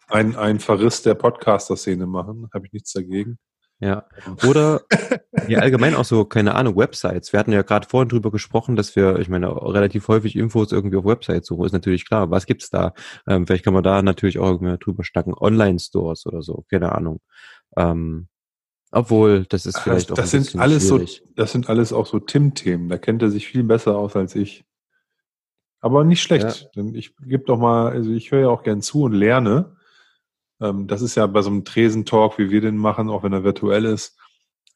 ein, 0.08 0.36
ein 0.36 0.60
Verriss 0.60 1.02
der 1.02 1.14
Podcaster-Szene 1.14 2.06
machen. 2.06 2.48
Habe 2.52 2.66
ich 2.66 2.72
nichts 2.72 2.92
dagegen. 2.92 3.38
Ja. 3.82 4.06
Oder 4.46 4.82
ja, 5.48 5.58
allgemein 5.58 5.96
auch 5.96 6.04
so, 6.04 6.24
keine 6.24 6.54
Ahnung, 6.54 6.76
Websites. 6.76 7.32
Wir 7.32 7.40
hatten 7.40 7.50
ja 7.50 7.62
gerade 7.62 7.88
vorhin 7.88 8.08
drüber 8.08 8.30
gesprochen, 8.30 8.76
dass 8.76 8.94
wir, 8.94 9.18
ich 9.18 9.28
meine, 9.28 9.50
relativ 9.50 10.06
häufig 10.06 10.36
Infos 10.36 10.70
irgendwie 10.70 10.96
auf 10.96 11.04
Websites 11.04 11.48
suchen. 11.48 11.66
Ist 11.66 11.72
natürlich 11.72 12.06
klar. 12.06 12.30
Was 12.30 12.46
gibt's 12.46 12.70
da? 12.70 12.94
Ähm, 13.26 13.44
vielleicht 13.44 13.64
kann 13.64 13.74
man 13.74 13.82
da 13.82 14.00
natürlich 14.00 14.38
auch 14.38 14.46
irgendwie 14.46 14.78
drüber 14.78 15.02
stacken. 15.02 15.34
Online-Stores 15.34 16.26
oder 16.26 16.42
so, 16.42 16.64
keine 16.70 16.92
Ahnung. 16.92 17.20
Ähm, 17.76 18.28
obwohl, 18.92 19.46
das 19.46 19.64
ist 19.64 19.78
vielleicht 19.78 20.10
das, 20.10 20.12
auch 20.12 20.22
das 20.22 20.30
sind 20.30 20.54
alles 20.56 20.88
schwierig. 20.88 21.22
so, 21.24 21.32
Das 21.34 21.52
sind 21.52 21.68
alles 21.68 21.92
auch 21.92 22.06
so 22.06 22.18
Tim-Themen. 22.18 22.90
Da 22.90 22.98
kennt 22.98 23.22
er 23.22 23.30
sich 23.30 23.46
viel 23.46 23.64
besser 23.64 23.96
aus 23.96 24.14
als 24.16 24.34
ich. 24.36 24.64
Aber 25.80 26.04
nicht 26.04 26.22
schlecht. 26.22 26.44
Ja. 26.44 26.68
Denn 26.76 26.94
ich 26.94 27.16
gebe 27.16 27.44
doch 27.44 27.58
mal, 27.58 27.90
also 27.90 28.10
ich 28.10 28.30
höre 28.30 28.40
ja 28.40 28.48
auch 28.48 28.62
gern 28.62 28.82
zu 28.82 29.02
und 29.02 29.14
lerne. 29.14 29.76
Ähm, 30.60 30.86
das 30.86 31.00
ist 31.00 31.14
ja 31.14 31.26
bei 31.26 31.40
so 31.40 31.50
einem 31.50 31.64
Tresentalk, 31.64 32.38
wie 32.38 32.50
wir 32.50 32.60
den 32.60 32.76
machen, 32.76 33.08
auch 33.08 33.22
wenn 33.22 33.32
er 33.32 33.44
virtuell 33.44 33.86
ist, 33.86 34.16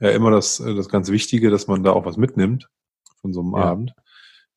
ja 0.01 0.10
immer 0.10 0.30
das, 0.30 0.60
äh, 0.60 0.74
das 0.74 0.88
ganz 0.88 1.10
Wichtige, 1.10 1.51
dass 1.51 1.66
man 1.66 1.84
da 1.84 1.93
auch 1.93 2.06
was 2.06 2.16
mitnimmt 2.16 2.68
von 3.20 3.34
so 3.34 3.40
einem 3.40 3.52
ja. 3.52 3.64
Abend. 3.64 3.93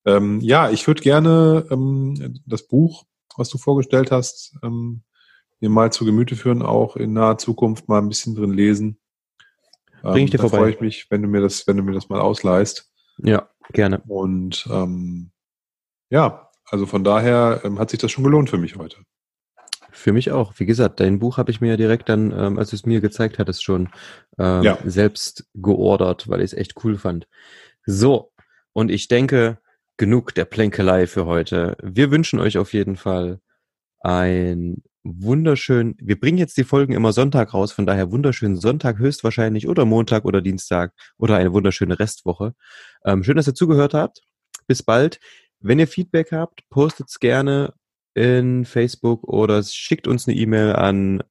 Ähm, 0.06 0.40
ja, 0.40 0.69
ich 0.69 0.88
würde 0.88 1.02
gerne 1.02 1.68
ähm, 1.69 2.41
das 2.45 2.65
Buch, 2.65 3.03
was 3.36 3.49
du 3.49 3.57
vorgestellt 3.57 4.10
hast, 4.11 4.56
ähm, 4.64 5.03
mir 5.60 5.69
mal 5.69 5.91
zu 5.91 6.06
Gemüte 6.06 6.38
führen, 6.38 6.61
auch 6.61 6.95
in 6.95 7.11
naher 7.11 7.38
Zukunft 7.38 7.90
mal 7.90 7.99
ein 7.99 8.07
bisschen 8.07 8.36
drin 8.36 8.53
lesen. 8.53 8.98
Bring 10.02 10.26
ich 10.26 10.32
dir 10.32 10.38
da 10.38 10.44
vorbei. 10.44 10.58
freue 10.58 10.72
ich 10.72 10.80
mich, 10.82 11.08
wenn 11.10 11.22
du 11.22 11.28
mir 11.28 11.42
das, 11.42 11.68
wenn 11.68 11.78
du 11.78 11.84
mir 11.84 11.94
das 11.94 12.10
mal 12.10 12.20
ausleihst. 12.20 12.92
Ja, 13.18 13.50
gerne. 13.74 14.02
Und 14.08 14.68
ähm, 14.72 15.32
ja, 16.10 16.50
also 16.66 16.86
von 16.86 17.04
daher 17.04 17.62
ähm, 17.64 17.80
hat 17.80 17.90
sich 17.90 18.00
das 18.00 18.12
schon 18.12 18.24
gelohnt 18.24 18.50
für 18.50 18.58
mich 18.58 18.76
heute. 18.76 18.98
Für 19.92 20.14
mich 20.14 20.32
auch. 20.32 20.54
Wie 20.58 20.66
gesagt, 20.66 21.00
dein 21.00 21.20
Buch 21.20 21.38
habe 21.38 21.52
ich 21.52 21.62
mir 21.62 21.70
ja 21.70 21.78
direkt 21.78 22.10
dann, 22.10 22.32
ähm, 22.32 22.60
als 22.60 22.70
du 22.70 22.76
es 22.76 22.86
mir 22.86 23.02
gezeigt 23.02 23.40
hattest, 23.40 23.64
schon 23.64 23.90
ähm, 24.38 24.64
ja. 24.64 24.78
selbst 24.86 25.50
geordert, 25.56 26.30
weil 26.30 26.40
ich 26.40 26.52
es 26.52 26.58
echt 26.58 26.84
cool 26.84 26.98
fand. 26.98 27.28
So, 27.86 28.32
und 28.74 28.92
ich 28.92 29.08
denke, 29.08 29.60
genug 29.98 30.34
der 30.36 30.46
Plänkelei 30.46 31.08
für 31.08 31.26
heute. 31.26 31.76
Wir 31.82 32.12
wünschen 32.12 32.40
euch 32.40 32.58
auf 32.58 32.74
jeden 32.74 32.96
Fall 32.96 33.42
ein 34.00 34.84
wunderschön, 35.04 35.96
wir 36.00 36.20
bringen 36.20 36.38
jetzt 36.38 36.58
die 36.58 36.64
Folgen 36.64 36.94
immer 36.94 37.14
Sonntag 37.14 37.54
raus, 37.54 37.72
von 37.72 37.86
daher 37.86 38.12
wunderschönen 38.12 38.58
Sonntag 38.58 38.98
höchstwahrscheinlich 39.00 39.68
oder 39.68 39.86
Montag 39.86 40.26
oder 40.26 40.42
Dienstag 40.42 40.94
oder 41.18 41.38
eine 41.38 41.54
wunderschöne 41.54 42.00
Restwoche. 42.00 42.54
Ähm, 43.06 43.24
schön, 43.24 43.38
dass 43.38 43.48
ihr 43.48 43.56
zugehört 43.56 43.94
habt. 43.94 44.22
Bis 44.68 44.84
bald. 44.84 45.20
Wenn 45.62 45.80
ihr 45.80 45.88
Feedback 45.88 46.32
habt, 46.32 46.62
postet's 46.70 47.20
gerne 47.20 47.74
in 48.14 48.66
Facebook 48.66 49.24
oder 49.24 49.64
schickt 49.64 50.08
uns 50.08 50.28
eine 50.28 50.38
E-Mail 50.38 50.74
an 50.74 51.24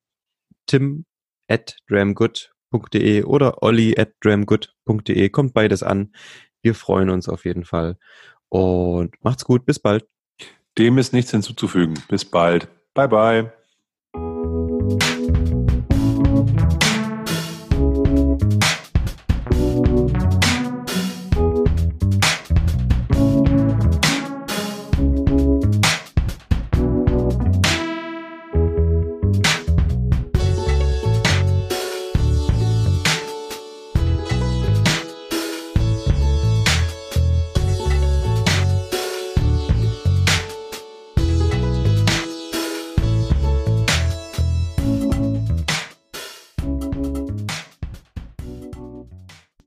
tim 0.67 1.05
at 1.49 1.77
dramgood.de 1.89 3.25
oder 3.25 3.63
olli 3.63 3.99
at 3.99 4.13
dramgood.de. 4.21 5.29
Kommt 5.31 5.55
beides 5.55 5.83
an. 5.83 6.13
Wir 6.63 6.75
freuen 6.75 7.11
uns 7.11 7.29
auf 7.29 7.45
jeden 7.45 7.65
Fall. 7.65 7.99
Und 8.49 9.15
macht's 9.23 9.45
gut. 9.45 9.67
Bis 9.67 9.79
bald. 9.79 10.07
Dem 10.77 10.99
ist 10.99 11.13
nichts 11.13 11.31
hinzuzufügen. 11.31 11.95
Bis 12.09 12.25
bald. 12.25 12.69
Bye 12.95 13.09
bye. 13.09 13.58
Música 14.19 14.68